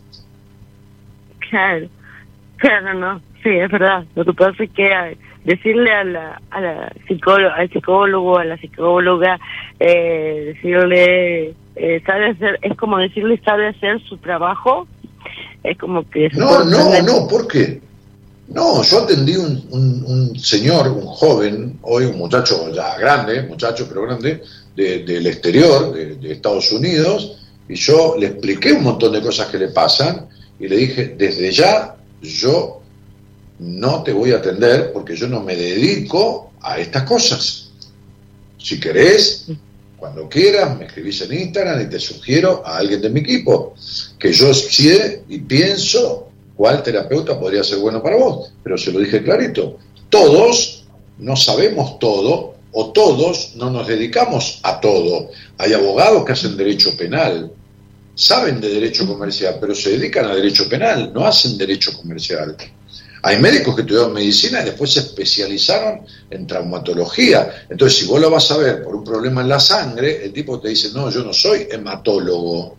Claro, 1.50 1.88
claro, 2.58 2.94
no, 2.94 3.20
sí, 3.42 3.50
es 3.50 3.72
verdad. 3.72 4.06
Lo 4.14 4.26
que 4.26 4.34
pasa 4.34 4.64
es 4.64 4.70
que 4.70 4.86
eh, 4.86 5.18
decirle 5.44 5.91
a 5.91 6.03
la, 6.03 6.41
a 6.52 6.61
la 6.61 6.94
psicólogo, 7.07 7.53
al 7.56 7.70
psicólogo, 7.70 8.38
a 8.38 8.45
la 8.45 8.57
psicóloga, 8.57 9.40
eh, 9.80 10.53
decirle, 10.53 11.53
eh, 11.76 12.02
sabe 12.06 12.30
hacer, 12.32 12.60
es 12.61 12.76
como 12.78 12.98
decirle 12.98 13.40
sabe 13.44 13.68
hacer 13.68 14.02
su 14.07 14.18
trabajo, 14.18 14.88
es 15.64 15.78
como 15.78 16.07
que... 16.10 16.30
No, 16.34 16.64
no, 16.66 17.02
no, 17.02 17.28
¿por 17.28 17.48
qué? 17.48 17.82
No, 18.49 18.82
yo 18.84 18.99
atendí 19.03 19.36
un, 19.36 19.64
un- 19.72 20.03
un 20.07 20.40
señor, 20.40 20.88
un 20.90 21.06
joven, 21.06 21.78
hoy 21.84 22.06
un 22.06 22.18
muchacho 22.18 22.72
ya 22.74 22.98
grande, 22.98 23.44
muchacho 23.44 23.86
pero 23.88 24.02
grande, 24.03 24.41
de- 24.76 24.99
del 25.03 25.28
exterior, 25.28 25.94
de, 25.94 26.16
de 26.16 26.32
Estados 26.32 26.72
Unidos, 26.72 27.38
y 27.68 27.76
yo 27.76 28.16
le 28.20 28.28
expliqué 28.28 28.74
un 28.74 28.84
montón 28.84 29.11
de 29.14 29.22
cosas 29.22 29.48
que 29.48 29.60
le 29.60 29.68
pasan 29.68 30.28
y 30.60 30.68
le 30.68 30.76
dije, 30.78 31.14
desde 31.18 31.52
ya 31.52 31.95
yo 32.22 32.79
no 33.60 34.03
te 34.03 34.14
voy 34.14 34.31
a 34.31 34.38
atender 34.38 34.91
porque 34.94 35.15
yo 35.15 35.27
no 35.27 35.41
me 35.41 35.56
dedico 35.56 36.52
a 36.61 36.80
estas 36.80 37.03
cosas. 37.03 37.69
Si 38.57 38.80
querés, 38.80 39.48
cuando 39.98 40.27
quieras, 40.30 40.77
me 40.77 40.86
escribís 40.86 41.22
en 41.22 41.34
Instagram 41.34 41.81
y 41.81 41.90
te 41.90 41.99
sugiero 41.99 42.64
a 42.65 42.77
alguien 42.77 43.02
de 43.02 43.10
mi 43.10 43.19
equipo, 43.19 43.73
que 44.18 44.31
yo 44.31 44.53
sé 44.53 45.23
y 45.27 45.40
pienso 45.40 46.30
cuál 46.56 46.84
terapeuta 46.84 47.40
podría 47.40 47.64
ser 47.64 47.80
bueno 47.80 48.02
para 48.02 48.18
vos. 48.18 48.52
Pero 48.64 48.77
se 48.77 48.91
lo 48.91 48.99
dije 48.99 49.23
clarito, 49.23 49.77
todos 50.10 50.86
no 51.18 51.36
sabemos 51.36 51.99
todo 51.99 52.56
o 52.72 52.91
todos 52.91 53.56
no 53.56 53.69
nos 53.69 53.88
dedicamos 53.88 54.60
a 54.64 54.80
todo. 54.80 55.30
Hay 55.57 55.73
abogados 55.73 56.23
que 56.26 56.31
hacen 56.31 56.56
derecho 56.56 56.95
penal, 56.98 57.52
saben 58.15 58.61
de 58.61 58.69
derecho 58.69 59.07
comercial, 59.07 59.57
pero 59.60 59.76
se 59.76 59.91
dedican 59.91 60.26
a 60.26 60.36
derecho 60.36 60.68
penal, 60.69 61.11
no 61.14 61.26
hacen 61.26 61.57
derecho 61.57 61.95
comercial. 61.98 62.56
Hay 63.22 63.40
médicos 63.40 63.76
que 63.76 63.82
estudiaron 63.82 64.14
medicina 64.14 64.62
y 64.62 64.66
después 64.66 64.94
se 64.94 65.02
especializaron 65.02 66.02
en 66.30 66.48
traumatología. 66.48 67.66
Entonces, 67.70 68.00
si 68.00 68.06
vos 68.06 68.20
lo 68.20 68.30
vas 68.30 68.50
a 68.52 68.58
ver 68.58 68.84
por 68.84 68.96
un 68.96 69.04
problema 69.04 69.41
en 69.41 69.50
la 69.50 69.60
sangre, 69.60 70.24
el 70.24 70.32
tipo 70.32 70.60
te 70.60 70.70
dice, 70.70 70.91
no, 70.94 71.10
yo 71.10 71.24
no 71.24 71.34
soy 71.34 71.68
hematólogo. 71.70 72.76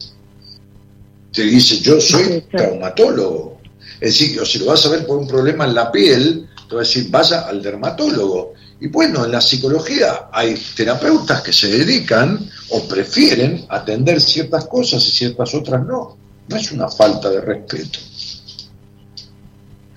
Te 1.33 1.43
dice, 1.43 1.79
yo 1.81 2.01
soy 2.01 2.43
traumatólogo. 2.51 3.61
Es 4.01 4.19
decir, 4.19 4.41
o 4.41 4.47
si 4.47 4.59
lo 4.59 4.67
vas 4.67 4.85
a 4.87 4.91
ver 4.91 5.07
por 5.07 5.19
un 5.19 5.29
problema 5.29 5.67
en 5.67 5.75
la 5.75 5.93
piel, 5.93 6.49
te 6.69 6.75
va 6.75 6.81
a 6.81 6.85
decir, 6.85 7.11
vaya 7.11 7.41
al 7.41 7.63
dermatólogo. 7.63 8.55
Y 8.81 8.89
bueno, 8.89 9.27
en 9.27 9.33
la 9.33 9.43
psicología 9.43 10.31
hay 10.33 10.55
terapeutas 10.75 11.43
que 11.43 11.53
se 11.53 11.69
dedican 11.69 12.51
o 12.71 12.89
prefieren 12.89 13.67
atender 13.69 14.21
ciertas 14.21 14.65
cosas 14.67 15.07
y 15.07 15.11
ciertas 15.11 15.55
otras 15.55 15.85
no. 15.85 16.17
No 16.49 16.57
es 16.57 16.73
una 16.73 16.89
falta 16.89 17.29
de 17.29 17.43
respeto. 17.43 17.99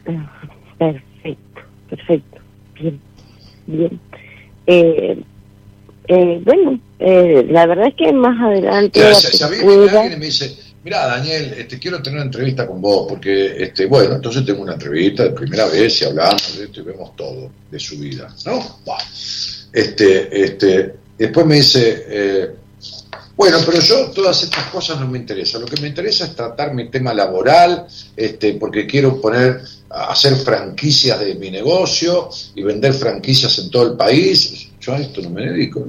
Perfecto, 0.04 1.62
perfecto. 1.90 2.42
Bien, 2.76 3.00
bien. 3.68 4.00
Eh, 4.68 5.24
eh, 6.08 6.42
bueno, 6.44 6.80
eh, 7.00 7.46
la 7.50 7.66
verdad 7.66 7.88
es 7.88 7.96
que 7.96 8.12
más 8.12 8.40
adelante... 8.42 9.16
Si 9.16 9.44
a 9.44 9.48
mí 9.48 9.58
alguien 9.62 10.20
me 10.20 10.26
dice, 10.26 10.56
Mirá, 10.84 11.08
Daniel, 11.08 11.54
este, 11.58 11.80
quiero 11.80 12.02
tener 12.02 12.18
una 12.18 12.26
entrevista 12.26 12.68
con 12.68 12.82
vos, 12.82 13.06
porque, 13.08 13.64
este, 13.64 13.86
bueno, 13.86 14.16
entonces 14.16 14.46
tengo 14.46 14.64
una 14.64 14.74
entrevista 14.74 15.24
de 15.24 15.30
primera 15.30 15.66
vez 15.68 16.02
y 16.02 16.06
hablamos 16.06 16.58
de 16.58 16.66
esto 16.66 16.82
y 16.82 16.84
vemos 16.84 17.16
todo 17.16 17.50
de 17.72 17.80
su 17.80 17.98
vida, 17.98 18.28
¿no? 18.46 18.60
Bah. 18.86 18.98
Este, 19.72 20.44
este, 20.44 20.96
después 21.18 21.46
me 21.46 21.56
dice, 21.56 22.06
eh, 22.10 22.52
bueno, 23.44 23.58
pero 23.66 23.82
yo 23.82 24.06
todas 24.12 24.42
estas 24.42 24.68
cosas 24.68 25.02
no 25.02 25.08
me 25.10 25.18
interesan. 25.18 25.60
Lo 25.60 25.68
que 25.68 25.82
me 25.82 25.90
interesa 25.90 26.24
es 26.24 26.34
tratar 26.34 26.74
mi 26.74 26.90
tema 26.90 27.14
laboral, 27.14 27.86
este, 28.16 28.54
porque 28.54 28.88
quiero 28.88 29.20
poner, 29.20 29.62
hacer 29.90 30.38
franquicias 30.38 31.20
de 31.20 31.36
mi 31.36 31.52
negocio 31.52 32.30
y 32.56 32.64
vender 32.64 32.94
franquicias 32.94 33.60
en 33.60 33.70
todo 33.70 33.92
el 33.92 33.98
país. 33.98 34.70
Yo 34.80 34.94
a 34.94 34.98
esto 34.98 35.22
no 35.22 35.30
me 35.32 35.46
dedico. 35.46 35.86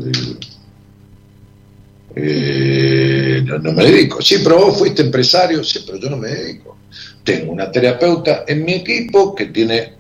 Eh, 2.17 3.41
no, 3.45 3.61
no 3.61 3.71
me 3.71 3.85
dedico. 3.85 4.21
Sí, 4.21 4.39
pero 4.43 4.59
vos 4.59 4.77
fuiste 4.77 5.03
empresario, 5.03 5.63
sí, 5.63 5.85
pero 5.87 5.99
yo 5.99 6.11
no 6.11 6.17
me 6.17 6.31
dedico. 6.31 6.77
Tengo 7.23 7.53
una 7.53 7.71
terapeuta 7.71 8.43
en 8.49 8.65
mi 8.65 8.73
equipo 8.73 9.33
que 9.33 9.47
tiene, 9.47 9.94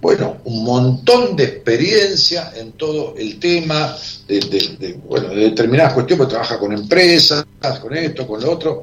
bueno, 0.00 0.36
un 0.44 0.64
montón 0.64 1.34
de 1.34 1.44
experiencia 1.44 2.52
en 2.56 2.72
todo 2.72 3.14
el 3.16 3.38
tema 3.38 3.96
de, 4.28 4.38
de- 4.40 4.76
de, 4.78 4.92
bueno, 5.06 5.28
de 5.30 5.36
determinadas 5.50 5.92
cuestiones, 5.94 6.18
porque 6.18 6.30
trabaja 6.34 6.58
con 6.58 6.72
empresas, 6.72 7.44
con 7.80 7.96
esto, 7.96 8.26
con 8.26 8.40
lo 8.40 8.52
otro, 8.52 8.80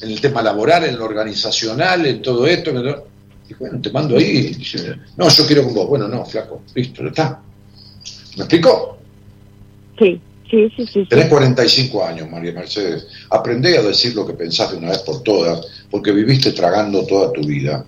en 0.00 0.10
el 0.10 0.20
tema 0.20 0.42
laboral, 0.42 0.84
en 0.84 0.96
lo 0.98 1.04
organizacional, 1.04 2.06
en 2.06 2.22
todo 2.22 2.46
esto. 2.46 2.70
en 2.70 2.84
lo- 2.84 3.06
Y 3.50 3.54
bueno, 3.54 3.80
te 3.82 3.90
mando 3.90 4.16
ahí. 4.16 4.54
dice, 4.54 4.96
no, 5.16 5.28
yo 5.28 5.46
quiero 5.46 5.64
con 5.64 5.74
vos. 5.74 5.88
Bueno, 5.88 6.08
no, 6.08 6.24
flaco, 6.24 6.62
listo, 6.74 7.02
ya 7.02 7.08
está. 7.08 7.40
¿Me 8.36 8.44
explicó? 8.44 8.96
Sí, 9.98 10.18
sí, 10.50 10.72
sí, 10.74 10.86
sí. 10.86 11.06
Tenés 11.08 11.26
45 11.26 12.02
años, 12.04 12.30
María 12.30 12.52
Mercedes. 12.52 13.06
Aprendé 13.28 13.76
a 13.76 13.82
decir 13.82 14.14
lo 14.14 14.26
que 14.26 14.32
pensás 14.32 14.70
de 14.70 14.78
una 14.78 14.88
vez 14.88 14.98
por 15.00 15.22
todas, 15.22 15.66
porque 15.90 16.12
viviste 16.12 16.52
tragando 16.52 17.04
toda 17.04 17.30
tu 17.30 17.42
vida. 17.42 17.84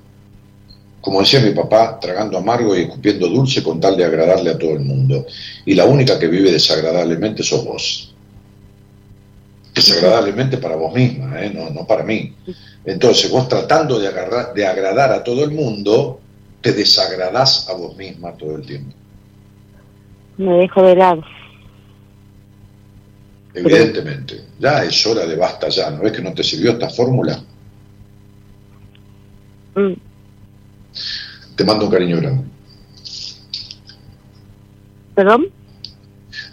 Como 1.04 1.20
decía 1.20 1.40
mi 1.40 1.50
papá, 1.50 2.00
tragando 2.00 2.38
amargo 2.38 2.74
y 2.74 2.80
escupiendo 2.82 3.28
dulce 3.28 3.62
con 3.62 3.78
tal 3.78 3.94
de 3.96 4.04
agradarle 4.06 4.50
a 4.50 4.58
todo 4.58 4.70
el 4.70 4.80
mundo. 4.80 5.26
Y 5.66 5.74
la 5.74 5.84
única 5.84 6.18
que 6.18 6.28
vive 6.28 6.50
desagradablemente 6.50 7.42
sos 7.42 7.62
vos. 7.64 8.14
Desagradablemente 9.74 10.56
para 10.58 10.76
vos 10.76 10.94
misma, 10.94 11.42
¿eh? 11.44 11.52
no, 11.54 11.68
no 11.68 11.86
para 11.86 12.04
mí. 12.04 12.32
Entonces, 12.86 13.30
vos 13.30 13.48
tratando 13.48 13.98
de, 13.98 14.08
agarrar- 14.08 14.54
de 14.54 14.66
agradar 14.66 15.12
a 15.12 15.22
todo 15.22 15.44
el 15.44 15.50
mundo, 15.50 16.20
te 16.62 16.72
desagradás 16.72 17.68
a 17.68 17.74
vos 17.74 17.94
misma 17.96 18.32
todo 18.32 18.56
el 18.56 18.64
tiempo. 18.64 18.94
Me 20.38 20.54
dejo 20.54 20.82
de 20.84 20.96
lado. 20.96 21.22
Evidentemente, 23.52 24.40
ya 24.58 24.84
es 24.84 25.06
hora 25.06 25.26
de 25.26 25.36
basta 25.36 25.68
ya, 25.68 25.90
¿no 25.90 26.02
ves 26.02 26.12
que 26.12 26.22
no 26.22 26.32
te 26.32 26.42
sirvió 26.42 26.72
esta 26.72 26.88
fórmula? 26.88 27.40
Mm, 29.76 29.92
Te 31.56 31.64
mando 31.64 31.86
un 31.86 31.90
cariño 31.90 32.16
grande. 32.16 32.44
¿Perdón? 35.14 35.46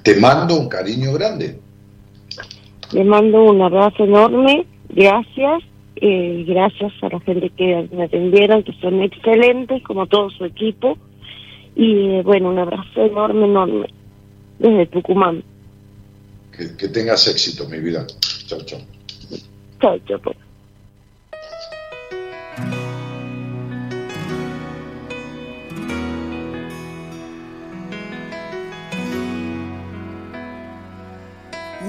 Te 0.04 0.16
mando 0.16 0.60
un 0.60 0.70
cariño 0.70 1.14
grande. 1.14 1.60
Le 2.92 3.04
mando 3.04 3.44
un 3.44 3.62
abrazo 3.62 4.04
enorme. 4.04 4.66
Gracias. 4.90 5.64
eh, 6.04 6.44
gracias 6.48 6.92
a 7.04 7.10
la 7.10 7.20
gente 7.20 7.52
que 7.52 7.88
me 7.92 8.04
atendieron, 8.04 8.64
que 8.64 8.74
son 8.82 9.02
excelentes, 9.04 9.84
como 9.84 10.08
todo 10.08 10.30
su 10.32 10.46
equipo. 10.46 10.98
Y 11.76 12.10
eh, 12.10 12.22
bueno, 12.24 12.50
un 12.50 12.60
abrazo 12.60 13.06
enorme, 13.06 13.46
enorme. 13.46 13.88
Desde 14.60 14.88
Tucumán. 14.88 15.44
Que, 16.56 16.76
que 16.76 16.88
tengas 16.88 17.28
éxito, 17.28 17.68
mi 17.70 17.80
vida. 17.80 18.06
Chao, 18.48 18.62
chao. 18.62 18.80
Chao, 19.80 20.00
chao. 20.08 20.36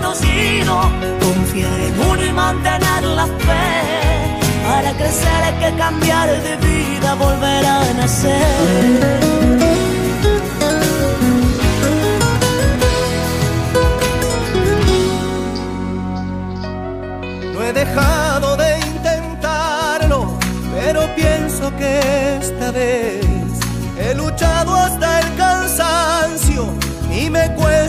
desconocido, 0.00 0.80
confiar 1.20 1.80
en 1.80 2.00
uno 2.00 2.24
y 2.24 2.32
mantener 2.32 3.04
la 3.04 3.26
fe. 3.26 4.40
Para 4.64 4.92
crecer 4.92 5.42
hay 5.44 5.54
que 5.54 5.76
cambiar 5.76 6.28
de 6.42 6.56
vida, 6.56 7.14
volver 7.14 7.66
a 7.66 7.92
nacer. 7.94 9.20
No 17.54 17.62
he 17.62 17.72
dejado 17.72 18.56
de 18.56 18.78
intentarlo, 18.78 20.38
pero 20.74 21.14
pienso 21.14 21.74
que 21.76 22.38
esta 22.40 22.70
vez 22.70 23.19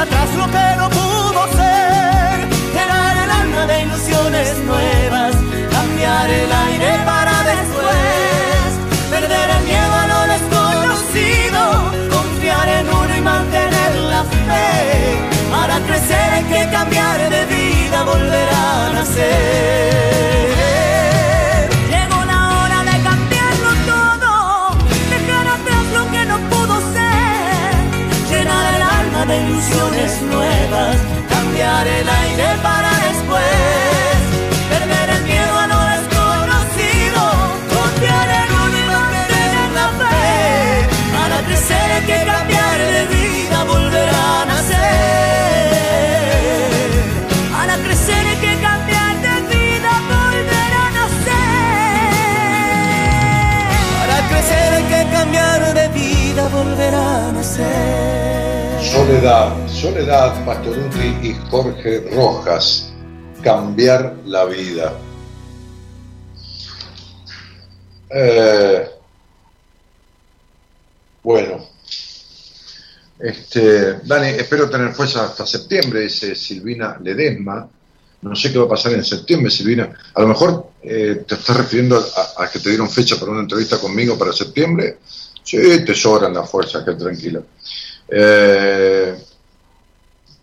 atrás 0.00 0.34
lo 0.34 0.46
que 0.46 0.66
no 0.78 0.88
pudo 0.88 1.40
ser. 1.58 2.36
Llenar 2.74 3.16
el 3.24 3.30
alma 3.42 3.66
de 3.66 3.82
ilusiones 3.82 4.58
nuevas, 4.70 5.34
cambiar 5.70 6.30
el 6.30 6.50
aire 6.68 6.90
para 7.04 7.34
después, 7.52 8.68
perder 9.10 9.48
el 9.56 9.62
miedo 9.70 9.94
a 10.02 10.06
lo 10.12 10.20
desconocido, 10.34 11.60
confiar 12.16 12.68
en 12.78 12.86
uno 12.88 13.16
y 13.16 13.20
mantener 13.20 13.92
la 14.12 14.22
fe. 14.24 15.18
Para 15.50 15.76
crecer 15.80 16.28
hay 16.36 16.44
que 16.44 16.70
cambiar 16.70 17.18
de 17.28 17.42
vida, 17.54 18.02
volver 18.04 18.48
a 18.48 18.90
nacer. 18.94 19.89
Ilusiones 29.60 30.22
nuevas, 30.22 30.96
cambiar 31.28 31.86
el 31.86 32.08
aire 32.08 32.44
para 32.62 32.89
Soledad, 59.20 59.68
Soledad 59.68 60.44
Pastoruti 60.46 61.28
y 61.28 61.36
Jorge 61.50 62.08
Rojas, 62.10 62.90
cambiar 63.42 64.16
la 64.24 64.46
vida. 64.46 64.98
Eh, 68.08 68.88
bueno, 71.22 71.66
este, 73.18 73.98
Dani, 74.04 74.28
espero 74.28 74.70
tener 74.70 74.94
fuerza 74.94 75.26
hasta 75.26 75.44
septiembre, 75.44 76.00
dice 76.00 76.34
Silvina 76.34 76.96
Ledesma. 77.02 77.68
No 78.22 78.34
sé 78.34 78.50
qué 78.50 78.58
va 78.58 78.64
a 78.64 78.68
pasar 78.70 78.94
en 78.94 79.04
septiembre, 79.04 79.50
Silvina. 79.50 79.92
A 80.14 80.20
lo 80.22 80.28
mejor 80.28 80.70
eh, 80.82 81.24
te 81.28 81.34
estás 81.34 81.58
refiriendo 81.58 82.02
a, 82.38 82.48
que 82.48 82.58
te 82.58 82.70
dieron 82.70 82.88
fecha 82.88 83.20
para 83.20 83.32
una 83.32 83.42
entrevista 83.42 83.78
conmigo 83.78 84.16
para 84.16 84.32
septiembre. 84.32 84.96
Sí, 85.42 85.84
te 85.84 85.94
sobran 85.94 86.32
las 86.32 86.48
fuerzas, 86.48 86.82
que 86.84 86.92
tranquila. 86.92 87.42
Eh, 88.10 89.16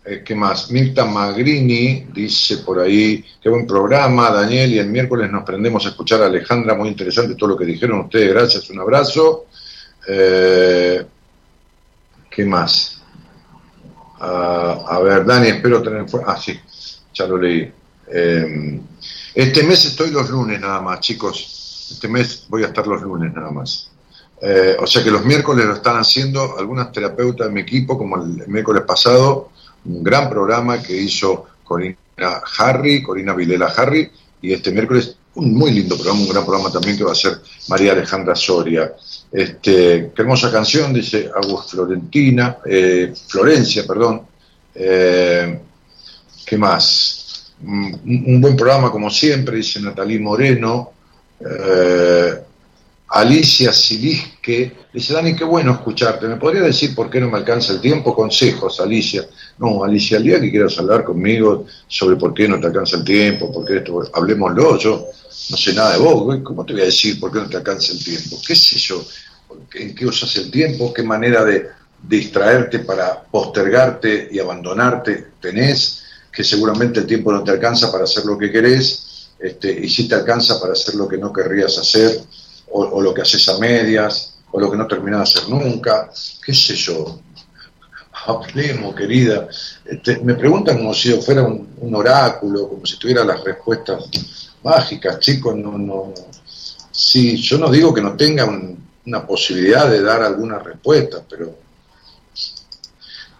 eh, 0.04 0.22
¿Qué 0.24 0.34
más? 0.34 0.70
Mirta 0.70 1.04
Magrini 1.04 2.06
dice 2.12 2.58
por 2.58 2.80
ahí, 2.80 3.22
qué 3.42 3.50
buen 3.50 3.66
programa, 3.66 4.30
Daniel, 4.30 4.72
y 4.72 4.78
el 4.78 4.88
miércoles 4.88 5.30
nos 5.30 5.44
prendemos 5.44 5.84
a 5.84 5.90
escuchar 5.90 6.22
a 6.22 6.26
Alejandra, 6.26 6.74
muy 6.74 6.88
interesante 6.88 7.34
todo 7.34 7.50
lo 7.50 7.56
que 7.56 7.66
dijeron 7.66 8.00
ustedes, 8.00 8.32
gracias, 8.32 8.70
un 8.70 8.80
abrazo. 8.80 9.46
Eh, 10.08 11.04
¿Qué 12.30 12.44
más? 12.44 13.02
A 14.20 15.00
ver, 15.02 15.24
Dani, 15.24 15.48
espero 15.48 15.82
tener... 15.82 16.06
Ah, 16.26 16.36
sí, 16.36 16.58
ya 17.14 17.26
lo 17.26 17.36
leí. 17.36 17.70
Este 19.34 19.62
mes 19.62 19.84
estoy 19.84 20.10
los 20.10 20.30
lunes 20.30 20.60
nada 20.60 20.80
más, 20.80 21.00
chicos. 21.00 21.88
Este 21.92 22.08
mes 22.08 22.46
voy 22.48 22.64
a 22.64 22.68
estar 22.68 22.86
los 22.86 23.02
lunes 23.02 23.32
nada 23.32 23.50
más. 23.50 23.87
Eh, 24.40 24.76
o 24.78 24.86
sea 24.86 25.02
que 25.02 25.10
los 25.10 25.24
miércoles 25.24 25.66
lo 25.66 25.74
están 25.74 25.96
haciendo 25.96 26.56
algunas 26.58 26.92
terapeutas 26.92 27.48
de 27.48 27.52
mi 27.52 27.60
equipo, 27.60 27.98
como 27.98 28.16
el 28.16 28.46
miércoles 28.46 28.84
pasado, 28.86 29.50
un 29.84 30.02
gran 30.02 30.28
programa 30.28 30.82
que 30.82 30.96
hizo 30.96 31.46
Corina 31.64 31.96
Harry, 32.58 33.02
Corina 33.02 33.34
Vilela 33.34 33.72
Harry, 33.76 34.10
y 34.40 34.52
este 34.52 34.70
miércoles 34.70 35.16
un 35.34 35.54
muy 35.54 35.70
lindo 35.70 35.96
programa, 35.96 36.20
un 36.20 36.28
gran 36.28 36.44
programa 36.44 36.70
también 36.70 36.96
que 36.96 37.04
va 37.04 37.12
a 37.12 37.16
ser 37.16 37.38
María 37.68 37.92
Alejandra 37.92 38.34
Soria. 38.34 38.92
Este, 39.30 40.10
qué 40.14 40.22
hermosa 40.22 40.50
canción, 40.50 40.92
dice 40.92 41.30
Agus 41.34 41.70
Florentina, 41.70 42.58
eh, 42.64 43.12
Florencia, 43.28 43.84
perdón. 43.86 44.22
Eh, 44.74 45.60
¿Qué 46.44 46.58
más? 46.58 47.54
Un, 47.64 48.40
buen 48.40 48.56
programa 48.56 48.90
como 48.90 49.10
siempre, 49.10 49.56
dice 49.56 49.80
Natalí 49.80 50.18
Moreno. 50.18 50.92
Alicia 53.10 53.72
Silisque, 53.72 54.76
dice, 54.92 55.14
Dani, 55.14 55.34
qué 55.34 55.44
bueno 55.44 55.72
escucharte. 55.72 56.26
¿Me 56.26 56.36
podría 56.36 56.60
decir 56.60 56.94
por 56.94 57.08
qué 57.08 57.20
no 57.20 57.30
me 57.30 57.38
alcanza 57.38 57.72
el 57.72 57.80
tiempo? 57.80 58.14
Consejos, 58.14 58.80
Alicia. 58.80 59.26
No, 59.58 59.82
Alicia, 59.82 60.18
el 60.18 60.24
día 60.24 60.40
que 60.40 60.50
quieras 60.50 60.78
hablar 60.78 61.04
conmigo 61.04 61.64
sobre 61.86 62.16
por 62.16 62.34
qué 62.34 62.46
no 62.46 62.60
te 62.60 62.66
alcanza 62.66 62.98
el 62.98 63.04
tiempo, 63.04 63.50
por 63.50 63.64
qué 63.64 63.78
esto, 63.78 64.02
hablemoslo. 64.12 64.78
Yo 64.78 65.06
no 65.50 65.56
sé 65.56 65.72
nada 65.72 65.94
de 65.94 65.98
vos, 66.00 66.38
¿cómo 66.44 66.66
te 66.66 66.74
voy 66.74 66.82
a 66.82 66.86
decir 66.86 67.18
por 67.18 67.32
qué 67.32 67.38
no 67.38 67.48
te 67.48 67.56
alcanza 67.56 67.92
el 67.92 68.04
tiempo? 68.04 68.36
¿Qué 68.46 68.54
sé 68.54 68.78
yo? 68.78 69.02
¿En 69.74 69.94
qué 69.94 70.04
usas 70.04 70.36
el 70.36 70.50
tiempo? 70.50 70.92
¿Qué 70.92 71.02
manera 71.02 71.46
de 71.46 71.66
distraerte 72.06 72.80
para 72.80 73.22
postergarte 73.22 74.28
y 74.30 74.38
abandonarte 74.38 75.28
tenés? 75.40 76.02
Que 76.30 76.44
seguramente 76.44 77.00
el 77.00 77.06
tiempo 77.06 77.32
no 77.32 77.42
te 77.42 77.52
alcanza 77.52 77.90
para 77.90 78.04
hacer 78.04 78.26
lo 78.26 78.36
que 78.36 78.52
querés, 78.52 79.30
este, 79.40 79.72
y 79.72 79.88
sí 79.88 80.06
te 80.06 80.14
alcanza 80.14 80.60
para 80.60 80.74
hacer 80.74 80.94
lo 80.94 81.08
que 81.08 81.16
no 81.16 81.32
querrías 81.32 81.78
hacer 81.78 82.20
o, 82.70 83.00
lo 83.00 83.14
que 83.14 83.22
haces 83.22 83.48
a 83.48 83.58
medias, 83.58 84.34
o 84.50 84.60
lo 84.60 84.70
que 84.70 84.76
no 84.76 84.86
terminas 84.86 85.32
de 85.32 85.40
hacer 85.40 85.48
nunca, 85.50 86.10
qué 86.44 86.54
sé 86.54 86.74
yo. 86.74 87.20
Hablemos, 88.26 88.94
querida. 88.94 89.48
Este, 89.84 90.18
me 90.18 90.34
preguntan 90.34 90.78
como 90.78 90.92
si 90.92 91.10
yo 91.10 91.22
fuera 91.22 91.42
un, 91.42 91.94
oráculo, 91.94 92.68
como 92.68 92.84
si 92.84 92.98
tuviera 92.98 93.24
las 93.24 93.42
respuestas 93.42 94.04
mágicas, 94.62 95.18
chicos, 95.20 95.56
no, 95.56 95.78
no. 95.78 96.12
Sí, 96.90 97.36
yo 97.36 97.58
no 97.58 97.70
digo 97.70 97.94
que 97.94 98.02
no 98.02 98.16
tenga 98.16 98.46
una 99.06 99.26
posibilidad 99.26 99.88
de 99.88 100.02
dar 100.02 100.22
alguna 100.22 100.58
respuesta, 100.58 101.22
pero 101.28 101.54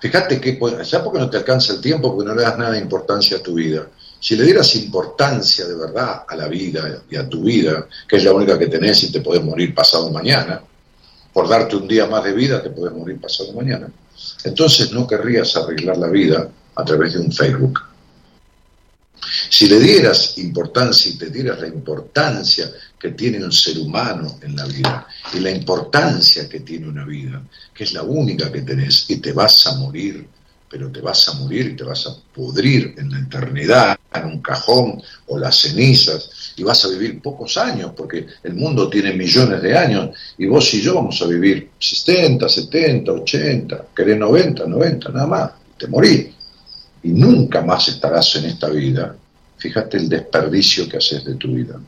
fíjate 0.01 0.41
que, 0.41 0.59
ya 0.85 1.03
porque 1.03 1.19
no 1.19 1.29
te 1.29 1.39
alcanza 1.39 1.73
el 1.73 1.81
tiempo, 1.81 2.15
porque 2.15 2.29
no 2.29 2.35
le 2.35 2.43
das 2.43 2.57
nada 2.57 2.71
de 2.73 2.79
importancia 2.79 3.39
a 3.39 3.43
tu 3.43 3.55
vida, 3.55 3.89
si 4.21 4.37
le 4.37 4.45
dieras 4.45 4.75
importancia 4.75 5.67
de 5.67 5.75
verdad 5.75 6.25
a 6.29 6.37
la 6.37 6.49
vida 6.49 7.03
y 7.09 7.17
a 7.17 7.29
tu 7.29 7.43
vida, 7.43 7.87
que 8.09 8.17
es 8.17 8.25
la 8.25 8.33
única 8.33 8.59
que 8.59 8.67
tenés 8.67 9.03
y 9.05 9.13
te 9.13 9.21
podés 9.21 9.43
morir 9.43 9.75
pasado 9.75 10.11
mañana, 10.11 10.61
por 11.33 11.49
darte 11.49 11.77
un 11.77 11.87
día 11.87 12.07
más 12.07 12.25
de 12.25 12.33
vida 12.33 12.63
te 12.63 12.71
podés 12.71 12.95
morir 12.95 13.21
pasado 13.21 13.53
mañana, 13.53 13.89
entonces 14.45 14.91
no 14.93 15.07
querrías 15.07 15.57
arreglar 15.57 15.99
la 15.99 16.09
vida 16.09 16.51
a 16.75 16.85
través 16.85 17.15
de 17.15 17.21
un 17.21 17.33
Facebook. 17.33 17.81
Si 19.51 19.69
le 19.69 19.79
dieras 19.79 20.39
importancia 20.39 21.11
y 21.11 21.17
te 21.17 21.31
dieras 21.31 21.61
la 21.61 21.69
importancia 21.69 22.71
que 22.99 23.11
tiene 23.11 23.45
un 23.45 23.53
ser 23.53 23.79
humano 23.79 24.39
en 24.43 24.57
la 24.57 24.65
vida 24.65 25.07
y 25.33 25.41
la 25.41 25.51
importancia 25.51 26.49
que 26.49 26.61
tiene 26.61 26.89
una 26.89 27.05
vida, 27.05 27.43
que 27.75 27.85
es 27.85 27.93
la 27.93 28.03
única 28.03 28.51
que 28.51 28.63
tenés 28.63 29.09
y 29.09 29.17
te 29.19 29.33
vas 29.33 29.67
a 29.67 29.77
morir 29.77 30.27
pero 30.71 30.91
te 30.91 31.01
vas 31.01 31.29
a 31.29 31.35
morir 31.35 31.67
y 31.67 31.77
te 31.77 31.85
vas 31.85 32.07
a 32.07 32.17
pudrir 32.35 32.95
en 32.99 33.11
la 33.11 33.21
eternidad, 33.21 33.99
en 34.13 34.25
un 34.27 34.43
cajón 34.43 35.03
o 35.27 35.39
las 35.39 35.57
cenizas, 35.57 36.53
y 36.57 36.63
vas 36.63 36.85
a 36.85 36.89
vivir 36.89 37.23
pocos 37.23 37.57
años, 37.57 37.93
porque 37.97 38.27
el 38.43 38.55
mundo 38.55 38.89
tiene 38.89 39.13
millones 39.13 39.63
de 39.63 39.77
años, 39.77 40.11
y 40.37 40.47
vos 40.47 40.73
y 40.75 40.81
yo 40.81 40.97
vamos 40.97 41.21
a 41.23 41.27
vivir 41.27 41.71
60, 41.79 42.49
70, 42.49 43.13
80, 43.13 43.87
querés 43.97 44.19
90, 44.19 44.67
90, 44.67 45.09
nada 45.11 45.27
más, 45.27 45.51
te 45.79 45.87
morís, 45.87 46.29
y 47.03 47.09
nunca 47.11 47.63
más 47.63 47.89
estarás 47.89 48.37
en 48.37 48.47
esta 48.47 48.69
vida. 48.69 49.17
Fíjate 49.57 49.97
el 49.97 50.09
desperdicio 50.09 50.89
que 50.89 50.99
haces 50.99 51.25
de 51.25 51.35
tu 51.35 51.49
vida. 51.49 51.81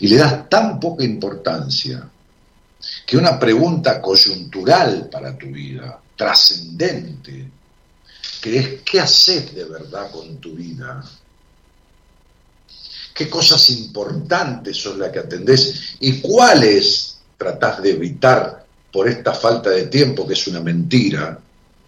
Y 0.00 0.08
le 0.08 0.16
das 0.16 0.48
tan 0.48 0.80
poca 0.80 1.04
importancia 1.04 2.08
que 3.10 3.16
una 3.16 3.40
pregunta 3.40 4.00
coyuntural 4.00 5.08
para 5.10 5.36
tu 5.36 5.46
vida, 5.46 6.00
trascendente, 6.14 7.50
que 8.40 8.56
es 8.56 8.68
qué 8.82 9.00
haces 9.00 9.52
de 9.52 9.64
verdad 9.64 10.12
con 10.12 10.36
tu 10.36 10.54
vida, 10.54 11.04
qué 13.12 13.28
cosas 13.28 13.68
importantes 13.70 14.76
son 14.76 15.00
las 15.00 15.10
que 15.10 15.18
atendés 15.18 15.96
y 15.98 16.20
cuáles 16.20 17.18
tratás 17.36 17.82
de 17.82 17.90
evitar 17.90 18.64
por 18.92 19.08
esta 19.08 19.34
falta 19.34 19.70
de 19.70 19.88
tiempo, 19.88 20.24
que 20.24 20.34
es 20.34 20.46
una 20.46 20.60
mentira, 20.60 21.36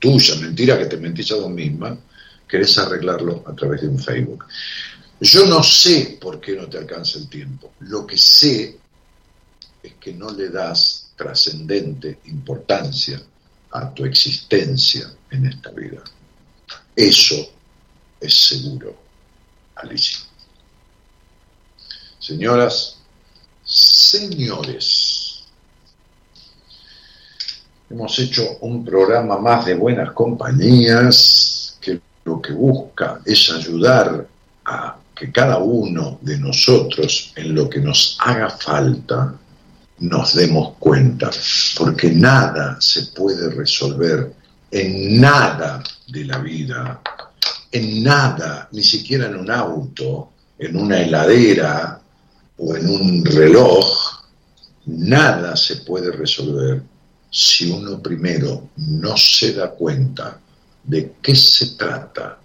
tuya, 0.01 0.35
mentira 0.41 0.77
que 0.77 0.87
te 0.87 0.97
mentís 0.97 1.31
a 1.31 1.37
vos 1.37 1.51
misma, 1.51 1.97
querés 2.49 2.77
arreglarlo 2.79 3.45
a 3.47 3.55
través 3.55 3.83
de 3.83 3.87
un 3.87 4.01
Facebook. 4.01 4.45
Yo 5.21 5.47
no 5.47 5.63
sé 5.63 6.19
por 6.21 6.41
qué 6.41 6.57
no 6.57 6.67
te 6.67 6.79
alcanza 6.79 7.21
el 7.21 7.29
tiempo. 7.29 7.75
Lo 7.79 8.05
que 8.05 8.19
sé 8.19 8.82
es 9.83 9.95
que 9.95 10.13
no 10.13 10.31
le 10.31 10.49
das 10.49 11.13
trascendente 11.17 12.21
importancia 12.27 13.21
a 13.73 13.93
tu 13.93 14.05
existencia 14.05 15.13
en 15.31 15.47
esta 15.47 15.71
vida. 15.71 16.03
Eso 16.95 17.51
es 18.21 18.35
seguro, 18.35 18.95
Alicia. 19.77 20.19
Señoras, 22.19 22.99
señores, 23.65 25.43
hemos 27.91 28.19
hecho 28.19 28.59
un 28.61 28.85
programa 28.85 29.39
más 29.39 29.67
de 29.67 29.75
buenas 29.75 30.13
compañías 30.13 31.77
que 31.81 32.01
lo 32.25 32.41
que 32.41 32.53
busca 32.53 33.21
es 33.25 33.51
ayudar 33.51 34.29
a 34.65 34.99
que 35.15 35.33
cada 35.33 35.59
uno 35.59 36.19
de 36.21 36.39
nosotros 36.39 37.33
en 37.37 37.55
lo 37.55 37.69
que 37.69 37.81
nos 37.81 38.17
haga 38.21 38.51
falta 38.51 39.39
nos 40.03 40.35
demos 40.35 40.75
cuenta, 40.79 41.31
porque 41.79 42.11
nada 42.11 42.77
se 42.81 43.07
puede 43.07 43.51
resolver 43.51 44.35
en 44.71 45.21
nada 45.21 45.83
de 46.09 46.25
la 46.25 46.39
vida, 46.39 47.01
en 47.71 48.03
nada, 48.03 48.69
ni 48.73 48.83
siquiera 48.83 49.27
en 49.27 49.37
un 49.37 49.51
auto, 49.51 50.33
en 50.59 50.77
una 50.77 51.01
heladera 51.01 52.01
o 52.59 52.75
en 52.75 52.91
un 52.91 53.25
reloj, 53.25 53.87
nada 54.87 55.57
se 55.57 55.77
puede 55.77 56.11
resolver 56.11 56.83
si 57.31 57.71
uno 57.71 58.03
primero 58.03 58.71
no 58.77 59.17
se 59.17 59.55
da 59.55 59.71
cuenta 59.71 60.41
de 60.83 61.15
qué 61.23 61.37
se 61.37 61.77
trata 61.77 62.39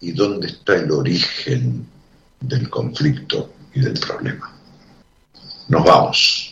y 0.00 0.12
dónde 0.12 0.48
está 0.48 0.76
el 0.76 0.90
origen 0.90 1.86
del 2.38 2.68
conflicto 2.68 3.54
y 3.74 3.80
del 3.80 3.98
problema. 3.98 4.52
Nos 5.68 5.84
vamos 5.84 6.51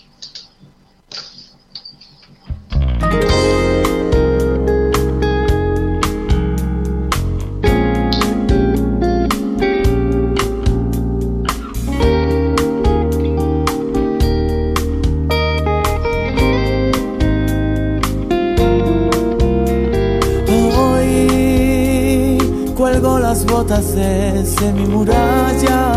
las 23.31 23.47
botas 23.47 23.95
desde 23.95 24.73
mi 24.73 24.87
muralla. 24.87 25.93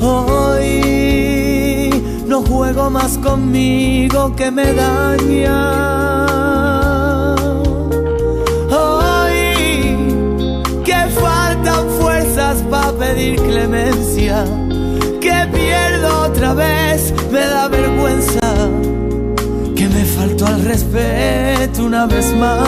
Hoy 0.00 0.99
juego 2.42 2.90
más 2.90 3.18
conmigo 3.18 4.34
que 4.36 4.50
me 4.50 4.72
daña. 4.72 5.56
Hoy 8.70 10.12
que 10.84 11.08
faltan 11.20 11.88
fuerzas 12.00 12.62
para 12.70 12.92
pedir 12.92 13.40
clemencia. 13.40 14.44
Que 15.20 15.46
pierdo 15.52 16.22
otra 16.22 16.54
vez, 16.54 17.12
me 17.30 17.40
da 17.40 17.68
vergüenza 17.68 18.40
que 19.76 19.88
me 19.88 20.04
faltó 20.04 20.46
al 20.46 20.62
respeto 20.62 21.84
una 21.84 22.06
vez 22.06 22.34
más. 22.36 22.60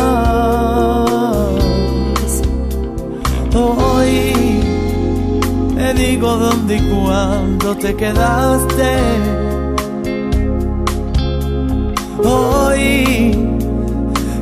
Hoy 3.54 4.32
te 5.76 5.94
digo 5.94 6.36
dónde 6.36 6.76
y 6.76 6.80
cuándo 6.88 7.76
te 7.76 7.94
quedaste. 7.94 9.41
Hoy 12.24 13.36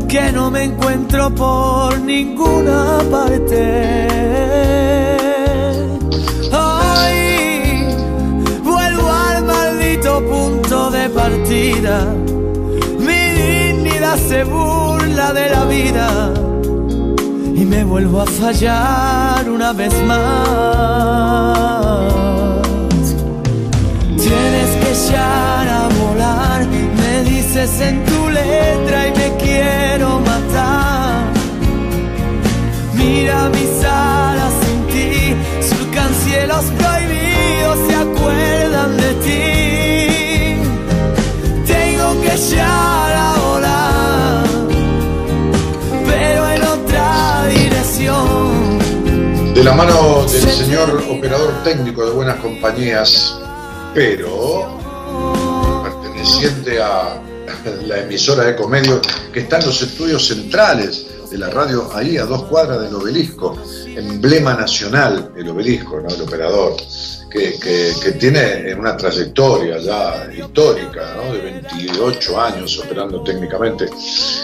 que 0.09 0.32
no 0.32 0.51
me 0.51 0.65
encuentro 0.65 1.31
por 1.31 1.98
ninguna 2.01 2.98
parte. 3.11 4.07
Hoy 6.52 7.85
vuelvo 8.62 9.09
al 9.09 9.44
maldito 9.44 10.20
punto 10.27 10.90
de 10.90 11.09
partida. 11.11 12.12
Mi 12.98 13.31
dignidad 13.40 14.16
se 14.16 14.44
burla 14.44 15.32
de 15.32 15.51
la 15.51 15.65
vida 15.65 16.32
y 17.55 17.65
me 17.65 17.85
vuelvo 17.85 18.23
a 18.23 18.27
fallar 18.27 19.48
una 19.48 19.73
vez 19.73 19.94
más. 20.07 20.90
Tienes 24.16 24.70
que 24.81 24.90
echar 24.93 25.69
a 25.69 25.89
dices 27.61 27.81
en 27.81 28.05
tu 28.05 28.28
letra 28.31 29.09
y 29.09 29.12
me 29.12 29.37
quiero 29.37 30.20
matar. 30.20 31.24
Mira 32.95 33.49
mis 33.51 33.85
alas 33.85 34.53
sin 34.62 34.87
ti, 34.87 35.37
surcan 35.61 36.15
cielos 36.15 36.65
prohibidos, 36.78 37.78
se 37.87 37.95
acuerdan 37.95 38.97
de 38.97 39.15
ti. 39.24 40.57
Tengo 41.66 42.20
que 42.23 42.35
echar 42.35 43.12
a 43.12 43.35
volar, 43.45 44.45
pero 46.07 46.49
en 46.51 46.62
otra 46.62 47.47
dirección. 47.47 48.78
De 49.55 49.65
la 49.65 49.74
mano 49.74 50.23
del 50.23 50.51
señor 50.51 51.03
operador 51.11 51.62
técnico 51.62 52.07
de 52.07 52.12
Buenas 52.12 52.37
Compañías, 52.37 53.39
pero 53.95 54.78
perteneciente 55.82 56.81
a 56.81 57.20
la 57.87 57.99
emisora 58.01 58.45
de 58.45 58.51
Ecomedio, 58.53 59.01
que 59.32 59.41
está 59.41 59.59
en 59.59 59.66
los 59.66 59.82
estudios 59.82 60.27
centrales 60.27 61.07
de 61.31 61.39
la 61.39 61.49
radio, 61.51 61.89
ahí 61.95 62.16
a 62.16 62.24
dos 62.24 62.45
cuadras 62.45 62.81
del 62.82 62.95
obelisco, 62.95 63.57
emblema 63.87 64.55
nacional, 64.55 65.31
el 65.37 65.49
obelisco, 65.49 66.01
¿no? 66.01 66.09
el 66.12 66.23
operador, 66.23 66.74
que, 67.31 67.55
que- 67.61 68.12
tiene 68.19 68.74
una 68.74 68.97
trayectoria 68.97 69.78
ya 69.78 70.28
histórica, 70.37 71.15
¿no? 71.16 71.32
de 71.32 71.41
28 71.41 72.41
años 72.41 72.77
operando 72.81 73.23
técnicamente, 73.23 73.89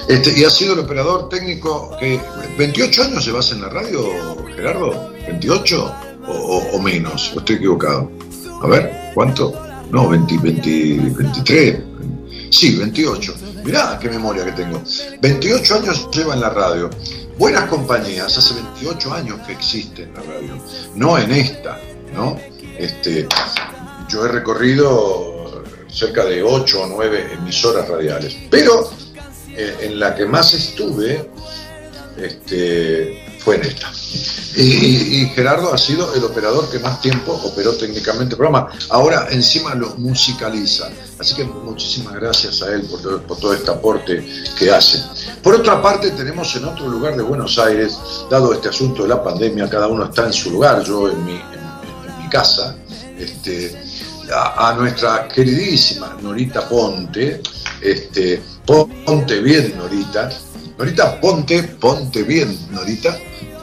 este, 0.08 0.38
y 0.38 0.44
ha 0.44 0.50
sido 0.50 0.74
el 0.74 0.80
operador 0.80 1.28
técnico 1.28 1.96
que... 1.98 2.20
¿28 2.56 3.04
años 3.06 3.26
llevas 3.26 3.50
en 3.50 3.62
la 3.62 3.68
radio, 3.68 4.04
Gerardo? 4.54 5.12
¿28 5.28 5.94
o, 6.28 6.32
o- 6.32 6.76
o 6.76 6.80
menos? 6.80 7.32
¿O 7.34 7.40
estoy 7.40 7.56
equivocado? 7.56 8.08
A 8.62 8.66
ver, 8.68 8.92
¿cuánto? 9.14 9.52
No, 9.90 10.08
20, 10.08 10.38
20, 10.38 10.70
23. 11.18 11.78
Sí, 12.50 12.76
28. 12.76 13.34
Mirá 13.64 13.98
qué 14.00 14.08
memoria 14.08 14.44
que 14.44 14.52
tengo. 14.52 14.82
28 15.20 15.74
años 15.74 16.08
lleva 16.12 16.34
en 16.34 16.40
la 16.40 16.50
radio. 16.50 16.90
Buenas 17.38 17.64
compañías, 17.68 18.36
hace 18.36 18.54
28 18.54 19.12
años 19.12 19.40
que 19.46 19.52
existe 19.52 20.04
en 20.04 20.14
la 20.14 20.22
radio. 20.22 20.58
No 20.94 21.18
en 21.18 21.32
esta, 21.32 21.80
¿no? 22.14 22.38
Este, 22.78 23.26
yo 24.08 24.24
he 24.24 24.28
recorrido 24.28 25.64
cerca 25.88 26.24
de 26.24 26.42
8 26.42 26.82
o 26.82 26.86
9 26.86 27.32
emisoras 27.34 27.88
radiales. 27.88 28.36
Pero 28.50 28.90
eh, 29.56 29.76
en 29.82 29.98
la 29.98 30.14
que 30.14 30.26
más 30.26 30.54
estuve 30.54 31.28
este, 32.16 33.25
fue 33.46 33.54
en 33.54 33.62
esta. 33.62 33.92
Y, 34.56 35.26
Gerardo 35.32 35.72
ha 35.72 35.78
sido 35.78 36.12
el 36.14 36.24
operador 36.24 36.68
que 36.68 36.80
más 36.80 37.00
tiempo 37.00 37.32
operó 37.44 37.74
técnicamente 37.74 38.34
el 38.34 38.38
programa. 38.38 38.68
Ahora 38.90 39.28
encima 39.30 39.72
lo 39.76 39.94
musicaliza. 39.98 40.90
Así 41.20 41.36
que 41.36 41.44
muchísimas 41.44 42.14
gracias 42.14 42.60
a 42.62 42.74
él 42.74 42.82
por 42.90 43.00
todo, 43.00 43.22
por 43.22 43.38
todo 43.38 43.54
este 43.54 43.70
aporte 43.70 44.26
que 44.58 44.68
hace. 44.72 45.00
Por 45.44 45.54
otra 45.54 45.80
parte, 45.80 46.10
tenemos 46.10 46.56
en 46.56 46.64
otro 46.64 46.88
lugar 46.88 47.16
de 47.16 47.22
Buenos 47.22 47.56
Aires, 47.60 47.96
dado 48.28 48.52
este 48.52 48.70
asunto 48.70 49.04
de 49.04 49.10
la 49.10 49.22
pandemia, 49.22 49.70
cada 49.70 49.86
uno 49.86 50.06
está 50.06 50.26
en 50.26 50.32
su 50.32 50.50
lugar, 50.50 50.82
yo 50.82 51.08
en 51.08 51.24
mi, 51.24 51.40
casa, 52.28 52.74
este, 53.16 53.80
a, 54.34 54.70
a 54.70 54.74
nuestra 54.74 55.28
queridísima 55.28 56.16
Norita 56.20 56.68
Ponte, 56.68 57.40
este, 57.80 58.42
ponte 58.66 59.40
bien 59.40 59.74
Norita, 59.78 60.30
Norita 60.76 61.20
ponte, 61.20 61.62
ponte 61.62 62.24
bien 62.24 62.58
Norita, 62.72 63.16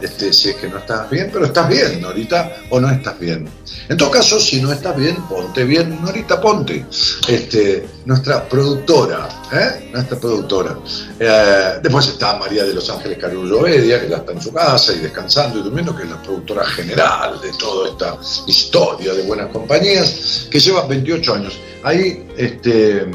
este, 0.03 0.34
si 0.34 0.49
es 0.49 0.55
que 0.57 0.67
no 0.67 0.80
estás 0.80 1.09
bien, 1.09 1.30
pero 1.31 1.45
estás 1.45 1.69
bien 1.69 2.01
Norita 2.01 2.57
o 2.69 2.80
no 2.80 2.89
estás 2.89 3.17
bien. 3.17 3.47
En 3.88 3.95
todo 3.95 4.11
caso, 4.11 4.38
si 4.38 4.61
no 4.61 4.71
estás 4.71 4.97
bien, 4.97 5.15
ponte 5.30 5.63
bien 5.63 6.01
Norita 6.03 6.41
Ponte, 6.41 6.85
este, 7.27 7.88
nuestra 8.05 8.47
productora, 8.49 9.30
¿eh? 9.53 9.89
nuestra 9.93 10.19
productora. 10.19 10.77
Eh, 11.17 11.80
después 11.81 12.07
está 12.07 12.38
María 12.38 12.65
de 12.65 12.73
los 12.73 12.89
Ángeles 12.89 13.17
Carullo 13.17 13.61
Bedia, 13.61 14.01
que 14.01 14.09
ya 14.09 14.17
está 14.17 14.34
en 14.34 14.41
su 14.41 14.51
casa 14.51 14.91
y 14.93 14.99
descansando 14.99 15.59
y 15.59 15.63
durmiendo, 15.63 15.95
que 15.95 16.03
es 16.03 16.09
la 16.09 16.21
productora 16.21 16.65
general 16.65 17.39
de 17.39 17.51
toda 17.53 17.89
esta 17.89 18.17
historia 18.45 19.13
de 19.13 19.23
buenas 19.23 19.47
compañías, 19.51 20.47
que 20.51 20.59
lleva 20.59 20.85
28 20.85 21.34
años. 21.34 21.57
Ahí, 21.84 22.27
este, 22.35 23.07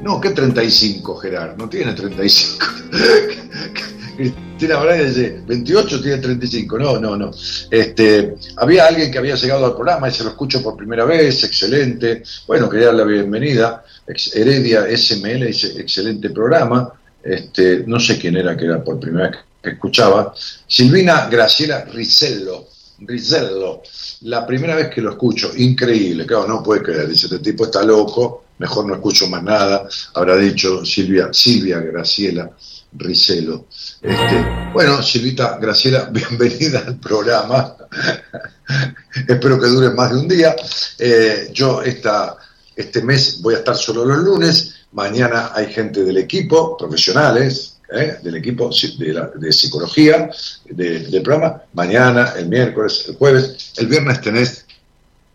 no, 0.00 0.18
¿qué 0.18 0.30
35, 0.30 1.16
Gerard? 1.16 1.58
No 1.58 1.68
tiene 1.68 1.92
35. 1.92 2.66
Cristina 4.16 4.78
Braga 4.78 5.04
dice, 5.04 5.42
28 5.46 6.02
tiene 6.02 6.18
35. 6.18 6.78
No, 6.78 6.98
no, 7.00 7.16
no. 7.16 7.30
Este, 7.70 8.34
había 8.56 8.86
alguien 8.86 9.10
que 9.10 9.18
había 9.18 9.34
llegado 9.34 9.66
al 9.66 9.74
programa 9.74 10.08
y 10.08 10.12
se 10.12 10.24
lo 10.24 10.30
escucho 10.30 10.62
por 10.62 10.76
primera 10.76 11.04
vez, 11.04 11.44
excelente. 11.44 12.22
Bueno, 12.46 12.68
quería 12.68 12.86
darle 12.86 13.04
la 13.04 13.10
bienvenida. 13.10 13.84
Heredia 14.06 14.84
SML 14.96 15.44
excelente 15.44 16.30
programa. 16.30 16.92
Este, 17.22 17.84
no 17.86 18.00
sé 18.00 18.18
quién 18.18 18.36
era 18.36 18.56
que 18.56 18.64
era 18.64 18.82
por 18.82 18.98
primera 18.98 19.30
vez 19.30 19.38
que 19.62 19.70
escuchaba. 19.70 20.34
Silvina 20.66 21.28
Graciela 21.30 21.84
Rizello. 21.84 22.66
Rizello, 22.98 23.82
la 24.22 24.46
primera 24.46 24.76
vez 24.76 24.88
que 24.88 25.00
lo 25.00 25.10
escucho, 25.10 25.50
increíble, 25.56 26.24
claro, 26.24 26.46
no 26.46 26.62
puede 26.62 26.82
creer, 26.82 27.08
dice, 27.08 27.26
este 27.26 27.40
tipo 27.40 27.64
está 27.64 27.82
loco, 27.82 28.44
mejor 28.58 28.86
no 28.86 28.94
escucho 28.94 29.26
más 29.28 29.42
nada, 29.42 29.88
habrá 30.14 30.36
dicho 30.36 30.84
Silvia, 30.84 31.32
Silvia 31.32 31.80
Graciela 31.80 32.48
Rizello. 32.92 33.66
Este, 34.02 34.44
bueno, 34.72 35.00
Silvita 35.02 35.58
Graciela, 35.60 36.04
bienvenida 36.12 36.80
al 36.86 36.98
programa. 36.98 37.76
Espero 39.28 39.60
que 39.60 39.66
dure 39.68 39.90
más 39.90 40.10
de 40.10 40.16
un 40.18 40.28
día. 40.28 40.56
Eh, 40.98 41.50
yo 41.52 41.82
esta, 41.82 42.36
este 42.74 43.02
mes 43.02 43.40
voy 43.40 43.54
a 43.54 43.58
estar 43.58 43.76
solo 43.76 44.04
los 44.04 44.18
lunes. 44.18 44.74
Mañana 44.92 45.52
hay 45.54 45.72
gente 45.72 46.02
del 46.04 46.16
equipo, 46.16 46.76
profesionales, 46.76 47.78
¿eh? 47.92 48.18
del 48.22 48.36
equipo 48.36 48.70
de, 48.70 49.52
psicología 49.52 50.28
de- 50.68 51.00
del 51.00 51.22
programa. 51.22 51.62
Mañana, 51.72 52.32
el 52.36 52.48
miércoles, 52.48 53.04
el 53.08 53.14
jueves. 53.16 53.72
El 53.76 53.86
viernes 53.86 54.20
tenés 54.20 54.66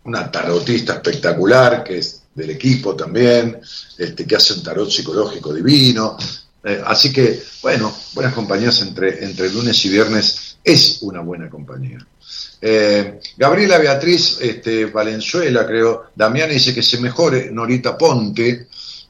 una 0.04 0.30
tarotista 0.30 0.94
espectacular 0.94 1.82
que 1.84 1.98
es 1.98 2.22
del 2.34 2.50
equipo 2.50 2.94
también, 2.94 3.58
este, 3.96 4.24
que 4.26 4.36
hace 4.36 4.52
un 4.54 4.62
tarot 4.62 4.90
psicológico 4.90 5.52
divino. 5.54 6.16
Eh, 6.68 6.82
así 6.84 7.12
que, 7.12 7.42
bueno, 7.62 7.94
buenas 8.12 8.34
compañías 8.34 8.82
entre, 8.82 9.24
entre 9.24 9.50
lunes 9.50 9.82
y 9.86 9.88
viernes 9.88 10.58
es 10.62 10.98
una 11.00 11.20
buena 11.20 11.48
compañía. 11.48 11.98
Eh, 12.60 13.20
Gabriela 13.36 13.78
Beatriz 13.78 14.38
este, 14.40 14.86
Valenzuela, 14.86 15.66
creo, 15.66 16.10
Damián 16.14 16.50
dice 16.50 16.74
que 16.74 16.82
se 16.82 17.00
mejore 17.00 17.50
Norita 17.50 17.96
Ponte. 17.96 18.66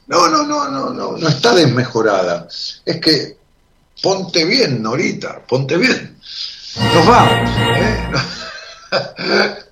No, 0.06 0.28
no, 0.28 0.46
no, 0.46 0.70
no, 0.70 0.90
no, 0.90 1.16
no 1.16 1.28
está 1.28 1.54
desmejorada. 1.54 2.46
Es 2.84 3.00
que 3.00 3.36
ponte 4.02 4.44
bien, 4.44 4.80
Norita, 4.80 5.44
ponte 5.44 5.76
bien. 5.76 6.16
Nos 6.94 7.06
vamos. 7.06 7.50
¿eh? 7.76 8.12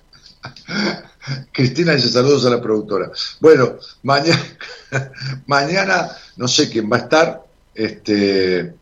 Cristina 1.51 1.93
dice 1.93 2.09
saludos 2.09 2.45
a 2.45 2.49
la 2.49 2.61
productora. 2.61 3.11
Bueno, 3.39 3.77
mañana, 4.03 4.43
mañana 5.47 6.09
no 6.35 6.47
sé 6.47 6.69
quién 6.69 6.91
va 6.91 6.97
a 6.97 7.01
estar, 7.01 7.46
este, 7.77 8.73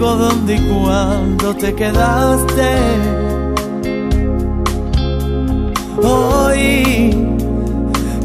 Me 0.00 0.06
digo 0.06 0.16
dónde 0.16 0.54
y 0.54 0.60
cuándo 0.60 1.54
te 1.56 1.74
quedaste. 1.74 2.70
Hoy 6.02 7.28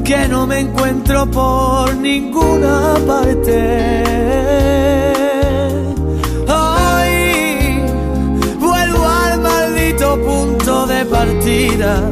que 0.05 0.27
no 0.29 0.47
me 0.47 0.59
encuentro 0.59 1.25
por 1.25 1.93
ninguna 1.95 2.95
parte. 3.05 4.03
Hoy 6.47 7.79
vuelvo 8.57 9.05
al 9.05 9.41
maldito 9.41 10.17
punto 10.21 10.87
de 10.87 11.05
partida. 11.05 12.09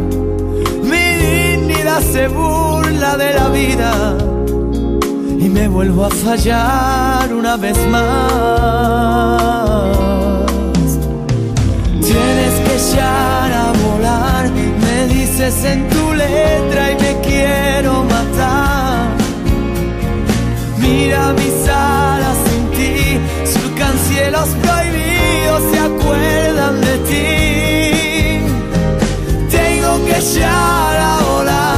Mi 0.84 1.06
dignidad 1.26 2.02
se 2.02 2.28
burla 2.28 3.16
de 3.16 3.34
la 3.34 3.48
vida 3.50 4.33
me 5.54 5.68
vuelvo 5.68 6.06
a 6.06 6.10
fallar 6.10 7.32
una 7.34 7.56
vez 7.58 7.78
más. 7.88 8.32
Tienes 12.10 12.54
que 12.66 12.74
echar 12.82 13.52
a 13.54 13.72
volar, 13.86 14.50
me 14.86 15.08
dices 15.14 15.64
en 15.64 15.88
tu 15.90 16.14
letra 16.14 16.92
y 16.92 16.96
me 16.96 17.22
quiero 17.22 18.04
matar. 18.04 19.10
Mira 20.80 21.34
mis 21.34 21.70
alas 21.70 22.38
sin 22.46 22.64
ti, 22.78 23.20
surcan 23.54 23.96
cielos 24.10 24.50
prohibidos, 24.64 25.62
se 25.72 25.80
acuerdan 25.90 26.76
de 26.88 26.96
ti. 27.10 27.28
Tengo 29.58 29.92
que 30.06 30.16
echar 30.18 30.96
a 31.12 31.20
volar, 31.30 31.73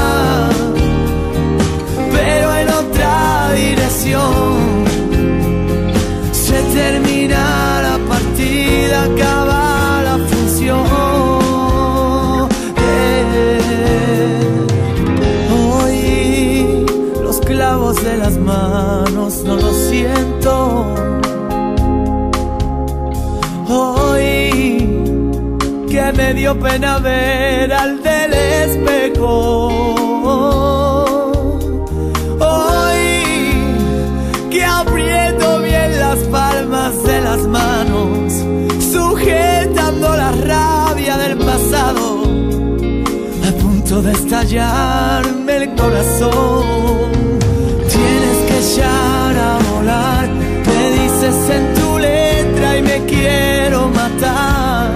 Se 6.32 6.62
termina 6.74 7.82
la 7.82 7.98
partida, 8.08 9.04
acaba 9.04 10.02
la 10.04 10.18
función. 10.30 10.86
Eh, 12.78 13.60
Hoy 15.52 16.86
los 17.24 17.40
clavos 17.42 18.04
de 18.04 18.18
las 18.18 18.38
manos 18.38 19.44
no 19.46 19.56
lo 19.56 19.74
siento. 19.90 20.54
Hoy 23.68 24.78
que 25.90 26.12
me 26.16 26.34
dio 26.34 26.60
pena 26.60 27.00
ver 27.00 27.74
al 27.74 28.02
del 28.04 28.34
espejo. 28.34 29.75
Estallarme 44.46 45.58
el 45.58 45.76
corazón. 45.76 47.12
Tienes 47.90 48.38
que 48.48 48.56
echar 48.60 49.38
a 49.38 49.58
volar, 49.72 50.28
me 50.30 50.92
dices 50.92 51.50
en 51.50 51.74
tu 51.74 51.98
letra 51.98 52.78
y 52.78 52.82
me 52.84 53.06
quiero 53.06 53.90
matar. 53.90 54.92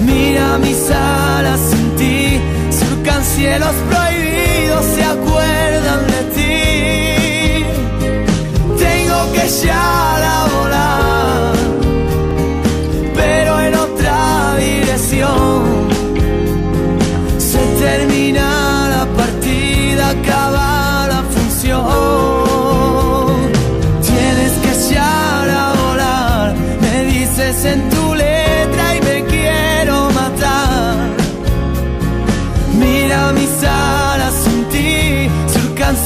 Mira 0.00 0.58
mis 0.58 0.90
alas 0.90 1.60
sin 1.70 1.96
ti, 1.96 2.40
surcan 2.70 3.22
cielos 3.24 3.74
prohibidos, 3.88 4.84
se 4.96 5.04
acuerdan 5.04 6.06
de 6.14 6.20
ti. 6.36 7.64
Tengo 8.84 9.32
que 9.32 9.42
echar 9.46 10.22
a 10.22 10.48
volar, 10.54 10.85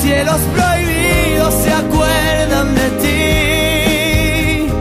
cielos 0.00 0.40
prohibidos, 0.54 1.54
se 1.62 1.72
acuerdan 1.72 2.74
de 2.74 2.90
ti. 3.02 4.72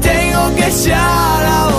Tengo 0.00 0.54
que 0.56 0.66
echar 0.66 1.46
a 1.46 1.64
volar. 1.64 1.75